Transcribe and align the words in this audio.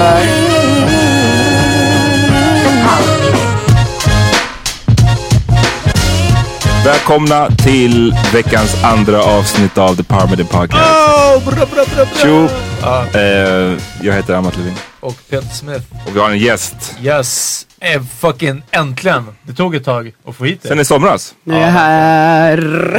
för 0.00 1.30
Välkomna 6.84 7.50
till 7.50 8.14
veckans 8.32 8.84
andra 8.84 9.22
avsnitt 9.22 9.78
av 9.78 9.96
The 9.96 10.02
Power 10.04 10.26
Media 10.26 10.46
Podcast. 10.46 10.90
Oh, 11.36 11.44
bra, 11.44 11.66
bra, 11.66 11.66
bra, 11.74 11.84
bra. 11.94 12.06
Tjo! 12.22 12.48
Ja, 12.82 13.06
Eh, 13.14 13.78
jag 14.02 14.14
heter 14.14 14.34
Amat 14.34 14.56
Levin 14.56 14.74
och 15.00 15.16
Peter 15.30 15.48
Smith. 15.48 15.84
och 16.06 16.16
vi 16.16 16.20
har 16.20 16.30
en 16.30 16.38
gäst. 16.38 16.96
Yes. 17.02 17.66
Eh, 17.80 18.02
fucking 18.20 18.62
äntligen. 18.70 19.26
Det 19.42 19.52
tog 19.52 19.74
ett 19.74 19.84
tag 19.84 20.12
att 20.26 20.36
få 20.36 20.44
hit 20.44 20.60
Sen 20.62 20.76
det. 20.76 20.80
i 20.82 20.84
somras. 20.84 21.34
Nu 21.44 21.54
är 21.54 21.60
jag 21.60 21.66
här. 21.66 22.56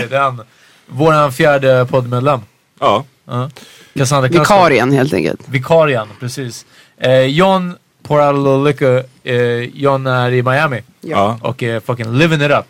Det 0.10 0.16
är 0.16 0.22
den. 0.24 0.42
Våran 0.88 1.34
fjärde 1.34 1.86
poddmedlem. 1.90 2.40
Ja. 2.80 3.04
Ja. 3.28 3.50
Cassandra. 3.98 4.30
Vikarien 4.30 4.92
helt 4.92 5.14
enkelt. 5.14 5.42
Vikarien, 5.46 6.08
precis. 6.20 6.66
Eh, 7.04 7.20
John 7.26 7.76
Poralolika, 8.08 9.04
eh, 9.24 9.36
John 9.74 10.08
är 10.08 10.32
i 10.32 10.44
Miami. 10.44 10.82
ja. 11.02 11.38
Och 11.42 11.64
är 11.64 11.80
fucking 11.80 12.14
living 12.18 12.42
it 12.42 12.52
up. 12.52 12.66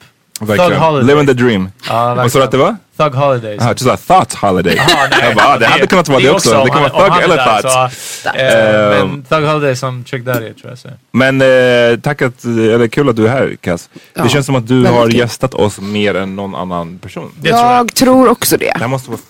Thug. 0.48 0.60
Holiday. 0.60 1.08
Living 1.08 1.28
the 1.28 1.34
dream. 1.34 1.70
Ja, 1.90 2.16
Vad 2.16 2.32
sa 2.32 2.40
du 2.40 2.46
att 2.46 2.52
det 2.52 2.58
var? 2.58 2.76
Thug 2.98 3.14
Holidays. 3.14 3.62
Aha, 3.62 3.74
du 3.74 3.84
sa 3.84 3.98
thought 3.98 4.34
holiday. 4.34 4.78
Aha, 4.80 5.08
nej. 5.12 5.20
jag 5.24 5.36
bara, 5.36 5.48
ah, 5.48 5.58
det 5.58 5.66
hade 5.66 5.88
kunnat 5.88 6.10
vara 6.10 6.20
det, 6.20 6.30
också. 6.30 6.52
Det 6.52 6.58
om 6.58 6.68
kan 6.68 6.82
vara 6.82 6.90
thug 7.10 7.24
eller 7.24 7.36
där, 7.38 7.62
thought. 7.62 7.94
så, 8.24 8.30
eh, 8.30 9.00
Ehm. 9.02 9.08
men 9.10 9.24
Thug 9.24 9.44
Holiday 9.48 9.76
som 9.76 10.04
Trick 10.04 10.24
Daddy 10.26 10.54
tror 10.54 10.70
jag 10.72 10.78
säger. 10.78 10.98
Men 11.12 11.42
eh, 11.42 12.00
tack 12.00 12.22
att, 12.22 12.44
eller 12.44 12.88
kul 12.88 13.10
att 13.10 13.16
du 13.16 13.26
är 13.28 13.32
här 13.32 13.56
Cass. 13.62 13.90
Ja, 14.14 14.24
det 14.24 14.30
känns 14.30 14.46
som 14.46 14.56
att 14.56 14.68
du 14.68 14.76
väldigt 14.82 14.94
har 15.00 15.06
kul. 15.08 15.16
gästat 15.16 15.54
oss 15.54 15.80
mer 15.80 16.16
än 16.16 16.36
någon 16.36 16.56
annan 16.56 17.00
person. 17.00 17.32
Det 17.42 17.50
tror 17.50 17.62
jag. 17.62 17.74
Jag 17.74 17.94
tror 17.94 18.30
också 18.30 18.58
det. 18.58 18.66
Det 18.76 18.80
här 18.80 18.88
måste 18.88 19.10
vara 19.12 19.22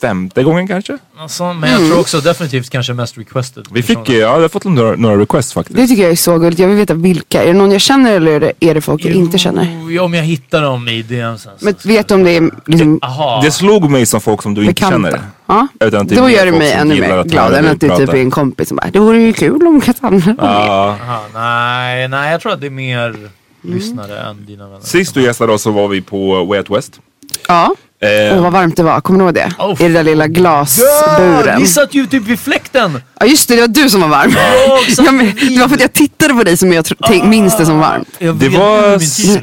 femte 0.00 0.42
gången 0.42 0.68
kanske? 0.68 0.98
Alltså, 1.18 1.52
men 1.52 1.70
jag 1.70 1.78
tror 1.88 2.00
också 2.00 2.20
definitivt 2.20 2.70
kanske 2.70 2.92
mest 2.92 3.18
requested. 3.18 3.66
Vi 3.70 3.82
fick, 3.82 4.08
eh, 4.08 4.16
ja, 4.16 4.36
vi 4.36 4.42
har 4.42 4.48
fått 4.48 4.64
några, 4.64 4.96
några 4.96 5.20
requests 5.20 5.52
faktiskt. 5.52 5.76
Det 5.76 5.86
tycker 5.86 6.02
jag 6.02 6.12
är 6.12 6.16
så 6.16 6.38
gulligt. 6.38 6.58
Jag 6.58 6.68
vill 6.68 6.76
veta 6.76 6.94
vilka. 6.94 7.42
Är 7.42 7.46
det 7.46 7.52
någon 7.52 7.72
jag 7.72 7.80
känner 7.80 8.12
eller 8.12 8.32
är 8.32 8.40
det, 8.40 8.52
är 8.60 8.74
det 8.74 8.80
folk 8.80 9.04
jag 9.04 9.14
inte 9.14 9.38
känner? 9.38 9.84
Jo, 9.90 10.02
om 10.02 10.14
jag 10.14 10.22
hittar 10.22 10.62
dem 10.62 10.88
i 10.88 11.02
DMsen. 11.02 11.52
Men 11.60 11.74
vet 11.84 12.08
du 12.08 12.14
om 12.14 12.24
det 12.24 12.30
är 12.36 12.50
liksom 12.66 12.98
Aha. 13.02 13.40
Det 13.44 13.50
slog 13.50 13.90
mig 13.90 14.06
som 14.06 14.20
folk 14.20 14.42
som 14.42 14.54
du 14.54 14.60
inte 14.60 14.74
bekanta? 14.74 15.10
känner. 15.10 15.20
Ja. 15.46 15.68
Utan 15.80 16.10
är 16.10 16.16
Då 16.16 16.30
gör 16.30 16.46
det 16.46 16.52
mig 16.52 16.72
ännu 16.72 17.00
mer 17.00 17.24
glad 17.24 17.54
än 17.54 17.66
att 17.66 17.80
det 17.80 17.96
typ 17.96 18.08
är 18.08 18.16
en 18.16 18.30
kompis 18.30 18.68
som 18.68 18.76
bara 18.76 18.90
Det 18.90 18.98
vore 18.98 19.20
ju 19.20 19.32
kul 19.32 19.66
om 19.66 19.80
Cassandra 19.80 20.34
var 20.38 20.48
med. 20.48 20.66
Ja. 20.68 20.96
Aha, 21.02 21.24
nej, 21.34 22.08
nej, 22.08 22.32
jag 22.32 22.40
tror 22.40 22.52
att 22.52 22.60
det 22.60 22.66
är 22.66 22.70
mer 22.70 23.16
lyssnare 23.62 24.20
än 24.20 24.46
dina 24.46 24.64
vänner. 24.68 24.84
Sist 24.84 25.14
du 25.14 25.22
gästade 25.22 25.52
oss 25.52 25.62
så 25.62 25.70
var 25.70 25.88
vi 25.88 26.02
på 26.02 26.44
Way 26.44 26.58
Out 26.58 26.70
West. 26.70 27.00
Ja. 27.48 27.74
Eh, 28.00 28.36
Åh 28.36 28.42
vad 28.42 28.52
varmt 28.52 28.76
det 28.76 28.82
var. 28.82 29.00
Kommer 29.00 29.18
du 29.18 29.24
ihåg 29.24 29.34
det? 29.34 29.52
Oh, 29.58 29.80
I 29.80 29.84
den 29.84 29.92
där 29.92 30.02
lilla 30.02 30.26
glasburen. 30.26 31.60
Vi 31.60 31.66
satt 31.66 31.94
ju 31.94 32.06
typ 32.06 32.22
vid 32.24 32.38
fläkten! 32.40 33.02
Ja 33.20 33.26
just 33.26 33.48
det, 33.48 33.54
det 33.54 33.60
var 33.60 33.68
du 33.68 33.90
som 33.90 34.00
var 34.00 34.08
varm. 34.08 34.30
exakt. 34.88 35.06
ja, 35.06 35.12
men, 35.12 35.26
det 35.54 35.60
var 35.60 35.68
för 35.68 35.74
att 35.74 35.80
jag 35.80 35.92
tittade 35.92 36.34
på 36.34 36.42
dig 36.44 36.56
som 36.56 36.72
jag 36.72 36.84
tänk, 37.06 37.24
minns 37.24 37.56
det 37.56 37.66
som 37.66 37.78
varmt. 37.78 38.08
Jag 38.18 38.36
det 38.36 38.48
var 38.48 38.98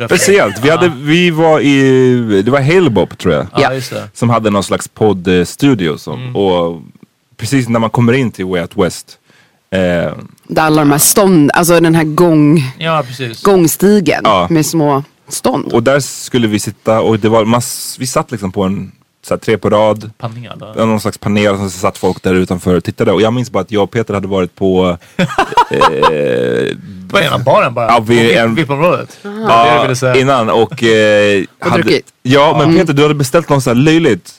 speciellt. 0.07 0.55
Vi, 0.63 0.69
hade, 0.69 0.91
vi 0.97 1.29
var 1.31 1.59
i, 1.59 2.41
det 2.45 2.51
var 2.51 2.61
Halebop 2.61 3.17
tror 3.17 3.33
jag. 3.33 3.47
Ja, 3.57 3.73
just 3.73 3.89
det. 3.91 4.03
Som 4.13 4.29
hade 4.29 4.49
någon 4.49 4.63
slags 4.63 4.87
poddstudio. 4.87 5.97
Som, 5.97 6.21
Mm. 6.21 6.35
Och 6.35 6.81
precis 7.37 7.69
när 7.69 7.79
man 7.79 7.89
kommer 7.89 8.13
in 8.13 8.31
till 8.31 8.45
Way 8.45 8.61
Out 8.61 8.71
West. 8.77 9.05
Eh, 9.71 9.79
Där 10.47 10.61
alla 10.63 10.81
de 10.81 10.91
här 10.91 10.97
stånd, 10.97 11.51
alltså 11.53 11.79
den 11.79 11.95
här 11.95 12.03
gång, 12.03 12.63
Ja, 12.79 13.03
precis. 13.07 13.41
gångstigen 13.43 14.21
Ja. 14.23 14.47
med 14.49 14.65
små 14.65 15.03
stånd. 15.27 15.73
och 15.73 15.83
där 15.83 15.99
skulle 15.99 16.47
vi 16.47 16.59
sitta 16.59 17.01
och 17.01 17.19
det 17.19 17.29
var 17.29 17.45
mass, 17.45 17.95
vi 17.99 18.07
satt 18.07 18.31
liksom 18.31 18.51
på 18.51 18.63
en 18.63 18.91
så 19.27 19.33
här, 19.33 19.39
tre 19.39 19.57
på 19.57 19.69
rad. 19.69 20.11
Panel. 20.17 20.57
någon 20.75 20.99
slags 20.99 21.17
panel 21.17 21.53
och 21.53 21.59
så 21.59 21.69
satt 21.69 21.97
folk 21.97 22.23
där 22.23 22.33
utanför 22.33 22.75
och 22.77 22.83
tittade. 22.83 23.11
Och 23.11 23.21
jag 23.21 23.33
minns 23.33 23.51
bara 23.51 23.59
att 23.59 23.71
jag 23.71 23.83
och 23.83 23.91
Peter 23.91 24.13
hade 24.13 24.27
varit 24.27 24.55
på... 24.55 24.97
eh, 25.69 25.77
På 27.09 27.19
ena 27.19 27.39
baren 27.45 27.73
bara. 27.73 27.87
Ja, 27.87 27.99
vi- 27.99 28.35
På 28.41 28.47
VIP-området. 28.47 29.17
Ja, 29.23 29.93
innan 30.15 30.49
och... 30.49 30.83
Eh, 30.83 31.43
Och 31.65 31.71
druckit. 31.71 32.05
Ja, 32.23 32.55
men 32.65 32.75
Peter 32.77 32.93
du 32.93 33.01
hade 33.01 33.13
beställt 33.15 33.49
något 33.49 33.63
så 33.63 33.69
här 33.69 33.75
löjligt. 33.75 34.33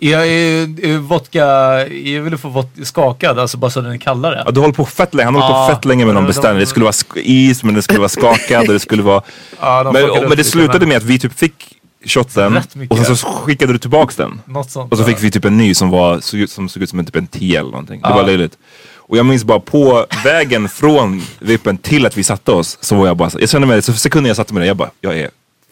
Jag 0.00 0.28
är 0.28 0.98
vodka, 0.98 1.44
jag 1.88 2.22
ville 2.22 2.38
få 2.38 2.48
vodka 2.48 2.84
skakad, 2.84 3.38
alltså 3.38 3.58
bara 3.58 3.70
så 3.70 3.80
den 3.80 3.92
är 3.92 3.98
kallare. 3.98 4.42
Ja, 4.44 4.50
du 4.50 4.60
håller 4.60 4.74
på 4.74 4.84
fett 4.84 5.14
länge. 5.14 5.24
Han 5.24 5.34
håller 5.34 5.46
Ja, 5.46 5.66
på 5.68 5.74
fett 5.74 5.84
länge 5.84 6.04
med 6.04 6.14
någon 6.14 6.26
beställning. 6.26 6.60
Det 6.60 6.66
skulle 6.66 6.84
vara 6.84 6.94
is 7.14 7.62
men 7.62 7.74
det 7.74 7.82
skulle 7.82 7.98
vara 7.98 8.08
skakad 8.08 8.66
och 8.66 8.72
det 8.72 8.80
skulle 8.80 9.02
vara... 9.02 9.22
Ja, 9.60 9.90
men, 9.92 10.04
upp 10.04 10.28
men 10.28 10.36
det 10.36 10.44
slutade 10.44 10.86
med 10.86 10.96
att 10.96 11.02
vi 11.02 11.18
typ 11.18 11.38
fick 11.38 11.72
shotten 12.04 12.60
och 12.88 12.98
sen 12.98 13.16
så 13.16 13.26
skickade 13.26 13.72
du 13.72 13.78
tillbaks 13.78 14.16
den. 14.16 14.40
Något 14.44 14.70
sånt. 14.70 14.92
Och 14.92 14.98
så 14.98 15.04
fick 15.04 15.22
vi 15.22 15.30
typ 15.30 15.44
en 15.44 15.56
ny 15.56 15.74
som, 15.74 15.90
var, 15.90 16.20
såg 16.20 16.40
ut, 16.40 16.50
som 16.50 16.68
såg 16.68 16.82
ut 16.82 16.90
som 16.90 16.98
en, 16.98 17.04
typ 17.06 17.16
en 17.16 17.26
10 17.26 17.60
eller 17.60 17.70
någonting. 17.70 18.00
Det 18.00 18.08
var 18.08 18.26
löjligt. 18.26 18.58
Och 18.96 19.16
jag 19.16 19.26
minns 19.26 19.44
bara 19.44 19.60
på 19.60 20.06
vägen 20.24 20.68
från 20.68 21.22
vippen 21.38 21.78
till 21.78 22.06
att 22.06 22.16
vi 22.16 22.22
satte 22.24 22.52
oss 22.52 22.78
så 22.80 22.94
var 22.96 23.06
jag 23.06 23.16
bara 23.16 23.30
jag 23.38 23.48
kände 23.48 23.66
mig, 23.66 23.82
så 23.82 23.92
sekunden 23.92 24.28
jag 24.28 24.36
satte 24.36 24.54
mig 24.54 24.60
där, 24.60 24.66
jag 24.66 24.76
bara, 24.76 24.90
jag 25.00 25.18
är 25.18 25.30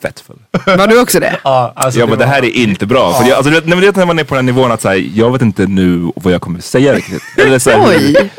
fett 0.09 0.21
full. 0.21 0.39
Var 0.79 0.87
du 0.87 1.01
också 1.01 1.21
det? 1.21 1.37
Ja, 1.45 1.73
alltså 1.77 2.01
jag 2.01 2.09
bara, 2.09 2.19
det 2.19 2.25
var- 2.25 2.33
här 2.33 2.45
är 2.45 2.51
inte 2.56 2.87
bra. 2.87 3.12
För 3.15 3.25
jag, 3.29 3.37
alltså, 3.37 3.51
du 3.51 3.56
vet, 3.61 3.67
när 3.67 3.77
man- 3.77 3.93
när 3.97 4.06
man 4.06 4.19
är 4.19 4.25
på 4.25 4.35
den 4.35 4.47
nivån 4.47 4.73
att 4.73 4.83
säga, 4.83 5.11
jag 5.15 5.33
vet 5.33 5.43
inte 5.43 5.67
nu 5.67 6.12
vad 6.17 6.33
jag 6.33 6.41
kommer 6.41 6.61
säga 6.61 6.93
riktigt. 6.95 7.23
Eller, 7.37 7.59
så 7.59 7.71
här, 7.71 7.81
Oj. 7.89 8.31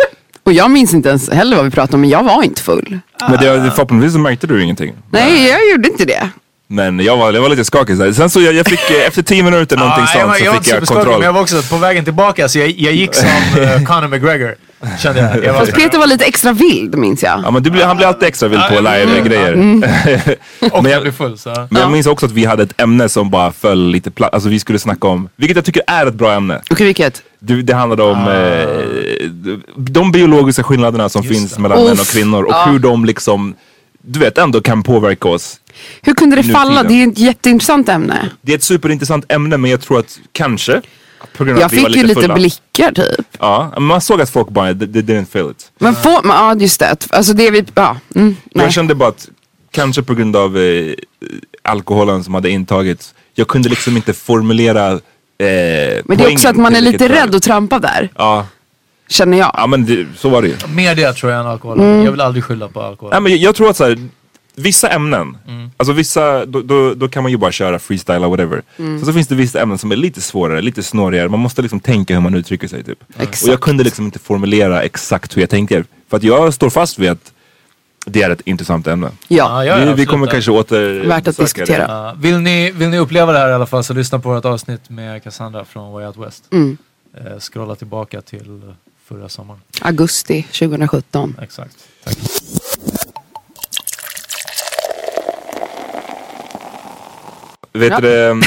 Och 0.43 0.53
jag 0.53 0.71
minns 0.71 0.93
inte 0.93 1.09
ens 1.09 1.29
heller 1.29 1.55
vad 1.55 1.65
vi 1.65 1.71
pratade 1.71 1.95
om, 1.95 2.01
men 2.01 2.09
jag 2.09 2.23
var 2.23 2.43
inte 2.43 2.61
full. 2.61 2.99
Men 3.29 3.31
det, 3.31 3.71
förhoppningsvis 3.75 4.13
så 4.13 4.19
märkte 4.19 4.47
du 4.47 4.63
ingenting. 4.63 4.93
Nej, 5.11 5.47
jag 5.49 5.71
gjorde 5.71 5.87
inte 5.89 6.05
det. 6.05 6.29
Men 6.67 6.99
jag 6.99 7.17
var, 7.17 7.33
jag 7.33 7.41
var 7.41 7.49
lite 7.49 7.65
skakig. 7.65 7.97
så. 7.97 8.13
Sen 8.13 8.29
så 8.29 8.41
jag, 8.41 8.53
jag 8.53 8.65
fick, 8.67 8.91
eh, 8.91 9.07
efter 9.07 9.21
10 9.21 9.43
minuter 9.43 9.77
någonting 9.77 10.05
jag, 10.15 10.27
var- 10.27 10.33
sånt 10.33 10.45
jag 10.45 10.53
så 10.53 10.57
inte 10.57 10.63
fick 10.63 10.73
jag 10.73 10.87
kontroll. 10.87 11.13
men 11.13 11.25
jag 11.25 11.33
var 11.33 11.41
också 11.41 11.61
på 11.61 11.77
vägen 11.77 12.03
tillbaka 12.03 12.49
så 12.49 12.59
jag, 12.59 12.69
jag 12.69 12.93
gick 12.93 13.15
som 13.15 13.27
uh, 13.59 13.83
Conor 13.85 14.07
McGregor. 14.07 14.55
Kände 14.99 15.21
jag. 15.21 15.43
jag 15.45 15.53
var, 15.53 15.59
Fast 15.59 15.73
Peter 15.73 15.97
var 15.97 16.07
lite 16.07 16.25
extra 16.25 16.51
vild 16.53 16.97
minns 16.97 17.23
jag. 17.23 17.41
Ja 17.43 17.51
men 17.51 17.63
du, 17.63 17.83
han 17.83 17.97
blir 17.97 18.07
alltid 18.07 18.27
extra 18.27 18.49
vild 18.49 18.61
på 18.69 18.75
live-grejer. 18.75 19.51
och 20.71 20.83
men 20.83 20.91
jag 20.91 20.97
jag, 20.97 21.01
blev 21.01 21.11
full 21.11 21.37
så. 21.37 21.67
men 21.69 21.81
jag 21.81 21.91
minns 21.91 22.07
också 22.07 22.25
att 22.25 22.31
vi 22.31 22.45
hade 22.45 22.63
ett 22.63 22.81
ämne 22.81 23.09
som 23.09 23.29
bara 23.29 23.51
föll 23.51 23.87
lite 23.87 24.11
platt. 24.11 24.33
Alltså 24.33 24.49
vi 24.49 24.59
skulle 24.59 24.79
snacka 24.79 25.07
om, 25.07 25.29
vilket 25.35 25.55
jag 25.55 25.65
tycker 25.65 25.83
är 25.87 26.05
ett 26.05 26.13
bra 26.13 26.33
ämne. 26.33 26.61
Okej, 26.69 26.85
vilket? 26.85 27.21
Det, 27.39 27.61
det 27.61 27.73
handlade 27.73 28.03
om 28.03 28.27
eh, 28.27 28.67
de 29.77 30.11
biologiska 30.11 30.63
skillnaderna 30.63 31.09
som 31.09 31.23
finns 31.23 31.51
det. 31.53 31.61
mellan 31.61 31.77
Uff, 31.77 31.87
män 31.87 31.99
och 31.99 32.07
kvinnor 32.07 32.43
och 32.43 32.53
ja. 32.53 32.65
hur 32.65 32.79
de 32.79 33.05
liksom, 33.05 33.55
du 34.05 34.19
vet, 34.19 34.37
ändå 34.37 34.61
kan 34.61 34.83
påverka 34.83 35.29
oss. 35.29 35.59
Hur 36.01 36.13
kunde 36.13 36.35
det 36.35 36.43
falla? 36.43 36.83
Det 36.83 37.03
är 37.03 37.07
ett 37.07 37.19
jätteintressant 37.19 37.89
ämne. 37.89 38.29
Det 38.41 38.51
är 38.51 38.55
ett 38.55 38.63
superintressant 38.63 39.31
ämne 39.31 39.57
men 39.57 39.71
jag 39.71 39.81
tror 39.81 39.99
att 39.99 40.19
kanske, 40.31 40.81
Jag 41.37 41.71
fick 41.71 41.79
ju 41.81 41.87
lite 41.89 42.03
lite 42.07 42.21
fulla. 42.21 42.33
blickar 42.35 42.91
typ. 42.91 43.27
Ja, 43.39 43.73
man 43.79 44.01
såg 44.01 44.21
att 44.21 44.29
folk 44.29 44.49
bara, 44.49 44.73
they, 44.73 44.93
they 44.93 45.01
didn't 45.01 45.25
feel 45.25 45.51
it. 45.51 45.71
Men 45.79 45.95
får 45.95 46.23
man, 46.27 46.37
ja 46.37 46.61
just 46.61 46.79
det. 46.79 47.07
Alltså 47.09 47.33
det 47.33 47.51
vi, 47.51 47.65
ja. 47.75 47.97
Mm. 48.15 48.35
Jag 48.53 48.73
kände 48.73 48.95
bara 48.95 49.09
att, 49.09 49.29
kanske 49.71 50.01
på 50.03 50.13
grund 50.13 50.35
av 50.35 50.57
eh, 50.57 50.93
alkoholen 51.63 52.23
som 52.23 52.33
hade 52.33 52.49
intagits, 52.49 53.13
jag 53.33 53.47
kunde 53.47 53.69
liksom 53.69 53.95
inte 53.97 54.13
formulera 54.13 54.91
eh, 54.91 54.99
Men 56.05 56.17
det 56.17 56.23
är 56.23 56.31
också 56.31 56.47
att 56.47 56.55
man 56.55 56.75
är 56.75 56.81
lite 56.81 57.07
rädd 57.09 57.35
att 57.35 57.43
trampa 57.43 57.79
där. 57.79 58.09
Ja, 58.15 58.47
Känner 59.09 59.37
jag. 59.37 59.51
ja 59.53 59.67
men 59.67 59.85
det, 59.85 60.05
så 60.17 60.29
var 60.29 60.41
det 60.41 60.47
ju. 60.47 60.55
Mer 60.75 60.95
det 60.95 61.13
tror 61.13 61.31
jag 61.31 61.41
än 61.41 61.47
alkohol. 61.47 61.79
Mm. 61.79 62.03
Jag 62.03 62.11
vill 62.11 62.21
aldrig 62.21 62.43
skylla 62.43 62.67
på 62.67 62.81
alkohol. 62.81 63.11
Nej, 63.11 63.21
men 63.21 63.31
jag, 63.31 63.39
jag 63.41 63.55
tror 63.55 63.69
att 63.69 63.77
så 63.77 63.83
här, 63.83 63.97
vissa 64.55 64.89
ämnen, 64.89 65.37
Mm. 65.47 65.69
alltså 65.77 65.93
vissa, 65.93 66.45
då, 66.45 66.61
då, 66.61 66.93
då 66.93 67.07
kan 67.07 67.23
man 67.23 67.31
ju 67.31 67.37
bara 67.37 67.51
köra 67.51 67.79
freestyle 67.79 68.15
eller 68.15 68.27
whatever. 68.27 68.61
Mm. 68.77 68.99
Så, 68.99 69.05
så 69.05 69.13
finns 69.13 69.27
det 69.27 69.35
vissa 69.35 69.61
ämnen 69.61 69.77
som 69.77 69.91
är 69.91 69.95
lite 69.95 70.21
svårare, 70.21 70.61
lite 70.61 70.83
snårigare. 70.83 71.29
Man 71.29 71.39
måste 71.39 71.61
liksom 71.61 71.79
tänka 71.79 72.13
hur 72.13 72.21
man 72.21 72.35
uttrycker 72.35 72.67
sig 72.67 72.83
typ. 72.83 72.99
Exakt. 73.19 73.43
Och 73.43 73.49
jag 73.49 73.61
kunde 73.61 73.83
liksom 73.83 74.05
inte 74.05 74.19
formulera 74.19 74.81
exakt 74.81 75.37
hur 75.37 75.41
jag 75.41 75.49
tänker. 75.49 75.85
För 76.09 76.17
att 76.17 76.23
jag 76.23 76.53
står 76.53 76.69
fast 76.69 76.99
vid 76.99 77.09
att 77.09 77.31
det 78.05 78.21
är 78.23 78.29
ett 78.29 78.41
intressant 78.45 78.87
ämne. 78.87 79.09
Ja. 79.27 79.65
Ja, 79.65 79.65
ja, 79.65 79.75
vi, 79.75 79.83
vi 79.85 79.89
absolut. 79.91 80.09
kommer 80.09 80.27
kanske 80.27 80.51
åter 80.51 81.07
Värt 81.07 81.17
att 81.17 81.37
besöka 81.37 81.41
diskutera. 81.61 81.85
Ja, 81.87 82.13
vill, 82.17 82.39
ni, 82.39 82.71
vill 82.71 82.89
ni 82.89 82.97
uppleva 82.99 83.31
det 83.31 83.39
här 83.39 83.49
i 83.49 83.53
alla 83.53 83.65
fall 83.65 83.83
så 83.83 83.93
lyssna 83.93 84.19
på 84.19 84.29
vårt 84.29 84.45
avsnitt 84.45 84.89
med 84.89 85.23
Cassandra 85.23 85.65
från 85.65 85.91
Way 85.93 86.05
Out 86.05 86.17
West. 86.17 86.43
Mm. 86.51 86.77
Eh, 87.17 87.39
scrolla 87.39 87.75
tillbaka 87.75 88.21
till 88.21 88.61
förra 89.07 89.29
sommaren. 89.29 89.61
Augusti 89.81 90.43
2017. 90.43 91.35
Exakt. 91.41 91.75
Vet 97.73 97.91
Ja. 97.91 97.99
du 97.99 98.41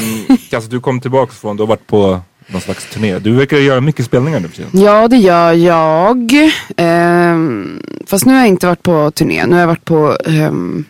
Kasse, 0.51 0.69
du 0.69 0.81
kom 0.81 1.01
tillbaka 1.01 1.33
från, 1.33 1.57
du 1.57 1.63
har 1.63 1.69
varit 1.69 1.87
på 1.87 2.21
någon 2.47 2.61
slags 2.61 2.91
turné. 2.91 3.19
Du 3.19 3.33
verkar 3.33 3.57
göra 3.57 3.81
mycket 3.81 4.07
spelningar 4.07 4.41
nu 4.41 4.49
för 4.49 4.57
tiden. 4.57 4.71
Ja, 4.75 5.09
det 5.09 5.17
gör 5.17 5.53
jag. 5.53 6.33
Ehm, 6.77 7.83
fast 8.07 8.27
nu 8.27 8.33
har 8.33 8.39
jag 8.41 8.49
inte 8.49 8.67
varit 8.67 8.83
på 8.83 9.11
turné. 9.11 9.47
Nu 9.47 9.53
har 9.53 9.61
jag 9.61 9.67
varit 9.67 9.85
på 9.85 10.17
ehm, 10.27 10.85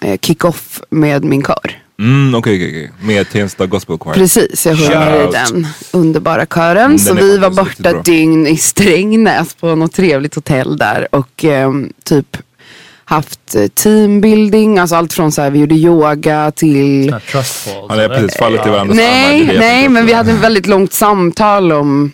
eh, 0.00 0.18
kick-off 0.20 0.80
med 0.90 1.24
min 1.24 1.42
kör. 1.42 1.82
Mm, 2.00 2.34
okej, 2.34 2.56
okej, 2.56 2.68
okej. 2.68 2.90
Med 3.00 3.30
Tensta 3.30 3.66
Gospel 3.66 3.98
Choir. 3.98 4.14
Precis, 4.14 4.66
jag 4.66 4.78
sjunger 4.78 5.28
i 5.28 5.32
den 5.32 5.66
underbara 5.92 6.46
kören. 6.46 6.84
Mm, 6.84 6.98
så 6.98 7.14
vi 7.14 7.38
var 7.38 7.50
borta 7.50 8.02
dygn 8.02 8.46
i 8.46 8.56
Strängnäs 8.56 9.54
på 9.54 9.74
något 9.74 9.92
trevligt 9.92 10.34
hotell 10.34 10.76
där. 10.76 11.08
Och 11.14 11.44
ehm, 11.44 11.92
typ 12.04 12.36
haft 13.04 13.54
eh, 13.54 13.66
teambuilding, 13.66 14.78
alltså 14.78 14.96
allt 14.96 15.12
från 15.12 15.32
så 15.32 15.42
här, 15.42 15.50
vi 15.50 15.58
gjorde 15.58 15.74
yoga 15.74 16.50
till 16.50 17.04
Såna 17.04 17.18
här 17.18 17.26
Trust 17.32 17.56
falls. 17.56 17.76
Han 17.88 17.98
har 17.98 18.04
eller? 18.04 18.20
precis 18.20 18.38
fallit 18.38 18.66
i 18.66 18.70
varandras 18.70 18.96
Nej, 18.96 19.46
nej, 19.46 19.58
tänker 19.58 19.88
men 19.88 20.06
vi 20.06 20.12
hade 20.12 20.32
ett 20.32 20.40
väldigt 20.40 20.66
långt 20.66 20.92
samtal 20.92 21.72
om 21.72 22.12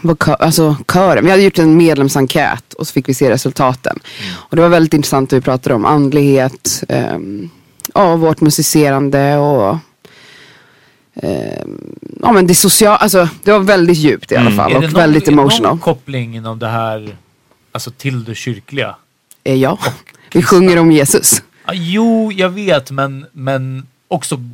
vad 0.00 0.18
kö, 0.18 0.34
alltså 0.34 0.76
kören. 0.92 1.24
Vi 1.24 1.30
hade 1.30 1.42
gjort 1.42 1.58
en 1.58 1.76
medlemsenkät 1.76 2.74
och 2.74 2.86
så 2.86 2.92
fick 2.92 3.08
vi 3.08 3.14
se 3.14 3.30
resultaten. 3.30 3.98
Och 4.34 4.56
det 4.56 4.62
var 4.62 4.68
väldigt 4.68 4.94
intressant. 4.94 5.32
Vi 5.32 5.40
pratade 5.40 5.74
om 5.74 5.84
andlighet, 5.84 6.84
um, 6.88 7.50
ja, 7.94 8.16
vårt 8.16 8.40
musicerande 8.40 9.36
och 9.36 9.78
ehm, 11.14 11.96
ja, 12.22 12.32
men 12.32 12.46
det 12.46 12.54
sociala. 12.54 12.96
Alltså, 12.96 13.28
det 13.42 13.52
var 13.52 13.58
väldigt 13.60 13.96
djupt 13.96 14.32
i 14.32 14.36
alla 14.36 14.50
fall 14.50 14.70
Är 14.70 14.80
det 14.80 14.86
och 14.86 14.92
någon, 14.92 15.00
väldigt 15.00 15.22
är 15.22 15.26
det 15.26 15.32
emotional. 15.32 15.62
någon 15.70 15.78
koppling 15.78 16.36
inom 16.36 16.58
det 16.58 16.68
här, 16.68 17.16
alltså 17.72 17.90
till 17.90 18.24
det 18.24 18.34
kyrkliga? 18.34 18.96
Eh, 19.44 19.54
ja, 19.54 19.78
vi 20.32 20.42
sjunger 20.42 20.78
om 20.78 20.92
Jesus. 20.92 21.42
Ah, 21.64 21.72
jo, 21.74 22.32
jag 22.32 22.48
vet, 22.48 22.90
men, 22.90 23.26
men 23.32 23.86
också 24.08 24.44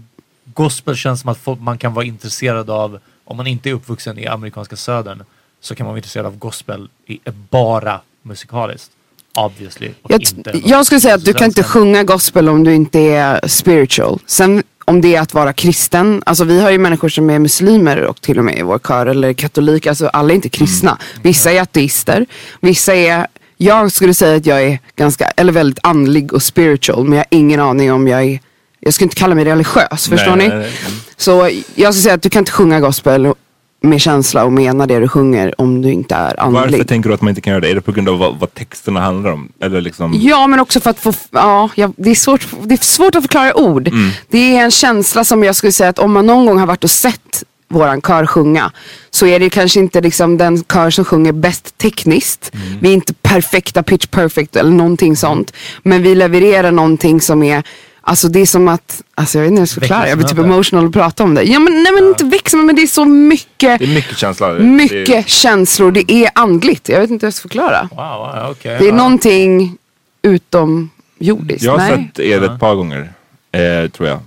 gospel 0.45 0.97
känns 0.97 1.21
som 1.21 1.31
att 1.31 1.61
man 1.61 1.79
kan 1.79 1.95
vara 1.95 2.05
intresserad 2.05 2.71
av, 2.71 2.99
om 3.25 3.37
man 3.37 3.47
inte 3.47 3.71
är 3.71 3.75
uppvuxen 3.75 4.19
i 4.19 4.27
amerikanska 4.27 4.77
södern, 4.77 5.23
så 5.61 5.75
kan 5.75 5.85
man 5.85 5.93
vara 5.93 5.99
intresserad 5.99 6.27
av 6.27 6.39
gospel 6.39 6.89
i, 7.07 7.21
bara 7.51 8.01
musikaliskt. 8.23 8.91
Obviously. 9.37 9.91
Jag, 10.09 10.23
jag 10.65 10.87
skulle 10.87 11.01
säga 11.01 11.15
att 11.15 11.25
du 11.25 11.33
kan 11.33 11.45
inte 11.45 11.63
sjunga 11.63 12.03
gospel 12.03 12.49
om 12.49 12.65
du 12.65 12.75
inte 12.75 13.01
är 13.01 13.49
spiritual. 13.49 14.21
Sen 14.27 14.63
om 14.85 15.01
det 15.01 15.17
är 15.17 15.21
att 15.21 15.35
vara 15.35 15.53
kristen, 15.53 16.23
alltså 16.27 16.45
vi 16.45 16.61
har 16.61 16.71
ju 16.71 16.79
människor 16.79 17.09
som 17.09 17.31
är 17.31 17.39
muslimer 17.39 18.03
och 18.03 18.21
till 18.21 18.39
och 18.39 18.45
med 18.45 18.59
i 18.59 18.63
vår 18.63 18.79
kör, 18.79 19.07
eller 19.07 19.33
katoliker, 19.33 19.91
alltså 19.91 20.07
alla 20.07 20.31
är 20.31 20.35
inte 20.35 20.49
kristna. 20.49 20.99
Vissa 21.23 21.53
är 21.53 21.61
ateister, 21.61 22.27
vissa 22.61 22.95
är, 22.95 23.27
jag 23.57 23.93
skulle 23.93 24.15
säga 24.15 24.37
att 24.37 24.47
jag 24.47 24.63
är 24.63 24.79
ganska, 24.97 25.31
eller 25.37 25.53
väldigt 25.53 25.79
andlig 25.83 26.33
och 26.33 26.43
spiritual, 26.43 27.05
men 27.05 27.13
jag 27.13 27.19
har 27.19 27.27
ingen 27.31 27.61
aning 27.61 27.93
om 27.93 28.09
jag 28.09 28.25
är, 28.25 28.41
jag 28.81 28.95
skulle 28.95 29.05
inte 29.07 29.17
kalla 29.17 29.35
mig 29.35 29.45
religiös, 29.45 30.09
förstår 30.09 30.37
Nej, 30.37 30.49
ni? 30.49 30.55
nej, 30.55 30.59
nej. 30.59 30.93
Så 31.17 31.51
jag 31.75 31.95
skulle 31.95 32.03
säga 32.03 32.15
att 32.15 32.23
du 32.23 32.31
kan 32.31 32.41
inte 32.41 32.53
sjunga 32.53 32.81
gospel 32.81 33.33
med 33.83 34.01
känsla 34.01 34.45
och 34.45 34.53
mena 34.53 34.87
det 34.87 34.99
du 35.01 35.09
sjunger 35.09 35.61
om 35.61 35.83
du 35.83 35.93
inte 35.93 36.15
är 36.15 36.41
andlig. 36.41 36.61
Varför 36.61 36.85
tänker 36.85 37.09
du 37.09 37.15
att 37.15 37.21
man 37.21 37.29
inte 37.29 37.41
kan 37.41 37.51
göra 37.51 37.61
det? 37.61 37.71
Är 37.71 37.75
det 37.75 37.81
på 37.81 37.93
grund 37.93 38.09
av 38.09 38.19
vad, 38.19 38.39
vad 38.39 38.55
texterna 38.55 39.01
handlar 39.01 39.33
om? 39.33 39.49
Eller 39.61 39.81
liksom... 39.81 40.15
Ja, 40.15 40.47
men 40.47 40.61
också 40.61 40.81
för 40.81 40.91
att 40.91 40.99
få, 40.99 41.13
ja, 41.31 41.71
ja, 41.75 41.93
det, 41.97 42.11
är 42.11 42.15
svårt, 42.15 42.47
det 42.63 42.75
är 42.75 42.85
svårt 42.85 43.15
att 43.15 43.23
förklara 43.23 43.57
ord. 43.57 43.91
Det 44.29 44.57
är 44.57 44.65
en 44.65 44.71
känsla 44.71 45.25
som 45.25 45.45
jag 45.45 45.57
skulle 45.57 45.73
säga 45.73 45.91
att 45.91 45.99
om 45.99 46.13
man 46.13 46.27
någon 46.27 46.47
gång 46.47 46.59
har 46.59 46.67
varit 46.67 46.85
och 46.85 46.91
sett 46.91 47.45
våran 47.69 48.01
kör 48.03 48.27
sjunga 48.27 48.73
så 49.11 49.27
är 49.27 49.41
det 49.41 49.51
kanske 49.51 49.81
inte 49.81 50.01
liksom 50.01 50.39
den 50.39 50.65
kör 50.65 50.91
som 50.91 51.05
sjunger 51.05 51.33
bäst 51.33 51.79
tekniskt. 51.79 52.51
Vi 52.81 52.89
är 52.89 52.93
inte 52.93 53.15
perfekta, 53.15 53.83
pitch 53.83 54.07
perfect 54.07 54.57
eller 54.57 54.71
någonting 54.71 55.17
sånt. 55.17 55.53
Men 55.83 56.03
vi 56.03 56.15
levererar 56.15 56.71
någonting 56.71 57.21
som 57.21 57.43
är 57.43 57.63
Alltså 58.09 58.29
det 58.29 58.41
är 58.41 58.47
som 58.47 58.69
att, 58.69 59.03
alltså 59.15 59.39
jag 59.39 59.43
vet 59.43 59.51
inte 59.51 59.59
hur 59.61 59.63
jag 59.63 59.69
ska 59.69 59.81
förklara, 59.81 60.09
jag 60.09 60.19
blir 60.19 60.29
typ 60.29 60.39
emotional 60.39 60.87
att 60.87 60.93
prata 60.93 61.25
om 61.25 61.35
det. 61.35 61.43
Ja 61.43 61.59
men 61.59 61.83
nej 61.83 61.93
men 61.93 62.09
inte 62.09 62.25
växel 62.25 62.61
men 62.61 62.77
det 62.77 62.83
är 62.83 62.87
så 62.87 63.05
mycket, 63.05 63.79
Det 63.79 63.85
är 63.85 63.95
mycket 63.95 64.19
känsla. 64.19 64.53
Det- 64.53 64.63
mycket 64.63 65.07
Det, 65.07 65.29
känslor. 65.29 65.91
Det 65.93 66.13
är 66.13 66.31
andligt. 66.35 66.89
Jag 66.89 67.01
vet 67.01 67.11
inte 67.11 67.27
hur 67.27 67.29
jag 67.29 67.35
ska 67.35 67.43
förklara. 67.43 67.89
Wow, 67.93 68.51
okej. 68.51 68.77
Det 68.79 68.85
är 68.85 68.89
ja. 68.89 68.95
någonting 68.95 69.77
utom 70.23 70.91
jordiskt. 71.19 71.63
jag 71.65 71.73
har 71.73 71.79
Nej, 71.79 72.11
sett 72.15 72.19
er 72.25 72.43
ett 72.45 72.61
par 72.61 72.75
gånger. 72.75 73.13
Eh, 73.53 73.91
tror 73.91 74.09
jag. 74.09 74.21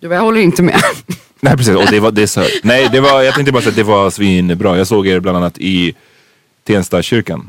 jag 0.00 0.20
håller 0.20 0.40
inte 0.40 0.62
med. 0.62 0.80
Nej 1.40 1.56
precis, 1.56 1.76
och 1.76 1.86
det 1.90 2.00
var, 2.00 2.10
det 2.10 2.22
är 2.22 2.26
så, 2.26 2.42
nej 2.62 2.88
det 2.92 3.00
var, 3.00 3.22
jag 3.22 3.34
tänkte 3.34 3.52
bara 3.52 3.60
säga 3.62 3.70
att 3.70 3.76
det 3.76 3.82
var 3.82 4.10
svinbra. 4.10 4.78
Jag 4.78 4.86
såg 4.86 5.06
er 5.06 5.20
bland 5.20 5.36
annat 5.36 5.58
i 5.58 5.94
Tensta 6.66 7.02
kyrkan. 7.02 7.48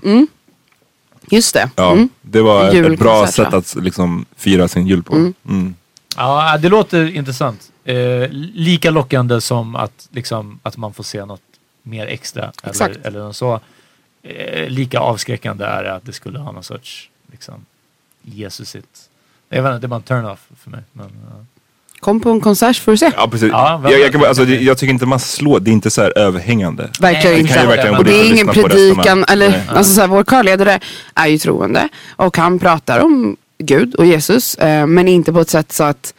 Just 1.29 1.53
det. 1.53 1.69
Ja, 1.75 1.91
Mm. 1.91 2.09
Det 2.21 2.41
var 2.41 2.67
ett, 2.69 2.85
ett 2.85 2.99
bra 2.99 3.27
sätt 3.27 3.53
att 3.53 3.75
liksom 3.75 4.25
fira 4.35 4.67
sin 4.67 4.87
jul 4.87 5.03
på. 5.03 5.15
Mm. 5.15 5.75
Ja, 6.17 6.57
det 6.57 6.69
låter 6.69 7.15
intressant. 7.15 7.71
eh, 7.83 8.27
lika 8.53 8.91
lockande 8.91 9.41
som 9.41 9.75
att, 9.75 10.07
liksom, 10.11 10.59
att 10.63 10.77
man 10.77 10.93
får 10.93 11.03
se 11.03 11.25
något 11.25 11.41
mer 11.83 12.07
extra. 12.07 12.51
Exakt. 12.63 12.95
Eller, 12.95 13.07
eller 13.07 13.19
något 13.19 13.35
så. 13.35 13.59
Eh, 14.23 14.69
lika 14.69 14.99
avskräckande 14.99 15.65
är 15.65 15.83
det 15.83 15.93
att 15.93 16.05
det 16.05 16.13
skulle 16.13 16.39
ha 16.39 16.51
någon 16.51 16.63
sorts 16.63 17.09
liksom, 17.31 17.65
Jesusigt. 18.21 19.09
Jag 19.49 19.63
vet 19.63 19.69
inte, 19.69 19.79
det 19.79 19.85
är 19.85 19.89
bara 19.89 19.95
en 19.95 20.01
turn-off 20.03 20.47
för 20.59 20.69
mig. 20.69 20.81
Men, 20.91 21.09
ja. 21.29 21.45
Kom 22.01 22.19
på 22.19 22.29
en 22.29 22.41
konsert 22.41 22.75
för 22.77 22.93
att 22.93 22.99
se. 22.99 23.11
Ja, 23.15 23.27
precis. 23.27 23.49
Ja, 23.51 23.81
jag, 23.83 23.99
jag, 23.99 24.11
kan, 24.11 24.25
alltså, 24.25 24.43
jag 24.43 24.77
tycker 24.77 24.93
inte 24.93 25.05
man 25.05 25.19
slår, 25.19 25.59
det 25.59 25.71
är 25.71 25.73
inte 25.73 25.89
så 25.89 26.01
här 26.01 26.17
överhängande. 26.17 26.89
Verkligen 26.99 27.37
inte. 27.37 27.53
Det 27.53 27.59
kan 27.59 27.63
ju 27.63 27.69
verkligen 27.69 27.97
Och 27.97 28.03
det 28.03 28.13
är 28.13 28.29
ingen 28.29 28.47
predikan, 28.47 29.25
eller 29.27 29.49
Nej. 29.49 29.63
alltså 29.69 29.93
så 29.93 30.01
här, 30.01 30.07
vår 30.07 30.23
körledare 30.23 30.79
är 31.15 31.27
ju 31.27 31.37
troende 31.37 31.89
och 32.15 32.37
han 32.37 32.59
pratar 32.59 32.99
om 32.99 33.37
Gud 33.57 33.95
och 33.95 34.05
Jesus 34.05 34.55
eh, 34.55 34.87
men 34.87 35.07
inte 35.07 35.33
på 35.33 35.39
ett 35.39 35.49
sätt 35.49 35.71
så 35.71 35.83
att 35.83 36.13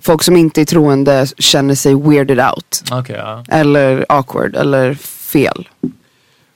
folk 0.00 0.22
som 0.22 0.36
inte 0.36 0.60
är 0.60 0.64
troende 0.64 1.26
känner 1.38 1.74
sig 1.74 1.94
weirded 1.94 2.40
out 2.40 2.82
Okej, 2.92 3.16
ja. 3.16 3.44
eller 3.48 4.06
awkward 4.08 4.56
eller 4.56 4.94
fel. 5.32 5.68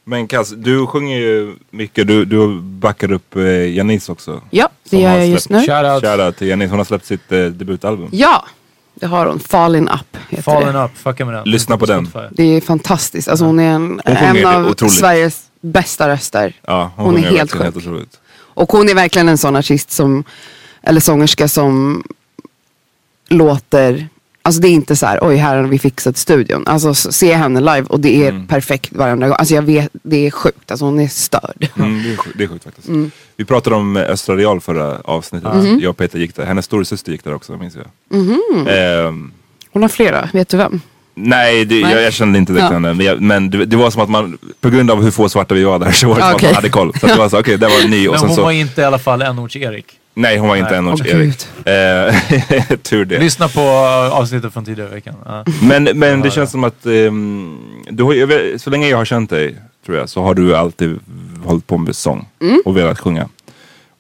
Men 0.07 0.27
Kass, 0.29 0.51
du 0.57 0.87
sjunger 0.87 1.19
ju 1.19 1.55
mycket, 1.71 2.07
du, 2.07 2.25
du 2.25 2.61
backar 2.61 3.13
upp 3.13 3.37
eh, 3.37 3.43
Janice 3.77 4.13
också. 4.13 4.41
Ja, 4.51 4.69
det 4.91 5.01
gör 5.01 5.11
har 5.11 5.19
jag 5.19 5.29
just 5.29 5.49
nu. 5.51 5.59
Shout 5.59 5.85
out. 5.87 6.05
Shoutout 6.05 6.37
till 6.37 6.49
Janice, 6.49 6.71
hon 6.71 6.79
har 6.79 6.85
släppt 6.85 7.07
sitt 7.07 7.33
eh, 7.33 7.45
debutalbum. 7.45 8.09
Ja, 8.13 8.45
det 8.95 9.07
har 9.07 9.27
hon. 9.27 9.41
Fallen 9.41 9.89
Up 9.89 10.17
heter 10.29 10.43
Fallen 10.43 10.75
det. 10.75 10.85
up, 10.85 10.91
fucka 10.97 11.25
med 11.25 11.35
den. 11.35 11.45
Lyssna 11.45 11.79
på 11.79 11.87
den. 11.87 12.07
Spotify. 12.07 12.35
Det 12.37 12.43
är 12.57 12.61
fantastiskt. 12.61 13.29
Alltså 13.29 13.45
hon 13.45 13.59
är 13.59 13.71
en, 13.71 14.01
Hon 14.05 14.17
sjunger 14.17 14.35
en 14.41 14.47
av 14.47 14.67
otroligt. 14.71 14.95
Sveriges 14.95 15.43
bästa 15.61 16.09
röster. 16.09 16.53
Ja, 16.67 16.93
hon, 16.97 17.05
Hon 17.07 17.15
är 17.15 17.19
sjunger 17.23 17.39
helt 17.39 17.55
verkligen 17.55 17.73
sjuk. 17.73 17.83
otroligt. 17.83 18.21
Och 18.37 18.73
hon 18.73 18.89
är 18.89 18.95
verkligen 18.95 19.29
en 19.29 19.39
sån 19.39 19.57
artist 19.57 19.91
som, 19.91 20.25
eller 20.83 21.01
sångerska 21.01 21.49
som 21.49 22.05
låter, 23.29 24.09
alltså 24.45 24.61
det 24.61 24.69
är 24.69 24.71
inte 24.73 24.97
så 24.97 25.07
här, 25.07 25.19
oj 25.23 25.37
här 25.37 25.57
har 25.57 25.65
vi 25.65 25.79
fixat 25.79 26.17
studion. 26.17 26.63
Alltså 26.67 26.95
se 26.95 27.35
henne 27.35 27.61
live 27.61 27.83
och 27.89 28.01
det 28.01 28.25
är 28.27 28.31
Mm. 28.31 28.47
perfekt 28.47 28.93
varenda 28.93 29.29
gång. 29.29 29.37
Alltså 29.39 29.55
jag 29.55 29.63
vet, 29.63 29.89
det 30.03 30.27
är 30.27 30.31
sjukt, 30.31 30.71
alltså 30.71 30.85
hon 30.85 31.01
är 31.01 31.09
störd. 31.09 31.69
Mm, 31.79 32.03
det, 32.03 32.13
är 32.13 32.17
sjukt, 32.17 32.39
det 32.39 32.45
är 32.45 32.49
sjukt 32.49 32.65
faktiskt. 32.65 32.89
Mm. 32.89 33.11
Vi 33.37 33.45
pratade 33.45 33.77
om 33.77 33.97
eh, 33.97 34.03
Östra 34.03 34.37
Real 34.37 34.61
förra 34.61 34.99
avsnittet. 35.05 35.55
Mhm. 35.55 35.79
Jag 35.83 35.91
och 35.91 35.97
Peter 35.97 36.19
gick 36.19 36.35
där. 36.37 36.45
Hennes 36.47 36.65
storasyster 36.65 37.13
gick 37.13 37.25
där 37.25 37.35
också 37.35 37.53
minns 37.57 37.77
jag. 37.77 38.19
Mhm. 38.21 38.67
Ehm, 38.69 39.33
Hon 39.73 39.83
har 39.83 39.89
flera, 39.89 40.29
vet 40.33 40.49
du 40.49 40.57
vem? 40.57 40.81
nej, 41.15 41.65
det, 41.65 41.81
Nej. 41.83 41.93
Jag, 41.93 42.03
jag 42.03 42.13
kände 42.13 42.39
inte 42.39 42.53
direkt 42.53 42.67
Ja. 42.69 42.73
henne. 42.73 42.95
Men, 42.95 43.07
jag, 43.07 43.21
men 43.21 43.51
det, 43.51 43.65
det 43.65 43.77
var 43.77 43.91
som 43.91 44.03
att 44.03 44.11
man, 44.11 44.39
på 44.61 44.71
grund 44.71 44.91
av 44.91 45.03
hur 45.03 45.11
få 45.11 45.29
svarta 45.29 45.55
vi 45.55 45.65
var 45.65 45.79
där 45.79 45.93
så 45.93 46.09
var 46.09 46.15
det 46.15 46.21
som 46.23 46.35
att 46.37 46.43
man 46.43 46.55
hade 46.55 46.69
koll. 46.69 46.93
Så 47.01 47.07
att 47.07 47.13
det 47.13 47.19
var 47.19 47.29
så, 47.29 47.41
okej 47.41 47.59
det 47.59 47.67
var 47.69 47.89
ny 47.89 48.09
och 48.09 48.13
Men 48.13 48.21
sen 48.21 48.29
hon 48.29 48.37
så, 48.37 48.43
var 48.43 48.51
inte 48.53 48.81
i 48.81 48.85
alla 48.85 48.99
fall 48.99 49.23
enorts-Erik. 49.23 49.85
Nej 50.14 50.38
hon 50.38 50.49
var 50.49 50.56
inte 50.56 50.71
Nej. 50.71 50.78
en 50.78 50.88
års 50.88 51.00
Erik. 51.00 51.47
Eh, 51.66 52.76
tur 52.83 53.04
det. 53.04 53.18
Lyssna 53.18 53.49
på 53.49 53.61
avsnittet 54.12 54.52
från 54.52 54.64
tidigare 54.64 54.88
veckan. 54.90 55.14
Ja. 55.25 55.44
Men, 55.62 55.85
men 55.85 56.21
det 56.21 56.28
Ja, 56.28 56.30
känns 56.35 56.50
som 56.50 56.64
att 56.64 56.87
ehm, 56.87 57.59
du 57.90 58.02
har, 58.02 58.26
vet, 58.26 58.62
så 58.62 58.71
länge 58.71 58.88
jag 58.88 58.97
har 58.97 59.04
känt 59.04 59.30
dig 59.30 59.56
tror 59.87 59.99
jag 59.99 60.09
så 60.09 60.23
har 60.23 60.35
du 60.35 60.56
alltid 60.56 60.99
hållit 61.44 61.66
på 61.66 61.78
med 61.78 61.97
sång 61.97 62.26
Mm. 62.40 62.62
och 62.64 62.76
velat 62.76 62.99
sjunga. 63.00 63.28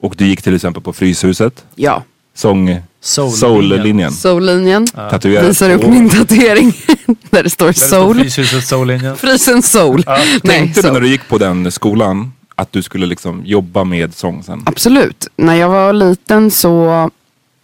Och 0.00 0.14
du 0.18 0.26
gick 0.26 0.42
till 0.42 0.54
exempel 0.54 0.82
på 0.82 0.92
Fryshuset, 0.92 1.64
Ja, 1.74 2.02
sång 2.36 2.80
Soul-linjen. 3.00 3.32
Soul-linjen. 3.40 4.12
Soul-linjen. 4.12 4.86
Tatuerat. 4.86 5.48
Visar 5.48 5.70
upp 5.70 5.84
Och- 5.84 5.90
min 5.90 6.10
tatuering 6.10 6.72
där 7.30 7.42
det 7.42 7.50
står 7.50 7.66
Där 7.66 7.72
soul. 7.72 8.20
Fryshuset 8.20 8.64
Soul-linjen. 8.64 9.16
Frysen 9.16 9.62
soul. 9.62 10.04
Nej, 10.06 10.40
Tänkte 10.40 10.78
du 10.80 10.82
soul. 10.82 10.92
när 10.92 11.00
du 11.00 11.08
gick 11.08 11.28
på 11.28 11.38
den 11.38 11.72
skolan 11.72 12.32
att 12.54 12.72
du 12.72 12.82
skulle 12.82 13.06
liksom 13.06 13.42
jobba 13.44 13.84
med 13.84 14.14
sång 14.14 14.42
sen? 14.42 14.62
Absolut. 14.66 15.28
När 15.36 15.54
jag 15.54 15.68
var 15.68 15.92
liten 15.92 16.50
så, 16.50 17.10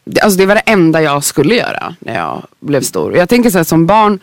det- 0.05 0.21
alltså 0.21 0.39
det 0.39 0.47
var 0.47 0.55
det 0.55 0.61
enda 0.61 1.03
jag 1.03 1.25
skulle 1.25 1.55
göra 1.55 1.95
när 1.99 2.15
jag 2.15 2.43
blev 2.61 2.81
stor. 2.83 3.17
Jag 3.17 3.29
tänker 3.29 3.51
så 3.51 3.59
här 3.59 3.65
som 3.65 3.87
barn 3.87 4.19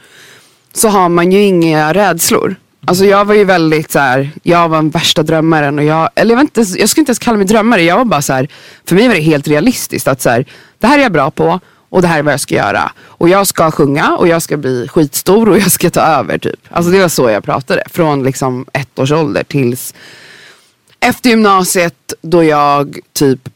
så 0.74 0.88
har 0.90 1.10
man 1.10 1.32
ju 1.32 1.42
inga 1.44 1.94
rädslor. 1.94 2.56
Alltså 2.86 3.06
jag 3.06 3.26
var 3.26 3.36
ju 3.36 3.44
väldigt 3.44 3.92
så 3.92 4.00
här, 4.00 4.32
jag 4.44 4.70
var 4.70 4.78
den 4.78 4.90
värsta 4.90 5.24
drömmaren 5.24 5.80
och 5.80 5.86
jag, 5.86 6.10
eller 6.16 6.36
jag, 6.36 6.42
inte, 6.44 6.62
jag 6.62 6.90
skulle 6.90 7.02
inte 7.02 7.10
ens 7.10 7.20
kalla 7.20 7.38
mig 7.38 7.46
drömmare. 7.48 7.82
Jag 7.84 7.98
var 7.98 8.06
bara 8.06 8.22
så 8.22 8.34
här, 8.34 8.48
för 8.86 8.96
mig 8.96 9.08
var 9.08 9.16
det 9.16 9.22
helt 9.22 9.48
realistiskt 9.48 10.08
att 10.08 10.22
så 10.22 10.30
här, 10.30 10.46
det 10.80 10.88
här 10.88 11.00
är 11.00 11.04
jag 11.04 11.12
bra 11.12 11.32
på 11.32 11.60
och 11.90 12.02
det 12.02 12.08
här 12.08 12.20
är 12.20 12.24
vad 12.24 12.34
jag 12.34 12.40
ska 12.40 12.56
göra. 12.56 12.92
Och 13.06 13.30
jag 13.30 13.48
ska 13.48 13.72
sjunga 13.72 14.16
och 14.16 14.28
jag 14.28 14.42
ska 14.42 14.58
bli 14.58 14.88
skitstor 14.88 15.50
och 15.50 15.58
jag 15.60 15.72
ska 15.72 15.90
ta 15.90 16.02
över 16.02 16.38
typ. 16.38 16.60
Alltså 16.70 16.92
det 16.92 17.02
var 17.02 17.08
så 17.08 17.30
jag 17.30 17.44
pratade. 17.44 17.84
Från 17.92 18.24
liksom 18.24 18.66
ett 18.74 19.00
års 19.00 19.12
ålder 19.12 19.44
tills 19.44 19.94
efter 21.00 21.30
gymnasiet 21.30 22.14
då 22.22 22.44
jag 22.44 23.00
typ, 23.14 23.50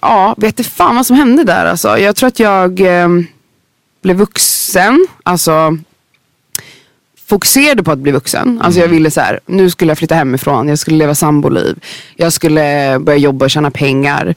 ja, 0.00 0.34
vet 0.38 0.58
inte 0.58 0.70
fan 0.70 0.96
vad 0.96 1.06
som 1.06 1.16
hände 1.16 1.44
där 1.44 1.66
alltså. 1.66 1.98
Jag 1.98 2.16
tror 2.16 2.26
att 2.28 2.40
jag 2.40 2.80
eh, 2.80 3.08
blev 4.02 4.16
vuxen, 4.16 5.06
alltså 5.22 5.76
fokuserade 7.26 7.82
på 7.82 7.92
att 7.92 7.98
bli 7.98 8.12
vuxen. 8.12 8.60
Alltså 8.62 8.80
jag 8.80 8.88
ville 8.88 9.10
så 9.10 9.20
här, 9.20 9.40
nu 9.46 9.70
skulle 9.70 9.90
jag 9.90 9.98
flytta 9.98 10.14
hemifrån, 10.14 10.68
jag 10.68 10.78
skulle 10.78 10.96
leva 10.96 11.14
samboliv, 11.14 11.78
jag 12.16 12.32
skulle 12.32 12.98
börja 12.98 13.18
jobba 13.18 13.44
och 13.44 13.50
tjäna 13.50 13.70
pengar. 13.70 14.34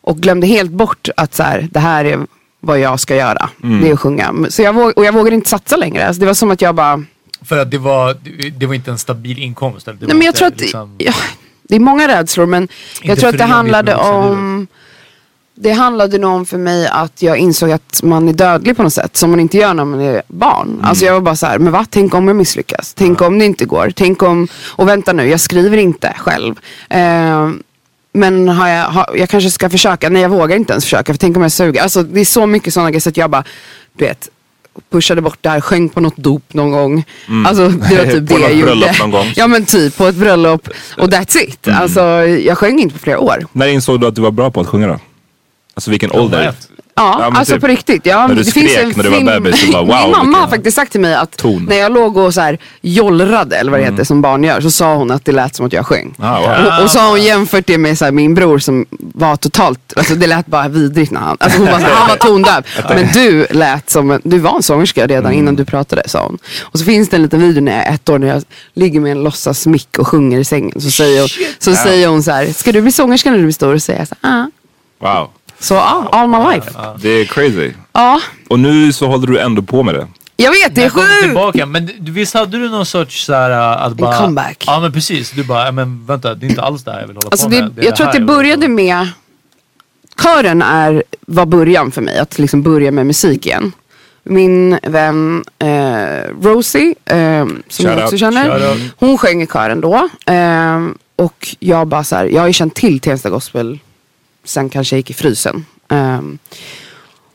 Och 0.00 0.18
glömde 0.18 0.46
helt 0.46 0.70
bort 0.70 1.08
att 1.16 1.34
så 1.34 1.42
här, 1.42 1.68
det 1.70 1.80
här 1.80 2.04
är 2.04 2.18
vad 2.60 2.78
jag 2.78 3.00
ska 3.00 3.16
göra. 3.16 3.50
Det 3.82 3.88
är 3.88 3.92
att 3.92 4.00
sjunga. 4.00 4.34
Så 4.48 4.62
jag, 4.62 4.72
våg, 4.72 4.92
och 4.96 5.04
jag 5.04 5.12
vågade 5.12 5.36
inte 5.36 5.48
satsa 5.48 5.76
längre. 5.76 6.06
Alltså 6.06 6.20
det 6.20 6.26
var 6.26 6.34
som 6.34 6.50
att 6.50 6.62
jag 6.62 6.74
bara, 6.74 7.04
För 7.42 7.58
att 7.58 7.70
det 7.70 7.78
var, 7.78 8.16
det 8.58 8.66
var 8.66 8.74
inte 8.74 8.90
en 8.90 8.98
stabil 8.98 9.38
inkomst. 9.38 9.86
Nej, 9.86 9.96
men 10.00 10.10
jag 10.10 10.22
inte, 10.26 10.38
tror 10.38 10.48
att 10.48 10.60
liksom- 10.60 10.94
ja, 10.98 11.12
det 11.62 11.76
är 11.76 11.80
många 11.80 12.08
rädslor 12.08 12.46
men 12.46 12.68
jag 13.02 13.10
Inte 13.10 13.20
tror 13.20 13.30
att 13.30 13.38
det 13.38 13.44
handlade 13.44 13.94
om 13.94 14.66
det 15.60 15.72
handlade 15.72 16.18
nog 16.18 16.34
om 16.34 16.46
för 16.46 16.58
mig 16.58 16.88
att 16.88 17.22
jag 17.22 17.38
insåg 17.38 17.70
att 17.70 18.02
man 18.02 18.28
är 18.28 18.32
dödlig 18.32 18.76
på 18.76 18.82
något 18.82 18.92
sätt 18.92 19.16
som 19.16 19.30
man 19.30 19.40
inte 19.40 19.56
gör 19.56 19.74
när 19.74 19.84
man 19.84 20.00
är 20.00 20.22
barn. 20.28 20.68
Mm. 20.68 20.84
Alltså 20.84 21.04
jag 21.04 21.12
var 21.12 21.20
bara 21.20 21.36
så 21.36 21.46
här, 21.46 21.58
men 21.58 21.72
va? 21.72 21.86
Tänk 21.90 22.14
om 22.14 22.28
jag 22.28 22.36
misslyckas? 22.36 22.94
Tänk 22.94 23.20
om 23.22 23.38
det 23.38 23.44
inte 23.44 23.64
går? 23.64 23.92
Tänk 23.96 24.22
om, 24.22 24.48
och 24.66 24.88
vänta 24.88 25.12
nu, 25.12 25.28
jag 25.28 25.40
skriver 25.40 25.76
inte 25.76 26.14
själv. 26.18 26.54
Eh, 26.90 27.50
men 28.12 28.48
har 28.48 28.68
jag, 28.68 28.84
har, 28.84 29.10
jag 29.14 29.28
kanske 29.28 29.50
ska 29.50 29.70
försöka, 29.70 30.08
nej 30.08 30.22
jag 30.22 30.28
vågar 30.28 30.56
inte 30.56 30.72
ens 30.72 30.84
försöka 30.84 31.12
för 31.12 31.18
tänk 31.18 31.36
om 31.36 31.42
jag 31.42 31.52
suger. 31.52 31.82
Alltså 31.82 32.02
det 32.02 32.20
är 32.20 32.24
så 32.24 32.46
mycket 32.46 32.74
sådana 32.74 32.90
grejer 32.90 33.00
så 33.00 33.08
att 33.08 33.16
jag 33.16 33.30
bara, 33.30 33.44
du 33.92 34.04
vet, 34.04 34.28
pushade 34.90 35.20
bort 35.20 35.38
det 35.40 35.48
här, 35.48 35.60
sjöng 35.60 35.88
på 35.88 36.00
något 36.00 36.16
dop 36.16 36.54
någon 36.54 36.70
gång. 36.70 37.04
Alltså 37.46 37.68
det 37.68 37.96
var 37.96 38.04
typ 38.04 38.14
Mm. 38.14 38.26
På 38.26 38.36
det 38.36 38.40
jag 38.42 38.50
något 38.50 38.58
gjorde. 38.58 38.64
bröllop 38.64 38.98
någon 39.00 39.10
gång. 39.10 39.32
Ja 39.36 39.46
men 39.46 39.64
typ 39.66 39.96
på 39.96 40.06
ett 40.06 40.14
bröllop 40.14 40.68
och 40.96 41.08
that's 41.08 41.36
it. 41.38 41.68
Alltså 41.68 42.00
jag 42.26 42.58
sjöng 42.58 42.78
inte 42.80 42.92
på 42.94 42.98
flera 43.00 43.18
år. 43.18 43.46
När 43.52 43.66
insåg 43.66 44.00
du 44.00 44.06
att 44.06 44.14
du 44.14 44.20
var 44.20 44.30
bra 44.30 44.50
på 44.50 44.60
att 44.60 44.66
sjunga 44.66 44.86
då? 44.86 44.98
Alltså 45.74 45.90
vilken 45.90 46.12
ålder? 46.12 46.54
Ja, 46.98 47.16
Ja, 47.20 47.38
alltså 47.38 47.52
typ 47.54 47.60
på 47.60 47.66
riktigt. 47.66 48.06
Ja, 48.06 48.26
när 48.26 48.34
du 48.34 48.42
det 48.42 48.52
finns 48.52 48.72
skrek 48.72 48.84
en 48.84 48.92
när 48.96 49.02
du 49.04 49.08
var 49.10 49.16
film. 49.16 49.26
bebis, 49.26 49.60
du 49.66 49.72
bara, 49.72 49.82
wow, 49.84 50.02
Min 50.02 50.10
mamma 50.10 50.38
har 50.38 50.48
faktiskt 50.48 50.74
sagt 50.76 50.92
till 50.92 51.00
mig 51.00 51.14
att 51.14 51.36
ton. 51.36 51.66
när 51.68 51.76
jag 51.76 51.92
låg 51.92 52.16
och 52.16 52.34
så 52.34 52.40
här 52.40 52.58
jollrade, 52.80 53.56
eller 53.56 53.70
vad 53.70 53.80
det 53.80 53.84
Mm. 53.84 53.94
heter 53.94 54.04
som 54.04 54.22
barn 54.22 54.44
gör, 54.44 54.60
så 54.60 54.70
sa 54.70 54.94
hon 54.94 55.10
att 55.10 55.24
det 55.24 55.32
lät 55.32 55.54
som 55.56 55.66
att 55.66 55.72
jag 55.72 55.86
sjöng. 55.86 56.14
Ah, 56.18 56.40
wow. 56.40 56.66
Och, 56.78 56.82
och 56.84 56.90
så 56.90 56.98
har 56.98 57.08
hon 57.10 57.22
jämfört 57.22 57.66
det 57.66 57.78
med 57.78 57.98
så 57.98 58.04
här, 58.04 58.12
min 58.12 58.34
bror 58.34 58.58
som 58.58 58.86
var 59.00 59.36
totalt, 59.36 59.92
alltså 59.96 60.14
det 60.14 60.26
lät 60.26 60.46
bara 60.46 60.68
vidrigt 60.68 61.10
när 61.12 61.20
han, 61.20 61.36
alltså 61.40 61.58
hon 61.58 61.66
bara, 61.66 61.80
så 61.80 61.86
han 61.86 62.08
var 62.08 62.16
tondöv. 62.16 62.66
Men 62.88 63.08
du 63.12 63.46
lät 63.50 63.90
som 63.90 64.10
en, 64.10 64.20
du 64.24 64.38
var 64.38 64.56
en 64.56 64.62
sångerska 64.62 65.06
redan 65.06 65.26
Mm. 65.26 65.38
innan 65.38 65.56
du 65.56 65.64
pratade 65.64 66.02
sa 66.08 66.22
hon. 66.24 66.38
Och 66.62 66.78
så 66.78 66.84
finns 66.84 67.08
det 67.08 67.16
en 67.16 67.22
liten 67.22 67.40
video 67.40 67.62
när 67.62 67.72
jag 67.76 67.86
är 67.86 67.94
ett 67.94 68.08
år 68.08 68.18
när 68.18 68.26
jag 68.28 68.42
ligger 68.74 69.00
med 69.00 69.12
en 69.12 69.22
låtsas 69.22 69.66
mick 69.66 69.98
och 69.98 70.08
sjunger 70.08 70.38
i 70.38 70.44
sängen. 70.44 70.80
Så 70.80 70.90
säger 70.90 71.20
hon, 71.20 71.28
så 71.58 71.74
säger 71.74 72.08
hon 72.08 72.22
så 72.22 72.30
här, 72.32 72.46
ska 72.52 72.72
du 72.72 72.80
bli 72.82 72.92
sångerska 72.92 73.30
när 73.30 73.36
du 73.38 73.42
blir 73.44 73.52
stor? 73.52 73.74
Och 73.74 73.82
så 73.82 73.84
säger 73.86 73.98
jag 73.98 74.08
så 74.08 74.14
här, 74.22 74.40
ah. 74.42 74.50
Wow. 75.00 75.28
Så 75.60 75.74
ja, 75.74 76.08
all 76.12 76.28
my 76.28 76.54
life. 76.54 76.70
Det 77.00 77.08
är 77.08 77.24
crazy. 77.24 77.72
Ja, 77.92 78.20
Och 78.48 78.58
nu 78.60 78.92
så 78.92 79.06
håller 79.06 79.26
du 79.26 79.38
ändå 79.38 79.62
på 79.62 79.82
med 79.82 79.94
det. 79.94 80.06
jag 80.36 80.50
vet 80.50 80.74
det 80.74 80.84
är 80.84 80.90
sjukt. 80.90 81.22
tillbaka, 81.22 81.66
men 81.66 81.90
du- 81.98 82.12
visst 82.12 82.34
hade 82.34 82.58
du 82.58 82.68
någon 82.68 82.86
sorts 82.86 83.24
såhär 83.24 83.50
uh, 83.50 83.82
att 83.82 83.92
bara... 83.92 84.16
comeback. 84.18 84.64
Ja 84.66 84.80
men 84.80 84.92
precis, 84.92 85.30
du 85.30 85.44
bara, 85.44 85.64
ja, 85.66 85.72
men 85.72 86.06
vänta 86.06 86.34
det 86.34 86.46
är 86.46 86.50
inte 86.50 86.62
alls 86.62 86.84
det 86.84 86.92
här 86.92 87.00
jag 87.00 87.06
vill 87.06 87.16
hålla 87.16 87.28
Alltså 87.30 87.46
på 87.48 87.54
det, 87.54 87.62
med. 87.62 87.84
jag 87.84 87.96
tror 87.96 88.06
att 88.06 88.12
det 88.12 88.18
vill 88.18 88.26
började 88.26 88.66
på 88.66 88.72
med, 88.72 89.08
kören 90.22 90.62
är, 90.62 91.02
var 91.20 91.46
början 91.46 91.90
för 91.90 92.02
mig, 92.02 92.18
att 92.18 92.38
liksom 92.38 92.62
börja 92.62 92.90
med 92.90 93.06
musik 93.06 93.46
igen. 93.46 93.72
Min 94.22 94.78
vän 94.82 95.44
eh, 95.58 96.30
Rosie, 96.42 96.94
eh, 97.04 97.46
som 97.46 97.58
Shout 97.68 97.84
jag 97.84 97.98
också 97.98 98.12
out. 98.14 98.20
känner, 98.20 98.58
Shout 98.60 98.70
out. 98.82 98.92
hon 98.96 99.18
sjöng 99.18 99.42
i 99.42 99.46
kören 99.46 99.80
då. 99.80 100.08
Eh, 100.32 100.86
och 101.16 101.48
jag 101.58 101.86
bara 101.86 102.04
så 102.04 102.16
här, 102.16 102.24
jag 102.24 102.40
har 102.40 102.46
ju 102.46 102.52
känt 102.52 102.74
till 102.74 103.00
Tensta 103.00 103.30
Gospel 103.30 103.78
sen 104.48 104.68
kanske 104.68 104.96
jag 104.96 104.98
gick 104.98 105.10
i 105.10 105.14
frysen. 105.14 105.64
Um, 105.88 106.38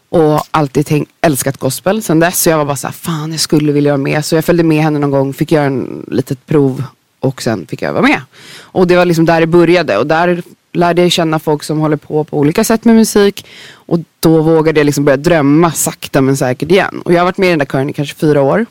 och 0.10 0.44
alltid 0.52 0.86
tänk, 0.86 1.10
älskat 1.22 1.58
gospel 1.58 2.04
sen 2.04 2.20
dess. 2.20 2.42
Så 2.42 2.50
jag 2.50 2.58
var 2.58 2.66
bara 2.66 2.76
så 2.76 2.88
här, 2.88 2.94
fan 2.94 3.32
jag 3.32 3.40
skulle 3.40 3.72
vilja 3.72 3.92
vara 3.92 4.04
med. 4.04 4.26
Så 4.26 4.36
jag 4.36 4.46
följde 4.46 4.64
med 4.64 4.84
henne 4.84 5.00
någon 5.00 5.12
gång, 5.12 5.34
fick 5.34 5.52
göra 5.52 5.66
en 5.66 6.06
litet 6.12 6.46
prov 6.46 6.84
och 7.20 7.42
sen 7.42 7.68
fick 7.68 7.82
jag 7.82 7.94
vara 7.94 8.04
med. 8.04 8.22
Och 8.62 8.88
det 8.88 8.96
var 8.96 9.06
liksom 9.06 9.26
där 9.26 9.42
det 9.42 9.48
började. 9.48 9.98
Och 9.98 10.08
där 10.08 10.44
lärde 10.74 11.02
jag 11.02 11.12
känna 11.12 11.40
folk 11.40 11.64
som 11.64 11.80
håller 11.80 11.98
på 11.98 12.24
på 12.24 12.38
olika 12.38 12.64
sätt 12.64 12.86
med 12.86 12.96
musik. 12.96 13.46
Och 13.72 14.00
då 14.20 14.42
vågade 14.42 14.80
jag 14.80 14.86
liksom 14.86 15.06
börja 15.06 15.18
drömma 15.18 15.72
sakta 15.72 16.22
men 16.22 16.38
säkert 16.38 16.72
igen. 16.72 17.02
Och 17.06 17.14
jag 17.14 17.20
har 17.20 17.26
varit 17.26 17.38
med 17.38 17.48
i 17.48 17.50
den 17.50 17.60
där 17.60 17.66
kören 17.66 17.90
i 17.90 17.94
kanske 17.94 18.16
fyra 18.16 18.42
år. 18.42 18.66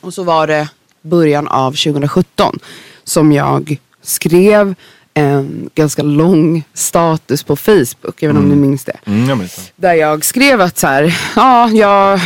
Och 0.00 0.14
så 0.14 0.22
var 0.22 0.46
det 0.46 0.68
början 1.02 1.48
av 1.48 1.70
2017 1.70 2.58
som 3.04 3.32
jag 3.32 3.76
skrev 4.02 4.74
en 5.14 5.70
ganska 5.74 6.02
lång 6.02 6.64
status 6.74 7.42
på 7.42 7.56
Facebook, 7.56 8.22
även 8.22 8.36
om 8.36 8.48
ni 8.48 8.56
minns 8.56 8.84
det. 8.84 8.96
Mm, 9.04 9.28
jag 9.28 9.38
minns 9.38 9.54
det. 9.56 9.62
Där 9.76 9.94
jag 9.94 10.24
skrev 10.24 10.60
att 10.60 10.78
så 10.78 10.86
här, 10.86 11.18
ja, 11.36 11.68
jag, 11.68 12.20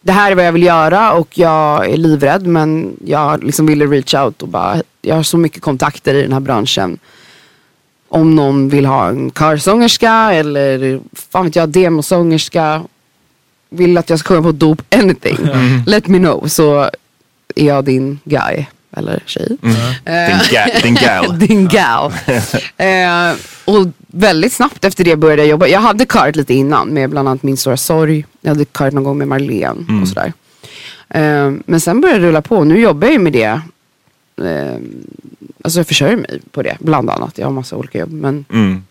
det 0.00 0.12
här 0.12 0.30
är 0.30 0.34
vad 0.34 0.46
jag 0.46 0.52
vill 0.52 0.62
göra 0.62 1.12
och 1.12 1.38
jag 1.38 1.90
är 1.90 1.96
livrädd 1.96 2.46
men 2.46 2.96
jag 3.04 3.44
liksom 3.44 3.66
ville 3.66 3.86
reach 3.86 4.14
out 4.14 4.42
och 4.42 4.48
bara, 4.48 4.82
jag 5.02 5.16
har 5.16 5.22
så 5.22 5.38
mycket 5.38 5.62
kontakter 5.62 6.14
i 6.14 6.22
den 6.22 6.32
här 6.32 6.40
branschen. 6.40 6.98
Om 8.08 8.34
någon 8.34 8.68
vill 8.68 8.86
ha 8.86 9.08
en 9.08 9.30
körsångerska 9.30 10.32
eller 10.32 11.00
fan 11.12 11.44
vet 11.44 11.56
jag, 11.56 11.68
demosångerska. 11.68 12.82
Vill 13.70 13.98
att 13.98 14.10
jag 14.10 14.18
ska 14.18 14.28
sjunga 14.28 14.42
på 14.42 14.52
dop, 14.52 14.82
anything. 14.94 15.38
Let 15.86 16.06
me 16.06 16.18
know 16.18 16.48
så 16.48 16.90
är 17.56 17.66
jag 17.66 17.84
din 17.84 18.18
guy. 18.24 18.66
Eller 18.98 19.22
tjej. 19.26 19.48
Din, 19.60 20.38
ga- 20.50 20.82
din 20.82 20.94
gal. 20.94 21.38
Din 21.48 21.68
gal. 21.68 22.12
eh, 22.76 23.36
och 23.64 23.86
väldigt 24.06 24.52
snabbt 24.52 24.84
efter 24.84 25.04
det 25.04 25.16
började 25.16 25.42
jag 25.42 25.48
jobba. 25.48 25.66
Jag 25.66 25.80
hade 25.80 26.06
körat 26.06 26.36
lite 26.36 26.54
innan 26.54 26.88
med 26.88 27.10
bland 27.10 27.28
annat 27.28 27.42
Min 27.42 27.56
stora 27.56 27.76
sorg. 27.76 28.24
Jag 28.40 28.50
hade 28.50 28.64
körat 28.64 28.94
någon 28.94 29.04
gång 29.04 29.18
med 29.18 29.28
Marlene 29.28 29.66
Mm. 29.88 30.02
och 30.02 30.08
sådär. 30.08 30.32
Eh, 31.08 31.52
men 31.66 31.80
sen 31.80 32.00
började 32.00 32.20
det 32.20 32.26
rulla 32.28 32.42
på. 32.42 32.64
Nu 32.64 32.78
jobbar 32.80 33.06
jag 33.06 33.12
ju 33.12 33.18
med 33.18 33.32
det. 33.32 33.60
Eh, 34.44 34.76
alltså 35.64 35.78
jag 35.78 35.86
försörjer 35.86 36.16
mig 36.16 36.40
på 36.50 36.62
det 36.62 36.76
bland 36.80 37.10
annat. 37.10 37.38
Jag 37.38 37.46
har 37.46 37.52
massa 37.52 37.76
olika 37.76 37.98
jobb. 37.98 38.12
Men 38.12 38.44
Mm. 38.52 38.82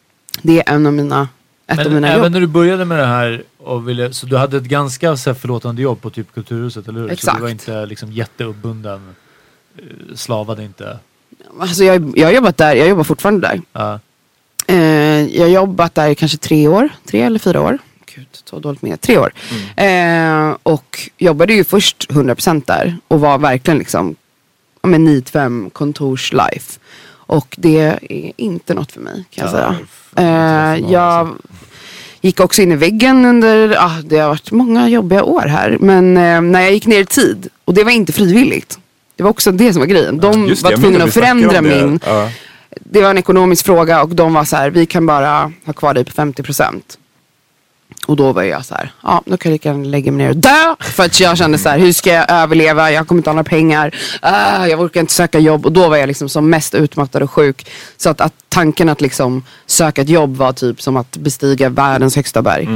det 0.42 0.60
är 0.60 0.74
en 0.74 0.86
av 0.86 0.94
mina, 0.94 1.28
ett 1.68 1.80
av 1.86 1.92
Men 1.92 2.04
även 2.04 2.24
jobb. 2.24 2.32
när 2.32 2.40
du 2.40 2.48
började 2.48 2.86
med 2.86 3.00
det 3.00 3.06
här, 3.06 3.44
och 3.58 3.90
ville, 3.90 4.14
så 4.14 4.26
du 4.26 4.38
hade 4.38 4.58
ett 4.58 4.64
ganska 4.64 5.18
så 5.18 5.30
här, 5.30 5.36
förlåtande 5.36 5.82
jobb 5.82 6.02
på 6.02 6.10
typ 6.10 6.34
Kulturhuset, 6.34 6.88
eller 6.88 7.00
hur? 7.00 7.08
Så 7.08 7.14
Exakt. 7.14 7.38
du 7.38 7.42
var 7.44 7.50
inte 7.50 7.86
liksom 7.86 8.12
jätteuppbunden, 8.12 8.96
eh, 8.96 9.14
slavade 10.15 10.63
inte. 10.63 11.00
Alltså 11.60 11.84
jag, 11.84 12.13
jag 12.15 12.27
har 12.27 12.34
jobbat 12.34 12.57
där, 12.57 12.75
jag 12.75 12.88
jobbar 12.88 13.03
fortfarande 13.03 13.48
där. 13.48 13.62
Ja. 13.74 14.00
Eh, 14.67 15.36
jag 15.38 15.43
har 15.43 15.50
jobbat 15.51 15.96
där 15.96 16.10
i 16.10 16.15
kanske 16.15 16.38
tre 16.38 16.67
år, 16.67 16.89
tre 17.05 17.22
eller 17.22 17.39
fyra 17.39 17.62
år. 17.62 17.77
Gud, 18.15 18.27
så 18.46 18.60
dåligt 18.60 18.81
med 18.81 19.01
tre 19.01 19.17
år. 19.17 19.34
Eh, 19.75 20.55
och 20.63 21.10
jobbade 21.17 21.53
ju 21.53 21.63
först 21.63 22.10
100% 22.10 22.63
där 22.67 22.98
och 23.07 23.19
var 23.19 23.38
verkligen 23.38 23.77
liksom 23.77 24.15
men 24.81 25.03
9 25.03 25.22
5 25.25 25.69
kontors-life. 25.74 26.79
Och 27.10 27.55
det 27.60 27.79
är 28.10 28.31
inte 28.38 28.74
något 28.74 28.91
för 28.91 29.01
mig 29.01 29.25
kan 29.29 29.46
jag 29.46 29.48
Ja, 29.48 29.51
säga. 29.57 29.75
fan, 29.89 30.77
det 30.77 30.84
Eh, 30.88 30.91
jag 30.91 31.29
gick 32.22 32.39
också 32.39 32.62
in 32.62 32.72
i 32.72 32.75
väggen 32.75 33.25
under, 33.25 33.75
ah, 33.79 34.01
det 34.03 34.17
har 34.17 34.29
varit 34.29 34.51
många 34.51 34.89
jobbiga 34.89 35.24
år 35.24 35.41
här. 35.41 35.77
Men 35.79 36.17
eh, 36.17 36.41
när 36.41 36.62
jag 36.62 36.72
gick 36.74 36.86
ner 36.86 37.00
i 37.00 37.05
tid, 37.05 37.48
och 37.65 37.74
det 37.74 37.84
var 37.84 37.91
inte 37.91 38.13
frivilligt. 38.13 38.79
Det 39.18 39.24
var 39.24 39.30
också 39.30 39.52
det 39.52 39.74
som 39.74 39.80
var 39.80 39.88
grejen. 39.88 40.18
De 40.18 40.48
Just 40.48 40.62
det, 40.62 40.66
var 40.66 40.72
jag 40.72 40.82
tvungna 40.82 41.04
att 41.04 41.14
förändra 41.14 41.60
om 41.60 41.68
min 41.68 41.98
det. 41.98 42.10
Ja. 42.10 42.30
det 42.70 43.02
var 43.02 43.10
en 43.10 43.18
ekonomisk 43.18 43.66
fråga 43.66 44.02
och 44.02 44.16
de 44.16 44.34
var 44.34 44.44
så 44.44 44.56
här, 44.56 44.70
vi 44.70 44.86
kan 44.86 45.06
bara 45.06 45.52
ha 45.66 45.74
kvar 45.74 45.94
dig 45.94 46.04
på 46.06 46.12
50%. 46.12 46.82
Och 48.06 48.16
då 48.16 48.32
var 48.32 48.44
jag 48.44 48.66
så 48.66 48.76
här, 48.76 48.92
ja 49.04 49.22
då 49.26 49.38
kan 49.38 49.52
jag 49.52 49.54
lika 49.54 49.70
gärna 49.70 49.84
lägga 49.84 50.12
mig 50.12 50.26
ner 50.26 50.30
och 50.30 50.38
dö. 50.38 50.76
För 50.80 51.04
att 51.04 51.20
jag 51.20 51.38
kände 51.38 51.58
så 51.58 51.70
här, 51.70 51.80
hur 51.80 51.94
ska 51.94 52.14
jag 52.14 52.32
överleva? 52.32 52.92
Jag 52.92 53.08
kommer 53.08 53.20
inte 53.20 53.30
ha 53.30 53.34
några 53.34 53.50
pengar. 53.50 53.96
Ah, 54.22 54.66
jag 54.66 54.82
orkar 54.82 55.02
inte 55.02 55.14
söka 55.14 55.40
jobb. 55.40 55.66
Och 55.66 55.72
då 55.72 55.90
var 55.90 55.98
jag 55.98 56.08
liksom 56.08 56.30
som 56.30 56.50
mest 56.50 56.76
utmattad 56.76 57.24
och 57.24 57.32
sjuk. 57.32 57.70
Så 57.98 58.10
att, 58.10 58.22
att 58.22 58.34
tanken 58.50 58.90
att 58.90 59.02
liksom 59.02 59.44
söka 59.66 60.02
ett 60.02 60.10
jobb 60.10 60.38
var 60.38 60.54
typ 60.54 60.82
som 60.82 60.98
att 60.98 61.18
bestiga 61.18 61.70
världens 61.70 62.16
högsta 62.16 62.42
berg. 62.42 62.70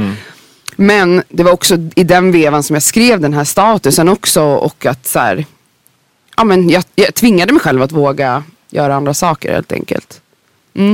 Men 0.76 1.22
det 1.28 1.42
var 1.42 1.52
också 1.52 1.76
i 1.94 2.04
den 2.04 2.32
vevan 2.32 2.62
som 2.62 2.74
jag 2.74 2.82
skrev 2.82 3.20
den 3.20 3.34
här 3.34 3.44
statusen 3.44 4.08
också. 4.08 4.42
Och 4.42 4.86
att 4.86 5.06
så 5.06 5.18
här, 5.18 5.44
ja 6.36 6.44
men 6.44 6.70
jag, 6.70 6.84
jag 6.94 7.14
tvingade 7.14 7.52
mig 7.52 7.62
själv 7.62 7.82
att 7.82 7.92
våga 7.92 8.42
göra 8.70 8.94
andra 8.94 9.14
saker 9.14 9.52
helt 9.52 9.72
enkelt. 9.72 10.20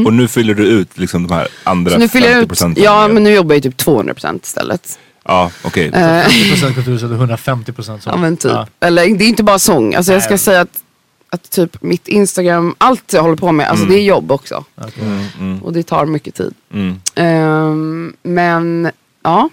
Och 0.07 0.13
nu 0.13 0.29
fyller 0.29 0.55
du 0.55 0.67
ut 0.67 0.99
liksom 0.99 1.27
de 1.27 1.35
här 1.35 1.49
andra 1.65 1.93
Så 1.93 1.99
nu 1.99 2.09
fyller 2.09 2.27
jag 2.27 2.35
50 2.35 2.43
ut, 2.45 2.49
procenten. 2.49 2.85
ja 2.85 3.09
men 3.09 3.23
nu 3.23 3.31
jobbar 3.31 3.55
jag 3.55 3.63
typ 3.63 3.77
200% 3.81 4.41
istället. 4.43 4.99
Ja, 5.25 5.51
okej. 5.65 5.91
50% 5.91 6.75
Kulturhuset 6.75 7.11
och 7.11 7.17
150% 7.17 7.83
så. 7.83 7.99
Ja 8.11 8.17
men 8.17 8.37
typ. 8.37 8.53
Ja. 8.53 8.67
Eller 8.81 9.03
det 9.19 9.25
är 9.25 9.29
inte 9.29 9.43
bara 9.43 9.59
sång. 9.59 9.95
Alltså 9.95 10.13
jag 10.13 10.23
ska 10.23 10.31
Nej. 10.31 10.39
säga 10.39 10.61
att, 10.61 10.83
att 11.31 11.51
typ 11.51 11.83
mitt 11.83 12.09
Instagram, 12.09 12.75
allt 12.79 13.13
jag 13.13 13.23
håller 13.23 13.37
på 13.37 13.53
med, 13.53 13.69
alltså 13.69 13.85
det 13.85 13.95
är 13.95 14.03
jobb 14.03 14.33
också. 14.33 14.65
Och 15.63 15.73
det 15.73 15.83
tar 15.83 16.07
mycket 16.07 16.35
tid. 16.35 16.55
Mm. 16.73 17.01
Ehm, 17.15 18.13
men 18.23 18.91
ja. 19.23 19.49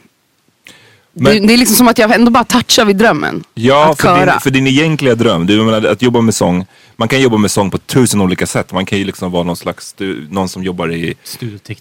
Men- 1.18 1.34
det, 1.42 1.48
det 1.48 1.54
är 1.54 1.58
liksom 1.58 1.76
som 1.76 1.88
att 1.88 1.98
jag 1.98 2.16
ändå 2.16 2.32
bara 2.32 2.44
touchar 2.44 2.86
vid 2.86 2.96
drömmen. 2.96 3.44
Ja, 3.54 3.92
att 3.92 4.02
för 4.02 4.16
din, 4.16 4.26
köra. 4.26 4.40
för 4.40 4.50
din 4.50 4.68
egentliga 4.68 5.16
dröm. 5.16 5.46
Du, 5.46 5.64
menar, 5.64 5.84
att 5.84 6.02
jobba 6.02 6.22
med 6.22 6.36
sång. 6.36 6.66
Man 6.98 7.08
kan 7.08 7.22
jobba 7.22 7.38
med 7.38 7.52
sång 7.52 7.72
på 7.72 7.78
tusen 7.78 8.22
olika 8.22 8.48
sätt. 8.48 8.72
Man 8.74 8.86
kan 8.86 9.00
ju 9.00 9.06
liksom 9.06 9.32
vara 9.32 9.44
någon 9.44 9.56
slags, 9.56 9.94
du, 9.94 10.28
någon 10.32 10.50
som 10.50 10.64
jobbar 10.64 10.92
i 10.94 11.16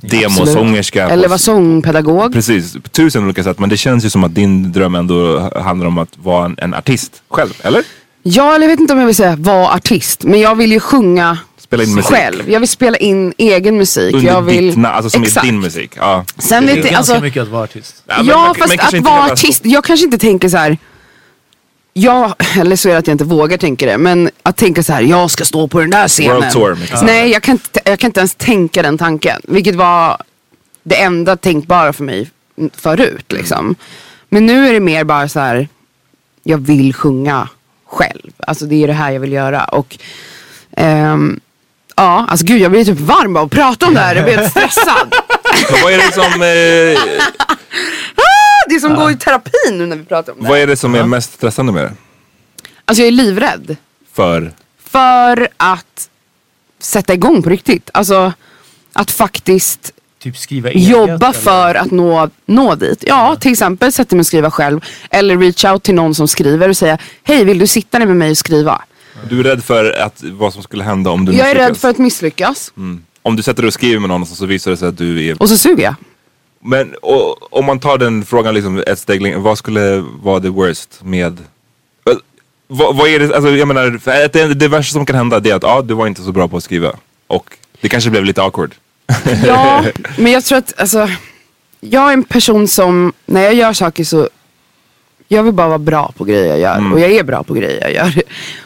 demosångerska. 0.01 1.09
Eller 1.09 1.29
vara 1.29 1.39
sångpedagog. 1.39 2.33
Precis, 2.33 2.73
på 2.73 2.89
tusen 2.89 3.25
olika 3.25 3.45
sätt. 3.45 3.59
Men 3.59 3.69
det 3.69 3.77
känns 3.77 4.05
ju 4.05 4.11
som 4.11 4.25
att 4.25 4.35
din 4.35 4.73
dröm 4.73 4.95
ändå 4.95 5.51
handlar 5.63 5.87
om 5.87 5.99
att 5.99 6.19
vara 6.19 6.45
en, 6.45 6.57
en 6.59 6.75
artist 6.75 7.23
själv, 7.31 7.53
eller? 7.63 7.83
Ja, 8.23 8.55
eller 8.55 8.67
jag 8.67 8.71
vet 8.71 8.81
inte 8.81 8.93
om 8.93 8.99
jag 8.99 9.07
vill 9.07 9.15
säga 9.15 9.37
vara 9.37 9.69
artist. 9.75 10.25
Men 10.25 10.41
jag 10.41 10.55
vill 10.55 10.73
ju 10.73 10.81
sjunga 10.81 11.39
Spela 11.77 11.83
in 11.91 11.95
musik. 11.95 12.11
själv. 12.17 12.51
Jag 12.51 12.61
vill 12.61 12.69
spela 12.69 12.97
in 12.97 13.35
egen 13.39 13.77
musik. 13.77 14.15
Under 14.15 14.29
jag 14.29 14.43
vill... 14.43 14.67
ditt 14.67 14.77
na- 14.77 14.89
alltså 14.93 15.11
som 15.11 15.23
Exakt. 15.23 15.47
är 15.47 15.51
din 15.53 15.61
musik. 15.61 15.93
Ja. 15.97 16.25
Sen 16.39 16.67
Det 16.67 16.73
är 16.73 16.77
vet 16.77 16.85
jag, 16.85 16.93
ganska 16.95 17.13
alltså, 17.13 17.25
mycket 17.25 17.43
att 17.43 17.49
vara 17.49 17.63
artist. 17.65 18.03
Ja, 18.07 18.15
men 18.17 18.27
ja, 18.27 18.39
man- 18.47 18.55
fast 18.55 18.95
att 18.95 19.01
vara 19.01 19.33
artist, 19.33 19.61
jag 19.65 19.85
kanske 19.85 20.05
inte 20.05 20.19
tänker 20.19 20.49
så 20.49 20.57
här. 20.57 20.79
Ja, 21.93 22.35
eller 22.61 22.77
så 22.77 22.89
är 22.89 22.93
det 22.93 22.99
att 22.99 23.07
jag 23.07 23.15
inte 23.15 23.25
vågar 23.25 23.57
tänka 23.57 23.87
det. 23.87 23.99
Men 23.99 24.31
att 24.43 24.57
tänka 24.57 24.83
så 24.83 24.93
här, 24.93 25.03
jag 25.03 25.31
ska 25.31 25.45
stå 25.45 25.69
på 25.69 25.81
den 25.81 25.91
där 25.91 26.09
scenen. 26.09 26.37
World 26.37 26.53
tour. 26.53 26.79
Nej, 27.05 27.31
jag 27.31 27.43
kan, 27.43 27.53
inte, 27.53 27.81
jag 27.85 27.99
kan 27.99 28.09
inte 28.09 28.21
ens 28.21 28.35
tänka 28.35 28.83
den 28.83 28.99
tanken. 28.99 29.41
Vilket 29.49 29.75
var 29.75 30.17
det 30.83 31.03
enda 31.03 31.37
tänkbara 31.37 31.93
för 31.93 32.05
mig 32.05 32.31
förut. 32.77 33.33
Liksom. 33.33 33.75
Men 34.29 34.47
nu 34.47 34.69
är 34.69 34.73
det 34.73 34.81
mer 34.81 35.05
bara 35.05 35.29
så 35.29 35.41
här, 35.41 35.69
jag 36.43 36.59
vill 36.59 36.95
sjunga 36.95 37.49
själv. 37.87 38.33
Alltså 38.39 38.65
det 38.67 38.83
är 38.83 38.87
det 38.87 38.93
här 38.93 39.11
jag 39.11 39.21
vill 39.21 39.33
göra. 39.33 39.65
Och 39.65 39.99
ehm, 40.77 41.41
ja, 41.97 42.27
alltså 42.29 42.47
gud 42.47 42.61
jag 42.61 42.71
blir 42.71 42.85
typ 42.85 43.01
varm 43.01 43.37
av 43.37 43.45
att 43.45 43.51
prata 43.51 43.87
om 43.87 43.95
det 43.95 44.01
här. 44.01 44.15
Jag 44.15 44.25
blir 44.25 44.37
helt 44.37 44.51
stressad. 44.51 45.15
Vad 45.83 45.93
är 45.93 45.97
det 45.99 46.13
som, 46.13 46.25
eh, 46.25 47.19
Det 48.69 48.75
är 48.75 48.81
som 48.81 48.93
att 48.93 48.99
gå 48.99 49.11
i 49.11 49.17
terapi 49.17 49.51
nu 49.73 49.87
när 49.87 49.97
vi 49.97 50.05
pratar 50.05 50.33
om 50.33 50.39
det. 50.43 50.49
vad 50.49 50.59
är, 50.59 50.67
det 50.67 50.77
som 50.77 50.95
är 50.95 51.05
mest 51.05 51.33
stressande 51.33 51.73
med 51.73 51.85
det? 51.85 51.93
Alltså 52.85 53.03
jag 53.03 53.07
är 53.09 53.13
livrädd. 53.13 53.77
För? 54.15 54.53
För 54.91 55.49
att 55.57 56.09
sätta 56.79 57.15
igång 57.15 57.43
på 57.43 57.51
riktigt. 57.51 57.91
Alltså 57.95 58.33
att 58.93 59.11
faktiskt 59.11 59.93
Typ 60.23 60.37
skriva 60.37 60.71
eget. 60.71 60.89
jobba 60.89 61.13
eller- 61.15 61.33
för 61.33 61.75
att 61.75 61.91
nå, 61.91 62.31
nå 62.47 62.75
dit. 62.75 63.05
Ja, 63.07 63.37
till 63.41 63.53
exempel 63.53 63.93
sätta 63.93 64.17
mig 64.17 64.21
och 64.21 64.27
skriva 64.27 64.51
själv. 64.51 64.81
Eller 65.11 65.39
reach 65.39 65.65
out 65.65 65.83
till 65.83 65.95
någon 65.95 66.15
som 66.15 66.29
skriver 66.29 66.69
och 66.69 66.77
säga 66.77 66.99
Hej, 67.23 67.45
vill 67.45 67.59
du 67.59 67.67
sitta 67.67 67.99
ner 67.99 68.07
med 68.07 68.17
mig 68.17 68.31
och 68.31 68.39
skriva? 68.39 68.83
Du 69.31 69.41
är 69.41 69.45
rädd 69.45 69.65
för 69.65 69.93
att, 70.01 70.23
vad 70.23 70.53
som 70.53 70.63
skulle 70.63 70.85
hända 70.85 71.11
om 71.11 71.25
du 71.25 71.33
Jag 71.33 71.51
är 71.51 71.55
rädd 71.55 71.61
misslyckas? 71.61 71.81
för 71.81 71.89
att 71.89 71.99
misslyckas. 71.99 72.73
Om 73.23 73.37
du 73.37 73.43
sätter 73.43 73.63
dig 73.63 73.67
och 73.67 73.75
skriver 73.75 74.01
med 74.01 74.09
någon 74.09 74.27
så 74.27 74.47
visar 74.47 74.71
det 74.71 74.77
sig 74.77 74.89
att 74.89 74.99
du 74.99 75.27
är... 75.29 75.43
Och 75.43 75.49
så 75.49 75.57
suger 75.57 75.85
jag. 75.85 75.95
Men 76.61 76.95
och, 77.03 77.53
om 77.59 77.65
man 77.65 77.81
tar 77.81 77.99
den 77.99 78.25
frågan 78.25 78.55
liksom 78.55 78.83
ett 78.87 78.99
steg 78.99 79.23
längre, 79.23 79.39
vad 79.39 79.59
skulle 79.59 80.05
vara 80.23 80.41
the 80.41 80.49
worst 80.49 81.01
med... 81.03 81.39
Vad, 82.67 82.97
vad 82.97 83.09
är 83.09 83.19
det, 83.19 83.35
alltså 83.37 83.51
jag 83.51 83.69
menar, 83.69 84.29
det, 84.29 84.55
det 84.55 84.69
värsta 84.69 84.93
som 84.93 85.07
kan 85.07 85.17
hända 85.17 85.41
det 85.41 85.51
är 85.51 85.55
att 85.55 85.63
ja, 85.63 85.83
du 85.83 85.95
var 85.95 86.07
inte 86.07 86.23
så 86.23 86.33
bra 86.33 86.49
på 86.49 86.57
att 86.57 86.65
skriva. 86.65 86.93
Och 87.27 87.57
det 87.81 87.89
kanske 87.89 88.11
blev 88.11 88.25
lite 88.25 88.43
awkward. 88.43 88.75
Ja, 89.47 89.85
men 90.19 90.33
jag 90.33 90.45
tror 90.45 90.59
att 90.59 90.81
alltså, 90.81 91.09
jag 91.81 92.09
är 92.09 92.13
en 92.13 92.25
person 92.25 92.69
som, 92.69 93.13
när 93.27 93.43
jag 93.43 93.55
gör 93.55 93.73
saker 93.73 94.05
så, 94.05 94.29
jag 95.29 95.43
vill 95.43 95.53
bara 95.53 95.69
vara 95.69 95.79
bra 95.79 96.13
på 96.17 96.25
grejer 96.25 96.47
jag 96.47 96.59
gör. 96.59 96.93
Och 96.93 97.01
jag 97.01 97.13
är 97.13 97.23
bra 97.23 97.43
på 97.43 97.55
grejer 97.55 97.81
jag 97.81 97.93
gör. 97.93 98.23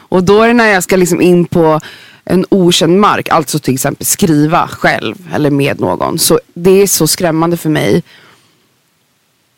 Och 0.09 0.25
då 0.25 0.43
är 0.43 0.49
det 0.49 0.55
när 0.55 0.69
jag 0.69 0.83
ska 0.83 0.97
liksom 0.97 1.21
in 1.21 1.47
på 1.47 1.81
en 2.25 2.45
okänd 2.49 3.01
mark, 3.01 3.29
alltså 3.29 3.59
till 3.59 3.75
exempel 3.75 4.07
skriva 4.07 4.69
själv 4.69 5.15
eller 5.35 5.51
med 5.51 5.81
någon. 5.81 6.19
Så 6.19 6.41
det 6.55 6.83
är 6.83 6.87
så 6.87 7.07
skrämmande 7.07 7.57
för 7.57 7.71
mig. 7.71 8.03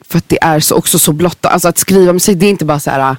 För 0.08 0.18
att 0.18 0.28
det 0.28 0.38
är 0.42 0.60
så, 0.60 0.74
också 0.76 0.98
så 0.98 1.12
blotta, 1.12 1.48
alltså 1.48 1.68
att 1.68 1.78
skriva 1.78 2.12
musik 2.12 2.38
det 2.38 2.46
är 2.46 2.50
inte 2.50 2.64
bara 2.64 2.80
så 2.80 2.90
här. 2.90 3.16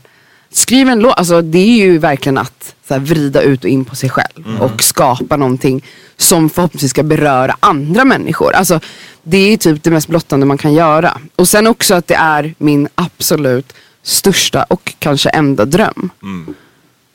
Skriva 0.54 0.92
en 0.92 1.00
låt, 1.00 1.18
alltså 1.18 1.42
det 1.42 1.60
är 1.60 1.76
ju 1.78 1.98
verkligen 1.98 2.38
att 2.38 2.76
så 2.88 2.94
här, 2.94 3.02
vrida 3.02 3.42
ut 3.42 3.64
och 3.64 3.70
in 3.70 3.86
på 3.86 3.96
sig 3.96 4.10
själv. 4.10 4.58
Och 4.60 4.84
skapa 4.84 5.38
någonting 5.38 5.86
som 6.18 6.50
förhoppningsvis 6.50 6.92
ska 6.92 7.04
beröra 7.04 7.58
andra 7.60 8.06
människor. 8.06 8.54
Alltså 8.54 8.80
det 9.24 9.38
är 9.38 9.58
typ 9.58 9.84
det 9.84 9.92
mest 9.92 10.08
blottande 10.08 10.46
man 10.46 10.58
kan 10.58 10.74
göra. 10.74 11.18
Och 11.36 11.48
sen 11.48 11.68
också 11.68 11.96
att 11.96 12.08
det 12.08 12.16
är 12.16 12.56
min 12.58 12.88
absolut 12.96 13.74
största 14.04 14.64
och 14.64 14.94
kanske 15.00 15.30
enda 15.30 15.66
dröm. 15.66 16.10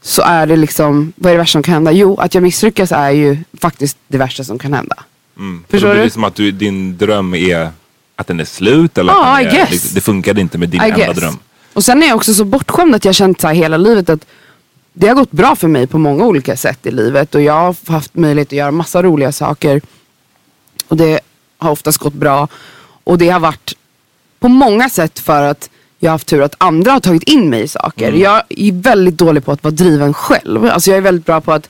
Så 0.07 0.23
är 0.23 0.47
det 0.47 0.57
liksom, 0.57 1.13
vad 1.17 1.31
är 1.31 1.35
det 1.35 1.39
värsta 1.39 1.53
som 1.53 1.63
kan 1.63 1.75
hända? 1.75 1.93
Jo, 1.93 2.17
att 2.21 2.35
jag 2.35 2.43
misslyckas 2.43 2.93
är 2.93 3.11
ju 3.11 3.39
faktiskt 3.61 3.97
det 4.09 4.19
värsta 4.19 4.45
som 4.45 4.59
kan 4.59 4.73
hända. 4.73 4.97
Förstår 5.69 5.89
Då 5.89 5.93
blir 5.95 6.01
du? 6.03 6.05
det 6.09 6.11
som 6.11 6.25
att 6.25 6.35
du, 6.35 6.51
din 6.51 6.97
dröm 6.99 7.35
är 7.35 7.71
att 8.17 8.27
den 8.27 8.41
är 8.41 8.45
slut 8.45 8.99
eller 8.99 9.13
Ja, 9.13 9.37
att 9.39 9.39
den 9.45 9.47
är, 9.61 9.67
guess. 9.67 9.91
det 9.91 10.01
funkade 10.01 10.41
inte 10.41 10.59
med 10.59 10.69
din 10.69 10.81
I 10.83 10.85
enda 10.85 10.97
guess. 10.97 11.17
dröm. 11.19 11.39
Och 11.73 11.85
sen 11.85 12.03
är 12.03 12.07
jag 12.07 12.17
också 12.17 12.35
så 12.35 12.45
bortskämd 12.45 12.95
att 12.95 13.05
jag 13.05 13.15
känt 13.15 13.41
så 13.41 13.47
här 13.47 13.55
hela 13.55 13.77
livet 13.77 14.09
att 14.11 14.27
det 14.93 15.09
har 15.09 15.15
gått 15.15 15.31
bra 15.33 15.57
för 15.57 15.69
mig 15.69 15.87
på 15.87 15.99
många 15.99 16.25
olika 16.25 16.57
sätt 16.57 16.87
i 16.87 16.91
livet 16.91 17.35
och 17.35 17.43
jag 17.43 17.53
har 17.53 17.77
haft 17.93 18.15
möjlighet 18.15 18.49
att 18.49 18.53
göra 18.53 18.71
massa 18.71 19.03
roliga 19.03 19.33
saker. 19.33 19.81
Och 20.89 20.97
det 20.97 21.21
har 21.59 21.71
oftast 21.71 21.99
gått 21.99 22.15
bra. 22.15 22.49
Och 23.05 23.19
det 23.19 23.29
har 23.29 23.41
varit 23.41 23.73
på 24.39 24.49
många 24.49 24.89
sätt 24.89 25.19
för 25.19 25.43
att 25.43 25.71
jag 25.99 26.09
har 26.11 26.15
haft 26.15 26.27
tur 26.27 26.43
att 26.43 26.55
andra 26.59 26.93
har 26.93 27.01
tagit 27.01 27.23
in 27.23 27.51
mig 27.51 27.63
i 27.63 27.69
saker. 27.69 28.13
Jag 28.13 28.43
är 28.49 28.73
väldigt 28.83 29.19
dålig 29.19 29.45
på 29.45 29.53
att 29.53 29.65
vara 29.65 29.75
driven 29.75 30.15
själv. 30.15 30.65
Alltså 30.67 30.91
jag 30.91 30.97
är 30.97 31.03
väldigt 31.03 31.27
bra 31.27 31.41
på 31.41 31.53
att 31.53 31.69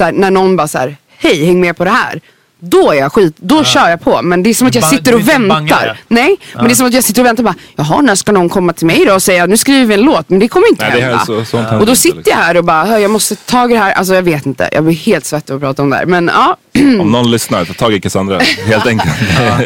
här, 0.00 0.12
när 0.12 0.30
någon 0.30 0.56
bara 0.56 0.68
så 0.68 0.78
här, 0.78 0.96
hej 1.18 1.44
häng 1.46 1.60
med 1.60 1.76
på 1.76 1.84
det 1.84 1.90
här. 1.90 2.20
Då 2.60 2.90
är 2.90 2.94
jag 2.98 3.12
skit, 3.12 3.34
då 3.36 3.64
kör 3.64 3.88
jag 3.88 4.00
på. 4.00 4.22
Men 4.22 4.42
det 4.42 4.50
är 4.50 4.54
som 4.54 4.66
att 4.66 4.74
jag 4.74 4.84
sitter 4.84 5.14
och 5.14 5.28
väntar. 5.28 6.00
Nej, 6.08 6.36
men 6.54 6.64
det 6.64 6.70
är 6.70 6.74
som 6.74 6.86
att 6.86 6.94
jag 6.94 7.04
sitter 7.04 7.22
och 7.22 7.26
väntar 7.26 7.42
bara, 7.42 7.54
jaha 7.76 8.00
när 8.00 8.14
ska 8.14 8.32
någon 8.32 8.48
komma 8.48 8.72
till 8.72 8.86
mig 8.86 9.04
då 9.06 9.14
och 9.14 9.22
säga 9.22 9.46
nu 9.46 9.56
skriver 9.56 9.86
vi 9.86 9.94
en 9.94 10.00
låt. 10.00 10.28
Men 10.30 10.38
det 10.38 10.48
kommer 10.48 10.68
inte 10.68 10.88
Nej, 10.90 11.00
hända. 11.00 11.44
så, 11.44 11.56
händer 11.56 11.80
Och 11.80 11.86
då 11.86 11.94
sitter 11.96 12.16
liksom. 12.16 12.30
jag 12.38 12.44
här 12.44 12.56
och 12.56 12.64
bara, 12.64 12.84
"Hör, 12.84 12.98
jag 12.98 13.10
måste 13.10 13.36
ta 13.36 13.50
tag 13.50 13.70
i 13.70 13.74
det 13.74 13.80
här. 13.80 13.92
Alltså 13.92 14.14
jag 14.14 14.22
vet 14.22 14.46
inte, 14.46 14.68
jag 14.72 14.84
blir 14.84 14.94
helt 14.94 15.24
svettig 15.24 15.54
att 15.54 15.60
prata 15.60 15.82
om 15.82 15.90
det 15.90 15.96
här. 15.96 16.06
Men 16.06 16.30
ja, 16.34 16.56
Om 17.00 17.12
någon 17.12 17.30
lyssnar, 17.30 17.64
ta 17.64 17.72
tag 17.72 17.94
i 17.94 18.00
Cassandra. 18.00 18.38
Helt 18.66 18.86
enkelt. 18.92 19.14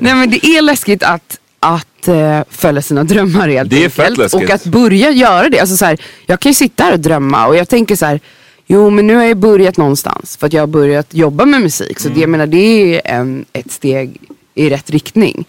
nej 0.00 0.14
men 0.14 0.30
det 0.30 0.46
är 0.46 0.62
läskigt 0.62 1.02
att, 1.02 1.38
att 1.60 1.86
uh, 2.08 2.40
följa 2.50 2.82
sina 2.82 3.04
drömmar 3.04 3.48
helt 3.48 3.70
Det 3.70 3.84
är 3.84 3.88
fett 3.88 3.98
enkelt. 3.98 4.18
läskigt. 4.18 4.42
Och 4.42 4.50
att 4.50 4.64
börja 4.64 5.10
göra 5.10 5.48
det. 5.48 5.60
Alltså 5.60 5.76
så 5.76 5.84
här, 5.84 5.98
jag 6.26 6.40
kan 6.40 6.50
ju 6.50 6.54
sitta 6.54 6.84
här 6.84 6.92
och 6.92 7.00
drömma 7.00 7.46
och 7.46 7.56
jag 7.56 7.68
tänker 7.68 7.96
så 7.96 8.06
här, 8.06 8.20
jo 8.66 8.90
men 8.90 9.06
nu 9.06 9.14
har 9.14 9.24
jag 9.24 9.36
börjat 9.36 9.76
någonstans. 9.76 10.36
För 10.36 10.46
att 10.46 10.52
jag 10.52 10.62
har 10.62 10.66
börjat 10.66 11.14
jobba 11.14 11.44
med 11.44 11.60
musik. 11.60 12.00
Så 12.00 12.08
det, 12.08 12.20
jag 12.20 12.30
menar 12.30 12.46
det 12.46 12.94
är 13.06 13.14
en, 13.14 13.44
ett 13.52 13.72
steg 13.72 14.16
i 14.54 14.70
rätt 14.70 14.90
riktning. 14.90 15.44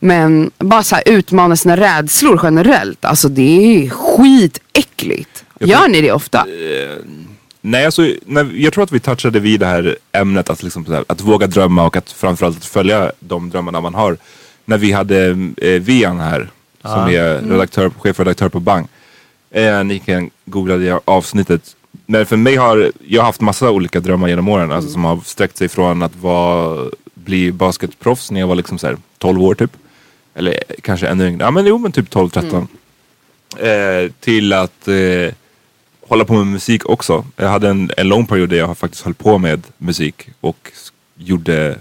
Men 0.00 0.50
bara 0.58 0.82
så 0.82 0.94
här 0.94 1.04
utmana 1.06 1.56
sina 1.56 1.76
rädslor 1.76 2.40
generellt. 2.42 3.04
Alltså 3.04 3.28
det 3.28 3.42
är 3.84 3.90
skitäckligt. 3.90 5.44
Gör 5.60 5.88
ni 5.88 6.00
det 6.00 6.12
ofta? 6.12 6.46
Nej, 7.60 7.84
alltså, 7.84 8.02
när, 8.26 8.50
jag 8.54 8.72
tror 8.72 8.84
att 8.84 8.92
vi 8.92 9.00
touchade 9.00 9.40
vid 9.40 9.60
det 9.60 9.66
här 9.66 9.96
ämnet 10.12 10.50
att, 10.50 10.62
liksom, 10.62 10.84
så 10.86 10.92
här, 10.92 11.04
att 11.06 11.20
våga 11.20 11.46
drömma 11.46 11.86
och 11.86 11.96
att 11.96 12.12
framförallt 12.12 12.56
att 12.56 12.64
följa 12.64 13.12
de 13.20 13.50
drömmarna 13.50 13.80
man 13.80 13.94
har. 13.94 14.16
När 14.68 14.78
vi 14.78 14.92
hade 14.92 15.50
eh, 15.56 15.80
Vian 15.80 16.20
här, 16.20 16.50
som 16.82 17.08
är 17.08 17.50
redaktör, 17.50 17.90
chefredaktör 17.90 18.48
på 18.48 18.60
Bang. 18.60 18.86
Eh, 19.50 19.84
ni 19.84 19.98
kan 19.98 20.30
googla 20.44 20.76
det 20.76 21.00
avsnittet. 21.04 21.76
Men 22.06 22.26
för 22.26 22.36
mig 22.36 22.56
har 22.56 22.92
jag 23.06 23.20
har 23.20 23.26
haft 23.26 23.40
massa 23.40 23.70
olika 23.70 24.00
drömmar 24.00 24.28
genom 24.28 24.48
åren. 24.48 24.72
Alltså, 24.72 24.90
som 24.90 25.04
har 25.04 25.20
sträckt 25.24 25.56
sig 25.56 25.68
från 25.68 26.02
att 26.02 26.16
vara, 26.16 26.90
bli 27.14 27.52
basketproffs 27.52 28.30
när 28.30 28.40
jag 28.40 28.46
var 28.46 28.54
liksom 28.54 28.78
så 28.78 28.86
här, 28.86 28.96
12 29.18 29.42
år 29.42 29.54
typ. 29.54 29.76
Eller 30.34 30.52
eh, 30.52 30.74
kanske 30.82 31.08
ännu 31.08 31.28
yngre. 31.28 31.44
Ja 31.44 31.50
men 31.50 31.66
jo 31.66 31.78
men 31.78 31.92
typ 31.92 32.14
12-13. 32.14 32.66
Eh, 33.58 34.10
till 34.20 34.52
att 34.52 34.88
eh, 34.88 35.34
hålla 36.08 36.24
på 36.24 36.34
med 36.34 36.46
musik 36.46 36.86
också. 36.88 37.24
Jag 37.36 37.48
hade 37.48 37.68
en, 37.68 37.90
en 37.96 38.08
lång 38.08 38.26
period 38.26 38.48
där 38.48 38.56
jag 38.56 38.78
faktiskt 38.78 39.04
höll 39.04 39.14
på 39.14 39.38
med 39.38 39.62
musik 39.78 40.28
och 40.40 40.72
gjorde 41.14 41.78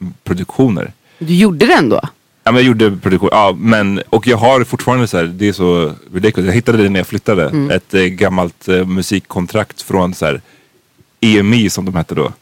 mm, 0.00 0.14
produktioner. 0.24 0.92
Du 1.18 1.34
gjorde 1.34 1.66
det 1.66 1.74
ändå? 1.74 2.00
Ja 2.46 2.52
men 2.52 2.54
jag 2.54 2.64
gjorde 2.64 2.96
produktion, 2.96 3.28
ja 3.32 3.56
men 3.58 4.02
och 4.10 4.26
jag 4.26 4.36
har 4.36 4.64
fortfarande 4.64 5.06
så 5.06 5.16
här, 5.16 5.24
det 5.24 5.48
är 5.48 5.52
så 5.52 5.92
ridiculous. 6.14 6.46
Jag 6.46 6.54
hittade 6.54 6.82
det 6.82 6.88
när 6.88 7.00
jag 7.00 7.06
flyttade. 7.06 7.50
Ett 7.70 7.94
eh, 7.94 8.02
gammalt 8.02 8.68
eh, 8.68 8.84
musikkontrakt 8.86 9.82
från 9.82 10.14
så 10.14 10.26
här 10.26 10.40
EMI 11.20 11.70
som 11.70 11.84
de 11.84 11.94
hette 11.94 12.14
då. 12.14 12.32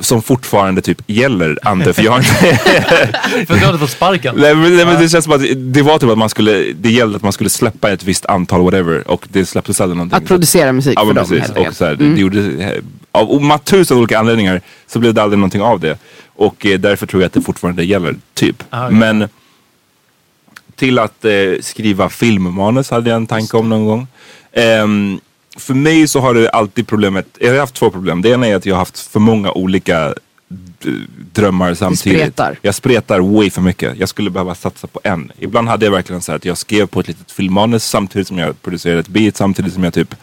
Som 0.00 0.22
fortfarande 0.22 0.80
typ 0.80 1.02
gäller 1.06 1.58
Ante 1.62 1.92
för 1.92 2.02
jag 2.02 2.12
har 2.12 2.18
inte 2.18 3.46
För 3.46 3.54
du 3.54 3.66
hade 3.66 3.78
fått 3.78 3.90
sparken. 3.90 4.34
Nej, 4.38 4.54
men, 4.54 4.76
nej, 4.76 4.86
men 4.86 5.02
det 5.02 5.08
känns 5.08 5.24
som 5.24 5.32
att 5.34 5.42
det 5.56 5.82
var 5.82 5.98
typ 5.98 6.10
att 6.10 6.18
man 6.18 6.28
skulle, 6.28 6.72
det 6.72 6.90
gällde 6.90 7.16
att 7.16 7.22
man 7.22 7.32
skulle 7.32 7.50
släppa 7.50 7.90
ett 7.90 8.04
visst 8.04 8.26
antal 8.26 8.62
whatever 8.62 9.10
och 9.10 9.26
det 9.28 9.46
släpptes 9.46 9.80
aldrig 9.80 9.96
någonting. 9.96 10.16
Att 10.16 10.26
producera 10.26 10.72
musik 10.72 10.94
Ja 10.96 11.06
för 11.06 11.14
dem 11.14 11.28
precis. 11.28 11.50
Och 11.50 11.74
så 11.74 11.84
här, 11.84 11.94
det 11.94 12.20
gjorde, 12.20 12.80
av 13.12 13.58
tusen 13.58 13.98
olika 13.98 14.18
anledningar 14.18 14.60
så 14.86 14.98
blev 14.98 15.14
det 15.14 15.22
aldrig 15.22 15.38
någonting 15.38 15.62
av 15.62 15.80
det. 15.80 15.98
Och 16.26 16.66
eh, 16.66 16.80
därför 16.80 17.06
tror 17.06 17.22
jag 17.22 17.26
att 17.26 17.32
det 17.32 17.40
fortfarande 17.40 17.84
gäller, 17.84 18.16
typ. 18.34 18.62
Ah, 18.70 18.86
okej. 18.86 18.96
Men 18.96 19.28
till 20.76 20.98
att 20.98 21.24
eh, 21.24 21.32
skriva 21.60 22.08
filmmanus 22.08 22.90
hade 22.90 23.10
jag 23.10 23.16
en 23.16 23.26
tanke 23.26 23.56
om 23.56 23.68
någon 23.68 23.86
gång. 23.86 24.06
Ehm, 24.52 25.20
för 25.56 25.74
mig 25.74 26.08
så 26.08 26.20
har 26.20 26.34
det 26.34 26.48
alltid 26.50 26.86
problemet, 26.86 27.26
jag 27.40 27.50
har 27.52 27.58
haft 27.58 27.74
två 27.74 27.90
problem. 27.90 28.22
Det 28.22 28.28
ena 28.28 28.46
är 28.46 28.56
att 28.56 28.66
jag 28.66 28.74
har 28.74 28.78
haft 28.78 28.98
för 28.98 29.20
många 29.20 29.52
olika 29.52 30.14
d- 30.48 30.90
drömmar 31.32 31.74
samtidigt. 31.74 32.18
spretar. 32.20 32.58
Jag 32.62 32.74
spretar 32.74 33.20
way 33.20 33.50
för 33.50 33.60
mycket. 33.62 33.98
Jag 33.98 34.08
skulle 34.08 34.30
behöva 34.30 34.54
satsa 34.54 34.86
på 34.86 35.00
en. 35.04 35.32
Ibland 35.38 35.68
hade 35.68 35.84
jag 35.86 35.92
verkligen 35.92 36.22
så 36.22 36.32
här 36.32 36.36
att 36.36 36.44
jag 36.44 36.58
skrev 36.58 36.86
på 36.86 37.00
ett 37.00 37.08
litet 37.08 37.32
filmmanus 37.32 37.84
samtidigt 37.84 38.28
som 38.28 38.38
jag 38.38 38.62
producerade 38.62 39.00
ett 39.00 39.08
beat, 39.08 39.36
samtidigt 39.36 39.72
som 39.74 39.84
jag 39.84 39.94
typ 39.94 40.14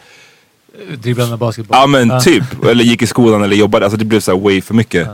Dribblade 1.02 1.30
med 1.30 1.38
basketboll. 1.38 1.76
Ja 1.80 1.86
men 1.86 2.20
typ. 2.20 2.44
Eller 2.66 2.84
gick 2.84 3.02
i 3.02 3.06
skolan 3.06 3.42
eller 3.42 3.56
jobbade. 3.56 3.84
Alltså 3.86 3.98
det 3.98 4.04
blev 4.04 4.20
så 4.20 4.30
här 4.32 4.38
way 4.40 4.60
för 4.60 4.74
mycket. 4.74 5.08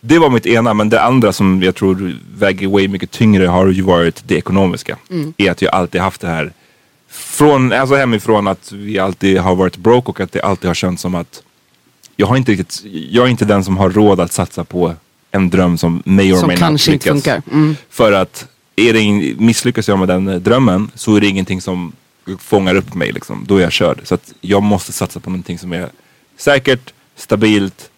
Det 0.00 0.18
var 0.18 0.30
mitt 0.30 0.46
ena. 0.46 0.74
Men 0.74 0.88
det 0.88 1.02
andra 1.02 1.32
som 1.32 1.62
jag 1.62 1.74
tror 1.74 2.16
väger 2.38 2.68
way 2.68 2.88
mycket 2.88 3.10
tyngre 3.10 3.46
har 3.46 3.66
ju 3.66 3.82
varit 3.82 4.22
det 4.26 4.34
ekonomiska. 4.34 4.96
Är 5.36 5.50
att 5.50 5.62
jag 5.62 5.74
alltid 5.74 6.00
haft 6.00 6.20
det 6.20 6.28
här. 6.28 6.52
Från, 7.18 7.72
alltså 7.72 7.94
hemifrån 7.96 8.48
att 8.48 8.72
vi 8.72 8.98
alltid 8.98 9.38
har 9.38 9.54
varit 9.54 9.76
broke 9.76 10.08
och 10.10 10.20
att 10.20 10.32
det 10.32 10.40
alltid 10.42 10.68
har 10.68 10.74
känts 10.74 11.02
som 11.02 11.14
att 11.14 11.42
jag 12.16 12.26
har 12.26 12.36
inte 12.36 12.52
riktigt, 12.52 12.82
jag 13.10 13.24
är 13.26 13.30
inte 13.30 13.44
den 13.44 13.64
som 13.64 13.76
har 13.76 13.90
råd 13.90 14.20
att 14.20 14.32
satsa 14.32 14.64
på 14.64 14.94
en 15.30 15.50
dröm 15.50 15.78
som 15.78 16.02
may 16.06 16.32
or 16.32 16.36
Som 16.36 16.46
may 16.46 16.54
not 16.56 16.60
kanske 16.60 16.92
inte 16.92 17.12
lyckas. 17.14 17.24
funkar. 17.24 17.42
Mm. 17.52 17.76
För 17.90 18.12
att 18.12 18.46
är 18.76 18.92
det 18.92 19.00
in, 19.00 19.36
misslyckas 19.38 19.88
jag 19.88 19.98
med 19.98 20.08
den 20.08 20.28
eh, 20.28 20.36
drömmen 20.36 20.90
så 20.94 21.14
är 21.16 21.20
det 21.20 21.26
ingenting 21.26 21.60
som 21.60 21.92
fångar 22.38 22.74
upp 22.74 22.94
mig. 22.94 23.12
Liksom. 23.12 23.44
Då 23.48 23.56
är 23.56 23.62
jag 23.62 23.72
körd. 23.72 24.00
Så 24.04 24.14
att 24.14 24.32
jag 24.40 24.62
måste 24.62 24.92
satsa 24.92 25.20
på 25.20 25.30
någonting 25.30 25.58
som 25.58 25.72
är 25.72 25.88
säkert, 26.36 26.92
stabilt, 27.16 27.90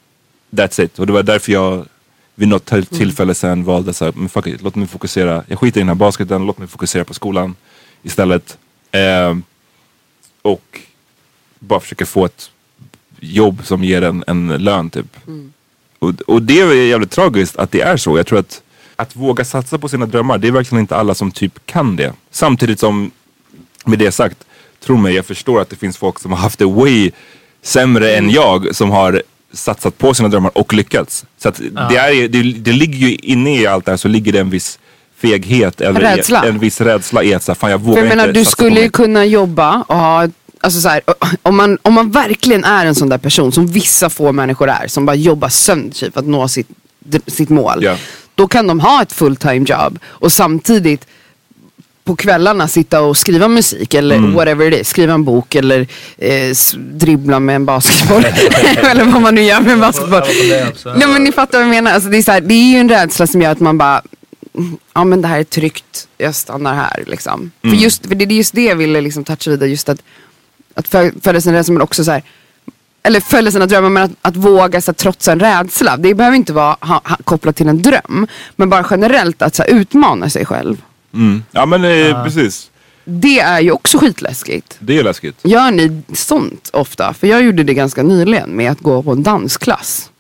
that's 0.51 0.85
it. 0.85 0.99
Och 0.99 1.07
det 1.07 1.13
var 1.13 1.23
därför 1.23 1.53
jag 1.53 1.87
vid 2.35 2.49
något 2.49 2.65
till- 2.67 2.87
tillfälle 2.87 3.35
sen 3.35 3.65
valde 3.65 3.95
så 3.95 4.05
här, 4.05 4.13
men 4.17 4.29
fuck 4.29 4.47
it, 4.47 4.63
låt 4.63 4.75
mig 4.77 4.87
fokusera. 4.87 5.45
Jag 5.47 5.59
skiter 5.59 5.81
i 5.81 5.83
den 5.83 5.89
här 5.89 5.95
basketen, 5.95 6.47
låt 6.47 6.59
mig 6.59 6.69
fokusera 6.69 7.05
på 7.05 7.15
skolan 7.15 7.55
istället. 8.03 8.59
Ehm, 8.93 9.43
och 10.43 10.81
bara 11.59 11.81
försöka 11.81 12.07
få 12.07 12.25
ett 12.25 12.51
jobb 13.21 13.61
som 13.65 13.85
ger 13.85 14.03
en, 14.03 14.25
en 14.27 14.49
lön 14.49 14.91
typ. 14.91 15.17
Och, 15.99 16.21
och 16.21 16.43
det 16.43 16.61
är 16.61 16.75
jävligt 16.75 17.11
tragiskt 17.11 17.57
att 17.57 17.71
det 17.71 17.81
är 17.81 17.97
så. 17.97 18.17
Jag 18.17 18.27
tror 18.27 18.39
att 18.39 18.63
att 19.01 19.17
våga 19.17 19.45
satsa 19.45 19.79
på 19.79 19.89
sina 19.89 20.07
drömmar, 20.07 20.39
det 20.39 20.49
är 20.49 20.53
verkligen 20.53 20.81
inte 20.81 20.97
alla 20.97 21.15
som 21.15 21.31
typ 21.31 21.67
kan 21.67 21.97
det. 21.97 22.13
Samtidigt 22.31 22.81
som, 22.81 23.11
med 23.85 23.99
det 23.99 24.13
sagt, 24.13 24.45
tro 24.81 24.97
mig, 24.97 25.15
jag 25.15 25.27
förstår 25.27 25.61
att 25.61 25.71
det 25.71 25.77
finns 25.77 25.97
folk 25.97 26.19
som 26.19 26.33
har 26.33 26.39
haft 26.39 26.59
det 26.59 26.65
way 26.65 27.11
sämre 27.63 28.17
än 28.17 28.31
jag 28.31 28.75
som 28.77 28.91
har 28.91 29.23
satsat 29.53 29.99
på 29.99 30.15
sina 30.15 30.29
drömmar 30.29 30.59
och 30.59 30.75
lyckats. 30.75 31.25
Så 31.39 31.49
att 31.49 31.61
det, 31.91 31.97
är, 31.97 32.29
det, 32.29 32.43
det 32.43 32.73
ligger 32.73 32.99
ju 33.09 33.15
inne 33.15 33.61
i 33.61 33.67
allt 33.67 33.85
det 33.85 33.93
här 33.93 33.97
så 33.97 34.09
ligger 34.09 34.33
det 34.33 34.41
en 34.41 34.51
viss 34.51 34.79
feghet 35.21 35.81
eller 35.81 36.01
Rädsla. 36.01 36.43
en 36.45 36.59
viss 36.59 36.81
rädsla 36.81 37.23
i 37.23 37.35
att 37.35 37.43
så 37.43 37.53
här, 37.53 37.57
fan 37.57 37.71
jag 37.71 37.79
vågar 37.79 37.93
För 37.95 37.99
jag 38.01 38.07
inte 38.07 38.17
menar, 38.17 38.33
du 38.33 38.45
satsa 38.45 38.57
på 38.57 38.63
skulle 38.63 38.81
ju 38.81 38.91
kunna 38.91 39.25
jobba 39.25 39.85
och 39.89 39.97
ha, 39.97 40.29
alltså 40.61 40.81
så 40.81 40.89
här, 40.89 41.01
om, 41.43 41.57
man, 41.57 41.79
om 41.83 41.95
man 41.95 42.11
verkligen 42.11 42.65
är 42.65 42.87
en 42.87 42.95
sån 42.95 43.09
där 43.09 43.19
person 43.19 43.53
som 43.53 43.67
vissa 43.67 44.11
få 44.11 44.33
människor 44.33 44.71
är, 44.71 44.87
som 44.89 45.07
bara 45.07 45.17
jobbar 45.17 45.49
sönder 45.49 45.95
sig 45.97 46.13
för 46.13 46.21
att 46.21 46.27
nå 46.27 46.49
sitt, 46.49 46.69
sitt 47.27 47.49
mål. 47.49 47.85
Ja. 47.85 47.97
Då 48.35 48.49
kan 48.49 48.67
de 48.67 48.81
ha 48.81 49.03
ett 49.03 49.13
fulltime 49.13 49.67
jobb 49.69 49.99
och 50.05 50.33
samtidigt 50.33 51.07
på 52.05 52.17
kvällarna 52.17 52.69
sitta 52.69 53.01
och 53.01 53.17
skriva 53.17 53.49
musik 53.49 53.95
eller 53.95 54.17
Mm. 54.17 54.35
whatever 54.35 54.73
it 54.73 54.81
is. 54.81 54.89
Skriva 54.89 55.15
en 55.15 55.25
bok 55.25 55.55
eller 55.55 55.87
eh, 56.19 56.55
dribbla 56.77 57.41
med 57.41 57.57
en 57.57 57.65
basketboll. 57.65 58.25
eller 58.91 59.05
vad 59.05 59.23
man 59.23 59.35
nu 59.35 59.43
gör 59.43 59.61
med 59.61 59.73
en 59.73 59.81
basketboll. 59.81 60.23
Nej 60.97 61.09
men 61.09 61.25
ni 61.25 61.33
fattar 61.33 61.59
vad 61.59 61.67
jag 61.67 61.71
menar. 61.71 61.93
Alltså, 61.93 62.09
det, 62.09 62.17
är 62.19 62.23
så 62.23 62.33
här, 62.33 62.41
det 62.41 62.55
är 62.55 62.73
ju 62.73 62.77
en 62.77 62.89
rädsla 62.89 63.27
som 63.27 63.43
gör 63.43 63.51
att 63.53 63.61
man 63.61 63.79
bara, 63.79 64.03
ja 64.95 65.05
men 65.05 65.23
det 65.23 65.29
här 65.29 65.41
är 65.41 65.45
tryggt, 65.45 66.09
jag 66.19 66.35
stannar 66.35 66.75
här 66.75 67.05
liksom. 67.07 67.51
Mm. 67.63 67.77
För, 67.77 67.83
just, 67.83 68.07
för 68.07 68.15
det 68.15 68.25
är 68.25 68.29
just 68.29 68.55
det 68.55 68.65
jag 68.65 68.77
ville 68.77 69.01
liksom 69.01 69.25
toucha 69.25 69.51
vidare, 69.51 69.69
just 69.69 69.89
att, 69.89 70.03
att 70.75 70.89
fö- 70.89 71.21
följa 71.23 71.41
sin 71.41 71.53
rädsla 71.53 71.73
men 71.73 71.83
också 71.83 72.05
så 72.05 72.11
här, 72.11 72.23
eller 73.03 73.21
följa 73.21 73.53
sina 73.53 73.67
drömmar 73.67 73.91
men 73.91 74.03
att, 74.03 74.11
att 74.23 74.37
våga 74.37 74.81
så 74.81 74.91
här, 74.91 74.95
trotsa 74.95 75.33
en 75.33 75.41
rädsla. 75.41 75.97
Det 75.97 76.15
behöver 76.15 76.37
inte 76.37 76.53
vara 76.53 76.77
ha, 76.81 77.01
ha, 77.05 77.17
kopplat 77.25 77.57
till 77.57 77.69
en 77.69 77.83
dröm. 77.83 78.27
Men 78.57 78.71
bara 78.71 78.87
generellt 78.91 79.43
att 79.43 79.55
så 79.55 79.63
här, 79.63 79.71
utmana 79.71 80.31
sig 80.31 80.47
själv. 80.47 80.83
Mm. 81.15 81.45
Ja 81.51 81.67
men 81.67 81.85
eh, 81.85 82.25
precis. 82.25 82.71
Det 83.05 83.41
är 83.41 83.61
ju 83.61 83.71
också 83.71 83.99
skitläskigt. 83.99 84.77
Det 84.79 84.99
är 84.99 85.03
läskigt. 85.05 85.37
Gör 85.43 85.71
ni 85.71 86.03
sånt 86.13 86.71
ofta? 86.73 87.15
För 87.15 87.27
jag 87.27 87.43
gjorde 87.43 87.63
det 87.63 87.75
ganska 87.75 88.03
nyligen 88.03 88.51
med 88.51 88.73
att 88.73 88.81
gå 88.81 89.03
på 89.03 89.13
en 89.13 89.23
dansklass. 89.23 90.11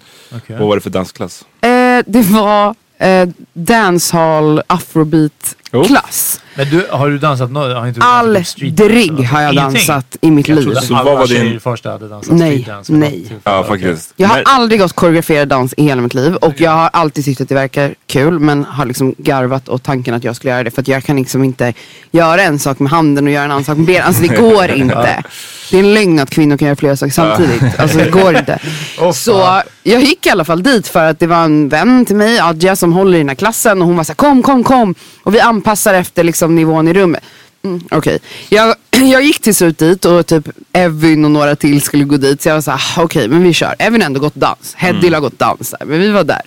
Vad 0.48 0.58
var 0.58 0.74
det 0.74 0.80
för 0.80 0.90
dansklass? 0.90 1.44
Eh, 1.60 1.68
det 2.06 2.22
var 2.22 2.74
eh, 3.00 3.28
dancehall 3.52 4.62
afrobeat 4.66 5.56
Oh. 5.72 5.86
klass. 5.86 6.40
Men 6.54 6.70
du, 6.70 6.86
har 6.90 7.08
du 7.10 7.18
dansat 7.18 7.50
något? 7.50 7.76
Har 7.76 7.86
inte 7.86 8.00
du 8.00 8.06
dansat 8.06 8.36
typ 8.36 8.46
street 8.46 8.80
Aldrig 8.80 9.26
har 9.28 9.40
jag 9.42 9.52
Ingenting? 9.52 9.74
dansat 9.86 10.16
i 10.20 10.30
mitt 10.30 10.48
Jag 10.48 10.58
liv. 10.58 10.74
Så 10.74 10.94
vad 10.94 11.04
var 11.04 11.26
din- 11.26 11.36
tjejer 11.36 11.58
första 11.58 11.90
hade 11.90 12.08
dansat 12.08 12.34
Nej, 12.36 12.50
street 12.62 12.66
dance. 12.76 12.92
nej. 12.92 13.32
Ja 13.44 13.58
Okej. 13.60 13.68
faktiskt. 13.68 14.12
Jag 14.16 14.28
har 14.28 14.36
Men- 14.36 14.44
aldrig 14.46 14.80
gått 14.80 14.92
koreograferad 14.92 15.48
dans 15.48 15.74
i 15.76 15.82
hela 15.82 16.02
mitt 16.02 16.14
liv 16.14 16.34
och 16.34 16.54
jag 16.60 16.70
har 16.70 16.90
alltid 16.92 17.24
tyckt 17.24 17.40
att 17.40 17.48
det 17.48 17.54
verkar 17.54 17.94
kul 18.06 18.38
men 18.38 18.64
har 18.64 18.86
liksom 18.86 19.14
garvat 19.18 19.68
åt 19.68 19.82
tanken 19.82 20.14
att 20.14 20.24
jag 20.24 20.36
skulle 20.36 20.50
göra 20.52 20.62
det 20.64 20.70
för 20.70 20.80
att 20.82 20.88
jag 20.88 21.04
kan 21.04 21.16
liksom 21.16 21.44
inte 21.44 21.72
göra 22.10 22.42
en 22.42 22.58
sak 22.58 22.78
med 22.78 22.90
handen 22.90 23.26
och 23.26 23.32
göra 23.32 23.44
en 23.44 23.50
annan 23.50 23.64
sak 23.64 23.76
med 23.76 23.86
benen. 23.86 24.06
Alltså 24.06 24.22
det 24.22 24.36
går 24.36 24.70
inte. 24.76 25.22
Det 25.70 25.76
är 25.76 25.80
en 25.80 25.94
lögn 25.94 26.18
att 26.18 26.30
kvinnor 26.30 26.56
kan 26.56 26.66
göra 26.66 26.76
flera 26.76 26.96
saker 26.96 27.12
samtidigt. 27.12 27.62
Alltså 27.80 27.98
det 27.98 28.10
går 28.10 28.36
inte. 28.36 28.58
så 29.14 29.62
jag 29.82 30.00
gick 30.02 30.26
i 30.26 30.30
alla 30.30 30.44
fall 30.44 30.62
dit 30.62 30.88
för 30.88 31.04
att 31.04 31.18
det 31.20 31.26
var 31.26 31.44
en 31.44 31.68
vän 31.68 32.04
till 32.06 32.16
mig, 32.16 32.38
Adja, 32.40 32.76
som 32.76 32.92
håller 32.92 33.14
i 33.14 33.18
den 33.20 33.28
här 33.28 33.36
klassen. 33.36 33.80
Och 33.82 33.86
hon 33.88 33.96
var 33.96 34.04
så 34.04 34.12
här, 34.12 34.16
kom, 34.16 34.42
kom, 34.42 34.64
kom. 34.64 34.94
Och 35.22 35.34
vi 35.34 35.40
anpassar 35.40 35.94
efter 35.94 36.24
liksom, 36.24 36.54
nivån 36.56 36.88
i 36.88 36.92
rummet. 36.92 37.22
Mm, 37.64 37.80
Okej, 37.90 38.18
jag, 38.48 38.74
jag 38.90 39.22
gick 39.22 39.40
till 39.40 39.54
slut 39.54 39.78
dit 39.78 40.04
och 40.04 40.26
typ 40.26 40.48
Evin 40.72 41.24
och 41.24 41.30
några 41.30 41.56
till 41.56 41.82
skulle 41.82 42.04
gå 42.04 42.16
dit. 42.16 42.42
Så 42.42 42.48
jag 42.48 42.54
var 42.54 42.62
så 42.62 42.70
här, 42.70 42.80
"Ah, 42.96 43.02
okej 43.02 43.28
men 43.28 43.42
vi 43.42 43.52
kör. 43.52 43.74
Evin 43.78 44.00
har 44.00 44.06
ändå 44.06 44.20
gått 44.20 44.34
dans. 44.34 44.74
Hedil 44.76 45.14
har 45.14 45.20
gått 45.20 45.38
dans. 45.38 45.74
Men 45.86 46.00
vi 46.00 46.08
var 46.10 46.24
där. 46.24 46.42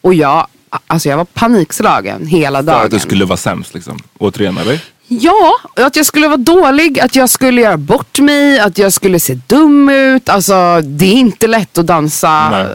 Och 0.00 0.14
jag, 0.14 0.46
alltså 0.86 1.08
jag 1.08 1.16
var 1.16 1.24
panikslagen 1.24 2.26
hela 2.26 2.58
För 2.58 2.62
dagen. 2.66 2.84
att 2.84 2.90
du 2.90 2.98
skulle 2.98 3.24
vara 3.24 3.36
sämst 3.36 3.74
liksom. 3.74 3.98
Återigen 4.18 4.58
eller? 4.58 4.80
Ja, 5.10 5.56
att 5.76 5.96
jag 5.96 6.06
skulle 6.06 6.26
vara 6.28 6.36
dålig, 6.36 7.00
att 7.00 7.16
jag 7.16 7.30
skulle 7.30 7.60
göra 7.60 7.76
bort 7.76 8.18
mig, 8.18 8.58
att 8.58 8.78
jag 8.78 8.92
skulle 8.92 9.20
se 9.20 9.38
dum 9.46 9.88
ut. 9.88 10.28
Alltså 10.28 10.80
det 10.84 11.04
är 11.06 11.12
inte 11.12 11.46
lätt 11.46 11.78
att 11.78 11.86
dansa, 11.86 12.50
Nej. 12.50 12.66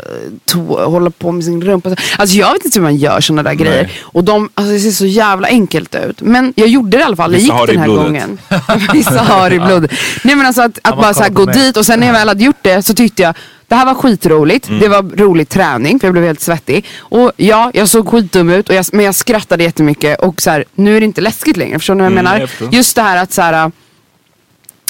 to- 0.52 0.86
hålla 0.86 1.10
på 1.10 1.32
med 1.32 1.44
sin 1.44 1.62
rumpa. 1.62 1.90
Alltså 2.18 2.36
jag 2.38 2.54
vet 2.54 2.66
inte 2.66 2.80
hur 2.80 2.84
man 2.84 2.96
gör 2.96 3.22
sådana 3.22 3.44
där 3.44 3.54
grejer. 3.54 3.92
Och 4.02 4.24
de, 4.24 4.50
alltså 4.54 4.74
det 4.74 4.80
ser 4.80 4.92
så 4.92 5.06
jävla 5.06 5.48
enkelt 5.48 5.96
ut. 5.96 6.22
Men 6.22 6.54
jag 6.56 6.68
gjorde 6.68 6.98
det 6.98 7.02
i 7.02 7.04
alla 7.04 7.16
fall, 7.16 7.32
jag 7.34 7.42
gick 7.42 7.68
den 7.68 7.78
här 7.78 7.88
gången. 7.88 8.38
Vissa 8.94 9.22
har 9.22 9.54
i 9.54 9.60
blodet. 9.60 9.92
Nej 10.24 10.36
men 10.36 10.46
alltså 10.46 10.62
att, 10.62 10.80
att 10.84 10.96
bara 10.98 11.14
så 11.14 11.24
gå 11.30 11.46
dit 11.46 11.78
och 11.78 11.86
sen 11.86 12.00
när 12.00 12.08
jag 12.08 12.14
väl 12.14 12.28
hade 12.28 12.44
gjort 12.44 12.60
det 12.62 12.84
så 12.84 12.94
tyckte 12.94 13.22
jag 13.22 13.36
det 13.74 13.78
här 13.78 13.86
var 13.86 13.94
skitroligt. 13.96 14.68
Mm. 14.68 14.80
Det 14.80 14.88
var 14.88 15.04
rolig 15.18 15.50
träning 15.50 16.00
för 16.00 16.08
jag 16.08 16.14
blev 16.14 16.26
helt 16.26 16.42
svettig. 16.42 16.86
Och 17.00 17.32
ja, 17.38 17.72
jag 17.74 17.88
såg 17.90 18.08
skitdum 18.10 18.50
ut 18.50 18.70
och 18.70 18.76
jag, 18.76 18.86
men 18.94 19.06
jag 19.06 19.16
skrattade 19.16 19.64
jättemycket. 19.64 20.20
Och 20.20 20.42
så 20.42 20.50
här, 20.50 20.66
nu 20.76 20.96
är 20.96 21.00
det 21.00 21.06
inte 21.06 21.22
läskigt 21.22 21.58
längre. 21.58 21.80
Förstår 21.80 21.96
ni 21.96 22.02
vad 22.02 22.12
jag 22.12 22.20
Mm, 22.20 22.24
menar? 22.26 22.50
jag. 22.60 22.74
Just 22.74 22.96
det 22.96 23.02
här 23.02 23.24
att 23.24 23.32
så 23.34 23.42
här, 23.42 23.72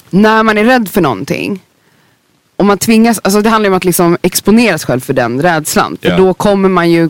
när 0.10 0.44
man 0.44 0.58
är 0.58 0.64
rädd 0.64 0.90
för 0.90 1.02
någonting. 1.02 1.60
Om 2.56 2.68
man 2.68 2.78
tvingas, 2.78 3.20
alltså 3.24 3.42
det 3.42 3.50
handlar 3.50 3.70
om 3.70 3.76
att 3.78 3.86
liksom 3.86 4.18
exponera 4.22 4.78
sig 4.78 4.88
själv 4.88 5.00
för 5.00 5.14
den 5.14 5.42
rädslan. 5.42 5.98
För 6.02 6.10
Ja. 6.10 6.18
då 6.18 6.34
kommer 6.34 6.70
man 6.70 6.92
ju 6.92 7.10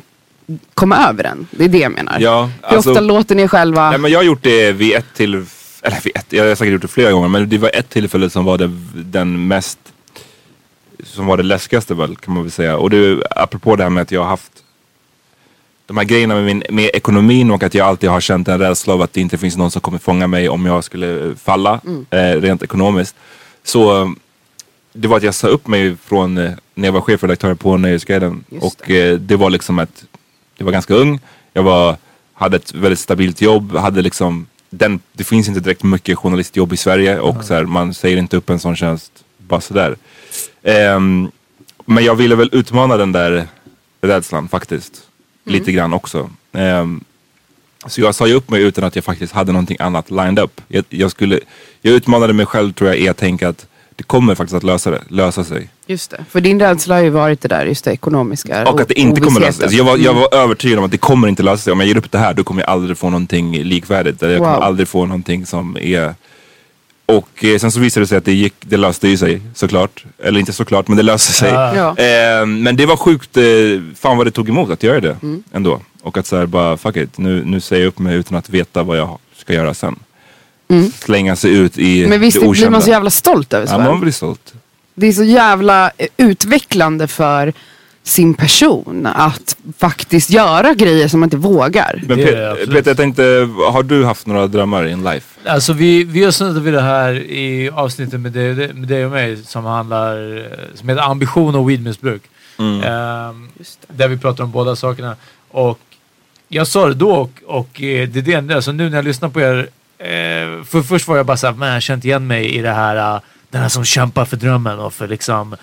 komma 0.74 0.98
över 1.10 1.24
den. 1.24 1.48
Det 1.52 1.64
är 1.64 1.70
det 1.70 1.78
jag 1.78 1.92
menar. 1.92 2.18
Ja, 2.20 2.50
Hur 2.64 2.76
alltså- 2.76 2.90
ofta 2.92 3.02
låter 3.02 3.36
ni 3.36 3.48
själva... 3.48 3.90
Nej, 3.90 4.00
men 4.00 4.12
jag 4.12 4.20
har 4.20 4.24
gjort 4.24 4.44
det 4.44 4.72
vid 4.72 4.96
ett 4.96 5.06
till, 5.16 5.34
eller 5.82 5.98
vid 6.04 6.16
ett, 6.18 6.26
jag 6.30 6.48
har 6.48 6.56
säkert 6.56 6.74
gjort 6.74 6.82
det 6.82 6.88
flera 6.88 7.12
gånger, 7.12 7.28
men 7.30 7.50
det 7.50 7.58
var 7.58 7.72
ett 7.74 7.90
tillfälle 7.90 8.30
som 8.30 8.46
var 8.46 8.58
det, 8.58 8.72
den 8.96 9.48
mest, 9.48 9.80
som 11.04 11.26
var 11.26 11.38
det 11.38 11.44
läskigaste 11.44 11.94
väl, 11.94 12.16
kan 12.16 12.34
man 12.34 12.44
väl 12.44 12.52
säga. 12.52 12.78
Och 12.78 12.90
det, 12.90 13.24
apropå 13.30 13.76
det 13.76 13.84
här 13.84 13.90
med 13.90 14.02
att 14.02 14.12
jag 14.12 14.22
har 14.22 14.28
haft 14.28 14.52
de 15.86 15.98
här 15.98 16.04
grejerna 16.04 16.36
med, 16.36 16.44
min, 16.44 16.64
med 16.70 16.90
ekonomin 16.94 17.52
och 17.52 17.64
att 17.64 17.74
jag 17.74 17.88
alltid 17.88 18.10
har 18.10 18.22
känt 18.22 18.48
en 18.48 18.60
rädsla 18.60 18.94
av 18.94 19.02
att 19.02 19.14
det 19.14 19.22
inte 19.22 19.38
finns 19.38 19.58
någon 19.58 19.72
som 19.72 19.82
kommer 19.82 19.98
fånga 19.98 20.28
mig 20.28 20.50
om 20.50 20.66
jag 20.66 20.84
skulle 20.84 21.36
falla 21.36 21.82
eh, 22.10 22.42
rent 22.42 22.64
ekonomiskt. 22.64 23.16
Så 23.64 24.02
eh, 24.02 24.10
det 24.94 25.08
var 25.08 25.18
att 25.18 25.24
jag 25.24 25.36
sa 25.36 25.48
upp 25.48 25.68
mig 25.68 25.96
från 25.96 26.38
eh, 26.38 26.52
när 26.76 26.88
jag 26.88 26.94
var 26.94 27.02
chefredaktör 27.02 27.54
på 27.54 27.78
Nöjesguiden. 27.78 28.44
Och 28.62 28.92
eh, 28.92 29.20
det 29.20 29.36
var 29.36 29.50
liksom 29.50 29.80
ett, 29.80 30.06
det 30.58 30.64
var 30.64 30.72
ganska 30.72 30.94
ung. 30.94 31.20
Jag 31.54 31.64
var, 31.64 31.98
hade 32.34 32.58
ett 32.58 32.74
väldigt 32.74 33.00
stabilt 33.00 33.42
jobb. 33.42 33.76
Hade 33.76 34.02
liksom, 34.02 34.48
den, 34.70 35.00
det 35.14 35.24
finns 35.24 35.48
inte 35.48 35.60
direkt 35.60 35.84
mycket 35.84 36.18
journalistjobb 36.18 36.74
i 36.74 36.78
Sverige 36.78 37.20
och 37.20 37.44
så 37.44 37.54
här, 37.54 37.64
man 37.64 37.94
säger 37.94 38.18
inte 38.18 38.38
upp 38.38 38.50
en 38.50 38.60
sån 38.60 38.76
tjänst 38.76 39.12
bara 39.38 39.62
sådär. 39.62 39.96
Ehm, 40.64 41.32
men 41.86 42.04
jag 42.06 42.16
ville 42.16 42.36
väl 42.36 42.50
utmana 42.52 42.98
den 42.98 43.12
där 43.12 43.48
rädslan 44.02 44.48
faktiskt. 44.48 45.02
Lite 45.46 45.72
grann 45.72 45.94
också. 45.94 46.30
Ehm, 46.54 47.04
så 47.88 48.02
jag 48.02 48.16
sa 48.16 48.28
ju 48.28 48.34
upp 48.34 48.50
mig 48.50 48.62
utan 48.62 48.84
att 48.84 48.96
jag 48.96 49.06
faktiskt 49.06 49.34
hade 49.34 49.52
någonting 49.52 49.78
annat 49.80 50.12
lined 50.12 50.40
up. 50.40 50.62
Jag, 50.68 50.86
jag, 50.90 51.12
skulle, 51.12 51.40
jag 51.82 51.94
utmanade 51.94 52.34
mig 52.34 52.46
själv 52.46 52.74
tror 52.74 52.90
jag 52.90 53.00
i 53.00 53.08
att 53.10 53.18
tänka 53.18 53.50
att 53.50 53.66
det 53.96 54.04
kommer 54.04 54.36
faktiskt 54.36 54.56
att 54.56 54.64
lösa, 54.64 54.92
det, 54.92 55.02
lösa 55.08 55.44
sig. 55.44 55.70
Just 55.88 56.12
det. 56.12 56.26
För 56.30 56.42
din 56.42 56.60
rädsla 56.60 56.96
har 56.96 57.02
ju 57.02 57.10
varit 57.10 57.42
det 57.42 57.48
där, 57.48 57.66
just 57.66 57.86
det 57.86 57.92
ekonomiska. 57.92 58.70
Och 58.72 58.82
att 58.82 58.88
det 58.88 59.00
inte 59.00 59.22
kommer 59.22 59.40
lösa 59.40 59.68
sig. 59.70 59.78
Jag 59.78 59.86
var, 59.86 59.98
jag 59.98 60.12
Mm. 60.12 60.16
var 60.32 60.36
övertygad 60.44 60.80
om 60.80 60.86
att 60.86 60.92
det 60.92 60.98
kommer 60.98 61.28
inte 61.28 61.44
lösa 61.44 61.58
sig. 61.64 61.74
Om 61.74 61.80
jag 61.80 61.88
ger 61.90 61.98
upp 61.98 62.12
det 62.12 62.18
här 62.18 62.34
då 62.34 62.44
kommer 62.44 62.62
jag 62.62 62.70
aldrig 62.70 62.98
få 62.98 63.10
någonting 63.10 63.64
likvärdigt. 63.64 64.24
Eller 64.24 64.34
jag 64.34 64.42
kommer 64.44 64.56
Wow. 64.56 64.64
aldrig 64.64 64.88
få 64.88 65.06
någonting 65.06 65.46
som 65.46 65.78
är... 65.82 66.16
Och 67.06 67.44
eh, 67.46 67.58
sen 67.58 67.72
så 67.72 67.80
visade 67.80 68.04
det 68.04 68.08
sig 68.08 68.18
att 68.18 68.26
det, 68.26 68.34
gick, 68.34 68.54
det 68.60 68.78
löste 68.78 69.08
ju 69.08 69.18
sig 69.18 69.42
såklart. 69.56 70.06
Eller 70.24 70.40
inte 70.40 70.54
såklart 70.54 70.88
men 70.88 70.98
det 70.98 71.04
löste 71.04 71.34
sig. 71.34 71.52
Ja. 71.52 71.98
Eh, 71.98 72.46
men 72.46 72.76
det 72.76 72.86
var 72.86 72.98
sjukt, 72.98 73.38
eh, 73.38 73.44
fan 74.00 74.18
vad 74.18 74.28
det 74.28 74.32
tog 74.32 74.50
emot 74.50 74.70
att 74.70 74.84
göra 74.84 75.00
det 75.00 75.18
Mm. 75.22 75.44
ändå. 75.54 75.82
Och 76.02 76.18
att 76.18 76.26
såhär 76.28 76.46
bara 76.46 76.78
fuck 76.78 76.96
it, 76.98 77.18
nu, 77.18 77.44
nu 77.46 77.62
säger 77.62 77.82
jag 77.84 77.88
upp 77.88 78.00
mig 78.00 78.16
utan 78.16 78.38
att 78.38 78.50
veta 78.50 78.84
vad 78.84 78.98
jag 78.98 79.18
ska 79.38 79.54
göra 79.54 79.74
sen. 79.74 79.96
Slänga 81.00 81.36
sig 81.36 81.52
ut 81.54 81.78
i 81.78 81.98
Mm. 81.98 82.10
Men 82.10 82.20
visst 82.22 82.42
det 82.42 82.50
blir 82.50 82.70
man 82.70 82.82
så 82.82 82.90
jävla 82.90 83.10
stolt 83.10 83.54
över 83.54 83.68
sig 83.68 83.78
Ja 83.78 83.84
man 83.86 84.00
blir 84.02 84.12
stolt. 84.12 84.54
Det 84.96 85.08
är 85.08 85.12
så 85.14 85.24
jävla 85.24 85.92
eh, 85.98 86.08
utvecklande 86.18 87.08
för 87.08 87.54
sin 88.04 88.34
person 88.34 89.06
att 89.06 89.56
faktiskt 89.78 90.30
göra 90.30 90.74
grejer 90.74 91.08
som 91.08 91.20
man 91.20 91.28
inte 91.28 91.38
vågar. 91.38 92.02
Men. 92.08 92.18
Peter 92.18 92.84
jag 92.86 92.98
tänkte, 92.98 93.24
har 93.72 93.84
du 93.84 94.06
haft 94.06 94.28
några 94.28 94.48
drömmar 94.48 94.88
in 94.88 95.04
life? 95.04 95.50
Alltså 95.50 95.74
vi, 95.74 96.04
vi 96.04 96.24
har 96.24 96.32
snuddat 96.32 96.64
vid 96.64 96.74
det 96.74 96.82
här 96.82 97.14
i 97.14 97.70
avsnittet 97.74 98.20
med 98.20 98.32
dig, 98.32 98.74
med 98.74 98.88
dig 98.88 99.06
och 99.06 99.12
mig 99.12 99.38
som 99.38 99.66
handlar, 99.66 100.46
som 100.76 100.90
heter 100.90 101.02
ambition 101.02 101.56
och 101.56 101.70
weedmissbruk. 101.70 102.24
Ehm, 102.60 103.50
där 103.88 104.08
vi 104.08 104.18
pratar 104.18 104.44
om 104.44 104.52
båda 104.52 104.76
sakerna. 104.76 105.16
Och 105.52 105.80
jag 106.48 106.68
sa 106.68 106.88
det 106.88 106.94
då 106.94 107.12
och, 107.12 107.32
och 107.46 107.82
eh, 107.82 108.10
det 108.10 108.20
är 108.20 108.24
det 108.24 108.34
enda, 108.34 108.62
så 108.62 108.72
nu 108.72 108.90
när 108.90 108.98
jag 108.98 109.06
lyssnar 109.06 109.30
på 109.30 109.42
er, 109.42 109.70
eh, 109.98 110.64
för 110.64 110.82
först 110.82 111.08
var 111.08 111.18
jag 111.18 111.26
bara 111.26 111.38
såhär, 111.38 111.54
men 111.54 111.74
jag 111.74 111.82
kände 111.82 111.98
inte 111.98 112.08
igen 112.08 112.28
mig 112.28 112.56
i 112.56 112.62
det 112.62 112.72
här, 112.72 113.16
eh, 113.16 113.22
den 113.50 113.62
här 113.62 113.70
som 113.70 113.86
kämpar 113.86 114.26
för 114.26 114.38
drömmen 114.38 114.80
och 114.80 114.94
för 114.94 115.08
liksom, 115.08 115.56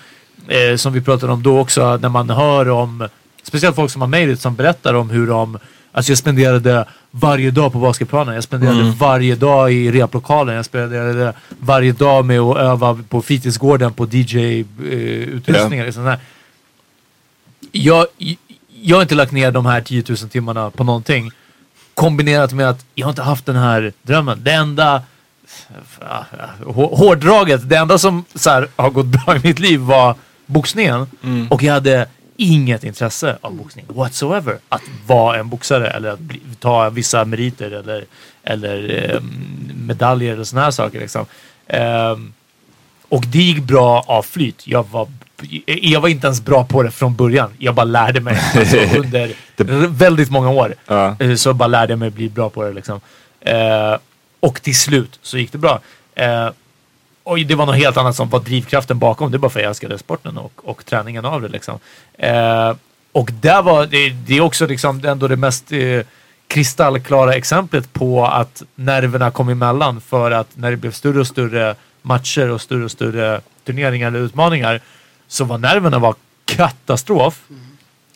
eh, 0.47 0.75
som 0.75 0.93
vi 0.93 1.01
pratade 1.01 1.33
om 1.33 1.43
då 1.43 1.59
också, 1.59 1.97
när 1.97 2.09
man 2.09 2.29
hör 2.29 2.69
om, 2.69 3.07
speciellt 3.43 3.75
folk 3.75 3.91
som 3.91 4.01
har 4.01 4.07
mejlit 4.09 4.41
som 4.41 4.55
berättar 4.55 4.93
om 4.93 5.09
hur 5.09 5.27
de, 5.27 5.57
alltså 5.91 6.11
jag 6.11 6.17
spenderade 6.17 6.85
varje 7.11 7.51
dag 7.51 7.71
på 7.73 7.79
basketplanen, 7.79 8.35
jag 8.35 8.43
spenderade 8.43 8.93
varje 8.99 9.35
dag 9.35 9.73
i 9.73 9.91
replokalen, 9.91 10.55
jag 10.55 10.65
spenderade 10.65 11.33
varje 11.59 11.91
dag 11.91 12.25
med 12.25 12.39
att 12.39 12.57
öva 12.57 12.99
på 13.09 13.21
fritidsgården 13.21 13.93
på 13.93 14.05
DJ-utrustningar. 14.05 15.85
liksom 15.85 16.03
där. 16.03 16.19
Jag, 17.71 18.05
jag 18.81 18.97
har 18.97 19.01
inte 19.01 19.15
lagt 19.15 19.31
ner 19.31 19.51
de 19.51 19.65
här 19.65 19.81
10 19.81 20.03
000 20.09 20.17
timmarna 20.17 20.69
på 20.69 20.83
någonting. 20.83 21.31
Kombinerat 21.93 22.51
med 22.53 22.69
att 22.69 22.85
jag 22.95 23.05
har 23.05 23.09
inte 23.11 23.21
haft 23.21 23.45
den 23.45 23.55
här 23.55 23.93
drömmen. 24.01 24.39
Det 24.43 24.51
enda 24.51 25.01
ja, 25.99 26.25
hå- 26.65 26.95
hårdraget, 26.97 27.69
det 27.69 27.75
enda 27.77 27.97
som 27.97 28.25
så 28.35 28.49
här, 28.49 28.67
har 28.75 28.89
gått 28.89 29.05
bra 29.05 29.35
i 29.35 29.39
mitt 29.43 29.59
liv 29.59 29.79
var 29.79 30.15
boxningen. 30.51 31.07
Och 31.49 31.63
jag 31.63 31.73
hade 31.73 32.07
inget 32.37 32.83
intresse 32.83 33.37
av 33.41 33.53
boxning 33.55 33.85
whatsoever. 33.87 34.57
Att 34.69 34.81
vara 35.07 35.39
en 35.39 35.49
boxare 35.49 35.87
eller 35.89 36.09
att 36.09 36.19
bli, 36.19 36.41
ta 36.59 36.89
vissa 36.89 37.25
meriter 37.25 37.71
eller, 37.71 38.05
eller 38.43 39.09
ehm, 39.15 39.71
medaljer 39.87 40.33
eller 40.33 40.43
såna 40.43 40.61
här 40.63 40.71
saker. 40.71 40.99
Liksom. 40.99 41.25
Ehm, 41.67 42.33
och 43.09 43.23
det 43.27 43.37
gick 43.41 43.63
bra 43.63 44.03
av 44.07 44.23
flyt. 44.23 44.67
Jag 44.67 44.87
var, 44.91 45.07
jag 45.65 46.01
var 46.01 46.09
inte 46.09 46.27
ens 46.27 46.41
bra 46.41 46.65
på 46.65 46.83
det 46.83 46.91
från 46.91 47.15
början. 47.15 47.49
Jag 47.57 47.75
bara 47.75 47.83
lärde 47.83 48.21
mig 48.21 48.39
alltså, 48.55 48.77
under 48.97 49.35
väldigt 49.87 50.29
många 50.29 50.49
år. 50.49 50.75
Eh, 51.19 51.35
Så 51.35 51.53
bara 51.53 51.67
lärde 51.67 51.91
jag 51.91 51.99
mig 51.99 52.09
bli 52.09 52.29
bra 52.29 52.49
på 52.49 52.63
det. 52.63 52.73
Liksom. 52.73 53.01
Eh, 53.41 53.95
och 54.39 54.61
till 54.61 54.75
slut 54.79 55.19
så 55.21 55.37
gick 55.37 55.51
det 55.51 55.57
bra. 55.57 55.79
Eh, 56.15 56.49
och 57.23 57.39
det 57.39 57.55
var 57.55 57.65
något 57.65 57.75
helt 57.75 57.97
annat 57.97 58.15
som 58.15 58.29
var 58.29 58.39
drivkraften 58.39 58.99
bakom. 58.99 59.31
Det 59.31 59.37
bara 59.37 59.49
för 59.49 59.59
att 59.59 59.63
jag 59.63 59.69
älskade 59.69 59.97
sporten 59.97 60.37
och, 60.37 60.51
och 60.63 60.85
träningen 60.85 61.25
av 61.25 61.41
det. 61.41 61.47
Liksom. 61.47 61.79
Eh, 62.17 62.75
och 63.11 63.29
där 63.41 63.61
var 63.61 63.85
det, 63.85 64.09
det 64.09 64.37
är 64.37 64.41
också 64.41 64.67
liksom 64.67 65.05
ändå 65.05 65.27
det 65.27 65.35
mest 65.35 65.71
eh, 65.71 66.01
kristallklara 66.47 67.33
exemplet 67.33 67.93
på 67.93 68.25
att 68.25 68.63
nerverna 68.75 69.31
kom 69.31 69.49
emellan 69.49 70.01
för 70.01 70.31
att 70.31 70.47
när 70.53 70.71
det 70.71 70.77
blev 70.77 70.91
större 70.91 71.19
och 71.19 71.27
större 71.27 71.75
matcher 72.01 72.49
och 72.49 72.61
större 72.61 72.83
och 72.83 72.91
större 72.91 73.41
turneringar 73.65 74.07
eller 74.07 74.19
utmaningar 74.19 74.81
så 75.27 75.43
var 75.43 75.57
nerverna 75.57 75.99
var 75.99 76.15
katastrof. 76.45 77.41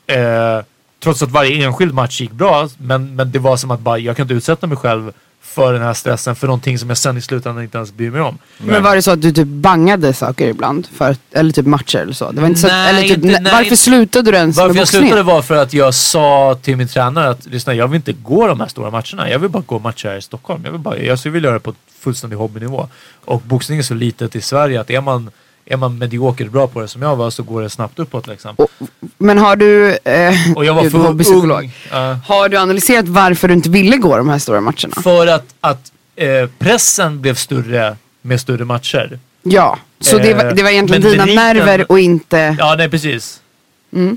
Eh, 0.08 0.62
trots 1.00 1.22
att 1.22 1.32
varje 1.32 1.66
enskild 1.66 1.94
match 1.94 2.22
gick 2.22 2.32
bra. 2.32 2.70
Men, 2.78 3.16
men 3.16 3.32
det 3.32 3.40
var 3.40 3.58
som 3.58 3.72
att 3.72 3.80
bara, 3.80 3.98
jag 3.98 4.16
kan 4.16 4.24
inte 4.24 4.34
utsätta 4.34 4.68
mig 4.68 4.78
själv 4.78 5.14
för 5.46 5.74
den 5.74 5.82
här 5.82 5.94
stressen 5.94 6.36
för 6.36 6.48
någonting 6.48 6.80
som 6.80 6.90
jag 6.90 6.98
sen 6.98 7.18
i 7.18 7.22
slutändan 7.22 7.64
inte 7.64 7.78
ens 7.78 7.94
bryr 7.94 8.12
mig 8.12 8.22
om. 8.22 8.38
Men 8.58 8.84
var 8.84 8.96
det 8.96 9.02
så 9.02 9.12
att 9.12 9.22
du 9.22 9.32
typ 9.32 9.48
bangade 9.48 10.14
saker 10.14 10.48
ibland? 10.48 10.88
För, 10.96 11.16
eller 11.32 11.52
typ 11.52 11.66
matcher 11.66 11.98
eller 11.98 12.14
så? 12.14 12.32
Det 12.32 12.42
var 12.42 12.48
inte 12.48 12.60
så 12.60 12.68
att, 12.68 12.74
Nej, 12.74 12.90
eller 12.90 13.02
typ, 13.02 13.24
inte- 13.26 13.28
nej, 13.40 13.52
varför 13.52 13.64
inte- 13.64 13.78
slutade 13.78 14.32
du 14.32 14.38
ens 14.38 14.58
Varför 14.58 14.68
med 14.74 14.78
jag 14.80 14.82
boxningen? 14.84 15.08
slutade 15.08 15.24
var 15.24 15.42
för 15.42 15.56
att 15.56 15.74
jag 15.74 15.94
sa 15.94 16.58
till 16.62 16.78
min 16.78 16.88
tränare 16.88 17.30
att 17.30 17.46
lyssna, 17.46 17.74
jag 17.74 17.88
vill 17.88 17.96
inte 17.96 18.14
gå 18.14 18.48
de 18.48 18.60
här 18.60 18.68
stora 18.68 18.92
matcherna. 18.92 19.30
Jag 19.30 19.40
vill 19.40 19.50
bara 19.50 19.64
gå 19.66 19.80
matcher 19.80 20.08
här 20.10 20.18
i 20.18 20.22
Stockholm. 20.22 20.62
Jag 20.66 20.72
vill, 20.72 20.82
bara, 20.82 20.98
jag 20.98 21.18
vill 21.26 21.44
göra 21.44 21.54
det 21.54 21.60
på 21.60 21.74
fullständig 22.00 22.38
hobbynivå. 22.38 22.88
Och 23.26 23.42
boxning 23.42 23.80
är 23.80 23.84
så 23.84 23.94
litet 23.94 24.36
i 24.36 24.42
Sverige 24.42 24.82
att 24.82 24.90
är 24.90 25.02
man, 25.02 25.30
är 25.66 25.78
man 25.78 25.98
mediokert 25.98 26.52
bra 26.52 26.68
på 26.68 26.82
det 26.82 26.88
som 26.88 27.02
jag 27.02 27.16
var 27.16 27.30
så 27.30 27.44
går 27.44 27.62
det 27.62 27.70
snabbt 27.70 28.00
uppåt 28.00 28.28
liksom. 28.28 28.56
Och, 28.56 28.70
men 29.18 29.38
har 29.38 29.56
du... 29.56 29.98
Eh, 30.04 30.34
Och 30.56 30.66
jag 30.66 30.74
var 30.74 30.90
för 30.90 31.52
ung. 31.52 31.72
Ja. 31.92 32.18
Har 32.26 32.50
du 32.50 32.58
analyserat 32.58 33.08
varför 33.08 33.48
du 33.48 33.54
inte 33.54 33.70
ville 33.70 33.98
gå 33.98 34.18
de 34.18 34.30
här 34.30 34.40
stora 34.40 34.62
matcherna? 34.62 35.02
För 35.04 35.28
att, 35.28 35.46
att 35.62 35.92
eh, 36.16 36.50
pressen 36.60 37.22
blev 37.22 37.36
större 37.36 37.98
med 38.22 38.42
större 38.42 38.66
matcher. 38.66 39.20
Ja, 39.44 39.78
så 40.00 40.18
det, 40.18 40.34
var, 40.34 40.46
Eh, 40.46 40.54
det 40.54 40.64
var 40.64 40.70
egentligen 40.70 41.02
men 41.02 41.12
dina 41.12 41.26
meriten- 41.26 41.36
nerver 41.36 41.92
och 41.92 42.00
inte... 42.00 42.56
Ja, 42.60 42.76
nej 42.78 42.90
precis. 42.90 43.42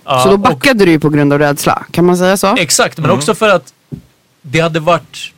Ja, 0.04 0.20
så 0.22 0.28
då 0.28 0.32
och- 0.34 0.38
backade 0.40 0.84
du 0.84 0.90
ju 0.90 1.00
på 1.00 1.08
grund 1.08 1.32
av 1.32 1.38
rädsla. 1.38 1.86
Kan 1.90 2.04
man 2.04 2.16
säga 2.16 2.36
så? 2.36 2.56
Exakt, 2.56 2.98
men 2.98 3.10
också 3.10 3.34
för 3.34 3.48
att 3.48 3.72
det 4.42 4.60
hade 4.60 4.80
varit... 4.80 5.32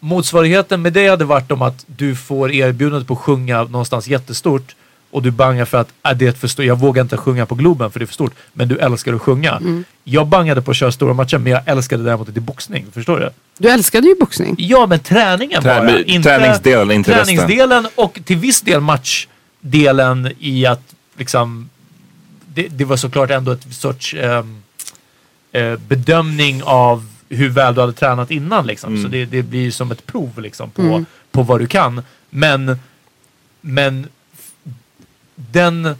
Motsvarigheten 0.00 0.82
med 0.82 0.92
det 0.92 1.08
hade 1.08 1.24
varit 1.24 1.50
om 1.50 1.62
att 1.62 1.84
du 1.86 2.14
får 2.16 2.52
erbjudandet 2.52 3.08
på 3.08 3.14
att 3.14 3.20
sjunga 3.20 3.62
någonstans 3.62 4.08
jättestort 4.08 4.74
och 5.10 5.22
du 5.22 5.30
bangar 5.30 5.64
för 5.64 5.78
att 5.78 5.88
äh, 6.08 6.12
det 6.16 6.26
är 6.26 6.32
för 6.32 6.48
stort. 6.48 6.64
Jag 6.64 6.78
vågar 6.78 7.02
inte 7.02 7.16
sjunga 7.16 7.46
på 7.46 7.54
Globen 7.54 7.90
för 7.90 7.98
det 7.98 8.04
är 8.04 8.06
för 8.06 8.14
stort. 8.14 8.34
Men 8.52 8.68
du 8.68 8.78
älskar 8.78 9.14
att 9.14 9.22
sjunga. 9.22 9.60
Jag 10.04 10.26
bangade 10.26 10.62
på 10.62 10.70
att 10.70 10.76
köra 10.76 10.92
stora 10.92 11.14
matcher 11.14 11.38
men 11.38 11.52
jag 11.52 11.62
älskade 11.66 12.04
däremot 12.04 12.28
inte 12.28 12.40
boxning. 12.40 12.86
Förstår 12.92 13.20
du? 13.20 13.30
Du 13.58 13.68
älskade 13.68 14.08
ju 14.08 14.14
boxning. 14.14 14.54
Ja, 14.58 14.86
men 14.86 14.98
träningen 14.98 15.62
Trä- 15.62 15.64
bara. 15.64 15.82
men 15.82 16.22
träningsdelen, 16.22 16.90
inte 16.90 17.10
resten. 17.10 17.36
Träningsdelen 17.36 17.88
och 17.94 18.18
till 18.24 18.36
viss 18.36 18.60
del 18.60 18.80
matchdelen 18.80 20.32
i 20.38 20.66
att 20.66 20.94
liksom 21.18 21.70
det, 22.54 22.68
det 22.68 22.84
var 22.84 22.96
såklart 22.96 23.30
ändå 23.30 23.52
ett 23.52 23.74
sorts 23.74 24.14
ehm, 24.14 24.62
eh, 25.52 25.76
bedömning 25.76 26.62
av 26.64 27.06
hur 27.28 27.48
väl 27.48 27.74
du 27.74 27.80
hade 27.80 27.92
tränat 27.92 28.30
innan 28.30 28.66
liksom. 28.66 28.90
Mm. 28.90 29.02
Så 29.02 29.08
det, 29.08 29.24
det 29.24 29.42
blir 29.42 29.60
ju 29.60 29.70
som 29.70 29.90
ett 29.90 30.06
prov 30.06 30.40
liksom 30.40 30.70
på, 30.70 31.04
på 31.30 31.42
vad 31.42 31.60
du 31.60 31.66
kan. 31.66 32.02
Men, 32.30 32.78
men 33.60 34.06
den 35.34 35.96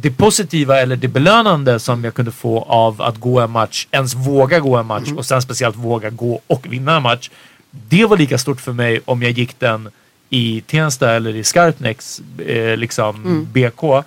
det 0.00 0.10
positiva 0.10 0.80
eller 0.80 0.96
det 0.96 1.08
belönande 1.08 1.78
som 1.78 2.04
jag 2.04 2.14
kunde 2.14 2.32
få 2.32 2.62
av 2.62 3.02
att 3.02 3.16
gå 3.16 3.40
en 3.40 3.50
match, 3.50 3.86
ens 3.90 4.14
våga 4.14 4.60
gå 4.60 4.76
en 4.76 4.86
match 4.86 5.08
och 5.16 5.26
sen 5.26 5.42
speciellt 5.42 5.76
våga 5.76 6.10
gå 6.10 6.40
och 6.46 6.66
vinna 6.72 6.96
en 6.96 7.02
match. 7.02 7.30
Det 7.70 8.04
var 8.04 8.16
lika 8.16 8.38
stort 8.38 8.60
för 8.60 8.72
mig 8.72 9.00
om 9.04 9.22
jag 9.22 9.30
gick 9.30 9.58
den 9.58 9.90
i 10.30 10.60
Tensta 10.60 11.12
eller 11.12 11.36
i 11.36 11.44
Skarpnäcks 11.44 12.22
eh, 12.46 12.76
liksom 12.76 13.46
BK 13.52 14.04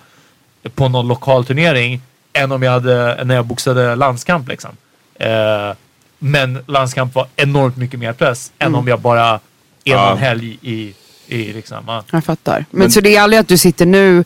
på 0.74 0.88
någon 0.88 1.08
lokal 1.08 1.44
turnering 1.44 2.00
än 2.32 2.52
om 2.52 2.62
jag 2.62 2.72
hade, 2.72 3.24
när 3.24 3.34
jag 3.34 3.46
boxade 3.46 3.94
landskamp 3.96 4.48
liksom. 4.48 4.70
Eh, 5.18 5.74
men 6.18 6.58
landskamp 6.66 7.14
var 7.14 7.26
enormt 7.36 7.76
mycket 7.76 8.00
mer 8.00 8.12
press 8.12 8.52
än 8.58 8.74
om 8.74 8.88
jag 8.88 9.00
bara 9.00 9.30
en 9.34 9.38
Ja. 9.84 10.14
helg 10.14 10.58
i, 10.62 10.94
i 11.26 11.52
liksom, 11.52 11.76
ja. 11.86 12.04
Jag 12.12 12.24
fattar. 12.24 12.64
Men, 12.70 12.90
så 12.90 13.00
det 13.00 13.16
är 13.16 13.20
aldrig 13.20 13.40
att 13.40 13.48
du 13.48 13.58
sitter 13.58 13.86
nu, 13.86 14.24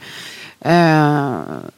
eh, 0.61 1.33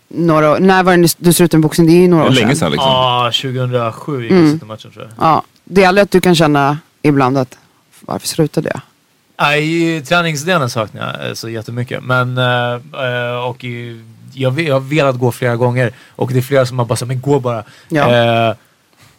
några, 0.08 0.58
när 0.58 0.82
var 0.82 0.96
det 0.96 1.14
du 1.18 1.32
slutade 1.32 1.58
med 1.58 1.62
boxning? 1.62 1.86
Det 1.86 1.92
är 1.92 2.00
ju 2.00 2.08
några 2.08 2.24
år 2.24 2.30
Länge 2.30 2.56
sedan 2.56 2.70
liksom. 2.72 2.90
Ja, 2.90 3.30
2007 3.42 4.22
gick 4.22 4.32
jag 4.32 4.50
sista 4.50 4.66
matchen 4.66 4.90
tror 4.90 5.04
jag. 5.04 5.26
Ja, 5.28 5.42
det 5.64 5.84
är 5.84 5.88
aldrig 5.88 6.02
att 6.02 6.10
du 6.10 6.20
kan 6.20 6.34
känna 6.34 6.78
ibland 7.02 7.38
att 7.38 7.58
varför 8.00 8.26
slutade 8.28 8.68
jag? 8.74 8.80
Nej, 9.40 10.02
träningsdelen 10.04 10.70
saknar 10.70 11.18
jag 11.20 11.28
eh, 11.28 11.34
så 11.34 11.48
jättemycket. 11.48 12.04
Men, 12.04 12.38
eh, 12.38 12.72
eh, 12.74 13.44
och 13.48 13.64
i, 13.64 14.04
jag, 14.34 14.60
jag 14.60 14.74
har 14.74 14.80
velat 14.80 15.18
gå 15.18 15.32
flera 15.32 15.56
gånger 15.56 15.92
och 16.16 16.32
det 16.32 16.38
är 16.38 16.42
flera 16.42 16.66
som 16.66 16.78
har 16.78 16.86
bara 16.86 16.96
sagt, 16.96 17.08
men 17.08 17.20
gå 17.20 17.40
bara. 17.40 17.64
Ja. 17.88 18.14
Eh, 18.50 18.54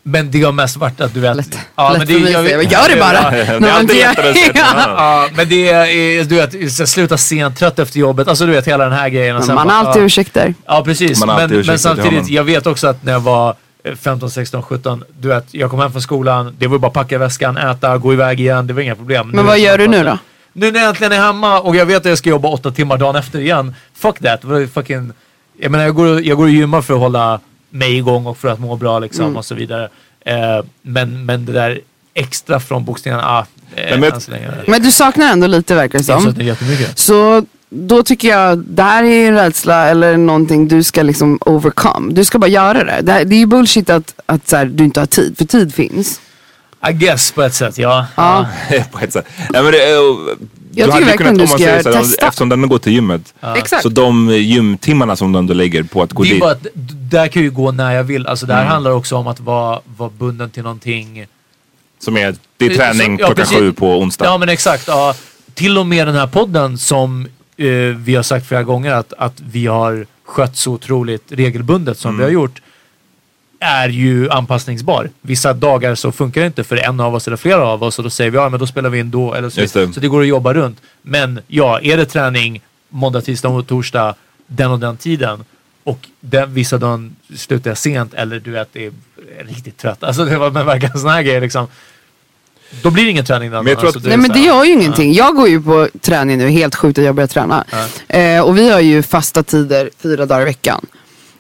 men 0.08 0.32
det 0.32 0.44
har 0.44 0.52
mest 0.52 0.78
varit 0.78 1.02
att 1.02 1.14
du 1.14 1.20
vet. 1.20 1.36
Lätt. 1.36 1.58
Ja, 1.76 1.90
Lätt 1.90 1.98
men 1.98 2.08
för 2.08 2.14
mig 2.20 2.36
att 2.36 2.46
säga, 2.46 2.62
gör 2.64 2.90
det 2.90 3.00
bara! 3.00 3.32
Det 3.32 3.68
är 3.68 3.72
alltid 3.72 3.90
det- 3.90 4.08
lättare 4.08 4.30
att. 4.30 4.56
Ja, 4.98 5.28
men 5.36 5.50
det 5.50 5.70
är, 5.70 6.24
du 6.24 6.36
vet, 6.36 6.90
sluta 6.90 7.18
sent, 7.18 7.58
trött 7.60 7.80
efter 7.80 8.00
jobbet. 8.00 8.28
Alltså 8.28 8.46
du 8.46 8.52
vet 8.52 8.68
hela 8.68 8.84
den 8.84 8.94
här 8.94 9.10
grejen. 9.10 9.36
Och 9.36 9.44
sen 9.44 9.56
Man 9.56 9.68
bara, 9.68 9.74
har 9.74 9.86
alltid 9.86 10.02
ja. 10.02 10.06
ursäkter. 10.06 10.54
Ja 10.66 10.82
precis, 10.86 11.26
men, 11.26 11.40
ursäkter 11.52 11.72
men 11.72 11.80
samtidigt, 11.80 12.30
jag 12.30 12.44
vet 12.44 12.68
också 12.68 12.88
att 12.88 13.04
när 13.04 13.12
jag 13.12 13.20
var 13.20 13.56
eh, 13.84 13.96
15, 13.96 14.32
16, 14.32 14.64
17, 14.64 15.04
du 15.20 15.28
vet, 15.28 15.46
jag 15.52 15.70
kom 15.70 15.80
hem 15.80 15.92
från 15.92 16.02
skolan, 16.02 16.56
det 16.60 16.68
var 16.68 16.78
bara 16.78 16.92
packa 16.92 17.18
väskan, 17.18 17.58
äta, 17.58 17.98
gå 17.98 18.14
iväg 18.14 18.40
igen, 18.40 18.68
det 18.68 18.74
var 18.74 18.82
inga 18.82 18.96
problem. 18.96 19.28
Men 19.28 19.36
Nu 19.36 19.44
vad 19.44 19.56
det 19.56 19.60
gör 19.60 19.78
du 19.78 19.88
nu 19.88 20.04
då? 20.04 20.18
Nu 20.54 20.72
när 20.72 20.80
jag 20.80 20.90
äntligen 20.90 21.12
är 21.14 21.18
hemma 21.22 21.60
och 21.60 21.76
jag 21.76 21.86
vet 21.86 21.98
att 21.98 22.06
jag 22.06 22.18
ska 22.18 22.30
jobba 22.30 22.50
åtta 22.50 22.72
timmar 22.72 22.98
dagen 22.98 23.16
efter 23.16 23.40
igen. 23.40 23.76
Fuck 23.98 24.20
that. 24.20 24.42
Fucking... 24.74 25.12
Jag 25.60 25.72
menar 25.72 25.84
jag 25.86 25.96
går, 25.96 26.22
jag 26.22 26.38
går 26.38 26.44
och 26.44 26.50
gymmar 26.50 26.82
för 26.82 26.94
att 26.94 27.00
hålla 27.00 27.40
mig 27.76 27.98
igång 27.98 28.26
och 28.26 28.38
för 28.38 28.48
att 28.48 28.60
må 28.60 28.76
bra 28.76 29.00
liksom 29.00 29.26
Mm. 29.26 29.38
och 29.38 29.46
så 29.46 29.56
vidare. 29.56 29.90
Eh, 30.26 30.66
men, 30.82 31.26
men 31.26 31.46
det 31.46 31.52
där 31.52 31.80
extra 32.14 32.60
från 32.60 32.86
boxningen, 32.86 33.20
ah, 33.20 33.46
eh, 33.76 34.00
men-. 34.00 34.12
Men 34.68 34.82
du 34.82 34.92
saknar 34.92 35.32
ändå 35.32 35.48
lite 35.48 35.76
verkar 35.76 36.00
det 36.00 36.08
Jag 36.08 36.22
som. 36.22 36.32
saknar 36.32 36.44
jättemycket. 36.46 37.00
Så 37.00 37.46
då 37.70 38.04
tycker 38.04 38.28
jag, 38.28 38.58
det 38.58 38.84
här 38.84 39.04
är 39.04 39.28
en 39.28 39.34
rädsla 39.36 39.88
eller 39.88 40.18
någonting 40.18 40.68
du 40.68 40.84
ska 40.84 41.02
liksom 41.04 41.38
overcome. 41.42 42.14
Du 42.14 42.26
ska 42.26 42.40
bara 42.40 42.48
göra 42.48 42.84
det. 42.84 43.00
Det, 43.02 43.12
här, 43.12 43.26
det 43.26 43.36
är 43.36 43.40
ju 43.40 43.46
bullshit 43.46 43.90
att, 43.90 44.14
att 44.26 44.48
så 44.50 44.56
här, 44.58 44.66
du 44.66 44.84
inte 44.84 45.00
har 45.00 45.08
tid, 45.08 45.38
för 45.38 45.46
tid 45.46 45.74
finns. 45.74 46.22
I 46.90 46.94
guess 46.94 47.32
på 47.32 47.42
ett 47.44 47.54
sätt, 47.54 47.78
ja. 47.78 48.06
Ja. 48.16 48.46
på 48.92 49.00
ett 49.00 49.14
sätt. 49.14 49.26
Nej, 49.50 49.64
men 49.64 49.72
det, 49.72 49.84
är- 49.84 50.36
du 50.76 50.82
tycker 50.82 50.92
hade 50.92 51.18
kunnat, 51.18 51.36
du 51.36 51.44
om 51.44 51.50
man 51.50 51.58
säger 51.60 51.84
så 51.84 51.92
här, 51.92 52.02
testa. 52.02 52.28
Eftersom 52.28 52.50
den 52.50 52.70
går 52.70 52.78
till 52.78 52.94
gymmet. 52.94 53.34
Exakt. 53.56 53.84
Så 53.84 53.90
de 53.90 54.30
gymtimmarna 54.30 55.16
som 55.16 55.32
du 55.32 55.40
ändå 55.40 55.54
lägger 55.54 55.84
på 55.84 56.02
att 56.02 56.14
gå 56.14 56.24
dit. 56.24 56.40
bara 56.40 56.56
där 57.10 57.28
kan 57.28 57.42
jag 57.42 57.44
ju 57.44 57.52
gå 57.56 57.72
när 57.72 57.92
jag 57.92 58.04
vill. 58.04 58.28
Alltså 58.28 58.46
det 58.46 58.54
Mm. 58.54 58.66
här 58.66 58.72
handlar 58.74 58.92
också 58.92 59.16
om 59.16 59.28
att 59.28 59.40
vara, 59.40 59.80
vara 59.98 60.10
bunden 60.10 60.50
till 60.50 60.64
någonting. 60.64 61.26
Som 62.00 62.18
är, 62.18 62.36
det 62.58 62.66
är 62.66 62.76
träning 62.76 63.18
ja, 63.20 63.26
klockan 63.26 63.46
sju 63.46 63.74
på 63.74 64.00
onsdag. 64.00 64.26
Ja 64.26 64.38
men 64.38 64.50
exakt. 64.50 64.88
Ja. 64.88 65.16
Till 65.54 65.78
och 65.78 65.86
med 65.88 66.08
den 66.08 66.16
här 66.16 66.28
podden 66.28 66.78
som 66.78 67.28
eh, 67.58 67.68
vi 67.98 68.16
har 68.16 68.24
sagt 68.24 68.48
flera 68.48 68.64
gånger 68.64 68.92
att, 68.94 69.14
att 69.18 69.34
vi 69.52 69.66
har 69.68 70.06
skött 70.26 70.58
så 70.58 70.72
otroligt 70.72 71.24
regelbundet 71.32 71.98
som 71.98 72.12
vi 72.12 72.24
Mm. 72.24 72.26
har 72.26 72.32
gjort. 72.42 72.62
Är 73.60 73.90
ju 73.90 74.30
anpassningsbar. 74.30 75.10
Vissa 75.22 75.54
dagar 75.54 75.96
så 75.96 76.12
funkar 76.12 76.42
det 76.42 76.48
inte 76.48 76.64
för 76.64 76.78
en 76.78 77.00
av 77.00 77.16
oss 77.16 77.28
eller 77.28 77.38
flera 77.38 77.68
av 77.68 77.84
oss 77.84 77.98
och 77.98 78.04
då 78.04 78.10
säger 78.10 78.32
vi 78.32 78.38
ja 78.38 78.50
men 78.50 78.60
då 78.60 78.68
spelar 78.68 78.90
vi 78.90 79.00
in 79.00 79.12
då. 79.12 79.34
Eller 79.34 79.50
så, 79.50 79.62
det. 79.62 79.94
så 79.94 80.00
det 80.00 80.08
går 80.08 80.22
att 80.22 80.28
jobba 80.28 80.54
runt. 80.54 80.82
Men 81.02 81.40
ja, 81.48 81.80
är 81.82 81.98
det 81.98 82.06
träning 82.06 82.62
måndag, 82.90 83.22
tisdag 83.22 83.50
och 83.50 83.68
torsdag 83.68 84.16
den 84.48 84.72
och 84.72 84.80
den 84.80 84.98
tiden 84.98 85.46
och 85.86 86.08
den, 86.20 86.54
vissa 86.54 86.78
dagar 86.78 87.10
slutar 87.36 87.70
jag 87.70 87.78
sent 87.78 88.14
eller 88.14 88.40
du 88.40 88.52
vet, 88.52 88.70
det 88.74 88.86
är 88.86 88.92
riktigt 89.48 89.78
trött. 89.78 90.04
Alltså 90.04 90.26
det 90.26 90.38
var 90.38 90.52
men 90.52 90.66
verkligen 90.66 90.98
sådana 91.00 91.16
här 91.16 91.24
grejer 91.24 91.42
liksom. 91.42 91.68
Då 92.82 92.92
blir 92.92 93.04
det 93.04 93.10
ingen 93.10 93.26
träning 93.26 93.52
den 93.52 93.66
dagen. 93.66 93.86
Alltså, 93.86 94.00
Nej 94.04 94.18
men 94.18 94.32
det 94.32 94.40
gör 94.40 94.64
ju 94.64 94.72
ingenting. 94.72 95.14
Jag 95.14 95.36
går 95.36 95.48
ju 95.48 95.62
på 95.62 95.90
träning 96.02 96.38
nu, 96.38 96.50
helt 96.50 96.76
sjukt 96.76 97.00
att 97.00 97.06
jag 97.06 97.16
börjar 97.16 97.28
träna. 97.28 97.66
Eh, 98.08 98.42
och 98.42 98.58
vi 98.58 98.70
har 98.70 98.80
ju 98.80 99.04
fasta 99.04 99.44
tider 99.44 99.90
fyra 99.98 100.26
dagar 100.26 100.42
i 100.42 100.46
veckan. 100.46 100.86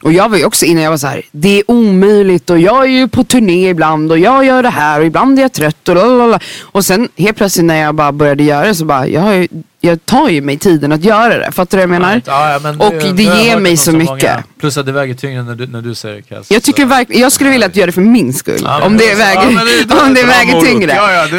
Och 0.02 0.14
jag 0.14 0.30
var 0.30 0.38
ju 0.38 0.46
också 0.46 0.66
innan 0.66 0.84
jag 0.84 0.92
var 0.92 0.98
så 0.98 1.08
här, 1.08 1.22
det 1.32 1.60
är 1.60 1.72
omöjligt 1.72 2.50
och 2.50 2.60
jag 2.60 2.84
är 2.84 2.90
ju 2.90 3.08
på 3.08 3.24
turné 3.24 3.70
ibland 3.70 4.12
och 4.12 4.20
jag 4.20 4.46
gör 4.46 4.64
det 4.64 4.70
här 4.70 5.00
och 5.00 5.06
ibland 5.06 5.40
är 5.40 5.42
jag 5.42 5.54
trött 5.54 5.90
och 5.90 5.96
lalala. 5.96 6.40
Och 6.62 6.86
sen 6.86 7.10
helt 7.18 7.38
plötsligt 7.38 7.66
när 7.66 7.82
jag 7.82 7.96
bara 7.96 8.12
började 8.12 8.44
göra 8.44 8.68
det 8.68 8.76
så 8.76 8.86
bara, 8.86 9.08
jag, 9.08 9.22
har 9.22 9.34
ju, 9.34 9.48
jag 9.86 10.06
tar 10.06 10.30
ju 10.30 10.42
mig 10.42 10.58
tiden 10.58 10.92
att 10.92 11.04
göra 11.04 11.38
det. 11.38 11.52
Fattar 11.52 11.78
du 11.78 11.86
vad 11.88 11.96
jag 11.96 12.02
menar? 12.02 12.22
Ja, 12.26 12.52
ja, 12.52 12.60
men 12.64 12.82
Och 12.82 12.94
det 13.16 13.24
jag 13.24 13.44
ger 13.44 13.60
mig 13.60 13.72
det 13.72 13.78
så 13.78 13.92
mycket. 13.92 14.08
många. 14.08 14.44
Plus 14.60 14.78
att 14.78 14.86
det 14.86 14.92
väger 14.92 15.14
tyngre 15.14 15.44
när 15.44 15.56
du, 15.56 15.68
när 15.68 15.82
du 15.82 15.96
säger 15.96 16.22
Cass. 16.22 16.52
Jag 16.52 16.64
tycker 16.64 16.86
verkligen, 16.86 17.22
jag 17.22 17.32
skulle 17.32 17.50
vilja 17.50 17.68
att 17.68 17.74
du 17.74 17.80
gör 17.80 17.88
det 17.88 17.94
för 17.94 18.02
min 18.02 18.34
skull. 18.34 18.60
Ja, 18.64 18.86
om 18.86 18.98
det 18.98 19.10
det- 19.10 19.16
väger, 19.16 19.42
det- 19.88 19.94
om 20.08 20.14
det 20.14 20.24
bra 20.24 20.32
väger 20.32 20.62
tyngre. 20.62 20.96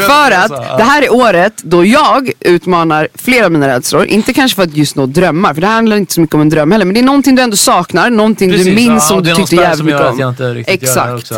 För 0.06 0.30
alltså, 0.30 0.54
att 0.54 0.66
ja. 0.68 0.76
det 0.76 0.82
här 0.82 1.02
är 1.02 1.12
året 1.14 1.52
då 1.62 1.84
jag 1.84 2.30
utmanar 2.40 3.08
flera 3.14 3.44
av 3.46 3.52
mina 3.52 3.68
rädslor. 3.68 4.04
Inte 4.04 4.32
kanske 4.32 4.56
för 4.56 4.62
att 4.62 4.76
just 4.76 4.96
nå 4.96 5.06
drömmar, 5.06 5.54
för 5.54 5.60
det 5.60 5.66
här 5.66 5.74
handlar 5.74 5.96
inte 5.96 6.12
så 6.14 6.20
mycket 6.20 6.34
om 6.34 6.40
en 6.40 6.48
dröm 6.48 6.72
heller. 6.72 6.84
Men 6.84 6.94
det 6.94 7.00
är 7.00 7.04
någonting 7.04 7.34
du 7.34 7.42
ändå 7.42 7.56
saknar, 7.56 8.10
någonting 8.10 8.50
Precis, 8.50 8.66
du 8.66 8.74
minns 8.74 9.08
som 9.08 9.22
det 9.22 9.30
du 9.30 9.36
tyckte 9.36 9.56
jävligt 9.56 9.84
mycket 9.84 10.00
om. 10.06 10.34
det 10.38 10.64
Exakt. 10.66 11.32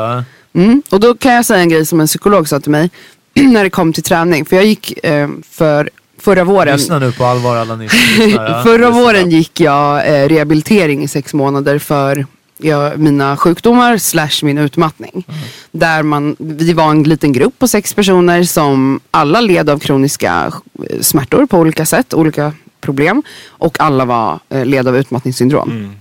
Mm. 0.55 0.83
Och 0.90 1.01
då 1.01 1.14
kan 1.14 1.33
jag 1.35 1.47
säga 1.47 1.61
en 1.61 1.68
grej 1.68 1.87
som 1.87 2.01
en 2.01 2.07
psykolog 2.07 2.49
sa 2.49 2.61
till 2.61 2.71
mig 2.71 2.90
när 3.35 3.64
det 3.64 3.71
kom 3.71 3.92
till 3.92 4.03
träning. 4.03 4.44
För 4.44 4.57
jag 4.57 4.64
gick 4.64 5.05
eh, 5.05 5.29
för 5.51 5.90
förra 6.18 6.44
våren. 6.44 6.76
Lyssna 6.76 6.98
nu 6.98 7.12
på 7.12 7.24
allvar 7.24 7.57
alla 7.57 7.76
ni 7.76 7.85
lyssnar. 8.18 8.62
Förra 8.62 8.90
våren 8.90 9.31
gick 9.31 9.61
jag 9.61 10.09
eh, 10.09 10.28
rehabilitering 10.28 11.02
i 11.02 11.09
sex 11.09 11.35
månader 11.35 11.78
för 11.78 12.26
ja, 12.59 12.92
mina 12.96 13.37
sjukdomar 13.37 13.98
slash 13.98 14.42
min 14.42 14.59
utmattning. 14.59 15.26
Där 15.70 16.02
man, 16.02 16.37
vi 16.38 16.72
var 16.72 16.90
en 16.90 17.02
liten 17.02 17.33
grupp 17.33 17.59
på 17.59 17.68
sex 17.68 17.94
personer 17.94 18.42
som 18.42 19.00
alla 19.11 19.40
led 19.40 19.70
av 19.70 19.78
kroniska 19.78 20.52
eh, 20.90 21.00
smärtor 21.00 21.46
på 21.46 21.59
olika 21.59 21.87
sätt, 21.87 22.14
olika 22.14 22.52
problem. 22.81 23.22
Och 23.48 23.81
alla 23.81 24.04
var, 24.04 24.38
eh, 24.48 24.66
led 24.66 24.88
av 24.88 24.96
utmattningssyndrom. 24.96 25.94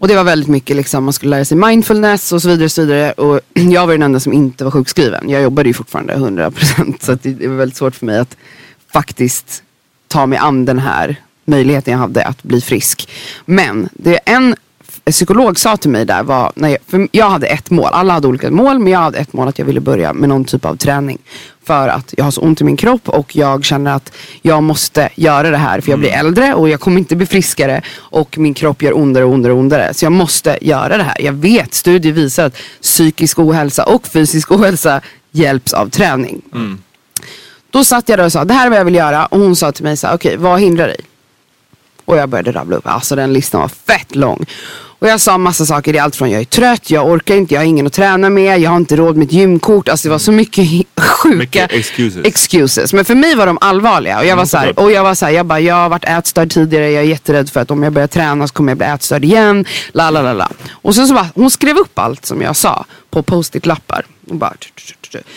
Och 0.00 0.08
det 0.08 0.16
var 0.16 0.24
väldigt 0.24 0.48
mycket 0.48 0.76
liksom, 0.76 1.04
man 1.04 1.12
skulle 1.12 1.30
lära 1.30 1.44
sig 1.44 1.56
mindfulness 1.56 2.32
och 2.32 2.42
så 2.42 2.48
vidare. 2.48 2.64
Och, 2.64 2.70
så 2.70 2.82
vidare. 2.82 3.12
och 3.12 3.40
jag 3.54 3.86
var 3.86 3.94
den 3.94 4.02
enda 4.02 4.20
som 4.20 4.32
inte 4.32 4.64
var 4.64 4.70
sjukskriven. 4.70 5.28
Jag 5.28 5.42
jobbade 5.42 5.68
ju 5.68 5.74
fortfarande 5.74 6.14
100% 6.14 6.94
så 7.00 7.18
det 7.22 7.48
var 7.48 7.56
väldigt 7.56 7.76
svårt 7.76 7.94
för 7.94 8.06
mig 8.06 8.18
att 8.18 8.36
faktiskt 8.92 9.62
ta 10.08 10.26
mig 10.26 10.38
an 10.38 10.64
den 10.64 10.78
här 10.78 11.16
möjligheten 11.44 11.92
jag 11.92 11.98
hade 11.98 12.24
att 12.24 12.42
bli 12.42 12.60
frisk. 12.60 13.08
Men 13.44 13.88
det 13.92 14.16
en 14.16 14.54
psykolog 15.10 15.58
sa 15.58 15.76
till 15.76 15.90
mig 15.90 16.04
där 16.04 16.22
var, 16.22 16.52
när 16.54 16.68
jag, 16.68 16.78
för 16.86 17.08
jag 17.12 17.30
hade 17.30 17.46
ett 17.46 17.70
mål, 17.70 17.88
alla 17.92 18.12
hade 18.12 18.28
olika 18.28 18.50
mål 18.50 18.78
men 18.78 18.92
jag 18.92 18.98
hade 18.98 19.18
ett 19.18 19.32
mål 19.32 19.48
att 19.48 19.58
jag 19.58 19.66
ville 19.66 19.80
börja 19.80 20.12
med 20.12 20.28
någon 20.28 20.44
typ 20.44 20.64
av 20.64 20.76
träning. 20.76 21.18
För 21.64 21.88
att 21.88 22.14
jag 22.16 22.24
har 22.24 22.30
så 22.30 22.40
ont 22.40 22.60
i 22.60 22.64
min 22.64 22.76
kropp 22.76 23.08
och 23.08 23.36
jag 23.36 23.64
känner 23.64 23.94
att 23.94 24.12
jag 24.42 24.62
måste 24.62 25.08
göra 25.14 25.50
det 25.50 25.56
här 25.56 25.80
för 25.80 25.90
jag 25.90 25.98
blir 25.98 26.10
äldre 26.10 26.54
och 26.54 26.68
jag 26.68 26.80
kommer 26.80 26.98
inte 26.98 27.16
bli 27.16 27.26
friskare 27.26 27.82
och 27.96 28.38
min 28.38 28.54
kropp 28.54 28.82
gör 28.82 28.96
ondare 28.96 29.24
och 29.24 29.32
ondare 29.32 29.52
och 29.52 29.58
ondare. 29.58 29.94
Så 29.94 30.04
jag 30.04 30.12
måste 30.12 30.58
göra 30.60 30.96
det 30.96 31.02
här. 31.02 31.20
Jag 31.20 31.32
vet, 31.32 31.74
studier 31.74 32.12
visar 32.12 32.46
att 32.46 32.56
psykisk 32.82 33.38
ohälsa 33.38 33.84
och 33.84 34.06
fysisk 34.06 34.50
ohälsa 34.50 35.00
hjälps 35.30 35.72
av 35.72 35.88
träning. 35.90 36.42
Då 37.70 37.84
satt 37.84 38.08
jag 38.08 38.18
där 38.18 38.24
och 38.24 38.32
sa, 38.32 38.44
det 38.44 38.54
här 38.54 38.66
är 38.66 38.70
vad 38.70 38.78
jag 38.78 38.84
vill 38.84 38.94
göra. 38.94 39.26
Och 39.26 39.40
hon 39.40 39.56
sa 39.56 39.72
till 39.72 39.84
mig 39.84 39.92
okej 39.92 40.06
okay, 40.06 40.14
okej 40.14 40.36
vad 40.36 40.60
hindrar 40.60 40.86
dig? 40.86 41.00
Och 42.04 42.16
jag 42.16 42.28
började 42.28 42.52
rabbla 42.52 42.76
upp, 42.76 42.86
alltså 42.86 43.16
den 43.16 43.32
listan 43.32 43.60
var 43.60 43.68
fett 43.68 44.14
lång. 44.16 44.46
Och 45.00 45.08
jag 45.08 45.20
sa 45.20 45.38
massa 45.38 45.66
saker, 45.66 45.92
det 45.92 45.98
är 45.98 46.02
allt 46.02 46.16
från 46.16 46.30
jag 46.30 46.40
är 46.40 46.44
trött, 46.44 46.90
jag 46.90 47.06
orkar 47.06 47.34
inte, 47.36 47.54
jag 47.54 47.60
har 47.60 47.66
ingen 47.66 47.86
att 47.86 47.92
träna 47.92 48.30
med, 48.30 48.60
jag 48.60 48.70
har 48.70 48.76
inte 48.76 48.96
råd 48.96 49.16
med 49.16 49.26
ett 49.26 49.32
gymkort. 49.32 49.88
Alltså 49.88 50.08
det 50.08 50.10
var 50.12 50.18
så 50.18 50.32
mycket 50.32 50.68
sjuka 51.00 51.36
Mycket 51.36 51.72
excuses. 51.72 52.24
excuses. 52.26 52.92
Men 52.92 53.04
för 53.04 53.14
mig 53.14 53.34
var 53.34 53.46
de 53.46 53.58
allvarliga. 53.60 54.18
Och 54.18 54.26
jag 54.26 54.36
var 54.36 54.44
så 54.44 54.56
här, 54.56 54.66
såklart. 54.66 54.84
och 54.84 54.92
jag 54.92 55.02
var 55.02 55.14
så 55.14 55.26
här, 55.26 55.32
jag 55.32 55.46
bara, 55.46 55.60
jag 55.60 55.74
har 55.74 55.88
varit 55.88 56.04
ätstörd 56.04 56.50
tidigare, 56.52 56.90
jag 56.90 57.02
är 57.04 57.08
jätterädd 57.08 57.50
för 57.50 57.60
att 57.60 57.70
om 57.70 57.82
jag 57.82 57.92
börjar 57.92 58.08
träna 58.08 58.46
så 58.48 58.54
kommer 58.54 58.70
jag 58.70 58.78
bli 58.78 58.86
ätstörd 58.86 59.24
igen. 59.24 59.64
La, 59.92 60.10
la, 60.10 60.22
la, 60.22 60.32
la. 60.32 60.48
Och 60.70 60.94
sen 60.94 61.08
så 61.08 61.14
bara, 61.14 61.28
hon 61.34 61.50
skrev 61.50 61.76
upp 61.76 61.98
allt 61.98 62.26
som 62.26 62.42
jag 62.42 62.56
sa 62.56 62.84
på 63.10 63.22
post-it-lappar. 63.22 64.06
Och, 64.30 64.36
bara, 64.36 64.54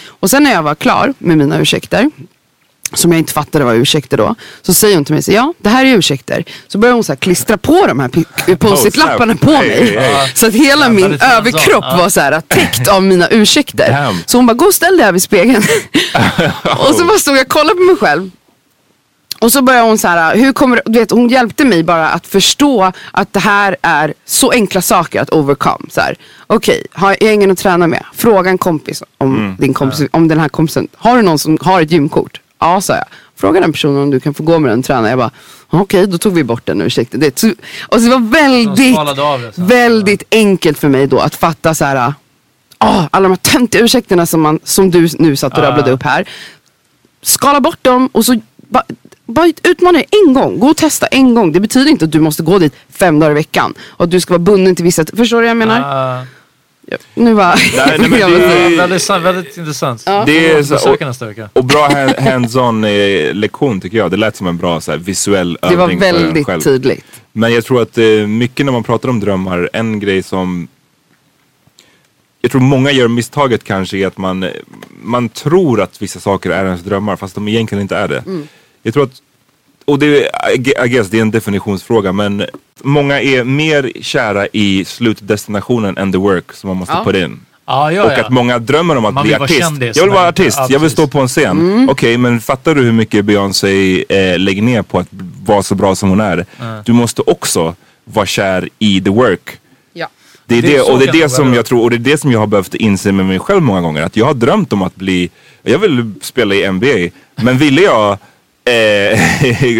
och 0.08 0.30
sen 0.30 0.44
när 0.44 0.52
jag 0.52 0.64
var 0.64 0.76
klar 0.76 1.14
med 1.18 1.38
mina 1.38 1.60
ursäkter, 1.60 2.10
som 2.94 3.12
jag 3.12 3.20
inte 3.20 3.34
fattade 3.34 3.66
var 3.66 3.74
ursäkter 3.74 4.18
då. 4.18 4.36
Så 4.62 4.74
säger 4.74 4.96
hon 4.96 5.06
till 5.06 5.14
mig, 5.16 5.24
så, 5.24 5.32
ja 5.32 5.54
det 5.58 5.70
här 5.70 5.86
är 5.86 5.96
ursäkter. 5.98 6.44
Så 6.68 6.78
börjar 6.78 6.94
hon 6.94 7.04
så 7.04 7.12
här 7.12 7.18
klistra 7.18 7.58
på 7.58 7.88
de 7.88 8.00
här 8.00 8.08
pi- 8.08 8.56
post-it-lapparna 8.56 9.36
på 9.36 9.52
Hey, 9.52 9.96
mig. 9.96 10.32
Så 10.36 10.48
att 10.48 10.54
hela 10.54 10.90
min 10.90 11.14
överkropp 11.22 11.84
var 11.98 12.10
så 12.10 12.22
här 12.22 12.42
täckt 12.42 12.88
av 12.88 13.04
mina 13.04 13.28
ursäkter. 13.28 14.08
Så 14.26 14.38
hon 14.38 14.46
bara, 14.46 14.54
gå 14.54 14.66
och 14.66 14.74
ställ 14.74 14.98
dig 14.98 15.06
här 15.06 15.12
vid 15.12 15.24
spegeln. 15.24 15.64
och 16.88 16.96
så 16.96 17.06
bara 17.06 17.18
stod 17.18 17.36
jag 17.36 17.42
och 17.42 17.48
kollade 17.50 17.76
på 17.76 17.82
mig 17.82 17.96
själv. 17.96 18.32
Och 19.40 19.52
så 19.52 19.62
började 19.62 19.88
hon 19.88 19.98
så 19.98 20.08
här, 20.08 20.36
hur 20.36 20.54
kommer 20.54 20.82
du 20.86 21.00
vet, 21.00 21.12
hon 21.12 21.30
hjälpte 21.30 21.66
mig 21.66 21.84
bara 21.84 22.10
att 22.10 22.28
förstå 22.28 22.92
att 23.12 23.34
det 23.34 23.40
här 23.40 23.76
är 23.82 24.14
så 24.26 24.52
enkla 24.52 24.82
saker 24.82 25.22
att 25.22 25.30
overcome. 25.30 25.86
Så 25.90 26.02
här, 26.02 26.16
Okej, 26.48 26.86
har 26.92 27.18
jag 27.20 27.34
ingen 27.34 27.52
att 27.52 27.58
träna 27.58 27.88
med? 27.88 28.04
Fråga 28.14 28.50
en 28.50 28.58
kompis 28.58 29.04
om, 29.18 29.56
din 29.60 29.74
kompis, 29.74 30.02
om 30.12 30.28
den 30.28 30.40
här 30.40 30.50
kompisen. 30.50 30.88
Har 30.98 31.16
du 31.16 31.22
någon 31.22 31.40
som 31.40 31.58
har 31.62 31.82
ett 31.82 31.92
gymkort? 31.92 32.40
Ja, 32.62 32.82
sa 32.82 32.96
jag. 32.96 33.06
Fråga 33.36 33.60
den 33.60 33.72
personen 33.72 33.98
om 34.04 34.10
du 34.12 34.20
kan 34.20 34.34
få 34.34 34.44
gå 34.44 34.60
med 34.60 34.72
den 34.72 34.80
och 34.80 34.86
träna. 34.86 35.10
Jag 35.10 35.18
bara, 35.18 35.32
okej, 35.70 36.08
då 36.08 36.18
tog 36.18 36.34
vi 36.34 36.44
bort 36.44 36.66
den 36.66 36.82
ursäkten. 36.82 37.20
Det, 37.20 37.40
så- 37.40 37.54
och 37.88 38.00
så 38.00 38.00
det 38.00 38.10
var 38.10 38.32
väldigt, 38.32 38.76
det 39.56 39.62
väldigt 39.64 40.24
enkelt 40.32 40.80
för 40.80 40.88
mig 40.90 41.08
då 41.08 41.20
att 41.20 41.36
fatta 41.36 41.74
så 41.74 41.86
här. 41.86 42.14
ah, 42.78 43.08
alla 43.12 43.24
de 43.24 43.32
här 43.32 43.36
töntiga 43.52 43.82
ursäkterna 43.84 44.26
som, 44.26 44.42
man, 44.42 44.60
som 44.64 44.92
du 44.92 45.10
nu 45.20 45.36
satt 45.36 45.58
och 45.58 45.64
Ja. 45.64 45.70
rabblade 45.70 45.92
upp 45.92 46.04
här. 46.04 46.26
Skala 47.22 47.60
bort 47.60 47.84
dem 47.84 48.10
och 48.12 48.26
så 48.26 48.40
bara, 48.56 48.84
bara 49.26 49.52
utmana 49.64 49.98
dig 49.98 50.06
en 50.28 50.34
gång. 50.34 50.60
Gå 50.60 50.68
och 50.68 50.78
testa 50.78 51.08
en 51.08 51.36
gång. 51.36 51.52
Det 51.52 51.60
betyder 51.60 51.92
inte 51.92 52.06
att 52.06 52.12
du 52.12 52.20
måste 52.20 52.44
gå 52.44 52.60
dit 52.60 52.74
fem 52.90 53.20
dagar 53.20 53.32
i 53.32 53.34
veckan. 53.34 53.74
Och 53.88 54.04
att 54.06 54.12
du 54.12 54.20
ska 54.20 54.34
vara 54.34 54.40
bunden 54.40 54.76
till 54.76 54.86
vissa... 54.86 55.06
Förstår 55.16 55.38
du 55.38 55.42
vad 55.44 55.50
jag 55.50 55.58
menar? 55.58 55.80
Ja, 55.80 56.26
Nu 57.14 57.34
var 57.34 57.56
Nej, 57.78 57.98
nej, 58.00 58.10
men 58.10 58.12
det- 58.12 58.20
ja, 58.20 58.78
väldigt, 58.78 59.02
sant, 59.02 59.24
väldigt 59.26 59.58
intressant. 59.58 60.06
Det 60.06 60.52
är 60.52 60.64
så- 60.64 60.96
nästa 61.00 61.26
vecka. 61.26 61.50
Och 61.54 61.66
bra 61.66 61.88
hand- 61.88 62.16
hands-on 62.20 62.84
eh, 62.84 63.34
lektion 63.34 63.82
tycker 63.82 63.98
jag. 63.98 64.12
Det 64.12 64.18
lät 64.18 64.36
som 64.36 64.48
en 64.48 64.58
bra 64.58 64.82
så 64.82 64.92
här, 64.92 64.98
visuell 64.98 65.58
Det 65.62 65.76
var 65.76 65.84
övning 65.84 66.00
för 66.00 66.08
en 66.08 66.16
väldigt 66.16 66.46
själv. 66.46 66.62
tydligt. 66.62 67.06
Men 67.32 67.54
jag 67.54 67.66
tror 67.66 67.82
att 67.82 67.98
eh, 67.98 68.06
mycket 68.28 68.66
när 68.66 68.74
man 68.74 68.84
pratar 68.84 69.10
om 69.10 69.20
drömmar, 69.20 69.70
en 69.74 70.00
grej 70.00 70.24
som 70.24 70.68
jag 72.42 72.52
tror 72.52 72.62
många 72.62 72.92
gör 72.92 73.08
misstaget 73.08 73.64
kanske 73.64 73.98
är 73.98 74.08
att 74.08 74.18
man, 74.18 74.44
eh, 74.44 74.50
man 75.02 75.30
tror 75.30 75.82
att 75.82 76.02
vissa 76.02 76.20
saker 76.20 76.50
är 76.50 76.66
ens 76.66 76.82
drömmar 76.82 77.16
fast 77.16 77.36
de 77.36 77.48
egentligen 77.48 77.82
inte 77.82 77.96
är 77.98 78.08
det. 78.08 78.18
Mm. 78.18 78.48
Jag 78.84 78.94
tror 78.94 79.04
att, 79.04 79.22
och 79.86 80.00
det 80.00 80.06
är, 80.06 80.52
I 80.54 80.58
gue- 80.58 80.86
I 80.86 80.90
guess 80.90 81.10
det 81.10 81.18
är 81.18 81.22
en 81.22 81.32
definitionsfråga 81.32 82.12
men 82.12 82.46
många 82.84 83.22
är 83.22 83.44
mer 83.44 83.92
kära 84.02 84.48
i 84.54 84.86
slutdestinationen 84.86 85.98
än 85.98 86.12
the 86.12 86.18
work 86.18 86.54
som 86.54 86.68
man 86.68 86.78
måste 86.78 86.94
Ja. 86.94 87.04
put 87.04 87.16
in. 87.16 87.40
Ja, 87.66 87.92
ja, 87.92 88.04
Och 88.06 88.12
ja. 88.12 88.22
att 88.26 88.30
många 88.32 88.60
drömmer 88.60 88.96
om 88.98 89.06
att 89.06 89.14
Man 89.14 89.24
bli 89.26 89.34
artist. 89.36 89.60
kändis, 89.60 89.98
jag 89.98 90.04
vill 90.04 90.14
vara 90.14 90.28
artist, 90.28 90.58
ja, 90.60 90.68
jag 90.70 90.80
vill 90.80 90.90
stå 90.90 91.08
på 91.08 91.20
en 91.20 91.28
scen. 91.28 91.60
Mm. 91.60 91.90
Okej, 91.90 92.18
men 92.18 92.42
fattar 92.42 92.76
du 92.76 92.82
hur 92.82 92.92
mycket 92.92 93.26
Beyoncé 93.26 94.06
eh, 94.10 94.40
lägger 94.40 94.62
ner 94.62 94.82
på 94.82 95.00
att 95.00 95.08
vara 95.46 95.64
så 95.64 95.76
bra 95.76 95.96
som 95.96 96.10
hon 96.10 96.20
är? 96.20 96.46
Du 96.86 96.94
måste 96.94 97.22
också 97.22 97.76
vara 98.06 98.26
kär 98.26 98.70
i 98.80 99.02
the 99.02 99.10
work. 99.10 99.50
Ja. 99.94 100.08
Det 100.46 100.58
är 100.58 100.62
Det 100.62 100.68
det, 100.68 100.82
och 100.82 101.00
det 101.00 101.06
är 101.06 101.12
det 101.14 101.30
som 101.30 101.54
jag 101.54 101.66
tror, 101.66 101.84
och 101.84 101.90
det 101.90 101.96
är 101.96 102.12
det 102.12 102.18
som 102.18 102.32
jag 102.32 102.40
har 102.40 102.48
behövt 102.48 102.76
inse 102.76 103.12
med 103.12 103.26
mig 103.26 103.40
själv 103.40 103.62
många 103.62 103.82
gånger. 103.82 104.02
Att 104.04 104.18
jag 104.18 104.26
har 104.26 104.34
drömt 104.34 104.74
om 104.74 104.82
att 104.82 104.96
bli, 104.96 105.30
jag 105.64 105.80
vill 105.80 106.14
spela 106.22 106.56
i 106.56 106.72
NBA, 106.72 107.10
men 107.36 107.58
ville 107.58 107.82
jag 107.82 108.18
eh, 108.66 109.20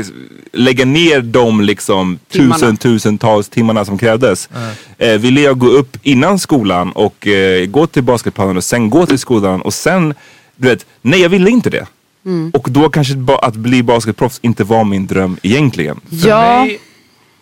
lägga 0.54 0.86
ner 0.86 1.22
de 1.22 1.62
liksom 1.62 2.20
Timmarna. 2.30 2.56
tusen, 2.56 2.78
tusentals 2.78 3.50
timmarna 3.50 3.86
som 3.86 3.98
krävdes. 3.98 4.50
Eh, 4.98 5.18
ville 5.18 5.42
jag 5.42 5.58
gå 5.60 5.68
upp 5.68 5.98
innan 6.04 6.40
skolan 6.40 6.92
och 6.92 7.28
eh, 7.28 7.66
gå 7.66 7.88
till 7.88 8.04
basketplanen 8.04 8.58
och 8.58 8.64
sen 8.64 8.90
gå 8.90 9.06
till 9.06 9.20
skolan 9.20 9.62
och 9.62 9.74
sen, 9.74 10.14
du 10.56 10.68
vet, 10.70 10.86
nej 11.02 11.22
jag 11.22 11.30
ville 11.30 11.50
inte 11.50 11.70
det. 11.70 11.86
Mm. 12.26 12.52
Och 12.54 12.68
då 12.72 12.90
kanske 12.90 13.16
ba- 13.16 13.38
att 13.40 13.56
bli 13.56 13.84
basketproffs 13.84 14.40
inte 14.44 14.64
var 14.64 14.84
min 14.84 15.08
dröm 15.08 15.38
egentligen. 15.44 16.00
För 16.22 16.28
Ja. 16.30 16.64
mig 16.64 16.80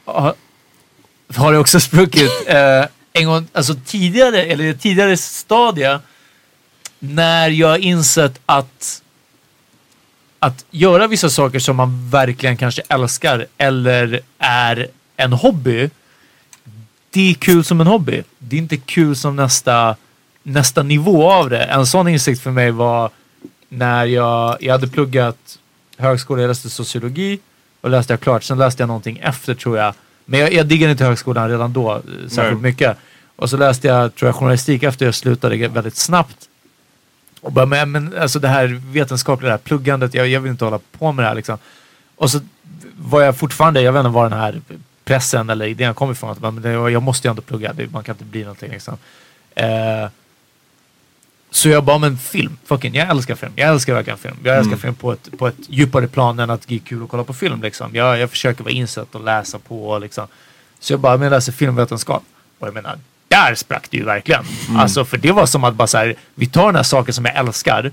har, 0.06 0.34
har 1.36 1.54
det 1.54 1.60
också 1.60 1.80
spruckit 1.80 2.32
eh, 2.48 2.86
en 3.14 3.26
gång, 3.26 3.48
alltså 3.54 3.76
tidigare, 3.86 4.44
eller 4.44 4.74
tidigare 4.74 5.18
stadie 5.18 6.00
när 7.00 7.50
jag 7.50 7.80
insett 7.80 8.40
att 8.46 9.02
att 10.40 10.66
göra 10.72 11.08
vissa 11.08 11.30
saker 11.30 11.60
som 11.60 11.76
man 11.76 12.10
verkligen 12.10 12.58
kanske 12.58 12.82
älskar 12.88 13.46
eller 13.58 14.20
är 14.38 14.88
en 15.18 15.34
hobby. 15.34 15.90
Det 17.10 17.30
är 17.30 17.34
kul 17.34 17.64
som 17.64 17.82
en 17.82 17.88
hobby. 17.88 18.24
Det 18.40 18.56
är 18.56 18.58
inte 18.58 18.78
kul 18.78 19.16
som 19.16 19.36
nästa, 19.36 19.96
nästa 20.44 20.84
nivå 20.84 21.32
av 21.32 21.50
det. 21.50 21.64
En 21.64 21.86
sån 21.86 22.08
insikt 22.08 22.42
för 22.42 22.52
mig 22.52 22.72
var 22.72 23.10
när 23.70 24.06
jag, 24.06 24.58
jag 24.60 24.72
hade 24.72 24.88
pluggat 24.88 25.60
högskola, 25.98 26.42
jag 26.42 26.48
läste 26.48 26.70
sociologi 26.70 27.40
och 27.82 27.90
läste 27.90 28.14
jag 28.14 28.20
klart. 28.20 28.44
Sen 28.44 28.58
läste 28.58 28.82
jag 28.84 28.88
någonting 28.88 29.18
efter 29.18 29.54
tror 29.56 29.78
jag. 29.78 29.94
Men 30.26 30.40
jag, 30.40 30.54
jag 30.54 30.66
diggade 30.66 30.92
inte 30.92 31.06
högskolan 31.06 31.50
redan 31.50 31.74
då 31.74 31.96
eh, 31.96 32.02
särskilt 32.28 32.62
Nej. 32.62 32.72
mycket. 32.72 32.98
Och 33.36 33.50
så 33.50 33.58
läste 33.58 33.88
jag 33.88 34.16
tror 34.16 34.28
jag, 34.28 34.36
journalistik 34.36 34.84
efter 34.84 35.06
jag 35.06 35.16
slutade 35.16 35.68
väldigt 35.68 35.96
snabbt. 35.96 36.49
Och 37.42 37.52
bara, 37.52 37.66
men, 37.66 37.92
men 37.92 38.18
alltså 38.18 38.40
det 38.40 38.48
här 38.48 38.82
vetenskapliga, 38.92 39.48
det 39.48 39.54
här 39.54 39.58
pluggandet, 39.58 40.14
jag, 40.14 40.28
jag 40.28 40.40
vill 40.40 40.52
inte 40.52 40.66
hålla 40.66 40.80
på 41.00 41.12
med 41.12 41.26
det 41.26 41.30
här 41.30 41.36
liksom. 41.36 41.58
Och 42.16 42.32
så 42.32 42.40
var 42.98 43.22
jag 43.22 43.38
fortfarande, 43.38 43.82
jag 43.82 43.92
vet 43.94 44.00
inte 44.00 44.10
var 44.10 44.30
den 44.30 44.40
här 44.40 44.62
pressen 45.06 45.50
eller 45.50 45.66
idén 45.66 45.94
kom 45.94 46.12
ifrån. 46.12 46.30
Att 46.44 46.64
det- 46.64 46.72
jag 46.72 47.04
måste 47.04 47.28
ju 47.28 47.30
ändå 47.30 47.42
plugga, 47.42 47.74
det- 47.74 47.92
man 47.92 48.04
kan 48.04 48.14
inte 48.16 48.24
bli 48.26 48.42
någonting 48.42 48.72
liksom. 48.72 48.98
Eh, 49.56 50.10
så 51.52 51.70
jag 51.70 51.84
bara, 51.84 51.98
men 51.98 52.18
film, 52.18 52.58
fucking, 52.66 52.96
jag 52.96 53.10
älskar 53.10 53.36
film. 53.36 53.52
Jag 53.56 53.70
älskar 53.70 53.94
verkligen 53.94 54.18
film. 54.20 54.36
Jag 54.44 54.58
älskar 54.58 54.78
film 54.78 54.96
på 54.96 55.12
ett, 55.14 55.30
på 55.38 55.48
ett 55.48 55.56
djupare 55.70 56.08
plan 56.08 56.40
än 56.40 56.50
att 56.50 56.68
det 56.68 56.76
är 56.76 56.80
kul 56.80 57.04
att 57.04 57.10
kolla 57.10 57.24
på 57.24 57.34
film 57.34 57.62
liksom. 57.62 57.96
Jag, 57.96 58.20
jag 58.20 58.30
försöker 58.30 58.64
vara 58.64 58.74
insatt 58.74 59.16
och 59.16 59.24
läsa 59.24 59.60
på 59.60 60.00
liksom. 60.00 60.28
Så 60.80 60.94
jag 60.94 61.00
bara, 61.00 61.18
men 61.18 61.24
jag 61.24 61.32
läser 61.32 61.52
filmvetenskap. 61.52 62.24
Och 62.60 62.68
jag 62.68 62.74
menar, 62.74 63.00
där 63.30 63.56
sprack 63.56 63.88
det 63.90 63.98
ju 63.98 64.04
verkligen. 64.06 64.44
Alltså 64.78 65.06
för 65.06 65.18
det 65.18 65.32
var 65.32 65.46
som 65.46 65.64
att 65.64 65.74
bara 65.76 65.88
så 65.88 65.98
här, 65.98 66.16
vi 66.36 66.46
tar 66.48 66.66
den 66.66 66.76
här 66.76 66.84
saken 66.84 67.14
som 67.14 67.26
jag 67.26 67.36
älskar 67.36 67.92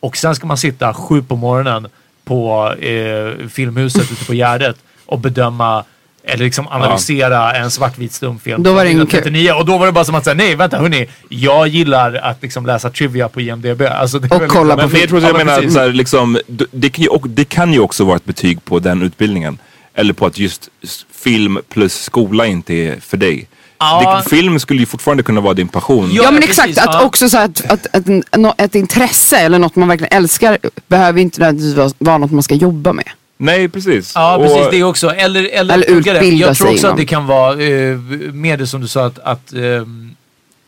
och 0.00 0.16
sen 0.16 0.34
ska 0.34 0.46
man 0.46 0.56
sitta 0.56 0.94
sju 0.94 1.22
på 1.22 1.36
morgonen 1.36 1.86
på 2.24 2.72
eh, 2.80 3.48
Filmhuset 3.48 4.12
ute 4.12 4.24
på 4.24 4.34
Gärdet 4.34 4.76
och 5.06 5.18
bedöma 5.18 5.84
eller 6.28 6.44
liksom 6.44 6.68
analysera 6.68 7.52
en 7.56 7.70
svartvit 7.70 8.12
stumfilm. 8.12 8.62
Då 8.62 8.72
var 8.72 8.84
det 8.84 8.90
från 8.90 8.96
ingen 8.96 9.06
kul. 9.06 9.18
1939. 9.18 9.52
Och 9.60 9.66
då 9.66 9.78
var 9.78 9.86
det 9.86 9.92
bara 9.92 10.04
som 10.04 10.14
att 10.14 10.24
säga, 10.24 10.34
nej 10.34 10.54
vänta 10.54 10.78
hörni, 10.78 11.08
jag 11.28 11.68
gillar 11.68 12.14
att 12.14 12.42
liksom 12.42 12.66
läsa 12.66 12.90
trivia 12.90 13.28
på 13.28 13.40
IMDB. 13.40 13.82
Alltså, 13.82 14.16
Och 14.18 14.24
väl 14.42 14.48
kolla 14.48 14.74
liksom- 14.74 14.90
på 14.90 14.92
men 14.92 15.00
jag 15.00 15.08
tror 15.08 15.18
att 15.18 15.22
Ja, 15.22 15.28
jag 15.28 15.36
men 15.36 15.46
menar, 15.46 15.58
precis. 15.58 15.74
så 15.74 15.80
här, 15.80 15.88
liksom, 15.88 16.38
det, 16.70 16.88
kan 16.88 17.02
ju, 17.02 17.08
och, 17.08 17.28
det 17.28 17.44
kan 17.44 17.72
ju 17.72 17.78
också 17.80 18.04
vara 18.04 18.16
ett 18.16 18.24
betyg 18.24 18.64
på 18.64 18.78
den 18.78 19.02
utbildningen. 19.02 19.58
Eller 19.94 20.12
på 20.12 20.26
att 20.26 20.38
just 20.38 20.70
film 21.14 21.58
plus 21.68 22.02
skola 22.02 22.46
inte 22.46 22.74
är 22.74 23.00
för 23.00 23.16
dig. 23.16 23.48
Ja. 23.78 24.22
Det, 24.24 24.30
film 24.30 24.58
skulle 24.60 24.80
ju 24.80 24.86
fortfarande 24.86 25.22
kunna 25.22 25.40
vara 25.40 25.54
din 25.54 25.68
passion. 25.68 26.10
Ja, 26.12 26.22
Ja 26.24 26.30
men 26.30 26.40
precis, 26.40 26.58
exakt, 26.58 26.78
att 26.88 26.94
ja. 26.94 27.04
också 27.04 27.28
så 27.28 27.38
att, 27.38 27.70
att, 27.72 27.86
att, 27.96 28.38
nå- 28.38 28.54
ett 28.58 28.74
intresse 28.74 29.38
eller 29.38 29.58
något 29.58 29.76
man 29.76 29.88
verkligen 29.88 30.12
älskar 30.16 30.58
behöver 30.88 31.20
inte 31.20 31.40
nödvändigtvis 31.40 31.94
vara, 31.98 32.18
något 32.18 32.30
man 32.32 32.42
ska 32.42 32.54
jobba 32.54 32.92
med. 32.92 33.04
Nej, 33.38 33.68
precis. 33.68 34.12
Ja, 34.14 34.36
Och- 34.36 34.42
precis 34.42 34.66
det 34.70 34.82
också. 34.82 35.10
Eller, 35.10 35.44
eller, 35.52 35.74
Eller 35.74 35.90
utbilda 35.90 36.22
Jag 36.46 36.56
tror 36.56 36.66
sig 36.66 36.74
också 36.74 36.86
att 36.88 36.96
det 36.96 37.04
kan 37.06 37.26
vara 37.26 37.52
eh, 37.62 37.98
med 38.32 38.58
det 38.58 38.66
som 38.66 38.80
du 38.80 38.88
sa 38.88 39.06
att, 39.06 39.18
att 39.18 39.52
ehm, 39.52 40.16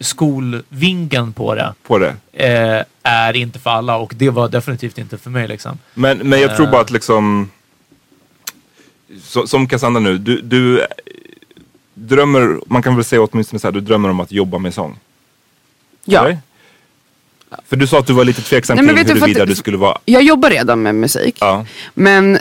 skolvinkeln 0.00 1.32
på 1.32 1.54
det 1.54 1.74
På 1.86 1.98
det. 1.98 2.14
eh, 2.32 2.84
är 3.02 3.36
inte 3.36 3.58
för 3.58 3.70
alla 3.70 3.96
och 3.96 4.12
det 4.16 4.30
var 4.30 4.48
definitivt 4.48 4.98
inte 4.98 5.18
för 5.18 5.30
mig 5.30 5.48
liksom. 5.48 5.78
Men, 5.94 6.18
men 6.18 6.40
jag 6.40 6.56
tror 6.56 6.66
Eh. 6.66 6.72
bara 6.72 6.80
att 6.80 6.90
liksom... 6.90 7.50
Så, 9.22 9.46
som 9.46 9.66
Cassandra 9.68 10.00
nu, 10.00 10.18
du, 10.18 10.40
du 10.40 10.80
eh, 10.80 10.86
drömmer, 11.98 12.60
man 12.66 12.82
kan 12.82 12.96
väl 12.96 13.04
säga 13.04 13.22
åtminstone 13.22 13.60
så 13.60 13.66
här, 13.66 13.72
du 13.72 13.80
drömmer 13.80 14.08
om 14.08 14.20
att 14.20 14.32
jobba 14.32 14.58
med 14.58 14.74
sång? 14.74 14.98
Ja. 16.04 16.20
Eller? 16.24 16.38
För 17.68 17.76
du 17.76 17.86
sa 17.86 17.98
att 17.98 18.06
du 18.06 18.12
var 18.12 18.24
lite 18.24 18.42
tveksam 18.42 18.76
Nej, 18.76 18.94
kring 18.94 19.06
huruvida 19.06 19.46
du 19.46 19.54
skulle 19.54 19.76
vara... 19.76 19.98
Jag 20.04 20.22
jobbar 20.22 20.50
redan 20.50 20.82
med 20.82 20.94
musik. 20.94 21.36
Ja. 21.40 21.64
Men 21.94 22.38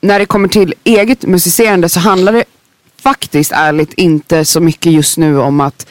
när 0.00 0.18
det 0.18 0.26
kommer 0.26 0.48
till 0.48 0.74
eget 0.84 1.22
musicerande 1.26 1.88
så 1.88 2.00
handlar 2.00 2.32
det 2.32 2.44
faktiskt 3.02 3.52
ärligt 3.52 3.92
inte 3.92 4.44
så 4.44 4.60
mycket 4.60 4.92
just 4.92 5.18
nu 5.18 5.38
om 5.38 5.60
att 5.60 5.86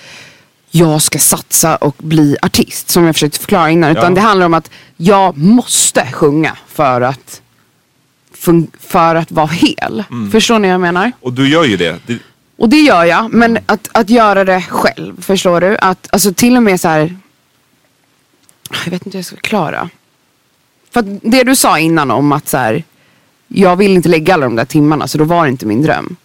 jag 0.71 1.01
ska 1.01 1.19
satsa 1.19 1.75
och 1.75 1.95
bli 1.97 2.37
artist 2.41 2.89
som 2.89 3.05
jag 3.05 3.15
försökte 3.15 3.39
förklara 3.39 3.69
innan. 3.69 3.91
Utan 3.91 4.03
Ja. 4.03 4.09
det 4.09 4.21
handlar 4.21 4.45
om 4.45 4.53
att 4.53 4.71
jag 4.97 5.37
måste 5.37 6.07
sjunga 6.11 6.57
för 6.67 7.01
att, 7.01 7.41
för 8.79 9.15
att 9.15 9.31
vara 9.31 9.47
hel. 9.47 10.03
Mm. 10.11 10.31
Förstår 10.31 10.59
ni 10.59 10.67
vad 10.67 10.73
jag 10.73 10.81
menar? 10.81 11.11
Och 11.19 11.33
du 11.33 11.49
gör 11.49 11.63
ju 11.63 11.77
det. 11.77 11.99
Och 12.59 12.69
det 12.69 12.77
gör 12.81 13.05
jag, 13.05 13.33
men 13.33 13.59
att, 13.65 13.89
att 13.91 14.09
göra 14.09 14.43
det 14.43 14.61
själv, 14.61 15.21
förstår 15.21 15.61
du? 15.61 15.77
Att, 15.77 16.07
alltså 16.11 16.33
till 16.33 16.57
och 16.57 16.63
med 16.63 16.79
så 16.81 16.87
här. 16.87 17.15
Jag 18.85 18.91
vet 18.91 19.05
inte 19.05 19.09
hur 19.09 19.19
jag 19.19 19.25
ska 19.25 19.35
förklara. 19.35 19.89
För 20.91 20.99
att 20.99 21.05
det 21.21 21.43
du 21.43 21.55
sa 21.55 21.79
innan 21.79 22.11
om 22.11 22.31
att 22.31 22.47
så 22.47 22.57
här, 22.57 22.83
jag 23.47 23.75
vill 23.75 23.95
inte 23.95 24.09
lägga 24.09 24.33
alla 24.33 24.45
de 24.45 24.55
där 24.55 24.65
timmarna 24.65 25.07
så 25.07 25.17
då 25.17 25.23
var 25.23 25.43
det 25.43 25.49
inte 25.49 25.65
min 25.65 25.81
dröm. 25.81 26.15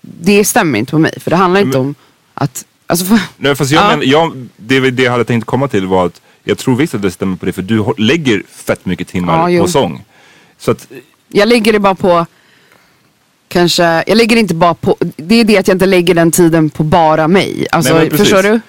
Det 0.00 0.44
stämmer 0.44 0.78
inte 0.78 0.90
på 0.90 0.98
mig, 0.98 1.20
för 1.20 1.30
det 1.30 1.36
handlar 1.36 1.60
inte 1.60 1.78
Men- 1.78 1.86
om 1.86 1.94
att, 2.34 2.64
alltså 2.86 3.04
för, 3.06 3.20
Nej, 3.36 3.54
fast 3.54 3.70
jag 3.70 3.84
Ja. 3.92 3.96
men, 3.96 4.08
jag, 4.08 4.48
det, 4.56 4.90
det 4.90 5.02
jag 5.02 5.12
hade 5.12 5.24
tänkt 5.24 5.44
komma 5.44 5.68
till 5.68 5.86
var 5.86 6.06
att 6.06 6.20
jag 6.44 6.58
tror 6.58 6.76
visst 6.76 6.94
att 6.94 7.02
det 7.02 7.10
stämmer 7.10 7.36
på 7.36 7.46
det 7.46 7.52
för 7.52 7.62
du 7.62 7.84
lägger 7.98 8.42
fett 8.48 8.86
mycket 8.86 9.08
timmar 9.08 9.48
Ja, 9.48 9.62
på 9.64 9.68
sång. 9.70 10.04
Så 10.58 10.70
att, 10.70 10.88
jag 11.28 11.48
lägger 11.48 11.72
det 11.72 11.78
bara 11.78 11.94
på 11.94 12.26
Kanske, 13.54 13.82
jag 14.06 14.16
lägger 14.16 14.36
inte 14.36 14.54
bara 14.54 14.74
på, 14.74 14.96
det 15.16 15.40
är 15.40 15.44
det 15.44 15.58
att 15.58 15.68
jag 15.68 15.74
inte 15.74 15.86
lägger 15.86 16.14
den 16.14 16.30
tiden 16.30 16.70
på 16.70 16.82
bara 16.82 17.28
mig. 17.28 17.66
Alltså, 17.72 17.94
Nej, 17.94 18.10
förstår 18.10 18.42
du? 18.42 18.60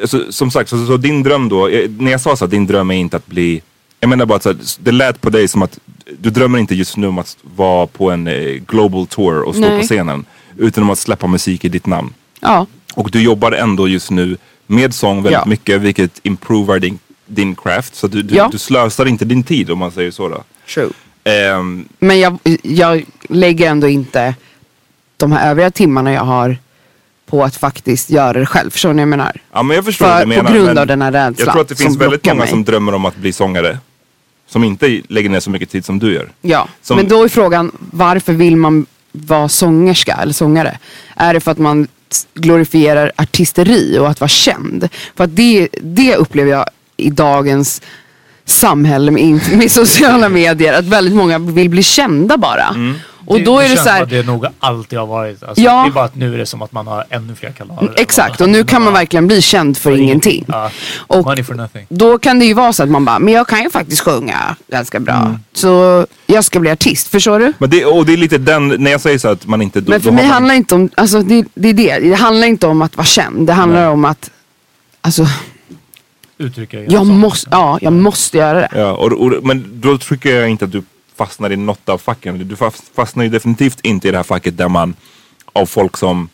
alltså, 0.00 0.32
som 0.32 0.50
sagt, 0.50 0.70
så, 0.70 0.86
så 0.86 0.96
din 0.96 1.22
dröm 1.22 1.48
då, 1.48 1.68
eh, 1.68 1.90
när 1.98 2.10
jag 2.10 2.20
sa 2.20 2.36
så 2.36 2.44
att 2.44 2.50
din 2.50 2.66
dröm 2.66 2.90
är 2.90 2.94
inte 2.94 3.16
att 3.16 3.26
bli, 3.26 3.62
jag 4.00 4.08
menar 4.10 4.26
bara 4.26 4.36
att 4.36 4.42
så 4.42 4.54
det 4.78 4.92
lät 4.92 5.20
på 5.20 5.30
dig 5.30 5.48
som 5.48 5.62
att 5.62 5.78
du 6.18 6.30
drömmer 6.30 6.58
inte 6.58 6.74
just 6.74 6.96
nu 6.96 7.06
om 7.06 7.18
att 7.18 7.36
vara 7.56 7.86
på 7.86 8.10
en 8.10 8.26
eh, 8.26 8.34
global 8.66 9.06
tour 9.06 9.42
och 9.42 9.54
stå 9.54 9.68
Nej. 9.68 9.80
på 9.80 9.86
scenen. 9.86 10.24
Utan 10.58 10.84
om 10.84 10.90
att 10.90 10.98
släppa 10.98 11.26
musik 11.26 11.64
i 11.64 11.68
ditt 11.68 11.86
namn. 11.86 12.12
Ja. 12.40 12.66
Och 12.94 13.10
du 13.10 13.22
jobbar 13.22 13.52
ändå 13.52 13.88
just 13.88 14.10
nu 14.10 14.36
med 14.66 14.94
sång 14.94 15.16
väldigt 15.22 15.32
Ja. 15.44 15.46
mycket 15.46 15.80
vilket 15.80 16.20
improvar 16.22 16.78
din, 16.78 16.98
din 17.26 17.54
craft. 17.54 17.94
Så 17.94 18.06
du, 18.06 18.22
du, 18.22 18.34
Ja. 18.34 18.48
du 18.52 18.58
slösar 18.58 19.06
inte 19.06 19.24
din 19.24 19.42
tid 19.42 19.70
om 19.70 19.78
man 19.78 19.92
säger 19.92 20.10
så 20.10 20.28
då. 20.28 20.42
True. 20.74 20.90
Ehm, 21.24 21.88
Men 21.98 22.20
jag, 22.20 22.38
jag 22.62 23.04
lägger 23.28 23.70
ändå 23.70 23.88
inte 23.88 24.34
de 25.16 25.32
här 25.32 25.50
övriga 25.50 25.70
timmarna 25.70 26.12
jag 26.12 26.24
har 26.24 26.56
på 27.26 27.44
att 27.44 27.56
faktiskt 27.56 28.10
göra 28.10 28.38
det 28.38 28.46
själv. 28.46 28.70
Förstår 28.70 28.88
ni 28.88 28.94
vad 28.94 29.00
jag 29.02 29.08
menar? 29.08 29.40
ja 29.52 29.62
men 29.62 29.74
jag 29.76 29.84
förstår 29.84 30.06
För- 30.06 30.16
du 30.18 30.22
på 30.22 30.28
menar. 30.28 30.52
grund 30.52 30.66
men 30.66 30.78
av 30.78 30.86
den 30.86 31.02
här 31.02 31.12
rädslan 31.12 31.34
Jag 31.46 31.52
tror 31.52 31.62
att 31.62 31.68
det 31.68 31.74
finns 31.76 31.96
väldigt 31.96 32.26
många 32.26 32.38
mig. 32.38 32.48
som 32.48 32.64
drömmer 32.64 32.94
om 32.94 33.04
att 33.04 33.16
bli 33.16 33.32
sångare. 33.32 33.78
Som 34.48 34.64
inte 34.64 35.00
lägger 35.08 35.30
ner 35.30 35.40
så 35.40 35.50
mycket 35.50 35.70
tid 35.70 35.84
som 35.84 35.98
du 35.98 36.14
gör. 36.14 36.28
Ja, 36.40 36.68
Som- 36.82 36.96
men 36.96 37.08
då 37.08 37.24
är 37.24 37.28
frågan 37.28 37.70
varför 37.90 38.32
vill 38.32 38.56
man 38.56 38.86
vara 39.12 39.48
sångerska 39.48 40.12
eller 40.14 40.32
sångare? 40.32 40.78
Är 41.16 41.34
det 41.34 41.40
för 41.40 41.50
att 41.50 41.58
man 41.58 41.88
glorifierar 42.34 43.12
artisteri 43.16 43.98
och 43.98 44.08
att 44.10 44.20
vara 44.20 44.28
känd? 44.28 44.88
För 45.16 45.24
att 45.24 45.36
det, 45.36 45.68
det 45.82 46.16
upplever 46.16 46.50
jag 46.50 46.66
i 46.96 47.10
dagens 47.10 47.82
samhälle 48.44 49.10
med, 49.10 49.40
med 49.56 49.70
sociala 49.80 50.28
medier, 50.28 50.72
att 50.78 50.84
väldigt 50.84 51.14
många 51.14 51.38
vill 51.38 51.70
bli 51.70 51.82
kända 51.82 52.36
bara. 52.36 52.68
Mm. 52.68 52.94
Och 53.26 53.40
då 53.40 53.58
är 53.58 53.62
det 53.62 53.68
känns 53.68 53.82
så 53.82 53.88
här, 53.88 54.06
det 54.06 54.26
nog 54.26 54.46
alltid 54.58 54.98
har 54.98 55.06
varit. 55.06 55.42
Alltså, 55.42 55.62
Ja. 55.64 55.82
Det 55.82 55.88
är 55.88 55.92
bara 55.92 56.04
att 56.04 56.14
nu 56.14 56.34
är 56.34 56.38
det 56.38 56.46
som 56.46 56.62
att 56.62 56.72
man 56.72 56.86
har 56.86 57.04
ännu 57.10 57.34
fler 57.34 57.50
kanaler. 57.50 57.94
Exakt, 57.96 58.40
och 58.40 58.48
nu 58.48 58.64
kan 58.64 58.82
man 58.82 58.92
verkligen 58.92 59.26
bli 59.26 59.42
känd 59.42 59.78
för 59.78 59.98
ingenting. 59.98 60.44
Ja. 60.48 60.70
Och 60.96 61.24
Money 61.24 61.44
for 61.44 61.54
nothing. 61.54 61.86
då 61.88 62.18
kan 62.18 62.38
det 62.38 62.44
ju 62.44 62.54
vara 62.54 62.72
så 62.72 62.82
att 62.82 62.88
man 62.88 63.04
bara, 63.04 63.18
men 63.18 63.34
jag 63.34 63.48
kan 63.48 63.62
ju 63.62 63.70
faktiskt 63.70 64.00
sjunga 64.02 64.56
ganska 64.68 65.00
bra. 65.00 65.14
Mm. 65.14 65.38
Så 65.52 66.06
jag 66.26 66.44
ska 66.44 66.60
bli 66.60 66.70
artist, 66.70 67.08
förstår 67.08 67.38
du? 67.38 67.52
Men 67.58 67.70
det, 67.70 67.84
och 67.84 68.06
det 68.06 68.12
är 68.12 68.16
lite 68.16 68.38
den, 68.38 68.68
när 68.68 68.90
jag 68.90 69.00
säger 69.00 69.18
så 69.18 69.28
att 69.28 69.46
man 69.46 69.62
inte... 69.62 69.80
Då, 69.80 69.90
Men 69.90 70.00
för 70.00 70.10
mig 70.10 70.24
man, 70.24 70.32
handlar 70.32 70.54
inte 70.54 70.74
om, 70.74 70.90
alltså 70.94 71.22
det, 71.22 71.44
det 71.54 71.68
är 71.68 71.74
det. 71.74 71.98
Det 71.98 72.14
handlar 72.14 72.46
inte 72.46 72.66
om 72.66 72.82
att 72.82 72.96
vara 72.96 73.06
känd. 73.06 73.46
Det 73.46 73.52
handlar 73.52 73.88
om 73.88 74.04
att, 74.04 74.30
alltså, 75.00 75.26
Uttrycka 76.38 76.76
det 76.76 76.86
jag 76.88 77.06
måste, 77.06 77.48
ja, 77.52 77.78
jag 77.80 77.92
måste 77.92 78.38
göra 78.38 78.60
det. 78.60 78.68
Ja, 78.74 78.92
och, 78.92 79.12
och, 79.12 79.32
men 79.44 79.80
då 79.80 79.98
tycker 79.98 80.40
jag 80.40 80.48
inte 80.48 80.64
att 80.64 80.72
du 80.72 80.82
fastnar 81.16 81.52
i 81.52 81.56
något 81.56 81.88
av 81.88 81.98
facken. 81.98 82.48
Du 82.48 82.56
fast- 82.56 82.90
fastnar 82.94 83.24
ju 83.24 83.30
definitivt 83.30 83.80
inte 83.80 84.08
i 84.08 84.10
det 84.10 84.16
här 84.16 84.22
facket 84.24 84.56
där 84.56 84.68
man 84.68 84.94
av 85.52 85.66
folk 85.66 85.96
som 85.96 86.28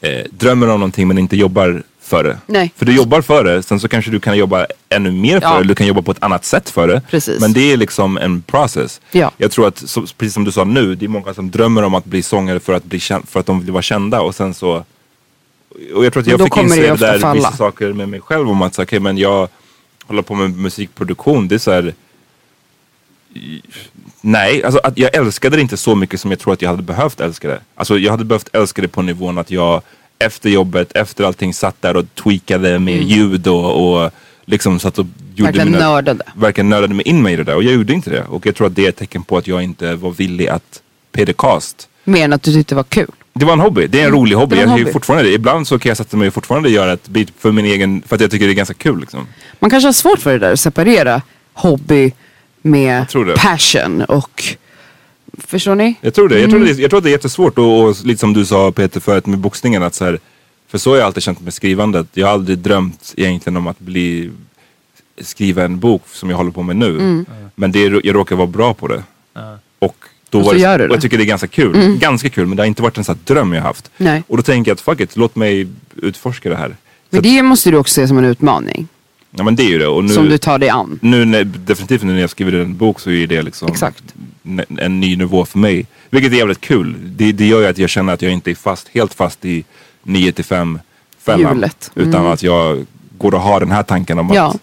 eh, 0.00 0.24
drömmer 0.30 0.68
om 0.68 0.80
någonting 0.80 1.08
men 1.08 1.18
inte 1.18 1.36
jobbar 1.36 1.82
för 2.00 2.24
det. 2.24 2.38
Nej. 2.46 2.72
För 2.76 2.86
du 2.86 2.92
jobbar 2.96 3.20
för 3.20 3.44
det, 3.44 3.62
sen 3.62 3.80
så 3.80 3.88
kanske 3.88 4.10
du 4.10 4.20
kan 4.20 4.36
jobba 4.38 4.66
ännu 4.88 5.10
mer 5.10 5.40
för 5.40 5.46
Ja. 5.48 5.58
det. 5.58 5.64
Du 5.64 5.74
kan 5.74 5.86
jobba 5.86 6.02
på 6.02 6.10
ett 6.10 6.22
annat 6.22 6.44
sätt 6.44 6.70
för 6.70 6.88
det. 6.88 7.02
Precis. 7.10 7.40
Men 7.40 7.52
det 7.52 7.72
är 7.72 7.76
liksom 7.76 8.16
en 8.18 8.42
process. 8.42 9.00
Ja. 9.10 9.30
Jag 9.36 9.50
tror 9.50 9.68
att, 9.68 9.78
så, 9.78 10.00
precis 10.18 10.34
som 10.34 10.44
du 10.44 10.52
sa 10.52 10.64
nu, 10.64 10.94
det 10.94 11.04
är 11.06 11.08
många 11.08 11.34
som 11.34 11.50
drömmer 11.50 11.82
om 11.82 11.94
att 11.94 12.04
bli 12.04 12.22
sångare 12.22 12.60
för 12.60 12.72
att, 12.72 12.84
bli 12.84 13.00
känd, 13.00 13.28
för 13.28 13.40
att 13.40 13.46
de 13.46 13.60
vill 13.60 13.70
vara 13.72 13.82
kända 13.82 14.20
och 14.20 14.34
sen 14.34 14.54
så 14.54 14.84
och 15.94 16.04
jag 16.04 16.12
tror 16.12 16.20
att 16.20 16.26
jag 16.26 16.40
fick 16.44 16.56
inse 16.56 16.80
det 16.80 16.96
där 16.96 17.18
falla. 17.18 17.34
vissa 17.34 17.52
saker 17.56 17.92
med 17.92 18.08
mig 18.08 18.20
själv 18.20 18.50
om 18.50 18.62
att 18.62 18.74
så, 18.74 18.82
okay, 18.82 19.00
men 19.00 19.18
jag 19.18 19.48
håller 20.06 20.22
på 20.22 20.34
med 20.34 20.56
musikproduktion. 20.58 21.48
Det 21.48 21.54
är 21.54 21.58
så 21.58 21.70
här, 21.72 21.94
Nej, 24.20 24.64
alltså 24.64 24.80
att 24.84 24.98
jag 24.98 25.14
älskade 25.16 25.56
det 25.56 25.62
inte 25.62 25.76
så 25.76 25.94
mycket 25.94 26.20
som 26.20 26.30
jag 26.30 26.40
tror 26.40 26.52
att 26.52 26.62
jag 26.62 26.70
hade 26.70 26.82
behövt 26.82 27.20
älska 27.20 27.48
det. 27.48 27.60
Alltså 27.74 27.98
jag 27.98 28.10
hade 28.10 28.24
behövt 28.24 28.48
älska 28.52 28.82
det 28.82 28.88
på 28.88 29.02
nivån 29.02 29.38
att 29.38 29.50
jag 29.50 29.82
efter 30.18 30.50
jobbet, 30.50 30.92
efter 30.96 31.24
allting 31.24 31.54
satt 31.54 31.82
där 31.82 31.96
och 31.96 32.14
tweakade 32.14 32.78
med 32.78 33.02
ljud 33.02 33.46
och, 33.46 34.02
och 34.04 34.10
liksom 34.44 34.78
satt 34.80 34.98
och 34.98 35.06
gjorde 35.34 35.50
Mm. 35.50 35.58
Verkligen 35.72 35.80
nördade. 35.88 36.24
Verkligen 36.34 36.68
nördade 36.68 36.94
mig 36.94 37.08
in 37.08 37.22
mig 37.22 37.32
i 37.32 37.36
det 37.36 37.44
där 37.44 37.54
och 37.56 37.62
jag 37.62 37.72
gjorde 37.74 37.92
inte 37.92 38.10
det. 38.10 38.24
Och 38.24 38.46
jag 38.46 38.54
tror 38.54 38.66
att 38.66 38.74
det 38.74 38.84
är 38.84 38.88
ett 38.88 38.96
tecken 38.96 39.22
på 39.22 39.36
att 39.36 39.46
jag 39.46 39.62
inte 39.62 39.94
var 39.94 40.10
villig 40.10 40.48
att 40.48 40.82
pay 41.12 41.26
the 41.26 41.32
cost. 41.32 41.88
Mer 42.04 42.24
än 42.24 42.32
att 42.32 42.42
du 42.42 42.52
tyckte 42.52 42.74
det 42.74 42.76
var 42.76 42.84
kul. 42.84 43.10
Det 43.34 43.44
var 43.44 43.52
en 43.52 43.60
hobby, 43.60 43.86
det 43.86 44.00
är 44.00 44.04
en 44.06 44.12
rolig 44.12 44.36
hobby. 44.36 44.56
Mm. 44.56 44.60
det 44.64 44.66
var 44.66 44.72
en 44.74 44.78
Jag 44.78 44.84
hobby. 44.84 44.92
fortfarande 44.92 45.24
det. 45.28 45.34
Ibland 45.34 45.68
så 45.68 45.78
kan 45.78 45.90
jag 45.90 45.96
sätta 45.96 46.16
mig 46.16 46.28
och 46.28 46.34
fortfarande 46.34 46.70
göra 46.70 46.92
ett 46.92 47.08
beat 47.08 47.28
för 47.38 47.52
min 47.52 47.64
egen, 47.64 48.02
för 48.06 48.14
att 48.16 48.20
jag 48.20 48.30
tycker 48.30 48.46
det 48.46 48.52
är 48.52 48.54
ganska 48.54 48.74
kul 48.74 49.00
liksom. 49.00 49.26
Man 49.58 49.70
kanske 49.70 49.88
har 49.88 49.92
svårt 49.92 50.18
för 50.18 50.32
det 50.32 50.38
där, 50.38 50.52
att 50.52 50.60
separera 50.60 51.22
hobby 51.52 52.12
med 52.62 53.06
det. 53.14 53.34
passion 53.36 54.02
och, 54.02 54.44
förstår 55.38 55.74
ni? 55.74 55.94
Jag 56.00 56.14
tror 56.14 56.28
det. 56.28 56.40
Jag 56.40 56.50
tror, 56.50 56.60
Mm. 56.60 56.76
det, 56.76 56.82
jag 56.82 56.90
tror 56.90 56.98
att 56.98 57.04
det 57.04 57.10
är 57.10 57.12
jättesvårt 57.12 57.58
och, 57.58 57.82
och 57.84 57.96
lite 58.04 58.20
som 58.20 58.32
du 58.32 58.44
sa 58.44 58.72
Peter 58.72 59.00
förut 59.00 59.26
med 59.26 59.38
boxningen 59.38 59.82
att 59.82 59.94
så 59.94 60.04
här, 60.04 60.18
för 60.68 60.78
så 60.78 60.90
har 60.90 60.96
jag 60.96 61.06
alltid 61.06 61.22
känt 61.22 61.40
med 61.40 61.54
skrivandet. 61.54 62.06
Jag 62.14 62.26
har 62.26 62.32
aldrig 62.34 62.58
drömt 62.58 63.14
egentligen 63.16 63.56
om 63.56 63.66
att 63.66 63.78
bli 63.78 64.30
skriva 65.20 65.64
en 65.64 65.78
bok 65.78 66.02
som 66.12 66.30
jag 66.30 66.36
håller 66.36 66.50
på 66.50 66.62
med 66.62 66.76
nu. 66.76 66.90
Mm. 66.90 67.26
Men 67.54 67.72
det, 67.72 67.80
jag 67.80 68.14
råkar 68.14 68.36
vara 68.36 68.46
bra 68.46 68.74
på 68.74 68.86
det. 68.88 69.02
Och, 69.78 69.96
då 70.30 70.38
Och 70.38 70.44
så 70.44 70.50
var 70.50 70.54
det, 70.54 70.60
gör 70.60 70.78
du 70.78 70.84
och 70.84 70.88
det. 70.88 70.94
jag 70.94 71.02
tycker 71.02 71.18
det 71.18 71.24
är 71.24 71.26
ganska 71.26 71.46
kul. 71.46 71.96
Ganska 71.98 72.28
kul 72.30 72.46
men 72.46 72.56
det 72.56 72.62
har 72.62 72.66
inte 72.66 72.82
varit 72.82 72.98
en 72.98 73.04
sån 73.04 73.14
här 73.28 73.34
dröm 73.34 73.52
jag 73.52 73.62
haft. 73.62 73.90
Nej. 73.96 74.22
Och 74.28 74.36
då 74.36 74.42
tänker 74.42 74.70
jag 74.70 74.74
att 74.74 74.80
fuck 74.80 75.00
it, 75.00 75.16
låt 75.16 75.36
mig 75.36 75.66
utforska 75.96 76.48
det 76.48 76.56
här. 76.56 76.68
Så 76.68 76.74
Men 77.10 77.18
att, 77.18 77.24
det 77.24 77.42
måste 77.42 77.70
du 77.70 77.76
också 77.76 77.94
se 77.94 78.08
som 78.08 78.18
en 78.18 78.24
utmaning. 78.24 78.88
Ja 79.36 79.44
men 79.44 79.56
det 79.56 79.62
är 79.62 79.68
ju 79.68 79.78
det. 79.78 79.86
Och 79.86 80.04
nu, 80.04 80.08
Som 80.14 80.28
du 80.28 80.38
tar 80.38 80.58
dig 80.58 80.68
an. 80.68 80.98
nu 81.02 81.24
när, 81.24 81.44
definitivt 81.44 82.02
nu 82.02 82.12
när 82.12 82.20
jag 82.20 82.30
skriver 82.30 82.52
en 82.52 82.76
bok 82.76 83.00
så 83.00 83.10
är 83.10 83.26
det 83.26 83.42
liksom 83.42 83.68
Exakt. 83.68 84.04
en, 84.78 85.00
ny 85.00 85.16
nivå 85.16 85.44
för 85.44 85.58
mig. 85.58 85.86
Vilket 86.10 86.32
är 86.32 86.36
jävligt 86.36 86.60
kul. 86.60 86.94
Det, 87.04 87.32
det 87.32 87.46
gör 87.46 87.60
ju 87.60 87.66
att 87.66 87.78
jag 87.78 87.90
känner 87.90 88.12
att 88.12 88.22
jag 88.22 88.32
inte 88.32 88.50
är 88.50 88.54
fast, 88.54 88.88
helt 88.88 89.14
fast 89.14 89.44
i 89.44 89.64
9 90.02 90.32
till 90.32 90.44
5 90.44 90.78
fällan. 91.18 91.54
Hjulet. 91.54 91.90
Utan 91.94 92.14
Mm. 92.20 92.32
att 92.32 92.42
jag 92.42 92.86
går 93.18 93.34
och 93.34 93.40
har 93.40 93.60
den 93.60 93.70
här 93.70 93.82
tanken 93.82 94.18
om 94.18 94.30
Ja. 94.34 94.46
att 94.48 94.58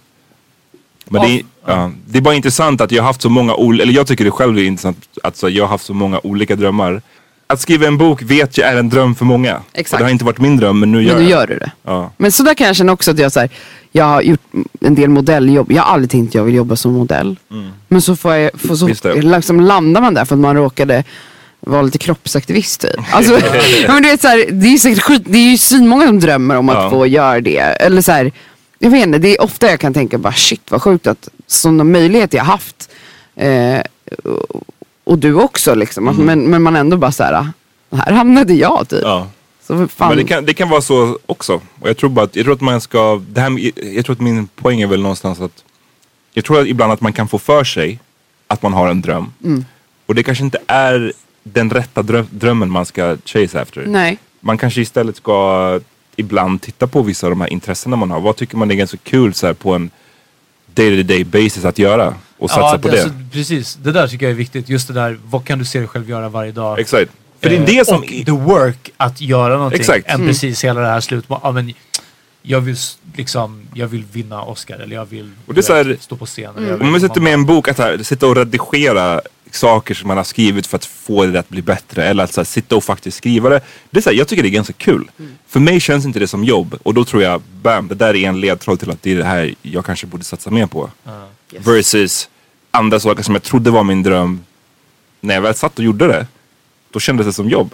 men 1.12 1.22
det, 1.22 1.28
är- 1.40 1.44
ja, 1.66 1.92
det 2.08 2.18
är 2.18 2.22
bara 2.22 2.36
intressant 2.36 2.82
att 2.82 2.92
jag 2.92 3.04
har 3.04 3.08
haft 3.08 3.22
så 3.22 3.30
många 3.30 3.56
olika, 3.56 3.84
eller 3.84 3.94
jag 3.94 4.08
tycker 4.08 4.26
det 4.26 4.32
själv 4.32 4.58
är 4.58 4.64
intressant 4.64 5.08
att 5.24 5.38
så, 5.38 5.50
jag 5.50 5.64
har 5.64 5.70
haft 5.70 5.86
så 5.86 5.94
många 5.94 6.20
olika 6.24 6.56
drömmar. 6.56 7.02
Att 7.54 7.62
skriva 7.62 7.88
en 7.88 7.98
bok 7.98 8.22
vet 8.22 8.58
jag 8.58 8.70
är 8.70 8.76
en 8.78 8.90
dröm 8.90 9.16
för 9.16 9.26
många. 9.26 9.62
Exakt. 9.74 9.94
Och 9.94 10.00
det 10.00 10.06
har 10.06 10.12
inte 10.12 10.26
varit 10.26 10.40
min 10.40 10.58
dröm 10.58 10.80
men 10.80 10.92
nu 10.92 11.04
gör 11.04 11.14
Men 11.16 11.24
nu 11.24 11.30
gör 11.30 11.48
du 11.48 11.58
det. 11.58 11.72
Ja. 11.84 12.12
Men 12.18 12.32
så 12.32 12.44
där 12.44 12.54
kan 12.54 12.68
jag 12.68 12.76
känna 12.76 12.92
också 12.92 13.12
att 13.12 13.20
jag, 13.20 13.32
så 13.32 13.40
här, 13.40 13.50
jag 13.92 14.06
har 14.06 14.22
gjort 14.22 14.42
en 14.82 14.96
del 14.96 15.10
modelljobb. 15.10 15.72
Jag 15.72 15.84
har 15.84 15.94
aldrig 15.94 16.10
tänkt 16.10 16.30
att 16.30 16.36
jag 16.36 16.44
vill 16.44 16.56
jobba 16.56 16.76
som 16.76 16.94
modell. 16.94 17.36
Men 17.88 18.02
så, 18.02 18.16
får 18.16 18.34
jag, 18.36 18.52
får 18.62 18.76
så 18.76 18.88
liksom 19.14 19.60
landar 19.60 20.02
man 20.02 20.14
där 20.14 20.26
för 20.26 20.36
att 20.36 20.40
man 20.42 20.56
råkade 20.56 21.04
vara 21.60 21.82
lite 21.82 21.98
kroppsaktivist 21.98 22.82
typ. 22.82 22.92
Alltså, 23.12 23.32
men 23.88 24.04
du 24.04 24.10
vet, 24.10 24.22
så 24.22 24.28
här, 24.28 24.46
det 24.52 24.68
är 24.68 24.72
ju 24.72 24.78
säkert 24.80 25.04
skit, 25.04 25.24
det 25.26 25.38
är 25.38 25.52
ju 25.52 25.58
svinmånga 25.58 26.06
som 26.08 26.20
drömmer 26.20 26.56
om 26.58 26.70
att 26.70 26.76
Ja. 26.84 26.90
få 26.90 27.08
göra 27.08 27.42
det. 27.42 27.58
Eller 27.60 28.02
så 28.02 28.12
här, 28.12 28.32
jag 28.80 28.90
vet 28.90 29.06
inte, 29.06 29.18
det 29.20 29.36
är 29.38 29.42
ofta 29.42 29.70
jag 29.70 29.80
kan 29.80 29.94
tänka 29.94 30.18
bara 30.18 30.34
shit 30.34 30.62
vad 30.70 30.82
sjukt 30.82 31.08
att 31.08 31.30
sådana 31.48 31.84
möjligheter 31.84 32.38
jag 32.38 32.46
haft. 32.46 32.90
Eh, 33.36 33.80
och, 35.12 35.20
du 35.20 35.34
också 35.34 35.76
liksom. 35.76 36.08
Att, 36.08 36.18
men, 36.18 36.50
men 36.50 36.62
man 36.62 36.76
ändå 36.76 36.98
bara 36.98 37.12
så 37.12 37.24
här, 37.24 37.48
här 37.92 38.12
hamnade 38.14 38.54
jag 38.54 38.90
typ. 38.90 39.04
Mm. 39.04 39.12
Ja. 39.12 39.28
Så 39.68 39.88
fan, 39.88 40.08
Men 40.10 40.18
det 40.18 40.24
kan, 40.24 40.46
det 40.46 40.54
kan 40.54 40.70
vara 40.70 40.82
så 40.82 41.18
också. 41.26 41.62
Och 41.80 41.90
jag 41.90 41.98
tror 41.98 42.10
bara 42.10 42.26
att, 42.26 42.36
jag 42.36 42.46
tror 42.46 42.56
att 42.56 42.62
man 42.62 42.82
ska, 42.82 43.22
det 43.30 43.42
här, 43.42 43.72
jag 43.96 44.06
tror 44.06 44.16
att 44.16 44.22
min 44.22 44.48
poäng 44.48 44.82
är 44.82 44.88
väl 44.88 45.02
någonstans 45.02 45.42
att 45.42 45.64
jag 46.34 46.46
tror 46.46 46.62
att 46.62 46.68
ibland 46.68 46.92
att 46.92 47.02
man 47.02 47.14
kan 47.14 47.28
få 47.28 47.40
för 47.40 47.64
sig 47.64 48.00
att 48.48 48.62
man 48.62 48.74
har 48.74 48.88
en 48.88 49.02
dröm. 49.02 49.34
Mm. 49.44 49.66
Och 50.06 50.16
det 50.16 50.24
kanske 50.24 50.44
inte 50.44 50.60
är 50.68 51.14
den 51.44 51.70
rätta 51.70 52.02
dröm, 52.02 52.28
drömmen 52.30 52.70
man 52.70 52.86
ska 52.86 53.18
chase 53.26 53.62
efter. 53.62 53.86
Nej. 53.88 54.18
Man 54.40 54.58
kanske 54.58 54.82
istället 54.82 55.16
ska 55.16 55.80
ibland 56.16 56.62
titta 56.62 56.88
på 56.88 57.02
vissa 57.02 57.28
av 57.28 57.32
de 57.32 57.42
här 57.42 57.54
intressena 57.54 57.96
man 57.96 58.12
har. 58.12 58.20
Vad 58.20 58.36
tycker 58.36 58.58
man 58.58 58.72
är 58.72 58.76
ganska 58.76 58.98
kul 58.98 59.34
så 59.34 59.48
här, 59.48 59.54
på 59.54 59.74
en 59.74 59.92
day-to-day 60.74 61.24
basis 61.24 61.66
att 61.66 61.80
göra? 61.80 62.14
Och 62.40 62.50
satsa 62.50 62.78
på 62.80 62.88
det. 62.88 63.04
Alltså, 63.04 63.16
precis, 63.32 63.76
det 63.84 63.92
där 63.92 64.08
tycker 64.08 64.26
jag 64.26 64.32
är 64.32 64.36
viktigt. 64.36 64.70
Just 64.70 64.88
det 64.88 64.94
där, 64.94 65.20
vad 65.26 65.46
kan 65.46 65.60
du 65.60 65.66
se 65.66 65.80
dig 65.80 65.88
själv 65.88 66.10
göra 66.10 66.30
varje 66.30 66.52
dag? 66.52 66.80
Exakt. 66.80 67.12
För 67.42 67.50
det 67.50 67.56
är 67.56 67.60
Eh, 67.60 67.66
det 67.66 67.88
som... 67.88 67.98
Och 67.98 68.06
the 68.08 68.32
work 68.32 68.90
att 68.98 69.22
göra 69.22 69.54
någonting. 69.58 69.80
Exakt. 69.80 70.08
Än 70.08 70.16
Mm. 70.16 70.28
precis 70.28 70.64
hela 70.64 70.82
det 70.82 70.88
här 70.88 71.00
slut. 71.00 71.26
Ja, 71.28 71.52
men, 71.52 71.74
jag 72.42 72.62
vill 72.62 72.76
liksom, 73.16 73.68
jag 73.74 73.88
vill 73.88 74.04
vinna 74.12 74.42
Oscar 74.44 74.76
eller 74.80 74.96
jag 74.96 75.06
vill 75.06 75.32
Och 75.46 75.54
det 75.54 75.60
är 75.60 75.62
så 75.62 75.74
här- 75.74 75.98
stå 76.00 76.16
på 76.16 76.26
scen. 76.26 76.54
vill 76.58 76.74
Om 76.82 76.92
man 76.92 77.02
sitter 77.02 77.14
komma- 77.14 77.24
med 77.24 77.34
en 77.34 77.46
bok, 77.46 77.68
att 77.68 77.78
här, 77.78 77.98
sitta 78.04 78.28
och 78.28 78.36
redigera 78.36 79.22
saker 79.52 79.94
som 79.94 80.08
man 80.08 80.18
har 80.18 80.24
skrivit 80.24 80.68
för 80.68 80.76
att 80.78 80.86
få 80.86 81.26
det 81.26 81.40
att 81.40 81.50
bli 81.50 81.62
bättre. 81.62 82.06
Eller 82.06 82.24
att 82.24 82.34
så 82.34 82.42
här, 82.42 82.46
sitta 82.46 82.76
och 82.76 82.84
faktiskt 82.84 83.18
skriva 83.18 83.50
det. 83.50 83.62
det 83.92 83.98
är 83.98 84.02
så 84.02 84.10
här, 84.10 84.18
jag 84.18 84.28
tycker 84.28 84.44
det 84.44 84.50
är 84.50 84.52
ganska 84.52 84.74
kul. 84.74 85.12
För 85.48 85.60
mig 85.60 85.80
känns 85.80 86.06
inte 86.06 86.20
det 86.20 86.28
som 86.28 86.44
jobb. 86.44 86.76
Och 86.84 86.94
då 86.94 87.06
tror 87.06 87.24
jag, 87.24 87.42
bam, 87.62 87.88
det 87.88 87.96
där 87.96 88.16
är 88.16 88.30
en 88.30 88.40
ledtråd 88.42 88.80
till 88.80 88.92
att 88.92 89.02
det 89.02 89.12
är 89.12 89.16
det 89.16 89.24
här 89.24 89.54
jag 89.62 89.86
kanske 89.86 90.08
borde 90.08 90.24
satsa 90.24 90.50
mer 90.50 90.66
på. 90.68 90.90
Yes. 91.52 91.68
Versus 91.68 92.30
andra 92.72 93.00
saker 93.00 93.24
som 93.24 93.36
jag 93.36 93.44
trodde 93.44 93.72
var 93.72 93.84
min 93.84 94.04
dröm. 94.04 94.44
När 95.22 95.34
jag 95.34 95.42
väl 95.42 95.56
satt 95.56 95.80
och 95.80 95.86
gjorde 95.86 96.08
det, 96.08 96.28
då 96.92 97.00
kändes 97.00 97.28
det 97.28 97.34
som 97.34 97.50
jobb. 97.50 97.74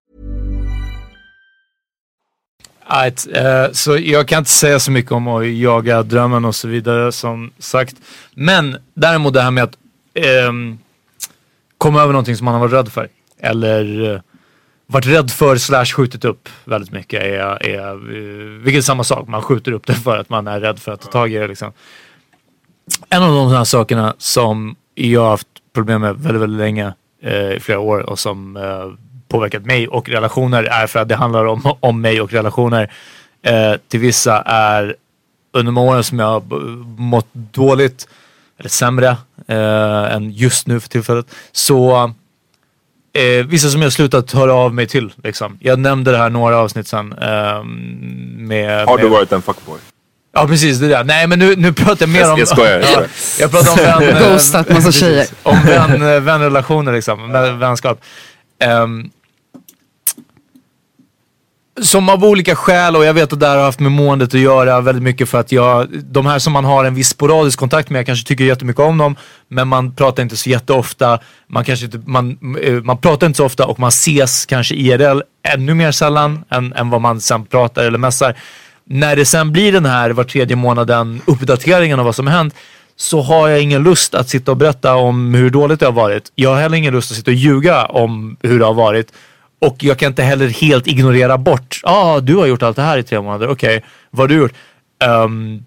Right, 2.87 3.27
uh, 3.27 3.45
eh, 3.45 3.71
så 3.71 3.97
jag 3.97 4.27
kan 4.27 4.39
inte 4.39 4.51
säga 4.51 4.79
så 4.79 4.91
mycket 4.91 5.11
om 5.11 5.27
att 5.27 5.47
jaga 5.47 6.03
drömmen 6.03 6.45
och 6.45 6.55
så 6.55 6.67
vidare 6.67 7.11
som 7.11 7.51
sagt. 7.59 7.95
Men 8.33 8.77
däremot 8.93 9.33
det 9.33 9.41
här 9.41 9.51
med 9.51 9.63
att 9.63 9.77
um, 10.47 10.79
komma 11.77 12.01
över 12.01 12.13
någonting 12.13 12.35
som 12.35 12.45
man 12.45 12.53
har 12.53 12.61
varit 12.61 12.73
rädd 12.73 12.91
för. 12.91 13.09
Eller 13.39 14.01
uh, 14.01 14.19
varit 14.87 15.05
rädd 15.05 15.31
för 15.31 15.57
slash 15.57 15.85
skjutit 15.85 16.25
upp 16.25 16.49
väldigt 16.65 16.91
mycket. 16.91 17.23
Är, 17.23 17.65
är, 17.65 17.93
uh, 17.93 18.61
vilket 18.63 18.79
är 18.79 18.85
samma 18.85 19.03
sak, 19.03 19.27
man 19.27 19.41
skjuter 19.41 19.71
upp 19.71 19.87
det 19.87 19.95
för 19.95 20.17
att 20.17 20.29
man 20.29 20.47
är 20.47 20.59
rädd 20.59 20.79
för 20.79 20.91
att 20.91 21.01
ta 21.01 21.11
tag 21.11 21.33
i 21.33 21.37
det. 21.37 21.47
Liksom. 21.47 21.73
En 23.09 23.23
av 23.23 23.35
de 23.35 23.51
här 23.51 23.63
sakerna 23.63 24.15
som 24.17 24.75
jag 24.95 25.21
har 25.21 25.29
haft 25.29 25.47
problem 25.73 26.01
med 26.01 26.15
väldigt, 26.15 26.41
väldigt 26.41 26.59
länge, 26.59 26.93
i 27.55 27.59
flera 27.59 27.79
år 27.79 27.99
och 27.99 28.19
som 28.19 28.57
påverkat 29.31 29.65
mig 29.65 29.87
och 29.87 30.09
relationer 30.09 30.63
är 30.63 30.87
för 30.87 30.99
att 30.99 31.09
det 31.09 31.15
handlar 31.15 31.45
om, 31.45 31.75
om 31.79 32.01
mig 32.01 32.21
och 32.21 32.31
relationer. 32.33 32.91
Eh, 33.45 33.73
till 33.87 33.99
vissa 33.99 34.41
är 34.41 34.95
under 35.53 35.71
de 35.71 35.77
åren 35.77 36.03
som 36.03 36.19
jag 36.19 36.43
mått 36.97 37.27
dåligt 37.33 38.07
eller 38.59 38.69
sämre 38.69 39.07
eh, 39.47 40.15
än 40.15 40.31
just 40.31 40.67
nu 40.67 40.79
för 40.79 40.89
tillfället. 40.89 41.25
Så 41.51 42.03
eh, 43.13 43.45
vissa 43.45 43.69
som 43.69 43.81
jag 43.81 43.93
slutat 43.93 44.31
höra 44.31 44.53
av 44.53 44.73
mig 44.73 44.87
till. 44.87 45.13
Liksom. 45.23 45.57
Jag 45.61 45.79
nämnde 45.79 46.11
det 46.11 46.17
här 46.17 46.29
några 46.29 46.57
avsnitt 46.57 46.87
sen. 46.87 47.13
Eh, 47.13 47.63
med, 48.37 48.85
Har 48.87 48.97
du 48.97 49.03
med, 49.03 49.11
varit 49.11 49.31
en 49.31 49.41
fuckboy? 49.41 49.79
Ja 50.33 50.47
precis, 50.47 50.77
det 50.79 50.87
där. 50.87 51.03
Nej 51.03 51.27
men 51.27 51.39
nu, 51.39 51.55
nu 51.55 51.73
pratar 51.73 51.97
jag 52.05 52.09
mer 52.09 52.19
Jag- 52.19 52.33
om... 52.33 52.39
jag 52.39 52.47
skojar, 52.47 52.71
jag 52.79 52.85
skojar. 52.85 53.01
Ja, 53.01 53.07
jag 53.39 53.51
pratar 53.51 53.71
om 53.97 54.01
vän... 54.03 54.23
Ghostat 54.31 54.69
massa 54.69 54.91
tjejer. 55.01 55.27
Om 55.43 55.57
vän, 55.65 56.23
vänrelationer 56.25 56.93
liksom, 56.93 57.31
vän- 57.31 57.59
vänskap. 57.59 58.01
Ehm, 58.59 59.09
som 61.81 62.09
av 62.09 62.25
olika 62.25 62.55
skäl, 62.55 62.95
och 62.95 63.05
jag 63.05 63.13
vet 63.13 63.33
att 63.33 63.39
det 63.39 63.47
här 63.47 63.57
har 63.57 63.63
haft 63.63 63.79
med 63.79 63.91
måendet 63.91 64.33
att 64.33 64.39
göra 64.39 64.81
väldigt 64.81 65.03
mycket 65.03 65.29
för 65.29 65.39
att 65.39 65.51
jag, 65.51 65.87
de 66.03 66.25
här 66.25 66.39
som 66.39 66.53
man 66.53 66.65
har 66.65 66.85
en 66.85 66.95
viss 66.95 67.09
sporadisk 67.09 67.59
kontakt 67.59 67.89
med, 67.89 67.99
jag 67.99 68.05
kanske 68.05 68.27
tycker 68.27 68.43
jättemycket 68.43 68.79
om 68.79 68.97
dem, 68.97 69.15
men 69.47 69.67
man 69.67 69.95
pratar 69.95 70.23
inte 70.23 70.37
så 70.37 70.49
jätteofta, 70.49 71.19
man 71.47 71.63
kanske 71.63 71.85
inte, 71.85 72.01
man, 72.05 72.37
eh, 72.61 72.73
man 72.73 72.97
pratar 72.97 73.27
inte 73.27 73.37
så 73.37 73.45
ofta 73.45 73.65
och 73.65 73.79
man 73.79 73.87
ses 73.89 74.45
kanske 74.45 74.75
IRL 74.75 75.21
ännu 75.47 75.73
mer 75.73 75.91
sällan 75.91 76.43
än, 76.49 76.73
än 76.73 76.89
vad 76.89 77.01
man 77.01 77.21
sen 77.21 77.45
pratar 77.45 77.83
eller 77.83 77.97
messar. 77.97 78.35
När 78.85 79.15
det 79.15 79.25
sen 79.25 79.51
blir 79.51 79.71
den 79.71 79.85
här 79.85 80.09
var 80.09 80.23
tredje 80.23 80.55
månaden 80.55 81.21
uppdateringen 81.25 81.99
av 81.99 82.05
vad 82.05 82.15
som 82.15 82.27
har 82.27 82.33
hänt, 82.33 82.55
så 82.95 83.21
har 83.21 83.47
jag 83.47 83.61
ingen 83.61 83.83
lust 83.83 84.15
att 84.15 84.29
sitta 84.29 84.51
och 84.51 84.57
berätta 84.57 84.95
om 84.95 85.33
hur 85.33 85.49
dåligt 85.49 85.79
det 85.79 85.85
har 85.85 85.93
varit. 85.93 86.31
Jag 86.35 86.49
har 86.49 86.61
heller 86.61 86.77
ingen 86.77 86.93
lust 86.93 87.11
att 87.11 87.17
sitta 87.17 87.31
och 87.31 87.35
ljuga 87.35 87.85
om 87.85 88.37
hur 88.41 88.59
det 88.59 88.65
har 88.65 88.73
varit. 88.73 89.13
Och 89.61 89.83
jag 89.83 89.97
kan 89.97 90.07
inte 90.07 90.23
heller 90.23 90.47
helt 90.47 90.87
ignorera 90.87 91.37
bort. 91.37 91.81
Ah, 91.83 92.19
du 92.19 92.35
har 92.35 92.45
gjort 92.45 92.63
allt 92.63 92.75
det 92.75 92.81
här 92.81 92.97
i 92.97 93.03
tre 93.03 93.21
månader. 93.21 93.49
Okej, 93.49 93.83
vad 94.09 94.23
har 94.23 94.27
du 94.27 94.35
gjort? 94.35 94.53
Ehm, 95.03 95.63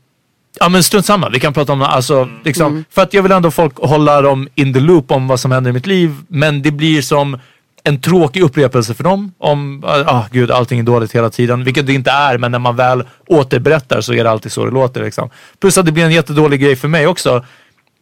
ja 0.61 0.69
men 0.69 0.83
strunt 0.83 1.07
samma. 1.07 1.29
Vi 1.29 1.41
kan 1.41 1.53
prata 1.53 1.73
om 1.73 1.83
alltså, 1.83 2.29
liksom, 2.45 2.85
För 2.91 3.03
att 3.03 3.15
jag 3.15 3.23
vill 3.23 3.33
ändå 3.33 3.51
folk 3.51 3.77
hålla 3.77 4.23
dem 4.23 4.49
in 4.55 4.75
the 4.75 4.81
loop 4.81 5.11
om 5.11 5.29
vad 5.29 5.41
som 5.41 5.53
händer 5.53 5.71
i 5.71 5.75
mitt 5.75 5.87
liv. 5.87 6.17
Men 6.29 6.63
det 6.63 6.71
blir 6.71 7.03
som 7.03 7.39
en 7.85 8.01
tråkig 8.01 8.43
upprepelse 8.43 8.95
för 8.95 9.05
dem. 9.05 9.33
Om, 9.39 9.85
ah 9.87 10.25
gud, 10.31 10.51
allting 10.51 10.79
är 10.79 10.83
dåligt 10.83 11.13
hela 11.13 11.31
tiden. 11.31 11.65
Vilket 11.65 11.87
det 11.87 11.93
inte 11.93 12.11
är, 12.11 12.39
men 12.39 12.53
när 12.53 12.59
man 12.59 12.77
väl 12.77 13.05
återberättar 13.27 14.01
så 14.01 14.15
är 14.15 14.25
det 14.25 14.31
alltid 14.31 14.53
så 14.53 14.65
det 14.65 14.71
låter. 14.71 15.05
Liksom. 15.05 15.31
Plus 15.61 15.79
att 15.79 15.87
det 15.87 15.93
blir 15.93 16.05
en 16.05 16.13
jättedålig 16.13 16.61
grej 16.61 16.77
för 16.77 16.89
mig 16.89 17.07
också. 17.07 17.45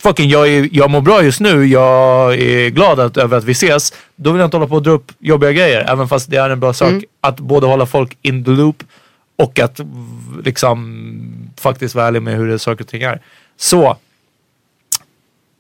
Fucking, 0.03 0.29
jag, 0.29 0.49
är, 0.49 0.69
jag 0.73 0.91
mår 0.91 1.01
bra 1.01 1.23
just 1.23 1.41
nu. 1.41 1.67
Jag 1.67 2.35
är 2.35 2.69
glad 2.69 3.01
att, 3.01 3.17
över 3.17 3.39
att 3.39 3.45
vi 3.45 3.53
ses. 3.53 3.93
Då 4.17 4.31
vill 4.33 4.41
jag 4.41 4.47
inte 4.47 4.57
hålla 4.57 4.69
på 4.69 4.75
och 4.75 4.83
dra 4.83 4.91
upp 4.91 5.13
jobbiga 5.19 5.53
grejer. 5.53 5.85
Även 5.89 6.09
fast 6.09 6.31
det 6.31 6.37
är 6.37 6.51
en 6.51 6.61
bra 6.61 6.73
sak. 6.73 7.05
Att 7.21 7.41
både 7.41 7.67
hålla 7.67 7.87
folk 7.87 8.19
in 8.23 8.45
the 8.45 8.51
loop 8.51 8.83
och 9.37 9.59
att 9.59 9.81
liksom 10.45 11.53
faktiskt 11.57 11.95
vara 11.95 12.07
ärlig 12.07 12.23
med 12.23 12.37
hur 12.37 12.49
det 12.49 12.59
saker 12.59 12.85
och 12.85 12.89
ting 12.89 13.03
är. 13.03 13.21
Så 13.57 13.97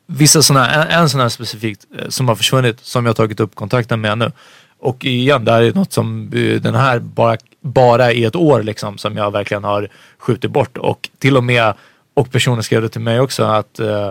vissa 0.07 0.43
sådana, 0.43 0.71
en, 0.71 1.01
en 1.03 1.09
sån 1.09 1.21
här 1.21 1.29
specifikt 1.29 1.87
eh, 1.99 2.09
som 2.09 2.29
har 2.29 2.35
försvunnit 2.35 2.81
som 2.81 3.07
jag 3.07 3.17
tagit 3.17 3.41
upp 3.41 3.55
kontakten 3.55 4.01
med 4.01 4.19
nu. 4.19 4.33
Och 4.79 5.05
igen, 5.05 5.45
det 5.45 5.53
här 5.53 5.63
är 5.63 5.73
något 5.73 5.93
som 5.93 6.31
eh, 6.35 6.61
den 6.61 6.75
här 6.75 6.99
bara, 6.99 7.37
bara 7.61 8.13
i 8.13 8.25
ett 8.25 8.37
år 8.37 8.63
liksom 8.63 8.99
som 8.99 9.17
jag 9.17 9.31
verkligen 9.31 9.65
har 9.65 9.89
skjutit 10.19 10.51
bort 10.51 10.79
och 10.79 11.09
till 11.19 11.37
och 11.37 11.45
med 11.45 11.75
och 12.15 12.31
personen 12.31 12.63
skrev 12.63 12.83
det 12.83 12.89
till 12.89 13.01
mig 13.01 13.21
också 13.21 13.45
att 13.45 13.79
eh, 13.79 14.11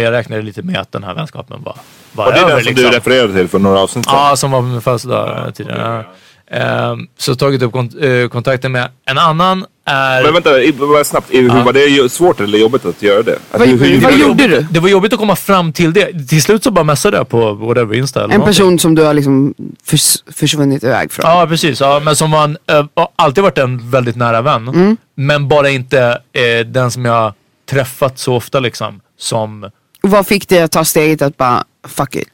ja, 0.00 0.04
jag 0.04 0.12
räknade 0.12 0.42
lite 0.42 0.62
med 0.62 0.78
att 0.80 0.92
den 0.92 1.04
här 1.04 1.14
vänskapen 1.14 1.62
var, 1.62 1.76
var 2.12 2.26
Och 2.26 2.32
det 2.32 2.38
är 2.38 2.42
över. 2.42 2.54
den 2.54 2.64
som 2.64 2.68
liksom. 2.68 2.90
du 2.90 2.96
refererade 2.96 3.32
till 3.32 3.48
för 3.48 3.58
några 3.58 3.78
avsnitt 3.80 4.04
sedan. 4.04 4.14
Ja, 4.16 4.36
som 4.36 4.50
var 4.50 4.62
min 4.62 4.80
födelsedag 4.80 5.52
tidigare. 5.54 6.04
Ehm, 6.50 7.06
så 7.18 7.34
tagit 7.34 7.62
upp 7.62 7.72
kont- 7.72 8.22
eh, 8.22 8.28
kontakten 8.28 8.72
med 8.72 8.88
en 9.06 9.18
annan 9.18 9.64
är... 9.84 10.22
Men 10.22 10.32
vänta, 10.32 10.50
bara 10.86 11.04
snabbt. 11.04 11.26
Hur 11.30 11.48
var 11.64 11.72
det 11.72 12.08
svårt 12.12 12.40
eller 12.40 12.58
jobbigt 12.58 12.84
att 12.86 13.02
göra 13.02 13.22
det? 13.22 13.32
Alltså, 13.32 13.58
Vad- 13.58 13.68
hur- 13.68 13.78
hur- 13.78 14.00
vad 14.00 14.12
hur- 14.12 14.20
gjorde 14.28 14.46
du? 14.48 14.66
Det 14.70 14.80
var 14.80 14.88
jobbigt 14.88 15.12
att 15.12 15.18
komma 15.18 15.36
fram 15.36 15.72
till 15.72 15.92
det. 15.92 16.28
Till 16.28 16.42
slut 16.42 16.64
så 16.64 16.70
bara 16.70 16.84
messade 16.84 17.16
jag 17.16 17.28
på 17.28 17.52
whatever 17.52 17.94
Insta 17.94 18.20
eller 18.24 18.34
En 18.34 18.40
någonting. 18.40 18.58
person 18.60 18.78
som 18.78 18.94
du 18.94 19.02
har 19.02 19.14
liksom 19.14 19.54
förs 19.84 20.16
försvunnit 20.32 20.84
iväg 20.84 21.12
från. 21.12 21.30
Ja, 21.30 21.46
precis. 21.46 21.80
Ja, 21.80 22.00
men 22.04 22.16
som 22.16 22.30
var 22.30 22.44
en, 22.44 22.58
eh, 22.70 22.86
har 22.94 23.08
alltid 23.16 23.44
varit 23.44 23.58
en 23.58 23.90
väldigt 23.90 24.16
nära 24.16 24.42
vän. 24.42 24.68
Mm. 24.68 24.96
Men 25.14 25.48
bara 25.48 25.68
inte 25.70 26.18
eh, 26.32 26.66
den 26.66 26.90
som 26.90 27.04
jag 27.04 27.32
träffat 27.70 28.18
så 28.18 28.34
ofta 28.34 28.60
liksom. 28.60 29.00
Som 29.18 29.70
Vad 30.06 30.26
fick 30.26 30.48
dig 30.48 30.62
att 30.62 30.72
ta 30.72 30.84
steget 30.84 31.22
att 31.22 31.36
bara, 31.36 31.64
fuck 31.88 32.14
it. 32.16 32.28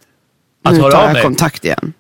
Att 0.65 0.73
nu 0.75 0.81
höra 0.81 0.91
tar 0.91 0.99
av 0.99 1.05
jag 1.07 1.13
mig? 1.13 1.23
kontakt 1.23 1.65
igen. 1.65 1.93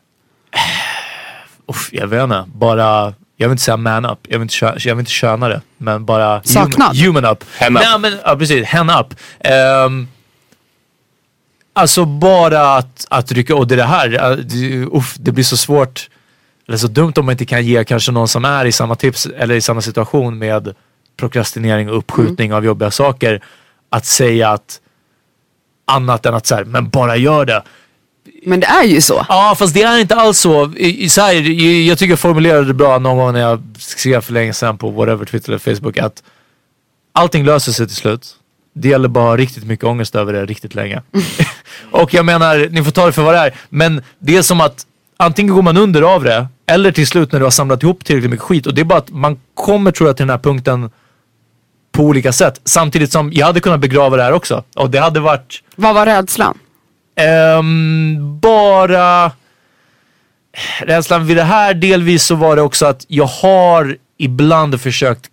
Uff, 1.66 1.88
jag 1.92 2.06
vet 2.06 2.22
inte. 2.24 2.44
Bara, 2.54 3.14
jag 3.36 3.48
vill 3.48 3.52
inte 3.52 3.62
säga 3.62 3.76
man 3.76 4.04
up. 4.04 4.18
Jag 4.22 4.38
vill 4.38 4.42
inte, 4.42 4.54
kö- 4.54 4.76
jag 4.78 4.94
vill 4.94 5.00
inte 5.00 5.10
köna 5.12 5.48
det. 5.48 5.60
Men 5.78 6.04
bara 6.04 6.42
Saknad? 6.42 6.96
Human, 6.96 7.14
human 7.24 7.24
up. 7.32 7.44
Hen 7.56 7.76
up. 7.76 7.82
Nej, 7.82 7.98
men, 7.98 8.18
ja, 8.24 8.36
precis. 8.36 8.66
Hen 8.66 8.90
up. 8.90 9.14
Ehm, 9.40 10.08
alltså 11.72 12.04
bara 12.04 12.74
att, 12.76 13.06
att 13.10 13.32
rycka, 13.32 13.56
och 13.56 13.66
det 13.66 13.74
är 13.74 13.76
det 13.76 13.84
här. 13.84 14.08
det- 14.44 14.86
Uff, 14.96 15.14
det 15.18 15.32
blir 15.32 15.44
så 15.44 15.56
svårt. 15.56 16.08
Eller 16.68 16.78
så 16.78 16.86
dumt 16.88 17.12
om 17.16 17.24
man 17.26 17.32
inte 17.32 17.44
kan 17.44 17.64
ge 17.66 17.84
kanske 17.84 18.12
någon 18.12 18.28
som 18.28 18.44
är 18.44 18.64
i 18.64 18.72
samma 18.72 18.94
tips 18.94 19.26
eller 19.26 19.54
i 19.54 19.60
samma 19.60 19.80
situation 19.80 20.38
med 20.38 20.74
prokrastinering 21.16 21.90
och 21.90 21.98
uppskjutning 21.98 22.54
av 22.54 22.64
jobbiga 22.64 22.90
saker. 22.90 23.44
Att 23.90 24.04
säga 24.06 24.50
att 24.50 24.80
annat 25.84 26.26
än 26.26 26.34
att 26.34 26.46
säga, 26.46 26.64
men 26.64 26.88
bara 26.88 27.16
gör 27.16 27.44
det. 27.44 27.62
Men 28.46 28.60
det 28.60 28.66
är 28.66 28.84
ju 28.84 29.00
så. 29.00 29.26
Ja, 29.28 29.54
fast 29.58 29.74
det 29.74 29.82
är 29.82 29.98
inte 29.98 30.16
alls 30.16 30.38
så. 30.38 30.72
I, 30.76 31.08
så 31.08 31.20
här, 31.20 31.32
jag 31.88 31.98
tycker 31.98 32.12
jag 32.12 32.18
formulerade 32.18 32.66
det 32.66 32.74
bra 32.74 32.98
någon 32.98 33.18
gång 33.18 33.32
när 33.32 33.40
jag 33.40 33.62
skrev 33.78 34.20
för 34.20 34.32
länge 34.32 34.52
sedan 34.52 34.78
på 34.78 34.90
whatever, 34.90 35.24
Twitter 35.24 35.48
eller 35.48 35.74
Facebook 35.74 35.98
att 35.98 36.22
allting 37.12 37.44
löser 37.44 37.72
sig 37.72 37.86
till 37.86 37.96
slut. 37.96 38.36
Det 38.74 38.88
gäller 38.88 39.08
bara 39.08 39.36
riktigt 39.36 39.64
mycket 39.64 39.84
ångest 39.84 40.14
över 40.14 40.32
det 40.32 40.46
riktigt 40.46 40.74
länge. 40.74 41.02
och 41.90 42.14
jag 42.14 42.24
menar, 42.24 42.68
ni 42.70 42.84
får 42.84 42.90
ta 42.90 43.06
det 43.06 43.12
för 43.12 43.22
vad 43.22 43.34
det 43.34 43.40
är. 43.40 43.54
Men 43.68 44.02
det 44.18 44.36
är 44.36 44.42
som 44.42 44.60
att 44.60 44.86
antingen 45.16 45.54
går 45.54 45.62
man 45.62 45.76
under 45.76 46.02
av 46.02 46.24
det 46.24 46.46
eller 46.66 46.92
till 46.92 47.06
slut 47.06 47.32
när 47.32 47.38
du 47.38 47.46
har 47.46 47.50
samlat 47.50 47.82
ihop 47.82 48.04
tillräckligt 48.04 48.30
mycket 48.30 48.44
skit. 48.44 48.66
Och 48.66 48.74
det 48.74 48.80
är 48.80 48.84
bara 48.84 48.98
att 48.98 49.10
man 49.10 49.40
kommer 49.54 49.92
tror 49.92 50.08
jag 50.08 50.16
till 50.16 50.26
den 50.26 50.30
här 50.30 50.42
punkten 50.42 50.90
på 51.92 52.02
olika 52.02 52.32
sätt. 52.32 52.60
Samtidigt 52.64 53.12
som 53.12 53.32
jag 53.32 53.46
hade 53.46 53.60
kunnat 53.60 53.80
begrava 53.80 54.16
det 54.16 54.22
här 54.22 54.32
också. 54.32 54.64
Och 54.76 54.90
det 54.90 54.98
hade 54.98 55.20
varit 55.20 55.62
Vad 55.76 55.94
var 55.94 56.06
rädslan? 56.06 56.58
Ehm, 57.16 58.40
bara 58.40 59.32
rädslan 60.80 61.26
vid 61.26 61.36
det 61.36 61.42
här 61.42 61.74
delvis 61.74 62.24
så 62.24 62.34
var 62.34 62.56
det 62.56 62.62
också 62.62 62.86
att 62.86 63.04
jag 63.08 63.26
har 63.26 63.96
ibland 64.18 64.80
försökt 64.80 65.30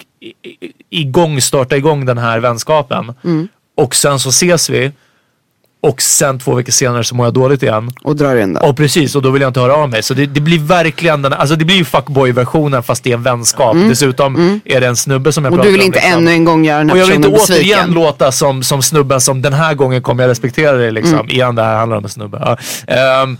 igång, 0.90 1.42
starta 1.42 1.78
igång 1.78 2.06
den 2.06 2.18
här 2.18 2.40
vänskapen. 2.40 3.14
Och 3.78 3.96
sen 3.96 4.20
så 4.20 4.30
ses 4.30 4.70
vi. 4.70 4.92
Och 5.82 6.02
sen 6.02 6.40
två 6.40 6.56
veckor 6.56 6.72
senare 6.72 7.04
så 7.04 7.16
mår 7.16 7.26
jag 7.26 7.34
dåligt 7.34 7.64
igen. 7.64 7.92
Och 8.04 8.16
drar 8.16 8.36
in 8.36 8.54
det. 8.54 8.60
Och 8.60 8.78
precis, 8.78 9.16
och 9.16 9.22
då 9.22 9.32
vill 9.32 9.42
jag 9.42 9.50
inte 9.50 9.60
höra 9.60 9.76
av 9.76 9.90
mig. 9.90 10.04
Så 10.04 10.14
det, 10.14 10.26
det 10.26 10.42
blir 10.42 10.60
verkligen 10.60 11.22
den, 11.22 11.34
alltså 11.34 11.56
det 11.56 11.66
blir 11.66 11.76
ju 11.76 11.86
fuckboy-versionen 11.86 12.84
fast 12.84 13.04
det 13.04 13.10
är 13.10 13.14
en 13.14 13.24
vänskap. 13.24 13.76
Dessutom 13.90 14.62
är 14.66 14.82
det 14.82 14.88
en 14.88 14.96
snubbe 14.96 15.32
som 15.32 15.44
jag 15.46 15.54
Och 15.54 15.58
pratar 15.58 15.68
du 15.68 15.72
vill 15.72 15.82
om, 15.82 15.86
inte 15.86 16.00
liksom. 16.00 16.20
ännu 16.20 16.32
en 16.32 16.46
gång 16.46 16.66
göra 16.66 16.78
den 16.78 16.90
här 16.90 16.96
Och 16.96 17.02
jag 17.02 17.06
vill 17.06 17.16
inte 17.16 17.30
personen 17.30 17.58
återigen 17.58 17.78
besviken. 17.78 18.04
låta 18.04 18.32
som, 18.32 18.64
som 18.64 18.82
snubben 18.82 19.22
som 19.22 19.42
den 19.42 19.54
här 19.54 19.74
gången 19.74 20.02
kommer 20.02 20.24
jag 20.24 20.30
respektera 20.30 20.72
dig 20.78 20.92
liksom. 20.92 21.30
Igen, 21.30 21.56
det 21.56 21.64
här 21.64 21.76
handlar 21.78 21.98
om 21.98 22.04
en 22.04 22.10
snubbe. 22.10 22.38
Ja. 22.42 22.58
Ehm, 22.94 23.38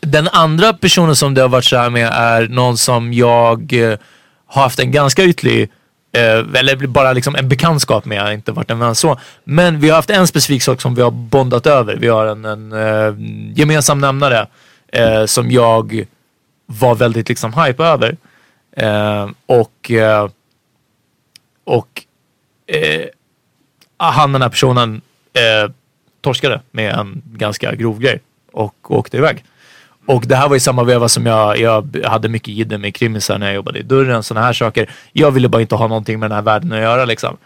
den 0.00 0.28
andra 0.28 0.72
personen 0.72 1.16
som 1.16 1.34
det 1.34 1.40
har 1.40 1.48
varit 1.48 1.64
så 1.64 1.76
här 1.76 1.90
med 1.90 2.10
är 2.14 2.48
någon 2.48 2.76
som 2.78 3.12
jag 3.12 3.72
eh, 3.72 3.98
har 4.46 4.62
haft 4.62 4.78
en 4.78 4.92
ganska 4.92 5.24
ytlig 5.24 5.70
eh, 6.12 6.60
eller 6.60 6.86
bara 6.86 7.12
liksom 7.12 7.36
en 7.36 7.48
bekantskap 7.48 8.04
med, 8.04 8.34
inte 8.34 8.52
varit 8.52 8.70
en 8.70 8.78
vän 8.78 8.94
så. 8.94 9.18
Men 9.44 9.80
vi 9.80 9.88
har 9.88 9.96
haft 9.96 10.10
en 10.10 10.26
specifik 10.26 10.62
sak 10.62 10.80
som 10.80 10.94
vi 10.94 11.02
har 11.02 11.10
bondat 11.10 11.66
över. 11.66 11.96
Vi 11.96 12.08
har 12.08 12.26
en, 12.26 12.44
en 12.44 12.72
eh, 12.72 13.14
gemensam 13.58 13.98
nämnare 13.98 14.46
eh, 14.88 15.24
som 15.24 15.50
jag 15.50 16.06
var 16.66 16.94
väldigt 16.94 17.28
liksom 17.28 17.52
hype 17.52 17.84
över. 17.84 18.16
Eh, 18.76 19.28
och 19.46 19.90
eh, 19.90 20.28
och 21.64 22.04
eh, 22.66 23.06
han 23.96 24.32
den 24.32 24.42
här 24.42 24.48
personen 24.48 25.00
eh, 25.32 25.70
torskade 26.20 26.60
med 26.70 26.94
en 26.94 27.22
ganska 27.26 27.74
grov 27.74 27.98
grej 27.98 28.20
och 28.52 28.90
åkte 28.90 29.16
iväg. 29.16 29.44
Och 30.10 30.26
det 30.26 30.36
här 30.36 30.48
var 30.48 30.56
i 30.56 30.60
samma 30.60 30.84
veva 30.84 31.08
som 31.08 31.26
jag, 31.26 31.58
jag 31.58 31.88
hade 32.04 32.28
mycket 32.28 32.48
jidder 32.48 32.78
med 32.78 32.94
krimisar 32.94 33.38
när 33.38 33.46
jag 33.46 33.54
jobbade 33.54 33.78
i 33.78 33.82
dörren, 33.82 34.22
sådana 34.22 34.46
här 34.46 34.52
saker. 34.52 34.90
Jag 35.12 35.30
ville 35.30 35.48
bara 35.48 35.62
inte 35.62 35.74
ha 35.74 35.86
någonting 35.86 36.18
med 36.18 36.30
den 36.30 36.34
här 36.34 36.42
världen 36.42 36.72
att 36.72 36.80
göra 36.80 37.04
liksom. 37.04 37.36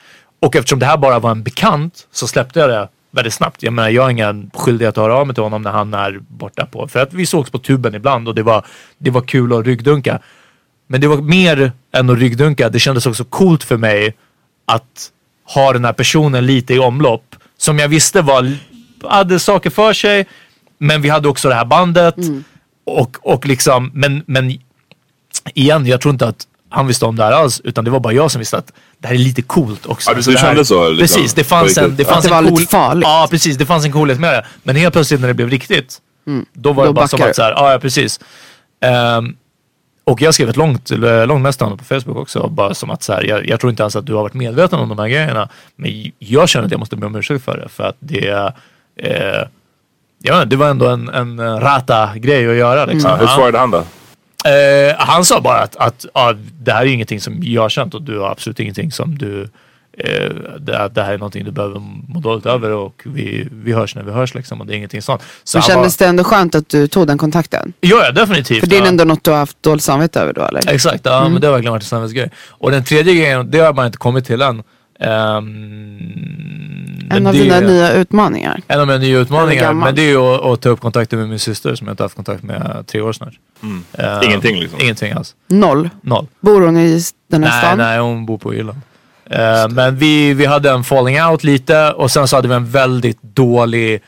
Och 0.40 0.56
eftersom 0.56 0.78
det 0.78 0.86
här 0.86 0.96
bara 0.96 1.18
var 1.18 1.30
en 1.30 1.42
bekant 1.42 2.06
så 2.12 2.26
släppte 2.26 2.60
jag 2.60 2.70
det 2.70 2.88
väldigt 3.10 3.34
snabbt. 3.34 3.62
Jag 3.62 3.72
menar, 3.72 3.88
jag 3.88 4.02
har 4.02 4.10
ingen 4.10 4.50
skyldighet 4.54 4.98
att 4.98 5.02
höra 5.02 5.14
av 5.14 5.26
mig 5.26 5.34
till 5.34 5.42
honom 5.42 5.62
när 5.62 5.70
han 5.70 5.94
är 5.94 6.18
borta 6.28 6.66
på. 6.66 6.88
För 6.88 7.00
att 7.00 7.12
vi 7.12 7.26
sågs 7.26 7.50
på 7.50 7.58
tuben 7.58 7.94
ibland 7.94 8.28
och 8.28 8.34
det 8.34 8.42
var, 8.42 8.64
det 8.98 9.10
var 9.10 9.20
kul 9.20 9.52
att 9.52 9.66
ryggdunka. 9.66 10.18
Men 10.86 11.00
det 11.00 11.06
var 11.06 11.16
mer 11.16 11.72
än 11.92 12.10
att 12.10 12.18
ryggdunka. 12.18 12.68
Det 12.68 12.78
kändes 12.78 13.06
också 13.06 13.24
coolt 13.24 13.64
för 13.64 13.76
mig 13.76 14.16
att 14.66 15.10
ha 15.54 15.72
den 15.72 15.84
här 15.84 15.92
personen 15.92 16.46
lite 16.46 16.74
i 16.74 16.78
omlopp. 16.78 17.36
Som 17.56 17.78
jag 17.78 17.88
visste 17.88 18.22
var, 18.22 18.52
hade 19.02 19.38
saker 19.40 19.70
för 19.70 19.92
sig. 19.92 20.26
Men 20.78 21.02
vi 21.02 21.08
hade 21.08 21.28
också 21.28 21.48
det 21.48 21.54
här 21.54 21.64
bandet. 21.64 22.16
Mm. 22.16 22.44
Och, 22.86 23.16
och 23.22 23.46
liksom, 23.46 23.90
men, 23.94 24.22
men 24.26 24.58
igen, 25.54 25.86
jag 25.86 26.00
tror 26.00 26.12
inte 26.14 26.26
att 26.28 26.46
han 26.68 26.86
visste 26.86 27.04
om 27.04 27.16
det 27.16 27.24
här 27.24 27.32
alls. 27.32 27.60
Utan 27.64 27.84
det 27.84 27.90
var 27.90 28.00
bara 28.00 28.12
jag 28.12 28.30
som 28.30 28.38
visste 28.38 28.56
att 28.58 28.72
det 28.98 29.08
här 29.08 29.14
är 29.14 29.18
lite 29.18 29.42
coolt 29.42 29.86
också. 29.86 30.10
Ja, 30.10 30.14
du- 30.16 30.22
Så 30.22 30.30
du 30.30 30.34
det 30.34 30.40
här, 30.40 30.48
kände 30.48 30.64
så, 30.64 30.88
liksom, 30.88 31.20
Precis, 31.20 31.34
det 31.34 31.44
fanns 31.44 31.78
en, 31.78 31.96
det 31.96 32.02
Ja. 32.02 32.08
fanns 32.08 32.24
Att 32.24 32.30
det 32.30 32.36
en 32.36 32.44
var 32.44 32.50
cool, 32.50 32.60
lite 32.60 32.70
farligt. 32.70 33.04
Ja, 33.08 33.26
precis. 33.30 33.56
Det 33.56 33.66
fanns 33.66 33.84
en 33.84 33.92
coolhet 33.92 34.20
med 34.20 34.32
det. 34.34 34.46
Men 34.62 34.76
helt 34.76 34.92
plötsligt 34.94 35.20
när 35.20 35.28
det 35.28 35.34
blev 35.34 35.50
riktigt. 35.50 35.98
Då 36.52 36.72
var 36.72 36.84
Då 36.84 36.90
det 36.90 36.94
bara 36.94 37.08
som 37.08 37.18
backar 37.18 37.30
att 37.30 37.36
så 37.36 37.42
här, 37.42 37.50
ja, 37.50 37.72
ja 37.72 37.78
precis. 37.78 38.20
Ehm, 38.80 39.36
och 40.04 40.22
jag 40.22 40.34
skrev 40.34 40.48
ett 40.48 40.56
långt, 40.56 40.90
långt 41.26 41.42
mästande 41.42 41.76
på 41.76 41.84
Facebook 41.84 42.16
också. 42.16 42.48
Bara 42.48 42.74
som 42.74 42.90
att 42.90 43.02
så 43.02 43.12
här, 43.12 43.22
jag, 43.22 43.46
jag 43.48 43.60
tror 43.60 43.70
inte 43.70 43.82
ens 43.82 43.96
att 43.96 44.06
du 44.06 44.14
har 44.14 44.22
varit 44.22 44.34
medveten 44.34 44.78
om 44.78 44.88
de 44.88 44.98
här 44.98 45.08
grejerna. 45.08 45.48
Men 45.76 46.12
jag 46.18 46.48
känner 46.48 46.64
att 46.66 46.70
jag 46.70 46.78
måste 46.80 46.96
be 46.96 47.06
om 47.06 47.16
ursäkt 47.16 47.44
för 47.44 47.56
det. 47.56 47.68
För 47.68 47.84
att 47.84 47.96
det, 47.98 48.52
eh, 48.96 49.42
ja, 50.26 50.44
det 50.44 50.56
var 50.56 50.68
ändå 50.68 50.88
en, 50.88 51.08
en 51.08 51.60
rata-grej 51.60 52.50
att 52.50 52.56
göra. 52.56 52.84
Liksom. 52.84 53.10
Ja, 53.10 53.16
hur 53.16 53.26
svarade 53.26 53.58
han 53.58 53.70
då? 53.70 53.84
Eh, 54.48 54.94
han 54.98 55.24
sa 55.24 55.40
bara 55.40 55.60
att, 55.60 55.76
att 55.76 56.06
ja, 56.14 56.34
det 56.60 56.72
här 56.72 56.82
är 56.82 56.86
ingenting 56.86 57.20
som 57.20 57.38
jag 57.42 57.62
har 57.62 57.68
känt 57.68 57.94
och 57.94 58.02
du 58.02 58.18
har 58.18 58.30
absolut 58.30 58.60
ingenting 58.60 58.92
som 58.92 59.18
du 59.18 59.42
eh, 59.98 60.30
det, 60.58 60.90
det 60.94 61.02
här 61.02 61.12
är 61.12 61.18
någonting 61.18 61.44
du 61.44 61.50
behöver 61.50 61.80
må 62.08 62.20
dåligt 62.20 62.46
över 62.46 62.70
och 62.70 63.02
vi, 63.04 63.48
vi 63.52 63.72
hörs 63.72 63.94
när 63.94 64.02
vi 64.02 64.12
hörs 64.12 64.34
liksom 64.34 64.60
och 64.60 64.66
det 64.66 64.74
är 64.74 64.76
ingenting 64.76 65.02
sånt. 65.02 65.22
Så 65.44 65.58
Men 65.58 65.62
han 65.62 65.70
kändes 65.70 65.96
det 65.96 66.06
ändå 66.06 66.24
skönt 66.24 66.54
att 66.54 66.68
du 66.68 66.88
tog 66.88 67.06
den 67.06 67.18
kontakten? 67.18 67.72
Ja, 67.80 68.04
ja, 68.04 68.12
definitivt. 68.12 68.60
För 68.60 68.66
det 68.66 68.76
är 68.76 68.80
ja. 68.80 68.86
ändå 68.86 69.04
något 69.04 69.24
du 69.24 69.30
har 69.30 69.38
haft 69.38 69.62
dåligt 69.62 69.84
samvete 69.84 70.20
över 70.20 70.32
då 70.32 70.42
eller? 70.42 70.72
Exakt, 70.72 71.00
ja, 71.04 71.28
men 71.28 71.40
det 71.40 71.46
har 71.46 71.52
verkligen 71.52 71.72
varit 71.72 71.82
en 71.82 71.88
samhällsgrej. 71.88 72.30
Och 72.48 72.70
den 72.70 72.84
tredje 72.84 73.14
grejen, 73.14 73.50
det 73.50 73.58
har 73.58 73.72
man 73.72 73.86
inte 73.86 73.98
kommit 73.98 74.26
till 74.26 74.42
än. 74.42 74.62
Ehm, 75.00 75.48
En 77.10 77.26
av 77.26 77.32
dina 77.32 77.54
är- 77.56 77.60
nya 77.66 77.92
utmaningar. 77.92 78.60
En 78.68 78.80
av 78.80 78.86
mina 78.86 78.98
nya 78.98 79.18
utmaningar. 79.18 79.72
Men 79.72 79.94
det 79.94 80.02
är 80.02 80.08
ju 80.08 80.16
att, 80.18 80.44
att 80.44 80.60
ta 80.60 80.68
upp 80.68 80.80
kontakten 80.80 81.18
med 81.18 81.28
min 81.28 81.38
syster 81.38 81.74
som 81.74 81.86
jag 81.86 81.92
inte 81.92 82.02
har 82.02 82.04
haft 82.04 82.16
kontakt 82.16 82.42
med 82.42 82.84
tre 82.86 83.00
år 83.00 83.12
snart. 83.12 83.34
Ehm, 83.62 84.22
Ingenting 84.22 84.60
liksom? 84.60 84.80
Ingenting 84.80 85.12
alls. 85.12 85.34
Noll. 85.48 85.90
Noll. 86.02 86.26
Bor 86.40 86.60
hon 86.60 86.76
i 86.76 87.02
den 87.30 87.44
här 87.44 87.50
Nej, 87.50 87.62
stan? 87.64 87.78
nej, 87.78 87.98
hon 87.98 88.26
bor 88.26 88.38
på 88.38 88.54
Irland. 88.54 88.80
Eh, 89.30 89.68
men 89.70 89.96
vi, 89.96 90.34
vi 90.34 90.46
hade 90.46 90.70
en 90.70 90.84
falling 90.84 91.22
out 91.22 91.44
lite 91.44 91.92
och 91.92 92.10
sen 92.10 92.28
så 92.28 92.36
hade 92.36 92.48
vi 92.48 92.54
en 92.54 92.70
väldigt 92.70 93.22
dålig 93.22 94.02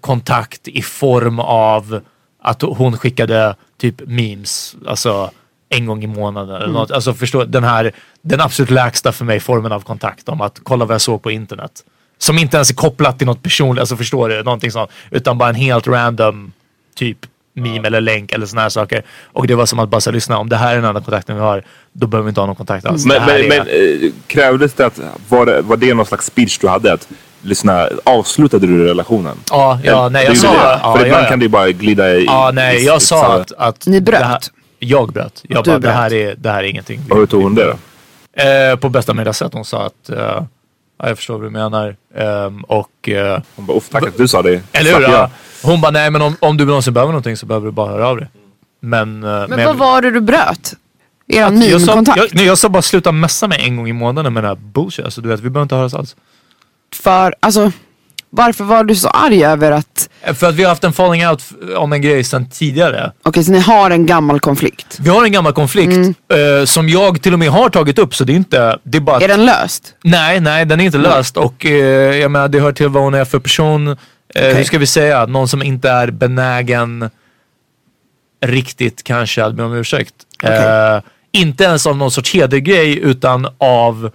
kontakt 0.00 0.68
i 0.68 0.82
form 0.82 1.38
av 1.40 2.00
att 2.42 2.62
hon 2.62 2.98
skickade 2.98 3.56
typ 3.80 3.94
memes, 4.06 4.76
alltså 4.86 5.30
en 5.72 5.86
gång 5.86 6.04
i 6.04 6.06
månaden 6.06 6.56
eller 6.56 6.72
något. 6.72 6.90
Alltså 6.90 7.14
förstå, 7.14 7.44
den 7.44 7.64
här, 7.64 7.92
den 8.22 8.40
absolut 8.40 8.70
lägsta 8.70 9.12
för 9.12 9.24
mig 9.24 9.40
formen 9.40 9.72
av 9.72 9.80
kontakt 9.80 10.28
om 10.28 10.40
att 10.40 10.60
kolla 10.62 10.84
vad 10.84 10.94
jag 10.94 11.00
såg 11.00 11.22
på 11.22 11.30
internet. 11.30 11.72
Som 12.18 12.38
inte 12.38 12.56
ens 12.56 12.70
är 12.70 12.74
kopplat 12.74 13.18
till 13.18 13.26
något 13.26 13.42
personligt, 13.42 13.80
alltså 13.80 13.96
förstår 13.96 14.28
du? 14.28 14.42
Någonting 14.42 14.70
sånt. 14.70 14.90
Utan 15.10 15.38
bara 15.38 15.48
en 15.48 15.54
helt 15.54 15.86
random 15.86 16.52
typ 16.96 17.18
meme 17.54 17.86
eller 17.86 18.00
länk 18.00 18.32
eller 18.32 18.46
såna 18.46 18.62
här 18.62 18.68
saker. 18.68 19.02
Och 19.32 19.46
det 19.46 19.54
var 19.54 19.66
som 19.66 19.78
att 19.78 19.88
bara 19.88 20.00
säga, 20.00 20.14
lyssna 20.14 20.38
om 20.38 20.48
det 20.48 20.56
här 20.56 20.72
är 20.72 20.76
den 20.76 20.84
enda 20.84 21.00
kontakten 21.00 21.36
vi 21.36 21.42
har, 21.42 21.62
då 21.92 22.06
behöver 22.06 22.24
vi 22.24 22.28
inte 22.28 22.40
ha 22.40 22.46
någon 22.46 22.56
kontakt 22.56 22.86
alls. 22.86 23.06
Men, 23.06 23.22
men, 23.26 23.36
är- 23.36 23.48
men 23.48 23.58
eh, 23.58 24.10
krävdes 24.26 24.72
det 24.74 24.86
att, 24.86 25.00
var 25.28 25.46
det, 25.46 25.60
var 25.62 25.76
det 25.76 25.94
någon 25.94 26.06
slags 26.06 26.26
speech 26.26 26.58
du 26.58 26.68
hade? 26.68 26.92
Att 26.92 27.08
lyssna, 27.42 27.88
avslutade 28.04 28.66
du 28.66 28.84
relationen? 28.84 29.36
Ja, 29.50 29.80
ja, 29.84 30.08
nej, 30.08 30.24
jag 30.26 30.36
sa... 30.36 30.52
det? 30.52 30.56
Ja, 30.82 30.92
För 30.96 31.00
ja, 31.00 31.06
ibland 31.06 31.24
ja. 31.24 31.28
kan 31.28 31.38
det 31.38 31.42
ju 31.44 31.48
bara 31.48 31.70
glida 31.70 32.14
i... 32.14 32.24
Ja, 32.24 32.50
nej, 32.54 32.84
jag 32.84 33.02
sa 33.02 33.34
att... 33.40 33.52
att 33.52 33.86
Ni 33.86 34.00
bröt? 34.00 34.50
Det 34.82 34.88
jag 34.88 35.12
bröt. 35.12 35.42
Jag 35.48 35.64
Du 35.64 35.70
bara, 35.70 35.74
det 35.74 35.80
bröt. 35.80 35.94
här, 35.94 36.12
är, 36.12 36.34
det 36.38 36.50
här 36.50 36.58
är 36.64 36.68
ingenting. 36.68 37.00
Och 37.10 37.16
hur 37.16 37.26
tog 37.26 37.42
hon 37.42 37.54
det 37.54 37.64
då? 37.64 38.42
Eh, 38.42 38.76
på 38.76 38.88
bästa 38.88 39.14
möjliga 39.14 39.32
sätt. 39.32 39.52
Hon 39.54 39.64
sa 39.64 39.86
att, 39.86 40.08
eh, 40.10 40.18
ja, 40.18 41.08
jag 41.08 41.16
förstår 41.16 41.34
vad 41.34 41.42
du 41.46 41.50
menar. 41.50 41.96
Ehm, 42.16 42.62
och... 42.64 43.08
eh, 43.08 43.40
Hon 43.56 43.66
bara, 43.66 43.76
"Uff, 43.76 43.88
tack 43.88 44.02
att 44.06 44.16
du 44.16 44.28
sa 44.28 44.42
det. 44.42 44.62
eller 44.72 44.94
hur? 44.94 45.02
Ja. 45.02 45.30
Hon 45.62 45.80
bara, 45.80 45.90
nej 45.90 46.10
men 46.10 46.22
om, 46.22 46.36
om 46.40 46.56
du 46.56 46.64
någonsin 46.64 46.94
behöver 46.94 47.12
någonting 47.12 47.36
så 47.36 47.46
behöver 47.46 47.66
du 47.66 47.72
bara 47.72 47.88
höra 47.90 48.08
av 48.08 48.16
dig. 48.16 48.28
Men... 48.80 49.24
eh, 49.24 49.44
Men 49.48 49.58
jag- 49.58 49.66
vad 49.66 49.76
var 49.76 50.02
det 50.02 50.10
du 50.10 50.20
bröt? 50.20 50.74
Er 51.28 51.40
jag, 51.40 51.48
sa, 51.48 51.54
miniminkontakt? 51.58 52.18
jag, 52.18 52.28
nej, 52.34 52.46
jag 52.46 52.58
sa 52.58 52.68
bara 52.68 52.82
sluta 52.82 53.12
messa 53.12 53.48
mig 53.48 53.60
en 53.64 53.76
gång 53.76 53.88
i 53.88 53.92
månaden 53.92 54.32
med 54.34 54.42
den 54.44 54.48
här 54.48 54.56
bullshit. 54.56 55.04
Alltså, 55.04 55.20
du 55.20 55.28
vet, 55.28 55.40
vi 55.40 55.50
behöver 55.50 55.62
inte 55.62 55.74
höras 55.76 55.94
alls. 55.94 56.16
För, 56.94 57.34
alltså, 57.40 57.72
varför 58.34 58.64
var 58.64 58.84
du 58.84 58.94
så 58.94 59.08
arg 59.08 59.44
över 59.44 59.72
att, 59.72 60.08
För 60.34 60.48
att 60.48 60.54
vi 60.54 60.62
har 60.62 60.68
haft 60.70 60.84
en 60.84 60.92
falling 60.92 61.26
out 61.28 61.42
om 61.76 61.92
en 61.92 62.02
grej 62.02 62.24
sedan 62.24 62.50
tidigare. 62.50 63.12
okej 63.22 63.44
så 63.44 63.52
ni 63.52 63.58
har 63.60 63.90
en 63.90 64.06
gammal 64.06 64.40
konflikt. 64.40 64.98
Vi 65.00 65.10
har 65.10 65.24
en 65.24 65.32
gammal 65.32 65.52
konflikt 65.52 66.18
eh, 66.32 66.64
som 66.64 66.88
jag 66.88 67.22
till 67.22 67.32
och 67.32 67.38
med 67.38 67.48
har 67.50 67.68
tagit 67.70 67.98
upp 67.98 68.14
så 68.14 68.24
det 68.24 68.32
är 68.32 68.36
inte... 68.36 68.78
Det 68.82 68.98
är 68.98 69.02
bara 69.02 69.20
Är 69.20 69.28
den 69.28 69.44
löst? 69.46 69.94
Nej, 70.04 70.40
nej 70.40 70.64
den 70.64 70.80
är 70.80 70.84
inte 70.84 70.98
löst 70.98 71.36
och 71.36 71.66
eh, 71.66 72.16
jag 72.16 72.30
menar 72.30 72.48
det 72.48 72.60
hör 72.60 72.72
till 72.72 72.88
vad 72.88 73.02
hon 73.02 73.14
är 73.14 73.24
för 73.24 73.38
person. 73.38 73.88
Eh, 74.34 74.56
Hur 74.56 74.64
ska 74.64 74.78
vi 74.78 74.86
säga? 74.86 75.26
Någon 75.26 75.48
som 75.48 75.62
inte 75.62 75.90
är 75.90 76.10
benägen 76.10 77.10
riktigt 78.44 79.02
kanske 79.02 79.44
att 79.44 79.54
be 79.54 79.62
om 79.62 79.72
ursäkt. 79.74 80.14
Eh, 80.42 81.00
inte 81.32 81.64
ens 81.64 81.86
av 81.86 81.96
någon 81.96 82.10
sorts 82.10 82.34
hedergrej 82.34 82.98
utan 82.98 83.48
av 83.58 84.10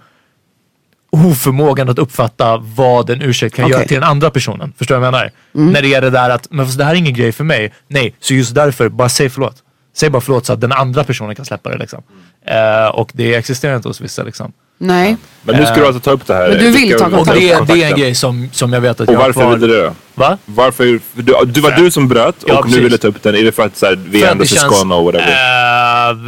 oförmågan 1.10 1.88
att 1.88 1.98
uppfatta 1.98 2.56
vad 2.56 3.10
en 3.10 3.22
ursäkt 3.22 3.56
kan 3.56 3.64
Okej. 3.64 3.76
göra 3.76 3.84
till 3.88 3.94
den 3.94 4.10
andra 4.10 4.30
personen. 4.30 4.72
Förstår 4.76 4.94
du 4.94 5.00
vad 5.00 5.06
jag 5.06 5.12
menar? 5.12 5.30
När 5.72 5.82
det 5.82 5.94
är 5.94 6.00
det 6.00 6.10
där 6.10 6.30
att, 6.30 6.50
men 6.50 6.66
fast 6.66 6.78
det 6.78 6.84
här 6.84 6.92
är 6.92 6.96
ingen 6.96 7.14
grej 7.14 7.32
för 7.32 7.44
mig. 7.44 7.72
Nej, 7.88 8.14
så 8.20 8.34
just 8.34 8.54
därför, 8.54 8.88
bara 8.88 9.08
säg 9.08 9.28
förlåt. 9.30 9.62
Säg 9.96 10.10
bara 10.10 10.20
förlåt 10.20 10.46
så 10.46 10.52
att 10.52 10.60
den 10.60 10.72
andra 10.72 11.04
personen 11.04 11.34
kan 11.34 11.44
släppa 11.44 11.70
det 11.70 11.78
liksom. 11.78 12.02
Eh, 12.46 12.86
och 12.86 13.10
det 13.14 13.34
existerar 13.34 13.76
inte 13.76 13.88
hos 13.88 14.00
vissa 14.00 14.22
liksom. 14.22 14.52
Nej. 14.78 15.16
Men 15.42 15.56
nu 15.56 15.66
ska 15.66 15.74
du 15.74 15.86
alltså 15.86 16.00
ta 16.00 16.10
upp 16.10 16.26
det 16.26 16.34
här. 16.34 16.48
Men 16.48 16.58
du 16.58 16.70
vill 16.70 16.98
ta 16.98 17.06
Och 17.06 17.12
kontakt. 17.12 17.38
det, 17.40 17.74
det 17.74 17.82
är 17.84 17.90
en 17.92 17.98
grej 17.98 18.14
som, 18.14 18.48
som 18.52 18.72
jag 18.72 18.80
vet 18.80 19.00
att 19.00 19.08
Och 19.08 19.14
jag 19.14 19.18
har 19.18 19.26
varför 19.26 19.54
ville 19.56 19.66
du 19.66 19.82
det? 19.82 19.94
Va? 20.14 20.38
Varför? 20.44 20.84
Du, 21.14 21.34
du 21.46 21.60
var 21.60 21.70
du 21.70 21.90
som 21.90 22.08
bröt 22.08 22.42
och 22.42 22.50
Ja, 22.50 22.64
nu 22.66 22.80
ville 22.80 22.98
ta 22.98 23.08
upp 23.08 23.22
den. 23.22 23.34
Är 23.34 23.42
det 23.44 23.52
för 23.52 23.62
att 23.62 23.76
så 23.76 23.86
här, 23.86 23.96
vi 24.10 24.24
ändå 24.24 24.44
känns- 24.44 24.60
syskon 24.60 24.92
och 24.92 25.04
whatever? 25.04 25.28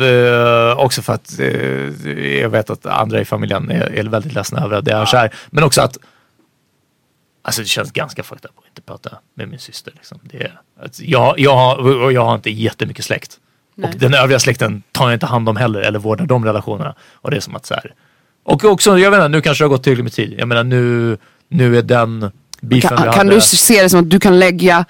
Eh, 0.02 0.70
eh, 0.70 0.78
också 0.78 1.02
för 1.02 1.12
att 1.12 1.38
eh, 1.38 2.40
jag 2.40 2.50
vet 2.50 2.70
att 2.70 2.86
andra 2.86 3.20
i 3.20 3.24
familjen 3.24 3.70
är, 3.70 3.98
är 3.98 4.04
väldigt 4.04 4.32
ledsna 4.34 4.64
över 4.64 4.76
att 4.76 4.84
det 4.84 4.92
är 4.92 5.04
så 5.04 5.16
här. 5.16 5.30
Men 5.50 5.64
också 5.64 5.80
att 5.82 5.98
Alltså 7.42 7.60
det 7.62 7.68
känns 7.68 7.92
ganska 7.92 8.22
fucked 8.22 8.44
up 8.44 8.58
att 8.58 8.66
inte 8.66 8.82
prata 8.82 9.10
med 9.36 9.48
min 9.48 9.58
syster. 9.58 9.92
Liksom. 9.96 10.18
Det 10.22 10.42
är, 10.42 10.60
att 10.82 11.00
jag, 11.00 11.38
jag, 11.38 11.56
har, 11.56 12.02
och 12.02 12.12
jag 12.12 12.24
har 12.24 12.34
inte 12.34 12.50
jättemycket 12.50 13.04
släkt. 13.04 13.36
Och 13.82 13.90
den 13.96 14.14
övriga 14.14 14.38
släkten 14.38 14.82
tar 14.92 15.04
jag 15.04 15.12
inte 15.12 15.26
hand 15.26 15.48
om 15.48 15.56
heller 15.56 15.80
eller 15.80 15.98
vårdar 15.98 16.26
de 16.26 16.44
relationerna. 16.44 16.94
Och 17.14 17.30
det 17.30 17.36
är 17.36 17.40
som 17.40 17.56
att 17.56 17.66
så 17.66 17.74
här. 17.74 17.94
Och 18.44 18.64
också, 18.64 18.98
jag 18.98 19.10
menar, 19.10 19.28
nu 19.28 19.40
kanske 19.40 19.64
det 19.64 19.66
har 19.66 19.70
gått 19.70 19.82
tillräckligt 19.84 20.04
med 20.04 20.12
tid. 20.12 20.34
Jag 20.38 20.48
menar 20.48 20.64
nu, 20.64 21.16
nu 21.50 21.78
är 21.78 21.82
den 21.82 22.30
beefen 22.60 22.88
Kan, 22.88 22.96
vi 22.98 23.02
kan 23.04 23.14
hade. 23.18 23.30
du 23.34 23.40
se 23.40 23.82
det 23.82 23.88
som 23.88 24.00
att 24.00 24.10
du 24.10 24.20
kan 24.20 24.38
lägga, 24.38 24.84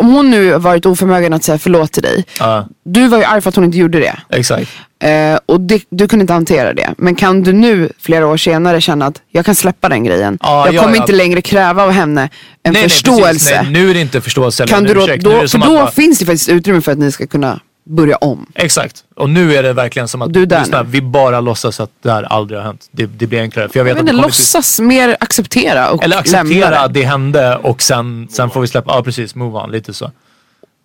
om 0.00 0.12
hon 0.12 0.30
nu 0.30 0.58
varit 0.58 0.86
oförmögen 0.86 1.32
att 1.32 1.44
säga 1.44 1.58
förlåt 1.58 1.92
till 1.92 2.02
dig. 2.02 2.24
Ja, 2.38 2.68
Du 2.84 3.08
var 3.08 3.18
ju 3.18 3.24
arg 3.24 3.40
för 3.40 3.48
att 3.48 3.56
hon 3.56 3.64
inte 3.64 3.78
gjorde 3.78 3.98
det. 4.00 4.16
exakt. 4.30 4.70
Eh, 5.02 5.38
och 5.46 5.60
det, 5.60 5.82
du 5.90 6.08
kunde 6.08 6.20
inte 6.22 6.32
hantera 6.32 6.72
det. 6.74 6.94
Men 6.98 7.14
kan 7.14 7.42
du 7.42 7.52
nu, 7.52 7.92
flera 7.98 8.26
år 8.26 8.36
senare, 8.36 8.80
känna 8.80 9.06
att 9.06 9.22
jag 9.30 9.46
kan 9.46 9.54
släppa 9.54 9.88
den 9.88 10.04
grejen. 10.04 10.38
Ja, 10.42 10.66
jag 10.66 10.74
ja, 10.74 10.82
kommer 10.82 10.96
ja. 10.96 11.00
inte 11.02 11.12
längre 11.12 11.40
kräva 11.42 11.82
av 11.82 11.90
henne 11.90 12.28
en 12.62 12.72
Nej, 12.72 12.82
förståelse. 12.82 13.20
Nej, 13.24 13.32
precis. 13.32 13.50
nej, 13.62 13.70
nu 13.72 13.90
är 13.90 13.94
det 13.94 14.00
inte 14.00 14.20
förståelse 14.20 14.62
eller 14.62 14.72
kan 14.72 14.84
du 14.84 14.94
då, 14.94 15.02
ursäkt. 15.02 15.24
Då, 15.24 15.30
för 15.48 15.58
då 15.58 15.66
bara- 15.74 15.90
finns 15.90 16.18
det 16.18 16.24
faktiskt 16.26 16.48
utrymme 16.48 16.80
för 16.80 16.92
att 16.92 16.98
ni 16.98 17.12
ska 17.12 17.26
kunna 17.26 17.60
börja 17.84 18.16
om. 18.16 18.46
Exakt. 18.54 19.04
Och 19.14 19.30
nu 19.30 19.54
är 19.54 19.62
det 19.62 19.72
verkligen 19.72 20.08
som 20.08 20.22
att 20.22 20.32
Du 20.32 20.42
är 20.42 20.46
där 20.46 20.60
lyssna, 20.60 20.82
vi 20.82 21.02
bara 21.02 21.40
låtsas 21.40 21.80
att 21.80 21.90
det 22.02 22.10
här 22.12 22.22
aldrig 22.22 22.60
har 22.60 22.66
hänt. 22.66 22.88
Det, 22.90 23.06
det 23.06 23.26
blir 23.26 23.40
enklare. 23.40 23.68
För 23.68 23.78
jag 23.78 23.84
vet 23.84 23.96
Jag 23.96 24.02
att 24.04 24.10
inte, 24.10 24.22
låtsas 24.22 24.80
mer 24.80 25.16
acceptera 25.20 25.90
och 25.90 26.04
Eller 26.04 26.18
acceptera 26.18 26.78
att 26.80 26.94
det 26.94 27.02
hände 27.02 27.56
och 27.56 27.82
sen, 27.82 28.28
sen 28.30 28.50
får 28.50 28.60
vi 28.60 28.66
släppa, 28.66 28.92
ja 28.92 29.02
precis, 29.02 29.34
move 29.34 29.58
on, 29.58 29.70
lite 29.70 29.94
så. 29.94 30.10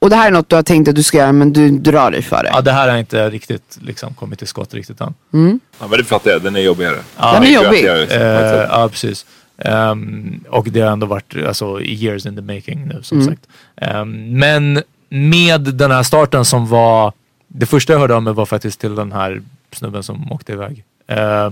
Och 0.02 0.10
det 0.10 0.16
här 0.16 0.28
är 0.28 0.32
något 0.32 0.50
du 0.50 0.56
har 0.56 0.64
tänkt 0.64 0.88
att 0.88 0.96
du 0.96 1.04
ska 1.04 1.18
göra 1.18 1.32
men 1.32 1.54
du 1.54 1.72
drar 1.72 2.12
dig 2.12 2.22
för 2.22 2.44
det. 2.44 2.50
Ja 2.54 2.62
det 2.62 2.72
här 2.72 2.90
har 2.90 2.98
inte 2.98 3.30
riktigt 3.30 3.78
liksom 3.82 4.14
kommit 4.14 4.40
till 4.40 4.48
skott 4.48 4.74
riktigt 4.74 5.02
än. 5.02 5.14
Ja, 5.80 5.88
men 5.88 5.98
det 5.98 6.04
fattar 6.04 6.32
jag. 6.32 6.42
Den 6.42 6.56
är 6.56 6.60
jobbigare. 6.60 6.96
Ja, 7.18 7.34
Den 7.34 7.44
är 7.44 7.64
jobbig. 7.64 7.84
jag 7.84 7.98
liksom. 8.00 8.22
Eh, 8.22 8.68
ja 8.70 8.90
precis. 8.92 9.26
Ehm, 9.58 10.44
och 10.50 10.68
det 10.70 10.82
har 10.82 10.92
ändå 10.92 11.08
varit 11.08 11.36
alltså, 11.48 11.82
years 11.82 12.26
in 12.26 12.36
the 12.36 12.42
making 12.42 12.88
nu 12.88 13.00
som 13.04 13.26
sagt. 13.26 13.42
Ehm, 13.76 14.40
men 14.40 14.84
med 15.10 15.62
den 15.62 15.92
här 15.92 16.04
starten 16.04 16.46
som 16.46 16.68
var, 16.68 17.14
det 17.48 17.66
första 17.66 17.94
jag 17.94 18.00
hörde 18.00 18.14
om 18.14 18.24
mig 18.24 18.34
var 18.34 18.46
faktiskt 18.46 18.80
till 18.80 18.96
den 18.96 19.12
här 19.12 19.42
snubben 19.72 20.04
som 20.04 20.32
åkte 20.32 20.52
iväg. 20.52 20.84
Eh, 21.08 21.52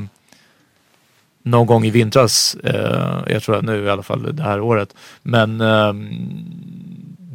någon 1.43 1.67
gång 1.67 1.85
i 1.85 1.89
vintras, 1.89 2.55
eh, 2.63 3.19
jag 3.27 3.43
tror 3.43 3.55
att 3.55 3.63
nu 3.63 3.85
i 3.85 3.89
alla 3.89 4.03
fall 4.03 4.35
det 4.35 4.43
här 4.43 4.59
året. 4.59 4.95
Men 5.23 5.61
eh, 5.61 5.93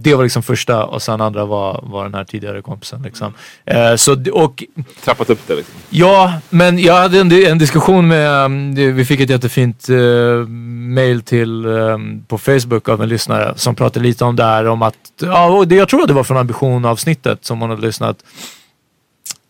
det 0.03 0.15
var 0.15 0.23
liksom 0.23 0.43
första 0.43 0.85
och 0.85 1.03
sen 1.03 1.21
andra 1.21 1.45
var, 1.45 1.81
var 1.83 2.05
den 2.05 2.15
här 2.15 2.25
tidigare 2.25 2.63
kompisen. 2.63 3.03
Liksom. 3.03 3.35
Eh, 3.65 3.95
så, 3.97 4.17
och 4.33 4.65
Trappat 5.05 5.31
upp 5.31 5.41
det 5.47 5.55
liksom. 5.55 5.75
Ja, 5.91 6.33
men 6.51 6.79
jag 6.79 6.95
hade 6.95 7.21
en, 7.21 7.33
en 7.33 7.59
diskussion 7.59 8.09
med, 8.09 8.51
det- 8.51 8.93
vi 8.93 9.05
fick 9.05 9.21
ett 9.21 9.31
jättefint 9.31 9.89
uh, 9.91 10.47
mail 10.95 11.23
till 11.23 11.67
um, 11.67 12.25
på 12.29 12.39
Facebook 12.39 12.89
av 12.89 13.03
en 13.03 13.09
lyssnare 13.09 13.53
som 13.57 13.75
pratade 13.75 14.05
lite 14.07 14.25
om 14.25 14.37
det 14.37 14.45
här 14.45 14.67
om 14.69 14.83
att, 14.83 14.95
ja, 15.21 15.47
och 15.47 15.69
det, 15.69 15.75
jag 15.75 15.89
tror 15.89 16.03
att 16.03 16.09
det 16.09 16.15
var 16.15 16.25
från 16.25 16.37
ambition 16.37 16.85
avsnittet 16.85 17.45
som 17.45 17.61
hon 17.61 17.71
hade 17.71 17.83
lyssnat. 17.83 18.17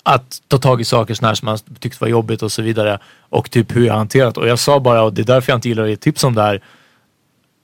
Att 0.02 0.38
ta 0.48 0.58
tag 0.58 0.80
i 0.80 0.84
saker 0.84 1.26
här 1.26 1.34
som 1.34 1.46
man 1.46 1.58
tyckte 1.80 1.98
var 2.00 2.08
jobbigt 2.08 2.42
och 2.42 2.52
så 2.52 2.62
vidare. 2.62 2.98
Och 3.28 3.50
typ 3.50 3.76
hur 3.76 3.86
jag 3.86 3.94
hanterat. 3.94 4.36
Och 4.36 4.48
jag 4.48 4.58
sa 4.58 4.80
bara, 4.80 5.02
och 5.02 5.12
det 5.14 5.22
är 5.22 5.26
därför 5.26 5.52
jag 5.52 5.56
inte 5.56 5.68
gillar 5.68 5.82
att 5.84 5.88
ge 5.90 5.96
tips 5.96 6.24
om 6.24 6.34
det 6.34 6.42
här. 6.42 6.62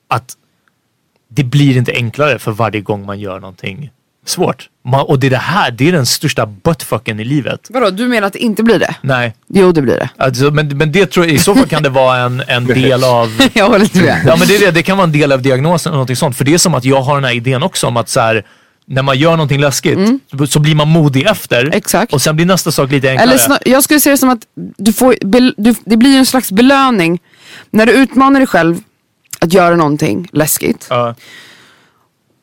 Att 0.09 0.37
det 1.31 1.45
blir 1.45 1.77
inte 1.77 1.93
enklare 1.93 2.39
för 2.39 2.51
varje 2.53 2.81
gång 2.81 3.07
man 3.07 3.21
gör 3.21 3.41
någonting 3.41 3.91
svårt. 4.27 4.69
Man, 4.89 5.01
och 5.01 5.19
det 5.19 5.27
är 5.27 5.31
det 5.31 5.37
här, 5.37 5.71
det 5.71 5.89
är 5.89 5.93
den 5.93 6.07
största 6.07 6.47
buttfucken 6.47 7.21
i 7.21 7.25
livet. 7.25 7.67
Vadå, 7.71 7.91
du 7.91 8.09
menar 8.09 8.27
att 8.27 8.33
det 8.33 8.39
inte 8.39 8.63
blir 8.63 8.79
det? 8.79 8.95
Nej, 9.03 9.35
Jo, 9.49 9.73
det 9.73 9.83
blir 9.83 9.95
det. 9.95 10.09
Alltså, 10.17 10.51
men, 10.51 10.69
men 10.69 10.93
det 10.93 11.07
tror 11.07 11.27
jag, 11.27 11.35
i 11.35 11.39
så 11.39 11.55
fall 11.55 11.67
kan 11.67 11.83
det 11.83 11.89
vara 11.89 12.17
en, 12.19 12.43
en 12.47 12.65
del 12.67 13.05
av... 13.05 13.41
Jag 13.53 13.67
håller 13.69 13.85
inte 13.85 13.99
med. 14.03 14.23
Ja 14.27 14.37
men 14.39 14.49
det, 14.49 14.57
är 14.57 14.61
det, 14.61 14.71
det 14.71 14.83
kan 14.83 14.97
vara 14.97 15.05
en 15.05 15.13
del 15.13 15.33
av 15.33 15.43
diagnosen 15.43 15.91
eller 15.91 15.97
någonting 15.97 16.17
sånt. 16.17 16.37
För 16.37 16.45
det 16.45 16.55
är 16.55 16.59
som 16.59 16.75
att 16.75 16.85
jag 16.85 17.01
har 17.03 17.15
den 17.15 17.25
här 17.25 17.33
idén 17.35 17.63
också 17.63 17.87
om 17.87 17.97
att 17.97 18.09
så 18.09 18.21
här, 18.21 18.47
när 18.87 19.03
man 19.03 19.19
gör 19.19 19.31
någonting 19.31 19.61
läskigt 19.61 19.99
så- 20.39 20.47
så 20.47 20.59
blir 20.61 20.75
man 20.75 20.89
modig 20.89 21.27
efter. 21.27 21.61
Mm. 21.61 21.73
Exakt. 21.73 22.13
Och 22.13 22.23
sen 22.23 22.37
blir 22.37 22.47
nästa 22.47 22.73
sak 22.73 22.91
lite 22.91 23.09
enklare. 23.11 23.29
Eller 23.29 23.39
snar, 23.39 23.59
jag 23.65 23.85
skulle 23.85 24.01
se 24.01 24.11
det 24.11 24.19
som 24.19 24.29
att 24.31 24.39
du 24.77 24.93
får, 24.93 25.15
du, 25.57 25.75
det 25.85 25.97
blir 25.97 26.19
en 26.19 26.27
slags 26.27 26.53
belöning 26.53 27.19
när 27.71 27.87
du 27.87 27.93
utmanar 27.93 28.41
dig 28.41 28.47
själv 28.47 28.77
att 29.41 29.53
göra 29.53 29.77
någonting 29.77 30.29
läskigt 30.33 30.87
Ja, 30.91 31.15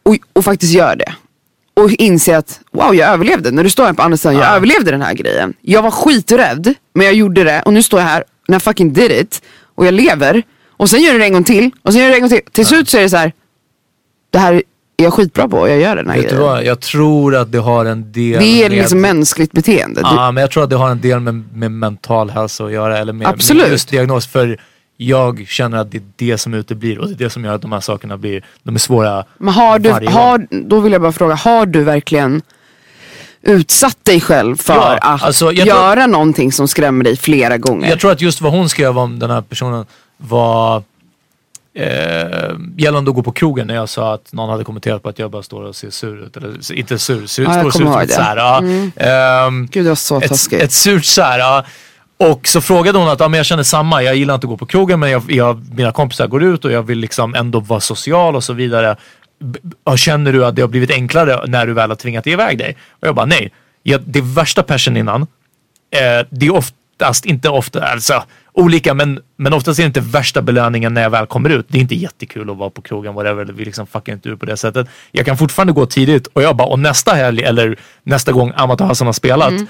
och, 0.04 0.16
och 0.34 0.46
faktiskt 0.46 0.74
gör 0.74 0.96
det. 0.96 1.14
Och 1.74 1.92
inser 1.92 2.38
att 2.38 2.60
wow 2.72 2.96
jag 2.96 3.10
överlevde. 3.10 3.52
När 3.52 3.64
du 3.64 3.70
står 3.70 3.86
här 3.86 3.94
på 3.94 4.02
andra 4.02 4.18
sidan, 4.18 4.36
jag 4.36 4.56
överlevde 4.56 4.92
den 4.92 5.02
här 5.02 5.14
grejen. 5.14 5.54
Jag 5.62 5.82
var 5.82 5.92
skiträdd 5.92 6.74
men 6.94 7.06
jag 7.06 7.16
gjorde 7.16 7.44
det 7.44 7.62
och 7.62 7.74
nu 7.74 7.84
står 7.84 8.00
jag 8.00 8.08
här 8.08 8.24
när 8.48 8.58
I 8.58 8.60
fucking 8.60 8.94
did 8.94 9.12
it 9.12 9.42
och 9.76 9.86
jag 9.86 9.94
lever. 9.94 10.44
Och 10.78 10.90
sen 10.90 11.02
gör 11.02 11.14
du 11.14 11.20
det 11.20 11.26
en 11.26 11.34
gång 11.34 11.44
till 11.44 11.72
och 11.82 11.94
sen 11.94 12.02
gör 12.02 12.08
du 12.08 12.12
det 12.12 12.18
en 12.18 12.22
gång 12.22 12.30
till. 12.30 12.42
Till 12.52 12.66
slut 12.66 12.90
så 12.90 12.98
är 12.98 13.02
det 13.02 13.10
så 13.10 13.18
här. 13.18 13.34
det 14.30 14.40
här 14.40 14.54
är 14.54 15.04
jag 15.04 15.14
skitbra 15.14 15.48
på 15.48 15.58
och 15.58 15.70
jag 15.70 15.80
gör 15.80 15.96
den 15.96 16.10
här 16.10 16.16
vet 16.16 16.24
du 16.24 16.30
grejen. 16.36 16.44
vad? 16.52 16.64
Jag 16.64 16.80
tror 16.80 17.36
att 17.36 17.52
det 17.52 17.58
har 17.58 17.86
en 17.86 18.12
del 18.12 18.40
Det 18.40 18.64
är 18.64 18.70
med... 18.70 18.78
liksom 18.78 19.02
mänskligt 19.02 19.52
beteende. 19.52 20.02
Du, 20.02 20.08
Ja, 20.08 20.32
men 20.32 20.42
jag 20.42 20.52
tror 20.52 20.64
att 20.64 20.70
det 20.70 20.76
har 20.76 20.90
en 20.90 21.02
del 21.02 21.20
med, 21.20 21.34
med 21.54 21.72
mental 21.72 22.30
hälsa 22.30 22.66
att 22.66 22.72
göra. 22.72 22.98
Eller 22.98 23.14
med, 23.14 23.28
Absolut. 23.28 23.64
med 23.64 23.72
just 23.72 23.90
diagnos. 23.90 24.28
För 24.28 24.60
jag 24.98 25.46
känner 25.48 25.78
att 25.78 25.92
det 25.92 25.98
är 25.98 26.04
det 26.16 26.38
som 26.38 26.54
uteblir 26.54 27.00
och 27.00 27.08
det 27.08 27.14
är 27.14 27.18
det 27.18 27.30
som 27.30 27.46
gör 27.46 27.56
att 27.56 27.62
de 27.62 27.72
här 27.72 27.80
sakerna 27.80 28.18
blir, 28.18 28.44
de 28.64 28.76
är 28.76 28.80
svåra 28.80 29.26
Men 29.38 29.54
har 29.54 29.80
du, 29.80 29.90
varje 29.90 30.10
har, 30.10 30.48
då 30.50 30.80
vill 30.80 30.92
jag 30.94 31.02
bara 31.02 31.12
fråga, 31.12 31.36
har 31.36 31.66
du 31.66 31.84
verkligen 31.84 32.42
utsatt 33.42 33.98
dig 34.04 34.22
själv 34.22 34.56
för 34.58 34.74
Ja, 34.74 34.98
att 35.02 35.24
alltså, 35.24 35.46
jag 35.52 35.68
tror- 35.68 35.80
göra 35.80 36.08
någonting 36.08 36.52
som 36.52 36.68
skrämmer 36.68 37.04
dig 37.04 37.18
flera 37.18 37.58
gånger? 37.58 37.90
Jag 37.90 38.00
tror 38.00 38.12
att 38.12 38.22
just 38.22 38.42
vad 38.42 38.52
hon 38.52 38.70
skrev 38.70 38.98
om 38.98 39.20
den 39.20 39.30
här 39.30 39.42
personen 39.42 39.86
var 40.18 40.84
eh, 41.74 42.56
gällande 42.78 43.10
att 43.12 43.16
gå 43.16 43.24
på 43.24 43.32
krogen 43.32 43.68
när 43.68 43.76
jag 43.76 43.90
sa 43.90 44.14
att 44.14 44.34
någon 44.34 44.50
hade 44.50 44.64
kommenterat 44.64 45.04
på 45.04 45.10
att 45.10 45.20
jag 45.20 45.32
bara 45.32 45.44
står 45.44 45.64
och 45.64 45.76
ser 45.76 45.90
sur 45.90 46.24
ut. 46.26 46.38
Eller 46.38 46.72
inte 46.74 47.00
sur, 47.00 47.26
sur, 47.26 47.44
Ja, 47.44 47.52
står 47.52 47.62
ser 47.62 47.68
ut 47.68 47.74
som 47.74 48.02
ett 48.02 48.12
så 48.12 48.22
det. 48.22 48.42
Mm. 48.42 48.92
ja. 48.96 49.06
Ehm, 49.48 49.68
Gud 49.72 49.86
det 49.86 49.90
var 49.90 49.96
så 49.96 50.22
ett, 50.22 50.30
taskigt. 50.30 50.62
ett 50.64 50.72
surt 50.72 51.06
så 51.06 51.22
här, 51.22 51.40
ja. 51.40 51.66
Och 52.18 52.48
så 52.48 52.62
frågade 52.62 52.98
hon 52.98 53.10
att 53.10 53.20
ja, 53.20 53.28
men 53.28 53.38
jag 53.38 53.46
känner 53.46 53.64
samma, 53.64 54.04
jag 54.04 54.16
gillar 54.16 54.34
inte 54.34 54.46
att 54.46 54.50
gå 54.50 54.58
på 54.58 54.66
krogen 54.66 55.00
men 55.00 55.12
jag, 55.12 55.32
jag, 55.32 55.66
mina 55.76 55.92
kompisar 55.92 56.28
går 56.28 56.44
ut 56.44 56.66
och 56.66 56.72
jag 56.72 56.84
vill 56.84 57.00
liksom 57.00 57.36
ändå 57.36 57.60
vara 57.60 57.80
social 57.80 58.36
och 58.36 58.44
så 58.44 58.54
vidare. 58.54 58.96
Känner 59.96 60.34
du 60.34 60.46
att 60.46 60.56
det 60.56 60.62
har 60.62 60.70
blivit 60.70 60.92
enklare 60.92 61.48
när 61.48 61.68
du 61.68 61.74
väl 61.74 61.90
har 61.90 61.96
tvingat 61.96 62.28
iväg 62.28 62.58
dig? 62.58 62.78
Och 62.90 63.08
jag 63.08 63.16
bara 63.16 63.26
nej. 63.26 63.52
Jag, 63.84 64.02
det 64.02 64.22
värsta 64.22 64.64
passion 64.64 64.98
innan, 64.98 65.22
eh, 65.22 66.28
det 66.30 66.46
är 66.46 66.54
oftast, 66.54 67.26
inte 67.26 67.50
ofta, 67.50 67.84
alltså 67.84 68.24
olika 68.54 68.94
men, 68.94 69.20
men 69.38 69.54
oftast 69.54 69.80
är 69.80 69.84
det 69.84 69.88
inte 69.88 70.00
värsta 70.00 70.42
belöningen 70.42 70.94
när 70.94 71.02
jag 71.02 71.10
väl 71.10 71.26
kommer 71.26 71.50
ut. 71.50 71.66
Det 71.70 71.78
är 71.78 71.82
inte 71.82 71.96
jättekul 71.96 72.50
att 72.50 72.58
vara 72.58 72.70
på 72.70 72.82
krogen, 72.82 73.14
whatever, 73.14 73.46
vi 73.46 73.66
liksom 73.66 73.88
fuckar 73.88 74.14
inte 74.14 74.30
ur 74.30 74.36
på 74.36 74.46
det 74.46 74.58
sättet. 74.58 74.88
Jag 75.12 75.26
kan 75.26 75.38
fortfarande 75.38 75.74
gå 75.74 75.86
tidigt 75.86 76.28
och 76.28 76.44
jag 76.44 76.56
bara, 76.56 76.68
och 76.68 76.80
nästa 76.80 77.14
helg 77.14 77.44
eller 77.44 77.80
nästa 78.04 78.32
gång 78.32 78.52
Amat 78.56 78.82
och 78.82 78.88
Hassan 78.88 79.08
har 79.08 79.14
spelat 79.14 79.50
mm 79.50 79.68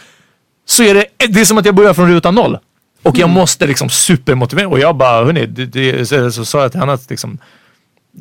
så 0.66 0.84
är 0.84 0.93
det, 0.93 1.05
det 1.28 1.41
är 1.41 1.45
som 1.45 1.57
att 1.57 1.66
jag 1.66 1.76
börjar 1.76 1.93
från 1.93 2.09
ruta 2.09 2.32
noll. 2.32 2.57
Och 3.03 3.18
jag 3.18 3.30
måste 3.30 3.68
liksom 3.68 3.89
supermotivera. 3.89 4.68
Och 4.68 4.80
jag 4.80 4.95
bara, 4.95 5.26
hörni, 5.26 5.45
det, 5.45 5.66
det, 5.66 6.05
så, 6.05 6.32
så 6.32 6.45
sa 6.45 6.61
jag 6.61 6.72
till 6.72 6.80
henne 6.80 6.93
att 6.93 7.09
liksom, 7.09 7.38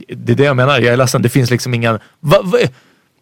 det 0.09 0.33
är 0.33 0.37
det 0.37 0.45
jag 0.45 0.57
menar, 0.57 0.81
jag 0.81 0.93
är 0.93 0.97
ledsen, 0.97 1.23
det 1.23 1.29
finns 1.29 1.51
liksom 1.51 1.75
ingen... 1.75 1.99
Va, 2.21 2.41
va, 2.43 2.59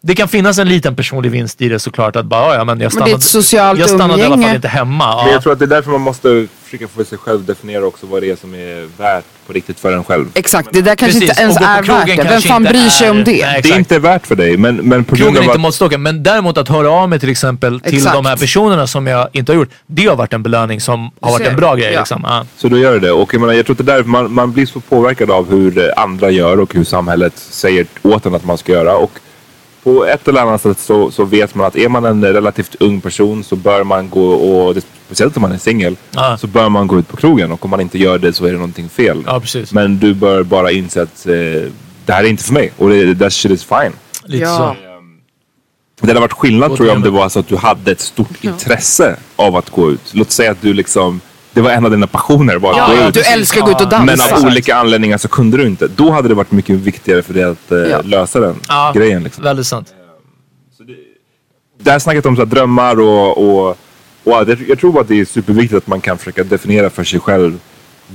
det 0.05 0.15
kan 0.15 0.27
finnas 0.27 0.57
en 0.59 0.69
liten 0.69 0.95
personlig 0.95 1.31
vinst 1.31 1.61
i 1.61 1.69
det 1.69 1.79
såklart. 1.79 2.15
Att 2.15 2.25
bara, 2.25 2.55
ja, 2.55 2.63
men 2.63 2.67
jag 2.67 2.77
Men 2.79 2.91
stannade, 2.91 3.11
det 3.11 3.15
är 3.15 3.17
ett 3.17 3.23
socialt 3.23 3.79
jag 3.79 3.89
stannade 3.89 4.21
i 4.21 4.25
alla 4.25 4.29
fall 4.29 4.39
umgänge. 4.39 4.55
inte 4.55 4.67
hemma. 4.67 5.15
Men 5.15 5.25
Ja. 5.27 5.31
jag 5.31 5.43
tror 5.43 5.53
att 5.53 5.59
det 5.59 5.65
är 5.65 5.67
därför 5.67 5.91
man 5.91 6.01
måste 6.01 6.47
försöka 6.63 6.87
få 6.87 7.03
sig 7.03 7.17
själv 7.17 7.45
definiera 7.45 7.85
också 7.85 8.05
vad 8.07 8.21
det 8.21 8.29
är 8.31 8.35
som 8.35 8.53
är 8.53 8.87
värt 9.01 9.23
på 9.47 9.53
riktigt 9.53 9.79
för 9.79 9.91
en 9.93 10.03
själv. 10.03 10.25
Exakt, 10.33 10.69
det 10.71 10.81
där 10.81 10.95
kanske 10.95 11.19
Precis, 11.19 11.29
inte 11.29 11.41
ens 11.41 11.57
är 11.57 11.61
värt 11.61 12.07
det. 12.17 12.23
Vem 12.23 12.41
fan 12.41 12.61
inte 12.61 12.73
bryr 12.73 12.89
sig 12.89 13.07
är- 13.07 13.11
om 13.11 13.23
det? 13.23 13.45
Nej, 13.45 13.61
Det 13.63 13.69
är 13.71 13.77
inte 13.77 13.99
värt 13.99 14.27
för 14.27 14.35
dig 14.35 14.57
men, 14.57 14.75
men 14.75 15.03
på 15.03 15.15
grund 15.15 15.25
Krogen 15.27 15.35
är 15.35 15.39
av 15.39 15.43
inte 15.43 15.53
att... 15.55 15.59
måttstocken. 15.61 16.01
Men 16.01 16.23
däremot 16.23 16.57
att 16.57 16.67
höra 16.69 16.91
av 16.91 17.09
mig 17.09 17.19
till 17.19 17.29
exempel 17.29 17.79
till 17.79 17.95
Exakt. 17.97 18.15
de 18.15 18.25
här 18.25 18.37
personerna 18.37 18.87
som 18.87 19.07
jag 19.07 19.27
inte 19.31 19.51
har 19.51 19.57
gjort. 19.57 19.69
Det 19.87 20.05
har 20.05 20.15
varit 20.15 20.33
en 20.33 20.43
belöning 20.43 20.81
som 20.81 21.11
har 21.21 21.31
varit 21.31 21.47
en 21.47 21.55
bra 21.55 21.75
grej. 21.75 21.91
Ja. 21.93 21.99
Liksom. 21.99 22.21
Ja. 22.27 22.45
Så 22.57 22.67
då 22.67 22.77
gör 22.77 22.99
det. 22.99 23.11
Och 23.11 23.33
jag, 23.33 23.41
menar, 23.41 23.53
jag 23.53 23.65
tror 23.65 23.73
att 23.73 23.77
det 23.85 23.93
där, 23.93 24.03
man, 24.03 24.33
man 24.33 24.51
blir 24.51 24.65
så 24.65 24.79
påverkad 24.79 25.31
av 25.31 25.49
hur 25.51 25.99
andra 25.99 26.31
gör 26.31 26.59
och 26.59 26.73
hur 26.73 26.83
samhället 26.83 27.33
säger 27.37 27.85
åt 28.01 28.25
en 28.25 28.35
att 28.35 28.45
man 28.45 28.57
ska 28.57 28.71
göra. 28.71 28.95
Och 28.95 29.11
på 29.83 30.05
ett 30.05 30.27
eller 30.27 30.41
annat 30.41 30.61
sätt 30.61 30.79
så, 30.79 31.11
så 31.11 31.23
vet 31.25 31.55
man 31.55 31.65
att 31.67 31.75
är 31.75 31.89
man 31.89 32.05
en 32.05 32.25
relativt 32.25 32.75
ung 32.79 33.01
person 33.01 33.43
så 33.43 33.55
bör 33.55 33.83
man 33.83 34.09
gå 34.09 34.25
och, 34.29 34.75
speciellt 35.05 35.35
om 35.37 35.41
man 35.41 35.51
är 35.51 35.57
singel, 35.57 35.95
Ja. 36.11 36.37
så 36.37 36.47
bör 36.47 36.69
man 36.69 36.87
gå 36.87 36.99
ut 36.99 37.07
på 37.07 37.17
krogen. 37.17 37.51
Och 37.51 37.63
om 37.65 37.69
man 37.71 37.81
inte 37.81 37.99
gör 37.99 38.17
det 38.19 38.33
så 38.33 38.45
är 38.45 38.51
det 38.51 38.57
någonting 38.57 38.89
fel. 38.89 39.23
precis. 39.41 39.73
Men 39.73 39.99
du 39.99 40.13
bör 40.13 40.43
bara 40.43 40.71
inse 40.71 41.01
att 41.01 41.25
eh, 41.25 41.33
det 42.05 42.13
här 42.13 42.23
är 42.23 42.27
inte 42.27 42.43
för 42.43 42.53
mig. 42.53 42.71
Och 42.77 42.89
det, 42.89 43.15
that 43.15 43.33
shit 43.33 43.51
is 43.51 43.63
fine. 43.63 43.91
Lite 44.25 44.43
Ja. 44.43 44.75
så. 45.99 46.05
Det 46.05 46.07
hade 46.07 46.19
varit 46.19 46.33
skillnad 46.33 46.75
tror 46.75 46.87
jag 46.87 46.95
om 46.97 47.01
det 47.03 47.09
var 47.09 47.29
så 47.29 47.39
att 47.39 47.47
du 47.47 47.55
hade 47.55 47.91
ett 47.91 47.99
stort 48.01 48.43
intresse 48.43 49.15
av 49.35 49.55
att 49.55 49.69
gå 49.69 49.91
ut. 49.91 50.01
Låt 50.13 50.31
säga 50.31 50.51
att 50.51 50.61
du 50.61 50.73
liksom, 50.73 51.21
det 51.53 51.61
var 51.61 51.71
en 51.71 51.85
av 51.85 51.91
dina 51.91 52.07
passioner 52.07 52.55
var 52.57 52.71
att 52.71 52.77
Ja, 52.77 53.07
ut. 53.07 53.13
du 53.13 53.21
älskar 53.21 53.59
att 53.61 53.65
gå 53.65 53.71
ut 53.71 53.81
och 53.81 53.89
dansa. 53.89 54.25
Men 54.27 54.37
av 54.39 54.45
olika 54.45 54.75
anledningar 54.75 55.17
så 55.17 55.27
kunde 55.27 55.57
du 55.57 55.67
inte. 55.67 55.87
Då 55.87 56.11
hade 56.11 56.27
det 56.27 56.33
varit 56.33 56.51
mycket 56.51 56.75
viktigare 56.75 57.21
för 57.23 57.33
dig 57.33 57.43
att 57.43 57.71
eh, 57.71 57.77
Ja. 57.77 58.01
lösa 58.03 58.39
den 58.39 58.55
Ja, 58.67 58.91
grejen. 58.95 59.23
Liksom. 59.23 59.43
Väldigt 59.43 59.67
sant. 59.67 59.93
Det 61.83 61.91
här 61.91 61.99
snacket 61.99 62.25
om 62.25 62.35
så 62.35 62.41
här, 62.41 62.45
drömmar 62.45 62.99
och, 62.99 63.37
och, 63.37 63.69
och 64.23 64.31
jag, 64.49 64.59
jag 64.67 64.79
tror 64.79 65.01
att 65.01 65.07
det 65.07 65.19
är 65.19 65.25
superviktigt 65.25 65.77
att 65.77 65.87
man 65.87 66.01
kan 66.01 66.17
försöka 66.17 66.43
definiera 66.43 66.89
för 66.89 67.03
sig 67.03 67.19
själv 67.19 67.59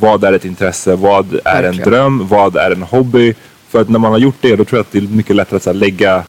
vad 0.01 0.25
är 0.25 0.33
ett 0.33 0.45
intresse, 0.45 0.95
vad 0.97 1.33
är 1.45 1.63
en 1.63 1.63
Verkligen. 1.63 1.89
dröm, 1.91 2.29
vad 2.29 2.57
är 2.57 2.71
en 2.71 2.83
hobby. 2.83 3.35
För 3.69 3.81
att 3.81 3.89
när 3.89 3.99
man 3.99 4.11
har 4.13 4.19
gjort 4.19 4.37
det 4.41 4.57
då 4.57 4.65
tror 4.65 4.79
jag 4.79 4.81
att 4.85 4.93
det 4.93 4.99
är 4.99 5.03
mycket 5.03 5.37
lättare 5.37 5.57
att 5.57 5.67
här, 5.67 5.75
lägga 5.75 6.25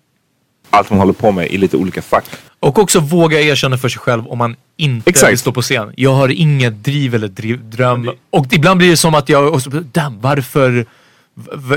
allt 0.70 0.90
man 0.90 1.00
håller 1.00 1.14
på 1.14 1.32
med 1.32 1.48
i 1.48 1.58
lite 1.58 1.78
olika 1.78 2.02
fack. 2.02 2.26
Och 2.60 2.80
också 2.80 3.00
våga 3.00 3.42
erkänna 3.42 3.78
för 3.78 3.90
sig 3.90 4.00
själv 4.00 4.28
om 4.28 4.38
man 4.38 4.56
inte 4.78 5.10
Exakt. 5.10 5.32
vill 5.32 5.40
stå 5.40 5.52
på 5.52 5.62
scen. 5.62 5.94
Jag 5.96 6.14
har 6.14 6.30
inget 6.30 6.84
driv 6.84 7.16
eller 7.16 7.28
driv, 7.28 7.70
dröm. 7.70 8.12
Och 8.30 8.46
ibland 8.52 8.78
blir 8.78 8.90
det 8.90 8.98
som 8.98 9.16
att 9.16 9.30
jag, 9.30 9.54
och 9.54 9.62
så, 9.62 9.70
damn, 9.70 10.20
varför? 10.22 10.86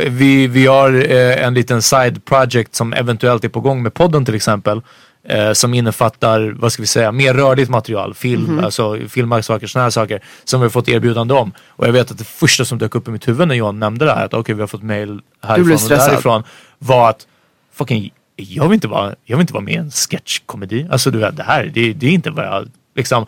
Vi, 0.09 0.47
vi 0.47 0.67
har 0.67 0.93
eh, 1.11 1.47
en 1.47 1.55
liten 1.55 1.83
side 1.83 2.25
project 2.25 2.75
som 2.75 2.93
eventuellt 2.93 3.45
är 3.45 3.49
på 3.49 3.61
gång 3.61 3.83
med 3.83 3.95
podden 3.95 4.25
till 4.25 4.35
exempel. 4.35 4.83
Eh, 5.29 5.53
som 5.53 5.75
innefattar, 5.75 6.55
vad 6.59 6.73
ska 6.73 6.83
vi 6.83 6.87
säga, 6.87 7.13
mer 7.13 7.35
rörligt 7.35 7.71
material. 7.71 8.15
Film, 8.15 8.59
alltså 8.59 8.99
filmar 9.09 9.43
saker, 9.43 9.67
sådana 9.67 9.85
här 9.85 9.91
saker. 9.91 10.23
Som 10.45 10.61
vi 10.61 10.65
har 10.65 10.71
fått 10.71 10.89
erbjudande 10.89 11.35
om. 11.35 11.53
Och 11.69 11.87
jag 11.87 11.93
vet 11.93 12.11
att 12.11 12.19
det 12.19 12.25
första 12.25 12.65
som 12.65 12.79
dök 12.79 12.95
upp 12.95 13.09
i 13.09 13.11
mitt 13.11 13.29
huvud 13.29 13.49
när 13.49 13.55
Johan 13.55 13.79
nämnde 13.79 14.05
det 14.05 14.13
här, 14.13 14.25
att 14.25 14.35
okej 14.35 14.55
vi 14.55 14.61
har 14.61 14.69
fått 14.69 14.83
mail 14.83 15.21
härifrån 15.43 15.73
och 15.73 15.89
därifrån. 15.89 16.43
Var 16.79 17.11
att, 17.11 17.27
fucking 17.75 18.11
jag 18.37 18.69
vill 18.69 18.75
inte 18.75 18.89
vara, 18.89 19.15
jag 19.25 19.37
vill 19.37 19.43
inte 19.43 19.53
vara 19.53 19.65
med 19.65 19.75
i 19.75 19.77
en 19.77 19.91
sketchkomedi. 19.91 20.87
Alltså 20.91 21.11
du 21.11 21.19
vet, 21.19 21.37
det 21.37 21.43
här, 21.43 21.71
det, 21.75 21.93
det 21.93 22.07
är 22.07 22.11
inte 22.11 22.31
vad 22.31 22.45
jag 22.47 22.69
liksom. 22.97 23.27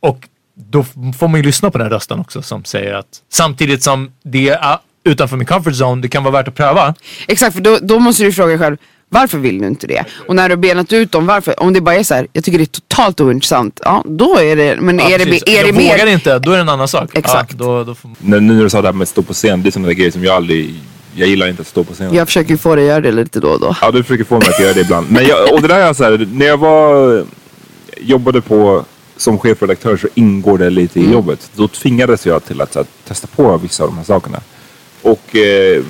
Och 0.00 0.28
då 0.54 0.84
får 1.18 1.28
man 1.28 1.40
ju 1.40 1.46
lyssna 1.46 1.70
på 1.70 1.78
den 1.78 1.90
rösten 1.90 2.20
också 2.20 2.42
som 2.42 2.64
säger 2.64 2.94
att 2.94 3.22
samtidigt 3.30 3.82
som 3.82 4.12
det 4.22 4.48
är 4.48 4.78
utanför 5.04 5.36
min 5.36 5.46
comfort 5.46 5.74
zone, 5.74 6.02
det 6.02 6.08
kan 6.08 6.24
vara 6.24 6.32
värt 6.32 6.48
att 6.48 6.54
pröva. 6.54 6.94
Exakt, 7.28 7.54
för 7.54 7.62
då, 7.62 7.78
då 7.82 7.98
måste 7.98 8.24
du 8.24 8.32
fråga 8.32 8.48
dig 8.48 8.58
själv, 8.58 8.76
varför 9.08 9.38
vill 9.38 9.58
du 9.58 9.66
inte 9.66 9.86
det? 9.86 10.04
Och 10.28 10.36
när 10.36 10.48
du 10.48 10.52
har 10.54 10.60
benat 10.60 10.92
ut 10.92 11.12
dem, 11.12 11.26
varför? 11.26 11.62
Om 11.62 11.72
det 11.72 11.80
bara 11.80 11.94
är 11.94 12.02
så 12.02 12.14
här, 12.14 12.26
jag 12.32 12.44
tycker 12.44 12.58
det 12.58 12.64
är 12.64 12.80
totalt 12.80 13.20
ointressant, 13.20 13.80
ja 13.84 14.04
då 14.06 14.38
är 14.38 14.56
det, 14.56 14.76
men 14.80 14.98
Ja, 14.98 15.10
är 15.10 15.18
det, 15.18 15.24
är 15.24 15.62
det 15.62 15.68
jag 15.68 15.74
mer... 15.74 15.92
vågar 15.92 16.06
inte, 16.06 16.38
då 16.38 16.50
är 16.50 16.56
det 16.56 16.62
en 16.62 16.68
annan 16.68 16.88
sak. 16.88 17.10
Exakt. 17.14 17.52
Ja, 17.52 17.58
då, 17.58 17.84
då 17.84 17.94
får, 17.94 18.10
när 18.18 18.62
du 18.62 18.70
sa 18.70 18.82
det 18.82 18.88
här 18.88 18.92
med 18.92 19.02
att 19.02 19.08
stå 19.08 19.22
på 19.22 19.32
scen, 19.32 19.62
det 19.62 19.68
är 19.68 19.70
sådana 19.70 19.88
där 19.88 19.94
grejer 19.94 20.10
som 20.10 20.24
jag 20.24 20.36
aldrig, 20.36 20.74
jag 21.18 21.28
gillar 21.28 21.48
inte 21.48 21.60
att 21.62 21.66
stå 21.68 21.84
på 21.84 21.94
scen. 21.94 22.14
Jag 22.14 22.26
försöker 22.26 22.56
få 22.56 22.74
dig 22.74 22.84
att 22.84 22.88
göra 22.88 23.00
det 23.00 23.12
lite 23.12 23.40
då 23.40 23.48
och 23.48 23.60
då. 23.60 23.76
Ja, 23.80 23.90
du 23.90 24.02
försöker 24.02 24.24
få 24.24 24.38
mig 24.38 24.48
att 24.48 24.60
göra 24.60 24.72
det 24.72 24.80
ibland. 24.80 25.06
Men 25.10 25.26
jag, 25.26 25.52
och 25.54 25.62
det 25.62 25.68
där 25.68 25.80
är 25.80 25.92
så 25.92 26.04
här, 26.04 26.28
när 26.32 26.46
jag 26.46 26.56
var, 26.56 27.24
jobbade 28.00 28.40
på 28.40 28.84
som 29.16 29.38
chefredaktör 29.38 29.96
så 29.96 30.08
ingår 30.14 30.58
det 30.58 30.70
lite 30.70 31.00
i 31.00 31.12
jobbet. 31.12 31.50
Då 31.54 31.68
tvingades 31.68 32.26
jag 32.26 32.44
till 32.44 32.60
att, 32.60 32.76
att 32.76 32.88
testa 33.08 33.26
på 33.26 33.56
vissa 33.56 33.82
av 33.84 33.88
de 33.90 33.96
här 33.96 34.04
sakerna. 34.04 34.40
Och 35.02 35.36
eh, 35.36 35.82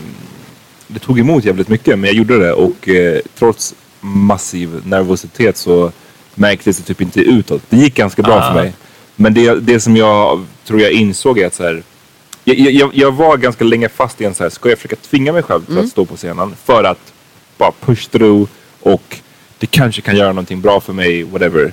det 0.86 0.98
tog 0.98 1.18
emot 1.20 1.44
jävligt 1.44 1.68
mycket, 1.68 1.98
men 1.98 2.08
jag 2.08 2.14
gjorde 2.16 2.38
det. 2.38 2.52
Och 2.52 2.88
eh, 2.88 3.20
trots 3.38 3.74
massiv 4.00 4.82
nervositet 4.84 5.56
så 5.56 5.92
märktes 6.34 6.76
det 6.78 6.82
typ 6.82 7.00
inte 7.00 7.20
utåt. 7.20 7.62
Det 7.68 7.76
gick 7.76 7.94
ganska 7.94 8.22
bra 8.22 8.34
Ah. 8.34 8.52
för 8.52 8.62
mig. 8.62 8.72
Men 9.16 9.34
det, 9.34 9.54
det 9.54 9.80
som 9.80 9.96
jag 9.96 10.44
tror 10.64 10.80
jag 10.80 10.92
insåg 10.92 11.38
är 11.38 11.46
att 11.46 11.54
så 11.54 11.62
här, 11.62 11.82
jag, 12.54 12.72
jag, 12.72 12.90
jag 12.94 13.12
var 13.12 13.36
ganska 13.36 13.64
länge 13.64 13.88
fast 13.88 14.20
i 14.20 14.24
en 14.24 14.34
så 14.34 14.42
här, 14.42 14.50
ska 14.50 14.68
jag 14.68 14.78
försöka 14.78 14.96
tvinga 14.96 15.32
mig 15.32 15.42
själv 15.42 15.64
till 15.64 15.74
att 15.78 15.88
stå 15.88 16.04
på 16.04 16.16
scenen 16.16 16.54
för 16.64 16.84
att 16.84 17.12
bara 17.58 17.72
push 17.80 18.08
through 18.10 18.48
och 18.80 19.16
det 19.58 19.66
kanske 19.66 20.02
kan 20.02 20.16
göra 20.16 20.28
någonting 20.28 20.60
bra 20.60 20.80
för 20.80 20.92
mig, 20.92 21.22
whatever, 21.22 21.72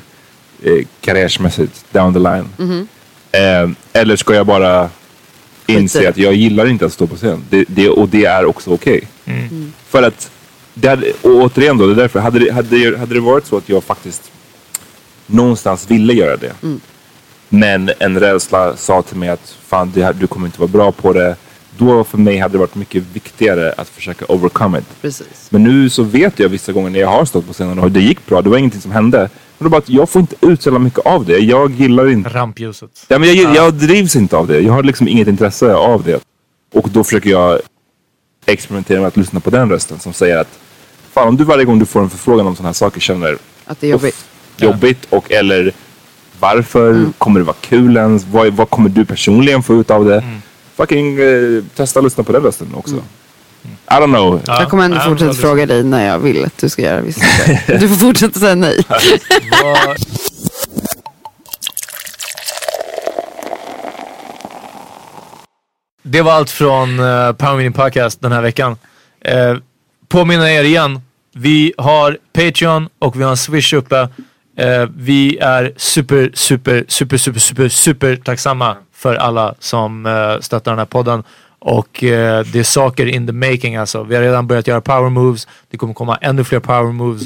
eh, 0.64 0.86
karriärsmässigt 1.02 1.86
down 1.92 2.14
the 2.14 2.20
line. 2.20 2.50
Eh, 3.32 3.70
eller 3.94 4.16
ska 4.16 4.36
jag 4.36 4.46
bara 4.46 4.90
inse 5.68 6.10
att 6.10 6.18
jag 6.18 6.34
gillar 6.34 6.66
inte 6.68 6.86
att 6.86 6.94
stå 6.94 7.08
på 7.08 7.16
scen. 7.16 7.44
Det, 7.50 7.66
det, 7.68 7.90
och 7.90 8.10
det 8.10 8.26
är 8.26 8.46
också 8.46 8.74
okej. 8.74 9.08
För 9.88 10.04
att, 10.04 10.32
det 10.74 10.88
hade, 10.88 11.12
och 11.22 11.32
återigen 11.32 11.78
då, 11.78 11.86
det 11.88 11.94
är 11.94 11.96
därför, 11.96 12.20
hade 12.20 12.40
det, 12.40 12.52
hade, 12.52 12.98
hade 12.98 13.14
det 13.14 13.20
varit 13.20 13.46
så 13.46 13.58
att 13.58 13.70
jag 13.70 13.84
faktiskt 13.84 14.32
någonstans 15.28 15.92
ville 15.92 16.14
göra 16.14 16.38
det. 16.38 16.54
Men 17.56 17.92
en 18.00 18.20
rädsla 18.20 18.78
sa 18.78 19.02
till 19.02 19.18
mig 19.18 19.30
att 19.30 19.56
fan, 19.66 19.92
det 19.94 20.04
här, 20.04 20.14
du 20.14 20.28
kommer 20.28 20.46
inte 20.46 20.60
vara 20.60 20.68
bra 20.68 20.92
på 20.92 21.14
det. 21.14 21.36
Då 21.78 22.04
för 22.04 22.18
mig 22.18 22.38
hade 22.38 22.54
det 22.54 22.58
varit 22.58 22.76
mycket 22.76 23.04
viktigare 23.14 23.74
att 23.78 23.90
försöka 23.90 24.26
overcome 24.26 24.80
it. 24.80 24.86
Precis. 25.02 25.48
Men 25.50 25.64
nu 25.64 25.90
så 25.90 26.04
vet 26.04 26.40
jag 26.40 26.50
vissa 26.50 26.72
gånger 26.72 26.90
när 26.90 27.00
jag 27.00 27.08
har 27.08 27.26
stått 27.26 27.48
på 27.48 27.54
scenen 27.54 27.80
och 27.80 27.92
det 27.92 28.02
gick 28.02 28.26
bra, 28.26 28.42
det 28.42 28.50
var 28.50 28.58
ingenting 28.58 28.82
som 28.82 28.92
hände. 28.92 29.30
Men 29.58 29.66
det 29.66 29.72
var 29.72 29.78
att 29.78 29.90
jag 29.90 30.10
får 30.10 30.20
inte 30.20 30.36
ut 30.42 30.62
så 30.62 30.80
mycket 30.80 31.00
av 31.00 31.26
det. 31.26 31.38
Jag 31.38 31.72
gillar 31.72 32.10
inte... 32.10 32.30
rampljuset. 32.30 33.06
Ja, 33.08 33.20
men 33.20 33.36
jag, 33.36 33.56
jag 33.56 33.74
drivs 33.74 34.16
inte 34.16 34.38
av 34.38 34.48
det. 34.48 34.60
Jag 34.60 34.74
har 34.74 34.84
liksom 34.84 35.08
inget 35.08 35.28
intresse 35.28 35.74
av 35.74 36.04
det. 36.04 36.22
Och 36.74 36.90
då 36.90 37.04
försöker 37.04 37.30
jag 37.30 37.60
experimentera 38.46 39.00
med 39.00 39.08
att 39.08 39.18
lyssna 39.18 39.40
på 39.40 39.50
den 39.50 39.70
rösten 39.70 40.00
som 40.00 40.14
säger 40.14 40.38
att 40.38 40.60
fan 41.12 41.28
om 41.28 41.38
du 41.38 41.44
varje 41.44 41.66
gång 41.66 41.80
du 41.80 41.86
får 41.86 42.02
en 42.02 42.10
förfrågan 42.10 42.48
om 42.48 42.56
sådana 42.56 42.70
här 42.70 42.74
saker 42.74 43.00
känner 43.00 43.38
Att 43.66 43.80
det 43.80 43.88
är 43.88 43.92
jobbigt. 43.92 44.26
Jobbigt 44.58 45.06
och 45.10 45.32
eller 45.32 45.74
varför? 46.46 46.90
Mm. 46.90 47.14
Kommer 47.18 47.40
det 47.40 47.46
vara 47.46 47.56
kul 47.62 47.98
ens? 47.98 48.26
Vad, 48.32 48.54
vad 48.54 48.70
kommer 48.70 48.90
du 48.90 49.06
personligen 49.06 49.64
få 49.64 49.74
ut 49.74 49.92
av 49.92 50.06
det? 50.06 50.18
Mm. 50.18 50.42
Fucking 50.76 51.20
eh, 51.20 51.64
testa 51.76 52.00
att 52.00 52.04
lyssna 52.04 52.24
på 52.24 52.32
den 52.32 52.42
rösten 52.42 52.68
också. 52.76 52.96
I 52.96 53.94
don't 53.94 54.14
know. 54.14 54.42
Ja. 54.46 54.60
Jag 54.60 54.70
kommer 54.70 54.86
ändå 54.86 55.00
fortsätta 55.00 55.34
fråga 55.34 55.66
dig 55.66 55.84
när 55.84 56.08
jag 56.08 56.20
vill 56.20 56.46
att 56.46 56.58
du 56.58 56.70
ska 56.70 56.82
göra 56.82 57.02
vissa 57.02 57.22
saker. 57.26 57.80
Du 57.80 57.88
får 57.88 57.96
fortsätta 57.96 58.40
säga 58.40 58.56
nej. 58.56 58.84
Det 66.04 66.22
var 66.22 66.32
allt 66.32 66.50
från 66.50 67.00
uh, 67.00 67.32
Power 67.32 67.58
Mini 67.58 67.72
Podcast 67.72 68.22
den 68.22 68.32
här 68.32 68.42
veckan. 68.42 68.72
Uh, 68.72 69.58
påminna 70.08 70.52
er 70.52 70.64
igen. 70.64 71.02
Vi 71.34 71.74
har 71.78 72.18
Patreon 72.34 72.90
och 73.00 73.20
vi 73.20 73.24
har 73.24 73.32
en 73.32 73.38
Swish 73.38 73.74
uppe. 73.74 74.10
Eh, 74.58 74.90
vi 74.98 75.38
är 75.38 75.74
super, 75.78 76.32
super, 76.34 76.86
super, 76.88 77.18
super, 77.18 77.40
super, 77.40 77.70
super 77.70 78.16
tacksamma 78.16 78.76
för 78.94 79.16
alla 79.16 79.56
som 79.60 80.06
eh, 80.06 80.40
stöttar 80.40 80.72
den 80.72 80.80
här 80.80 80.86
podden. 80.86 81.24
Och 81.60 82.04
eh, 82.04 82.46
det 82.46 82.60
är 82.60 82.64
saker 82.64 83.06
in 83.06 83.28
the 83.28 83.34
making 83.34 83.76
alltså. 83.76 84.04
Vi 84.04 84.16
har 84.16 84.22
redan 84.22 84.48
börjat 84.48 84.68
göra 84.68 84.82
power 84.82 85.10
moves. 85.10 85.48
Det 85.70 85.78
kommer 85.78 85.94
komma 85.94 86.18
ännu 86.22 86.44
fler 86.44 86.60
power 86.60 86.92
moves. 86.92 87.24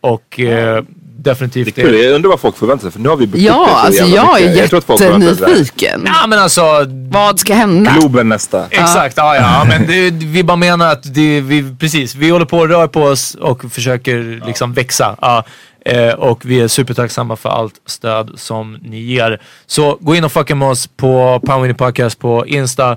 Och 0.00 0.40
eh, 0.40 0.84
definitivt... 1.22 1.74
Det 1.74 1.82
är 1.82 1.86
kul. 1.86 2.04
Jag 2.04 2.14
undrar 2.14 2.30
vad 2.30 2.40
folk 2.40 2.56
förväntar 2.56 2.82
sig 2.82 2.90
för 2.90 3.00
nu 3.00 3.08
har 3.08 3.16
vi 3.16 3.26
byggt 3.26 3.34
upp 3.34 3.40
det 3.40 3.46
Ja, 3.46 3.66
så 3.66 3.74
alltså 3.74 4.04
jävla 4.04 4.16
jag 4.40 4.48
mycket. 4.50 4.64
är 4.64 4.68
tror 4.68 4.78
att 4.78 4.84
folk 4.84 5.00
förväntar 5.00 5.34
sig 5.34 5.48
jättenyfiken. 5.48 6.02
Ja 6.06 6.26
men 6.26 6.38
alltså, 6.38 6.62
Vad 7.10 7.40
ska 7.40 7.54
hända? 7.54 7.96
Globen 8.00 8.28
nästa. 8.28 8.66
Exakt, 8.70 9.16
ja, 9.16 9.36
ja. 9.36 9.64
Men 9.68 9.86
det, 9.86 10.10
vi 10.10 10.42
bara 10.44 10.56
menar 10.56 10.92
att 10.92 11.14
det, 11.14 11.40
vi, 11.40 11.74
precis, 11.80 12.14
vi 12.14 12.30
håller 12.30 12.46
på 12.46 12.58
och 12.58 12.68
rör 12.68 12.86
på 12.86 13.02
oss 13.02 13.34
och 13.34 13.72
försöker 13.72 14.42
liksom 14.46 14.72
växa. 14.72 15.16
Ja. 15.20 15.44
Eh, 15.84 16.14
och 16.14 16.44
vi 16.44 16.60
är 16.60 16.68
supertacksamma 16.68 17.36
för 17.36 17.48
allt 17.48 17.74
stöd 17.86 18.30
som 18.36 18.78
ni 18.82 19.00
ger. 19.00 19.40
Så 19.66 19.98
gå 20.00 20.14
in 20.14 20.24
och 20.24 20.32
fucka 20.32 20.54
med 20.54 20.68
oss 20.68 20.86
på 20.86 21.40
Power 21.46 21.60
Mini 21.62 21.74
Podcast 21.74 22.18
på 22.18 22.46
Insta, 22.46 22.90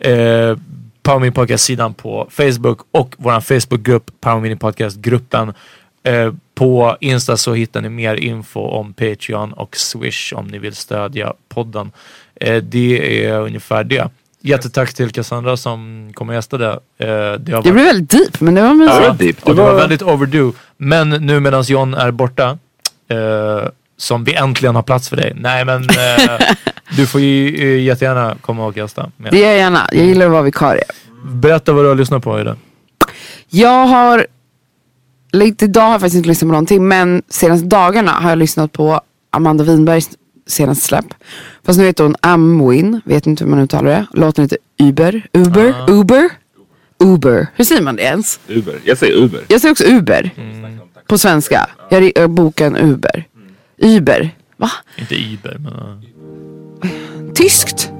eh, 0.00 0.56
Power 1.02 1.18
Mini 1.20 1.30
Podcast 1.32 1.64
sidan 1.64 1.94
på 1.94 2.28
Facebook 2.30 2.78
och 2.92 3.14
vår 3.18 3.40
Facebookgrupp 3.40 4.10
Power 4.20 4.40
Mini 4.40 4.56
Podcast 4.56 4.96
gruppen. 4.96 5.52
Eh, 6.04 6.32
på 6.60 6.96
Insta 7.00 7.36
så 7.36 7.54
hittar 7.54 7.80
ni 7.80 7.88
mer 7.88 8.14
info 8.14 8.60
om 8.60 8.92
Patreon 8.92 9.52
och 9.52 9.76
Swish 9.76 10.32
om 10.36 10.46
ni 10.46 10.58
vill 10.58 10.74
stödja 10.74 11.32
podden. 11.48 11.90
Eh, 12.34 12.56
det 12.56 13.26
är 13.26 13.40
ungefär 13.40 13.84
det. 13.84 14.08
Jättetack 14.40 14.94
till 14.94 15.10
Cassandra 15.10 15.56
som 15.56 16.10
kom 16.14 16.28
och 16.28 16.34
gästade. 16.34 16.68
Eh, 16.72 16.78
det, 16.98 17.06
har 17.06 17.38
Det 17.38 17.52
varit, 17.52 17.62
blev 17.62 17.74
väldigt 17.74 18.10
deep, 18.10 18.40
men 18.40 18.54
det 18.54 18.62
var 18.62 18.74
mysigt. 18.74 19.00
Ja, 19.02 19.12
deep. 19.18 19.42
och 19.42 19.56
det 19.56 19.62
var 19.62 19.74
väldigt 19.74 20.02
overdue. 20.02 20.52
Men 20.76 21.10
nu 21.10 21.40
medan 21.40 21.62
John 21.62 21.94
är 21.94 22.10
borta, 22.10 22.58
eh, 23.08 23.68
som 23.96 24.24
vi 24.24 24.34
äntligen 24.34 24.74
har 24.74 24.82
plats 24.82 25.08
för 25.08 25.16
dig. 25.16 25.32
Nej 25.36 25.64
men 25.64 25.82
eh, 25.82 26.46
du 26.96 27.06
får 27.06 27.20
ju 27.20 27.80
jättegärna 27.80 28.36
komma 28.40 28.66
och 28.66 28.76
gästa. 28.76 29.10
Det 29.16 29.38
gör 29.38 29.48
jag 29.48 29.58
gärna. 29.58 29.88
Jag 29.92 30.06
gillar 30.06 30.26
att 30.26 30.32
vara 30.32 30.42
vikarie. 30.42 30.84
Berätta 31.24 31.72
vad 31.72 31.84
du 31.84 31.88
har 31.88 31.96
lyssnat 31.96 32.24
på 32.24 32.40
idag. 32.40 32.56
Jag 33.48 33.86
har, 33.86 34.26
lite 35.32 35.64
idag 35.64 35.82
har 35.82 35.90
jag 35.90 36.00
faktiskt 36.00 36.16
inte 36.16 36.28
lyssnat 36.28 36.48
på 36.48 36.52
någonting, 36.52 36.88
men 36.88 37.22
senaste 37.28 37.66
dagarna 37.66 38.10
har 38.10 38.30
jag 38.30 38.38
lyssnat 38.38 38.72
på 38.72 39.00
Amanda 39.30 39.64
Winbergs 39.64 40.10
senaste 40.46 40.84
släpp. 40.84 41.14
Fast 41.64 41.78
nu 41.78 41.86
heter 41.86 42.04
hon 42.04 42.16
Amwin, 42.20 43.00
vet 43.04 43.26
inte 43.26 43.44
hur 43.44 43.50
man 43.50 43.60
uttalar 43.60 43.90
det. 43.90 44.06
Låten 44.12 44.44
heter 44.44 44.58
Uber, 44.78 45.22
Uber, 45.32 45.74
Uber, 45.88 46.30
Uber. 46.98 47.46
Hur 47.54 47.64
säger 47.64 47.82
man 47.82 47.96
det 47.96 48.02
ens? 48.02 48.40
Uber. 48.48 48.74
Jag 48.84 48.98
säger 48.98 49.14
Uber. 49.14 49.40
Jag 49.48 49.60
säger 49.60 49.72
också 49.72 49.84
Uber. 49.84 50.30
På 51.06 51.18
svenska. 51.18 51.70
Jag 51.88 52.12
jag 52.14 52.30
bokar 52.30 52.66
en 52.66 52.76
Uber. 52.76 53.24
Uber. 53.78 54.30
Va? 54.56 54.70
Inte 54.96 55.14
Iber 55.14 55.56
men... 55.58 55.72
Uh, 55.72 57.32
Tyskt? 57.34 57.92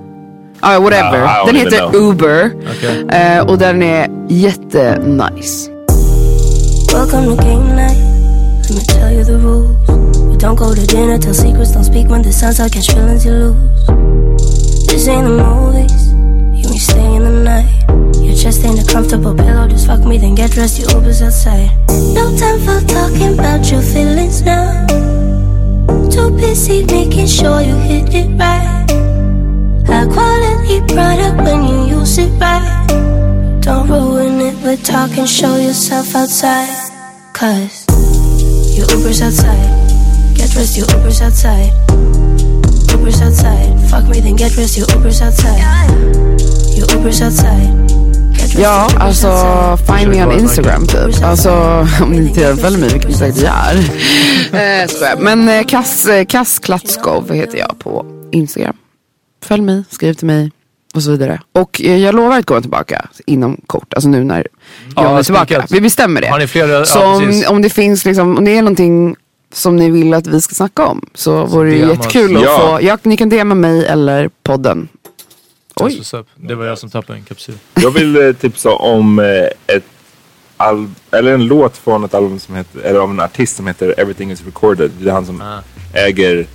Ja, 0.60 0.80
whatever. 0.80 1.46
Den 1.46 1.56
heter. 1.56 1.96
Uber. 1.96 2.50
Okej. 2.76 3.06
Eh, 3.08 3.46
och 3.46 3.58
den 3.58 3.82
är 3.82 4.26
jättenice. 4.28 5.70
Welcome 7.00 7.34
to 7.34 7.42
game 7.42 7.64
night. 7.76 7.96
Let 8.60 8.70
me 8.76 8.84
tell 8.84 9.10
you 9.10 9.24
the 9.24 9.38
rules. 9.38 9.72
We 10.28 10.36
don't 10.36 10.54
go 10.54 10.74
to 10.74 10.86
dinner 10.86 11.16
tell 11.16 11.32
secrets 11.32 11.72
don't 11.72 11.84
speak 11.84 12.08
when 12.08 12.20
the 12.20 12.30
sun's 12.30 12.60
out, 12.60 12.72
catch 12.72 12.92
feelings 12.92 13.24
you 13.24 13.32
lose. 13.32 13.86
This 14.84 15.08
ain't 15.08 15.24
the 15.24 15.32
movies. 15.32 16.12
You 16.60 16.68
ain't 16.68 16.78
staying 16.78 17.24
the 17.24 17.32
night. 17.40 17.72
Your 18.20 18.36
chest 18.36 18.62
ain't 18.66 18.84
a 18.84 18.84
comfortable 18.84 19.34
pillow. 19.34 19.66
Just 19.66 19.86
fuck 19.86 20.00
me, 20.00 20.18
then 20.18 20.34
get 20.34 20.50
dressed. 20.50 20.78
Your 20.78 20.90
Uber's 20.90 21.22
outside. 21.22 21.72
No 21.88 22.36
time 22.36 22.60
for 22.68 22.86
talking 22.86 23.32
about 23.32 23.64
your 23.70 23.80
feelings 23.80 24.42
now. 24.42 24.86
Too 26.10 26.28
busy 26.36 26.84
making 26.84 27.28
sure 27.28 27.62
you 27.62 27.76
hit 27.76 28.12
it 28.12 28.28
right. 28.36 28.84
High 29.88 30.04
quality 30.04 30.84
product 30.92 31.48
when 31.48 31.64
you 31.64 31.96
use 31.96 32.18
it 32.18 32.28
right. 32.38 32.90
Don't 33.60 33.88
ruin 33.88 34.40
it 34.40 34.56
with 34.62 34.82
talking, 34.84 35.26
show 35.26 35.56
yourself 35.56 36.14
outside. 36.14 36.68
Cause 37.34 37.84
your 38.76 38.86
Uber's 38.90 39.20
outside. 39.20 39.68
Get 40.34 40.50
dressed, 40.50 40.78
your 40.78 40.86
Uber's 40.96 41.20
outside. 41.20 41.70
Uber's 42.90 43.20
outside. 43.20 43.78
Fuck 43.90 44.08
me, 44.08 44.20
then 44.20 44.36
get 44.36 44.52
dressed, 44.52 44.78
your 44.78 44.86
Uber's 44.96 45.20
outside. 45.20 45.90
Your 46.74 46.88
Uber's 46.96 47.20
outside. 47.20 47.90
Ja, 48.58 48.88
alltså 48.98 49.28
find 49.86 50.10
me 50.10 50.24
on 50.24 50.32
Instagram 50.32 50.86
typ. 50.86 51.22
Alltså 51.24 51.50
om 52.02 52.10
ni 52.10 52.16
inte 52.16 52.56
följer 52.56 52.78
mig, 52.78 52.88
vilket 52.88 53.10
ni 53.10 53.16
säkert 53.16 53.42
gör. 53.42 53.74
eh, 54.60 54.88
skojar. 54.88 55.16
Men 55.18 55.48
eh, 55.48 55.64
Kass, 55.66 56.06
eh, 56.06 56.24
Kass 56.24 56.58
Klatskov 56.58 57.32
heter 57.32 57.58
jag 57.58 57.78
på 57.78 58.06
Instagram. 58.32 58.76
Följ 59.44 59.62
mig, 59.62 59.84
skriv 59.90 60.14
till 60.14 60.26
mig 60.26 60.50
och 60.94 61.02
så 61.02 61.10
vidare. 61.10 61.40
Och 61.52 61.80
eh, 61.84 61.96
jag 61.96 62.14
lovar 62.14 62.38
att 62.38 62.46
komma 62.46 62.60
tillbaka 62.60 63.08
inom 63.26 63.60
kort. 63.66 63.94
Alltså 63.94 64.08
nu 64.08 64.24
när 64.24 64.36
jag 64.36 64.46
Ja, 65.04 65.18
är 65.18 65.22
tillbaka. 65.22 65.44
spikat. 65.46 65.70
Vi 65.72 65.80
bestämmer 65.80 66.20
det. 66.20 66.28
Har 66.28 66.38
ni 66.38 66.46
flera? 66.46 66.84
Så 66.84 66.98
ja, 66.98 67.16
om, 67.16 67.42
om 67.48 67.62
det 67.62 67.70
finns 67.70 68.04
liksom, 68.04 68.38
om 68.38 68.44
det 68.44 68.50
är 68.58 68.62
någonting 68.62 69.16
som 69.52 69.76
ni 69.76 69.90
vill 69.90 70.14
att 70.14 70.26
vi 70.26 70.40
ska 70.40 70.54
snacka 70.54 70.86
om 70.86 71.08
så 71.14 71.44
vore 71.46 71.70
det 71.70 71.76
jättekul 71.76 72.36
att 72.36 72.42
Ja. 72.42 72.58
få, 72.78 72.86
ja, 72.86 72.98
ni 73.02 73.16
kan 73.16 73.28
DMa 73.28 73.54
mig 73.54 73.86
eller 73.86 74.30
podden. 74.42 74.88
Oj. 75.76 76.02
Det 76.36 76.54
var 76.54 76.64
jag 76.66 76.78
som 76.78 76.90
tappade 76.90 77.18
en 77.18 77.24
kapsyl. 77.24 77.54
Jag 77.74 77.90
vill 77.90 78.16
eh, 78.26 78.32
tipsa 78.32 78.70
om 78.70 79.18
eh, 79.18 79.74
ett 79.76 79.84
al- 80.56 80.90
eller 81.10 81.34
en 81.34 81.46
låt 81.46 81.76
från 81.76 82.04
ett 82.04 82.14
album 82.14 82.38
som 82.38 82.54
heter, 82.54 82.80
eller 82.80 83.00
av 83.00 83.10
en 83.10 83.20
artist 83.20 83.56
som 83.56 83.66
heter 83.66 83.94
Everything 84.00 84.30
is 84.30 84.44
recorded. 84.46 84.90
Det 85.00 85.08
är 85.10 85.12
han 85.14 85.26
som 85.26 85.40
Ah. 85.42 85.60
äger 85.94 86.46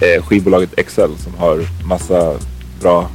eh, 0.00 0.22
skivbolaget 0.24 0.70
Excel 0.78 1.10
som 1.18 1.34
har 1.34 1.60
massa 1.88 2.34
bra 2.80 3.10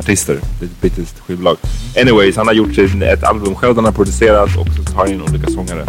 artister. 0.00 0.38
Det 0.58 0.64
är 0.64 0.68
ett 0.68 0.80
brittiskt 0.80 1.20
skivbolag. 1.20 1.56
Anyways, 2.00 2.36
han 2.36 2.46
har 2.46 2.54
gjort 2.54 2.74
sin, 2.74 3.02
ett 3.02 3.24
album 3.24 3.54
själv 3.54 3.74
den 3.74 3.84
har 3.84 3.92
producerat 3.92 4.56
och 4.56 4.66
så 4.76 4.82
tar 4.92 4.96
han 4.96 5.12
in 5.12 5.22
olika 5.22 5.50
sångare. 5.50 5.80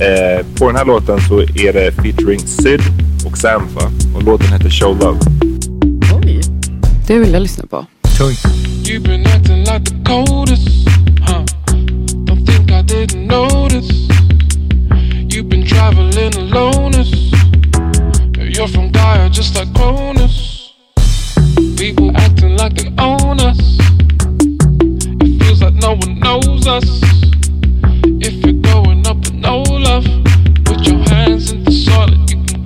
Eh, 0.00 0.46
på 0.58 0.66
den 0.66 0.76
här 0.76 0.84
låten 0.84 1.20
så 1.28 1.40
är 1.40 1.72
det 1.72 1.92
featuring 1.92 2.40
Syd 2.40 2.80
och 3.26 3.38
Sampha 3.38 3.90
och 4.16 4.22
låten 4.22 4.52
heter 4.52 4.70
Show 4.70 4.98
Love. 4.98 5.18
Det 7.06 7.18
vill 7.18 7.32
jag 7.32 7.42
lyssna 7.42 7.66
på. 7.66 7.86
Alonest. 16.58 17.14
You're 18.58 18.68
from 18.68 18.90
Gaia, 18.92 19.28
just 19.28 19.54
like 19.54 19.72
Cronus. 19.74 20.47
People 21.78 22.10
acting 22.16 22.56
like 22.56 22.74
they 22.74 22.88
own 22.98 23.38
us. 23.38 23.78
It 25.22 25.40
feels 25.40 25.62
like 25.62 25.74
no 25.74 25.94
one 25.94 26.18
knows 26.18 26.66
us. 26.66 26.84
If 28.20 28.44
you're 28.44 28.60
going 28.60 29.06
up 29.06 29.18
with 29.18 29.34
no 29.34 29.62
love, 29.62 30.04
put 30.64 30.84
your 30.84 30.98
hands 31.08 31.52
in 31.52 31.62
the 31.62 31.70
soil 31.70 32.12
and 32.12 32.28
you 32.28 32.44
can 32.46 32.64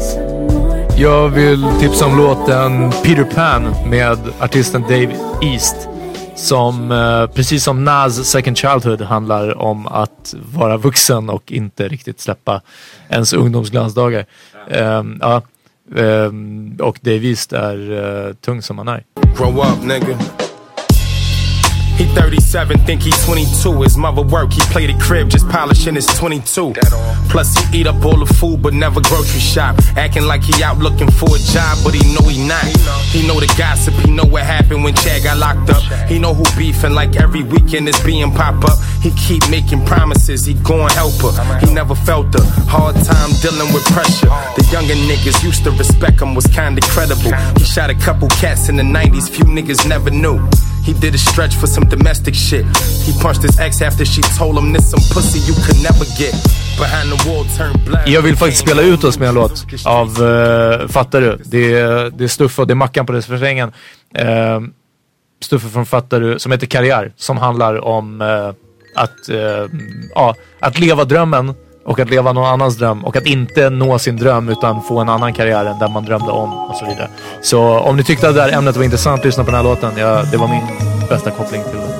some 0.00 0.36
more. 0.48 0.86
Jag 0.96 1.28
vill 1.28 1.64
tipsa 1.80 2.06
om 2.06 2.16
låten 2.16 2.90
Peter 3.02 3.24
Pan 3.24 3.74
med 3.90 4.18
artisten 4.40 4.82
Dave 4.82 5.16
East. 5.42 5.95
Som 6.36 6.92
eh, 6.92 7.26
precis 7.26 7.64
som 7.64 7.84
Nas 7.84 8.30
Second 8.30 8.56
Childhood 8.58 9.00
handlar 9.00 9.58
om 9.58 9.86
att 9.86 10.34
vara 10.54 10.76
vuxen 10.76 11.30
och 11.30 11.52
inte 11.52 11.88
riktigt 11.88 12.20
släppa 12.20 12.60
ens 13.08 13.32
ungdomsglansdagar. 13.32 14.26
Um, 14.70 15.18
ja, 15.20 15.42
um, 15.94 16.76
och 16.80 16.98
Davis 17.00 17.52
är 17.52 17.90
uh, 17.90 18.34
tung 18.34 18.62
som 18.62 18.78
han 18.78 18.88
är. 18.88 19.04
Grow 19.36 19.58
up, 19.58 19.84
nigga. 19.84 20.18
He 21.96 22.04
37, 22.04 22.78
think 22.80 23.02
he 23.02 23.10
22. 23.24 23.82
His 23.82 23.96
mother 23.96 24.20
work, 24.20 24.52
he 24.52 24.60
played 24.72 24.90
at 24.90 25.00
crib, 25.00 25.30
just 25.30 25.48
polishing 25.48 25.94
his 25.94 26.06
22. 26.18 26.74
Plus 27.30 27.56
he 27.56 27.80
eat 27.80 27.86
up 27.86 28.04
all 28.04 28.18
the 28.18 28.26
food, 28.26 28.60
but 28.60 28.74
never 28.74 29.00
grocery 29.00 29.40
shop. 29.40 29.76
Acting 29.96 30.24
like 30.24 30.42
he 30.42 30.62
out 30.62 30.78
looking 30.78 31.10
for 31.10 31.34
a 31.34 31.38
job, 31.38 31.78
but 31.82 31.94
he 31.94 32.02
know 32.14 32.28
he 32.28 32.46
not. 32.46 32.64
He 33.12 33.26
know 33.26 33.40
the 33.40 33.52
gossip, 33.56 33.94
he 33.94 34.10
know 34.10 34.26
what 34.26 34.42
happened 34.42 34.84
when 34.84 34.94
Chad 34.94 35.22
got 35.22 35.38
locked 35.38 35.70
up. 35.70 35.82
He 36.06 36.18
know 36.18 36.34
who 36.34 36.44
beefing 36.58 36.92
like 36.92 37.16
every 37.16 37.42
weekend 37.42 37.88
is 37.88 37.98
being 38.04 38.30
pop 38.30 38.62
up. 38.64 38.78
He 39.00 39.10
keep 39.12 39.48
making 39.48 39.86
promises, 39.86 40.44
he 40.44 40.52
gon' 40.52 40.90
help 40.90 41.14
her. 41.22 41.32
He 41.64 41.72
never 41.72 41.94
felt 41.94 42.34
a 42.34 42.42
hard 42.68 42.96
time 42.96 43.30
dealing 43.40 43.72
with 43.72 43.84
pressure. 43.86 44.28
The 44.56 44.68
younger 44.70 44.94
niggas 44.94 45.42
used 45.42 45.64
to 45.64 45.70
respect 45.70 46.20
him, 46.20 46.34
was 46.34 46.46
kinda 46.46 46.82
credible. 46.82 47.32
He 47.56 47.64
shot 47.64 47.88
a 47.88 47.94
couple 47.94 48.28
cats 48.28 48.68
in 48.68 48.76
the 48.76 48.82
90s, 48.82 49.28
few 49.30 49.44
niggas 49.46 49.88
never 49.88 50.10
knew. 50.10 50.46
He 50.86 50.92
did 50.92 51.14
a 51.14 51.18
stretch 51.18 51.54
for 51.56 51.66
some 51.66 51.88
domestic 51.88 52.34
shit. 52.34 52.64
He 53.06 53.12
punched 53.22 53.42
his 53.42 53.58
ex 53.58 53.82
after 53.82 54.04
she 54.04 54.22
told 54.38 54.56
him 54.58 54.72
this 54.72 54.90
some 54.90 55.02
pussy 55.14 55.40
you 55.40 55.54
could 55.64 55.82
never 55.82 56.04
get. 56.18 56.34
Behind 56.78 57.10
the 57.12 57.18
wall 57.28 57.44
turned 57.56 57.84
black. 57.84 58.08
Jag 58.08 58.22
vill 58.22 58.36
faktiskt 58.36 58.62
spela 58.62 58.82
ut 58.82 59.04
oss 59.04 59.18
med 59.18 59.28
en 59.28 59.34
låt 59.34 59.64
av 59.84 60.22
uh, 60.22 60.88
Fattar 60.88 61.20
du? 61.20 61.38
Det 61.44 61.74
är, 61.74 62.10
det 62.10 62.24
är 62.24 62.28
Stuffe 62.28 62.62
och 62.62 62.66
det 62.66 62.72
är 62.72 62.74
Mackan 62.74 63.06
på 63.06 63.12
refrängen. 63.12 63.72
Uh, 64.18 64.60
Stuffe 65.40 65.68
från 65.68 65.86
Fattar 65.86 66.20
du 66.20 66.38
som 66.38 66.52
heter 66.52 66.66
Karriär 66.66 67.12
som 67.16 67.36
handlar 67.36 67.84
om 67.84 68.20
uh, 68.20 68.52
att, 68.94 69.28
uh, 69.30 69.78
ja, 70.14 70.34
att 70.60 70.78
leva 70.78 71.04
drömmen 71.04 71.54
och 71.86 72.00
att 72.00 72.10
leva 72.10 72.32
någon 72.32 72.46
annans 72.46 72.76
dröm 72.76 73.04
och 73.04 73.16
att 73.16 73.26
inte 73.26 73.70
nå 73.70 73.98
sin 73.98 74.16
dröm 74.16 74.48
utan 74.48 74.82
få 74.82 74.98
en 74.98 75.08
annan 75.08 75.32
karriär 75.32 75.64
än 75.64 75.78
den 75.78 75.92
man 75.92 76.04
drömde 76.04 76.30
om 76.32 76.52
och 76.52 76.76
så 76.76 76.86
vidare. 76.86 77.08
Så 77.42 77.78
om 77.78 77.96
ni 77.96 78.04
tyckte 78.04 78.28
att 78.28 78.34
det 78.34 78.42
här 78.42 78.52
ämnet 78.52 78.76
var 78.76 78.84
intressant, 78.84 79.24
lyssna 79.24 79.44
på 79.44 79.50
den 79.50 79.56
här 79.56 79.64
låten. 79.64 79.92
Ja, 79.96 80.22
det 80.30 80.36
var 80.36 80.48
min 80.48 80.66
bästa 81.08 81.30
koppling 81.30 81.62
till 81.62 81.72
det. 81.72 81.96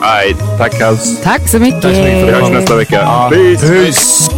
Nej, 0.00 0.36
tack 0.58 0.80
Hals. 0.80 1.22
Tack 1.22 1.48
så 1.48 1.58
mycket. 1.58 1.82
Tack 1.82 1.94
så 1.94 2.02
mycket 2.02 2.28
Vi 2.28 2.32
hörs 2.32 2.50
nästa 2.50 2.76
vecka. 2.76 3.00
Ja. 3.02 3.30
Peace. 3.32 3.68
Peace. 3.68 4.30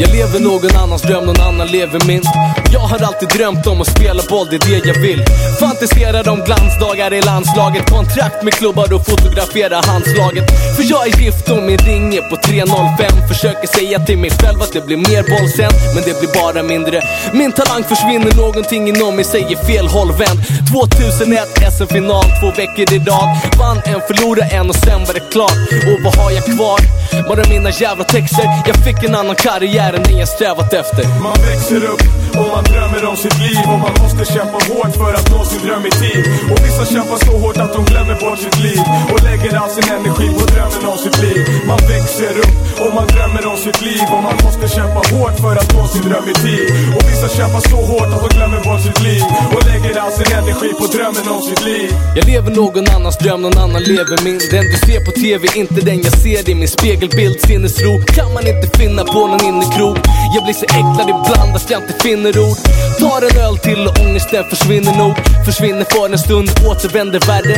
Jag 0.00 0.10
lever 0.10 0.40
någon 0.40 0.76
annans 0.76 1.02
dröm, 1.02 1.24
någon 1.24 1.40
annan 1.40 1.66
lever 1.66 2.06
min 2.06 2.22
jag 2.72 2.80
har 2.80 3.02
alltid 3.02 3.28
drömt 3.28 3.66
om 3.66 3.80
att 3.80 3.86
spela 3.86 4.22
boll, 4.28 4.46
det 4.50 4.56
är 4.56 4.68
det 4.68 4.88
jag 4.88 5.00
vill. 5.00 5.24
Fantiserar 5.60 6.28
om 6.28 6.40
glansdagar 6.44 7.12
i 7.12 7.20
landslaget. 7.22 7.90
Kontrakt 7.90 8.42
med 8.42 8.52
klubbar 8.54 8.92
och 8.92 9.06
fotografera 9.06 9.80
handslaget. 9.86 10.44
För 10.76 10.84
jag 10.90 11.06
är 11.06 11.20
gift 11.20 11.48
och 11.50 11.62
min 11.62 11.78
ring 11.78 12.14
är 12.14 12.22
på 12.30 12.36
305. 12.36 13.28
Försöker 13.28 13.66
säga 13.66 13.98
till 13.98 14.18
mig 14.18 14.30
själv 14.30 14.62
att 14.62 14.72
det 14.72 14.86
blir 14.86 14.96
mer 14.96 15.22
boll 15.22 15.48
sen, 15.48 15.72
men 15.94 16.02
det 16.04 16.20
blir 16.20 16.32
bara 16.42 16.62
mindre. 16.62 17.02
Min 17.32 17.52
talang 17.52 17.84
försvinner, 17.84 18.36
någonting 18.36 18.88
inom 18.88 19.16
mig 19.16 19.24
säger 19.24 19.56
fel 19.56 19.86
håll 19.86 20.12
vänd. 20.12 20.38
2001 20.72 21.48
SM-final, 21.74 22.24
två 22.40 22.48
veckor 22.60 22.86
i 22.96 22.98
rad. 22.98 23.28
Vann 23.58 23.78
en, 23.84 24.00
förlorade 24.08 24.50
en 24.56 24.68
och 24.68 24.76
sen 24.76 25.00
var 25.06 25.14
det 25.14 25.26
klart. 25.34 25.60
Och 25.90 25.98
vad 26.04 26.14
har 26.16 26.30
jag 26.30 26.44
kvar? 26.44 26.80
Bara 27.28 27.48
mina 27.48 27.70
jävla 27.70 28.04
texter. 28.04 28.44
Jag 28.66 28.76
fick 28.84 29.08
en 29.08 29.14
annan 29.14 29.34
karriär 29.34 29.92
än 29.92 30.02
den 30.02 30.18
jag 30.18 30.28
strävat 30.28 30.72
efter. 30.72 31.04
Man 31.22 31.36
växer 31.48 31.84
upp 31.84 32.02
och 32.38 32.48
man 32.54 32.59
man 32.60 32.72
drömmer 32.72 33.04
om 33.10 33.16
sitt 33.16 33.38
liv 33.46 33.64
och 33.72 33.80
man 33.86 33.94
måste 34.02 34.24
kämpa 34.34 34.58
hårt 34.68 34.94
för 35.02 35.12
att 35.18 35.30
nå 35.32 35.44
sin 35.44 35.62
dröm 35.66 35.84
i 35.90 35.92
tid. 36.02 36.22
Och 36.50 36.58
vissa 36.64 36.84
kämpar 36.94 37.18
så 37.26 37.32
hårt 37.42 37.58
att 37.64 37.72
de 37.76 37.80
glömmer 37.90 38.16
bort 38.22 38.38
sitt 38.38 38.58
liv 38.66 38.82
och 39.12 39.22
lägger 39.28 39.52
all 39.60 39.70
sin 39.76 39.88
energi 39.96 40.28
på 40.38 40.44
drömmen 40.52 40.82
om 40.92 40.98
sitt 41.04 41.18
liv. 41.24 41.40
Man 41.70 41.80
växer 41.92 42.34
upp 42.44 42.56
och 42.82 42.92
man 42.98 43.06
drömmer 43.14 43.42
om 43.52 43.58
sitt 43.64 43.80
liv 43.88 44.04
och 44.14 44.22
man 44.28 44.36
måste 44.44 44.66
kämpa 44.76 45.00
hårt 45.12 45.36
för 45.44 45.54
att 45.60 45.70
nå 45.74 45.82
sin 45.94 46.04
dröm 46.08 46.26
i 46.32 46.34
tid. 46.44 46.66
Och 46.96 47.04
vissa 47.10 47.28
kämpar 47.36 47.62
så 47.72 47.78
hårt 47.90 48.10
att 48.14 48.22
de 48.24 48.28
glömmer 48.36 48.60
bort 48.66 48.82
sitt 48.86 49.00
liv 49.08 49.24
och 49.54 49.62
lägger 49.70 49.92
all 50.02 50.12
sin 50.18 50.30
energi 50.40 50.70
på 50.80 50.86
drömmen 50.94 51.26
om 51.34 51.42
sitt 51.48 51.62
liv. 51.70 51.88
Jag 52.16 52.24
lever 52.32 52.50
någon 52.60 52.86
annans 52.96 53.16
dröm, 53.22 53.40
någon 53.42 53.58
annan 53.64 53.82
lever 53.92 54.16
min. 54.26 54.38
Den 54.54 54.64
du 54.72 54.76
ser 54.88 55.00
på 55.06 55.10
TV, 55.22 55.42
inte 55.62 55.80
den 55.88 55.98
jag 56.06 56.14
ser 56.24 56.42
i 56.52 56.54
min 56.60 56.70
spegelbild. 56.78 57.36
Sinnesro 57.46 57.92
kan 58.16 58.28
man 58.36 58.44
inte 58.52 58.66
finna 58.78 59.02
på 59.14 59.20
någon 59.30 59.44
innekrog. 59.50 59.96
Jag 60.34 60.42
blir 60.44 60.56
så 60.62 60.66
äcklad 60.80 61.08
ibland 61.14 61.50
att 61.56 61.70
jag 61.70 61.82
inte 61.82 61.94
finner 62.04 62.32
ro 62.32 62.49
ord. 62.50 62.58
Tar 63.00 63.20
en 63.28 63.36
öl 63.46 63.58
till 63.58 63.82
och 63.88 64.00
ångesten 64.00 64.44
försvinner 64.50 64.94
nog. 65.02 65.14
Försvinner 65.44 65.86
för 65.92 66.06
en 66.12 66.18
stund, 66.18 66.48
återvänder 66.70 67.20
värre. 67.30 67.56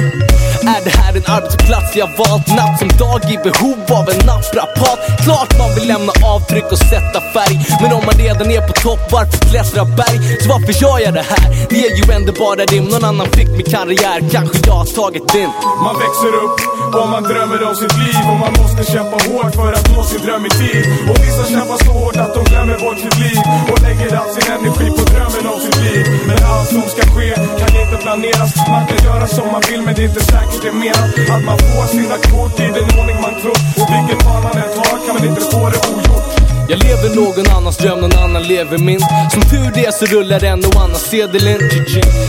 Är 0.75 0.81
det 0.85 0.95
här 1.01 1.13
en 1.17 1.27
arbetsplats 1.37 1.97
jag 1.97 2.09
valt 2.19 2.49
natt 2.59 2.79
som 2.79 2.89
dag 2.89 3.21
i 3.35 3.37
behov 3.49 3.79
av 3.99 4.05
en 4.13 4.21
naprapat? 4.27 4.99
Klart 5.25 5.51
man 5.59 5.71
vill 5.75 5.87
lämna 5.89 6.13
avtryck 6.35 6.69
och 6.75 6.79
sätta 6.79 7.19
färg. 7.35 7.57
Men 7.83 7.93
om 7.93 8.03
man 8.09 8.15
redan 8.25 8.51
är 8.57 8.63
på 8.69 8.73
topp, 8.73 9.03
varför 9.11 9.39
klättra 9.51 9.85
berg? 9.85 10.19
Så 10.41 10.49
varför 10.55 10.75
gör 10.83 10.99
jag 11.07 11.15
det 11.15 11.27
här? 11.33 11.49
Det 11.71 11.79
är 11.87 11.93
ju 11.99 12.05
ändå 12.17 12.33
bara 12.33 12.63
rim. 12.73 12.85
Någon 12.85 13.05
annan 13.05 13.29
fick 13.37 13.51
min 13.59 13.69
karriär, 13.75 14.19
kanske 14.35 14.59
jag 14.67 14.75
har 14.83 14.89
tagit 15.01 15.27
din. 15.33 15.51
Man 15.87 15.97
växer 16.05 16.33
upp 16.45 16.57
och 17.01 17.09
man 17.15 17.23
drömmer 17.23 17.59
om 17.69 17.75
sitt 17.83 17.97
liv 18.05 18.23
och 18.31 18.39
man 18.45 18.53
måste 18.61 18.93
kämpa 18.93 19.17
hårt 19.27 19.55
för 19.55 19.73
att 19.79 19.87
nå 19.93 20.03
sin 20.11 20.21
dröm 20.27 20.47
i 20.47 20.51
tid. 20.61 20.85
Och 21.11 21.19
vissa 21.25 21.45
kämpar 21.53 21.79
så 21.85 21.91
hårt 21.99 22.17
att 22.17 22.35
de 22.35 22.41
glömmer 22.51 22.77
bort 22.85 22.99
sitt 23.05 23.19
liv 23.25 23.39
och 23.73 23.79
lägger 23.87 24.09
all 24.21 24.31
sin 24.35 24.47
energi 24.57 24.82
på 24.91 25.05
drömmen 25.13 25.45
om 25.53 25.61
sitt 25.61 25.81
liv. 25.87 26.05
Men 26.27 26.39
allt 26.51 26.69
som 26.69 26.83
ska 26.95 27.03
ske 27.15 27.35
kan 27.61 27.71
inte 27.83 27.97
planeras. 28.05 28.53
Man 28.75 28.87
kan 28.87 28.99
göra 29.09 29.27
som 29.27 29.47
man 29.53 29.63
vill 29.71 29.83
men 29.83 29.95
det 29.95 30.03
är 30.03 30.09
inte 30.09 30.25
säkert 30.25 30.63
det 30.63 30.73
menat 30.73 31.31
att 31.35 31.45
man 31.45 31.59
får 31.59 31.87
sina 31.87 32.17
kort 32.31 32.61
i 32.61 32.67
den 32.79 32.89
ordning 32.99 33.19
man 33.27 33.35
tror. 33.41 33.59
Och 33.81 33.89
vilket 33.95 34.23
fall 34.25 34.43
man 34.43 34.57
än 34.63 34.71
tar 34.79 34.97
kan 35.07 35.15
man 35.17 35.25
inte 35.29 35.41
få 35.41 35.61
det 35.73 35.81
ogjort. 35.91 36.42
Jag 36.73 36.83
lever 36.85 37.17
någon 37.17 37.57
annans 37.57 37.77
dröm, 37.77 38.01
någon 38.01 38.19
annan 38.19 38.43
lever 38.43 38.79
min. 38.79 39.01
Som 39.33 39.43
tur 39.43 39.71
det 39.75 39.95
så 39.95 40.07
rullar 40.07 40.45
en 40.45 40.65
och 40.65 40.77
annan 40.83 41.01
sedel 41.11 41.49
in. 41.49 41.61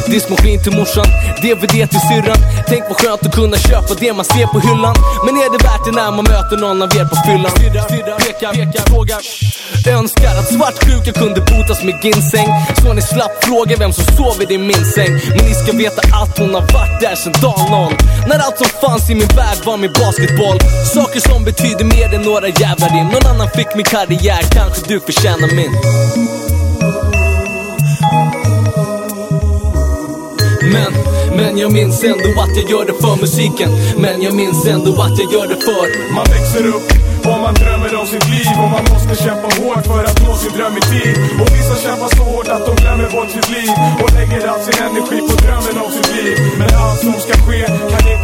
Diskmaskin 0.07 0.63
till 0.63 0.75
morsan, 0.79 1.05
DVD 1.41 1.89
till 1.91 2.03
syrran. 2.09 2.39
Tänk 2.67 2.83
vad 2.89 2.97
skönt 3.01 3.25
att 3.25 3.35
kunna 3.35 3.57
köpa 3.57 3.93
det 3.99 4.13
man 4.13 4.25
ser 4.25 4.47
på 4.47 4.59
hyllan. 4.59 4.95
Men 5.25 5.33
är 5.35 5.49
det 5.53 5.63
värt 5.67 5.83
det 5.85 5.91
när 5.91 6.11
man 6.11 6.25
möter 6.33 6.57
någon 6.57 6.81
av 6.81 6.89
er 6.99 7.05
på 7.05 7.15
fyllan? 7.25 7.51
Stirrar, 7.51 8.19
pekar, 8.19 8.51
pekar, 8.53 8.83
frågar. 8.91 9.21
Önskar 9.87 10.35
att 10.39 10.53
svartsjuka 10.53 11.11
kunde 11.21 11.41
botas 11.41 11.83
med 11.83 11.95
ginseng. 12.03 12.49
Så 12.81 12.93
ni 12.93 13.01
slapp 13.01 13.43
fråga 13.43 13.75
vem 13.77 13.93
som 13.93 14.05
sover 14.17 14.51
i 14.51 14.57
min 14.57 14.85
säng. 14.95 15.11
Men 15.35 15.45
ni 15.45 15.53
ska 15.53 15.71
veta 15.71 16.01
att 16.21 16.37
hon 16.37 16.53
har 16.53 16.65
varit 16.77 17.01
där 17.01 17.15
sen 17.15 17.33
dag 17.41 17.61
noll. 17.71 17.93
När 18.29 18.39
allt 18.45 18.57
som 18.57 18.69
fanns 18.83 19.09
i 19.09 19.15
min 19.15 19.31
värld 19.39 19.59
var 19.65 19.77
min 19.77 19.93
basketboll. 20.01 20.57
Saker 20.95 21.19
som 21.29 21.43
betyder 21.43 21.85
mer 21.95 22.07
än 22.15 22.21
några 22.21 22.47
jävla 22.47 22.87
rim. 22.87 23.07
Någon 23.13 23.25
annan 23.31 23.49
fick 23.57 23.69
min 23.75 23.85
karriär, 23.85 24.32
kanske 24.41 24.87
du 24.87 24.99
förtjänar 24.99 25.55
min. 25.55 25.71
Men, 30.73 30.93
men 31.37 31.57
jag 31.57 31.71
minns 31.71 32.03
ändå 32.03 32.41
att 32.41 32.57
jag 32.57 32.69
gör 32.69 32.85
det 32.85 32.93
för 33.01 33.15
musiken. 33.21 33.69
Men 33.97 34.21
jag 34.21 34.33
minns 34.33 34.67
ändå 34.67 35.01
att 35.01 35.19
jag 35.19 35.33
gör 35.33 35.47
det 35.47 35.59
för 35.65 36.13
Man 36.13 36.25
växer 36.25 36.67
upp 36.67 37.03
och 37.25 37.39
man 37.45 37.53
drömmer 37.53 37.95
om 37.95 38.07
sitt 38.07 38.27
liv 38.29 38.55
och 38.63 38.69
man 38.75 38.85
måste 38.93 39.23
kämpa 39.23 39.47
hårt 39.59 39.85
för 39.85 40.03
att 40.03 40.19
nå 40.23 40.35
sin 40.35 40.53
dröm 40.57 40.77
i 40.77 40.81
tid. 40.93 41.15
Och 41.41 41.49
vissa 41.55 41.75
kämpar 41.83 42.09
så 42.15 42.23
hårt 42.23 42.47
att 42.47 42.65
de 42.65 42.73
glömmer 42.83 43.09
bort 43.15 43.31
sitt 43.35 43.49
liv 43.57 43.69
och 44.01 44.13
lägger 44.17 44.47
all 44.51 44.61
sin 44.67 44.77
energi 44.87 45.19
på 45.29 45.35
drömmen 45.43 45.75
om 45.85 45.91
sitt 45.97 46.11
liv. 46.17 46.37
Men 46.59 46.69
allt 46.83 46.99
som 46.99 47.13
ska 47.25 47.33
ske 47.45 47.61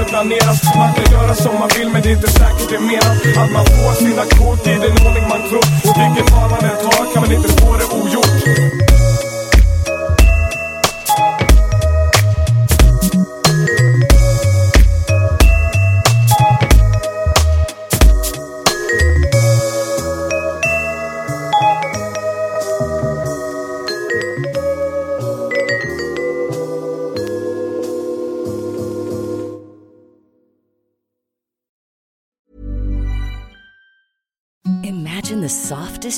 planeras. 0.10 0.60
Man 0.76 0.94
kan 0.94 1.14
göra 1.14 1.34
som 1.36 1.54
man 1.60 1.70
vill 1.78 1.90
men 1.90 2.02
det 2.02 2.10
är 2.10 2.16
inte 2.20 2.32
säkert 2.32 2.70
det 2.70 2.80
menat 2.80 3.38
att 3.42 3.52
man 3.52 3.66
får 3.66 3.94
sina 3.94 4.26
kort 4.38 4.68
i 4.68 4.76
den 4.86 4.96
ordning 5.06 5.26
man 5.34 5.42
tror. 5.50 5.66
Och 5.88 5.96
vilken 6.02 6.26
fall 6.32 6.50
man 6.50 6.64
än 6.70 6.78
tar 6.86 7.14
kan 7.14 7.22
man 7.24 7.32
inte 7.32 7.50
få 7.50 7.78
det 7.78 7.88
ogjort. 8.00 8.79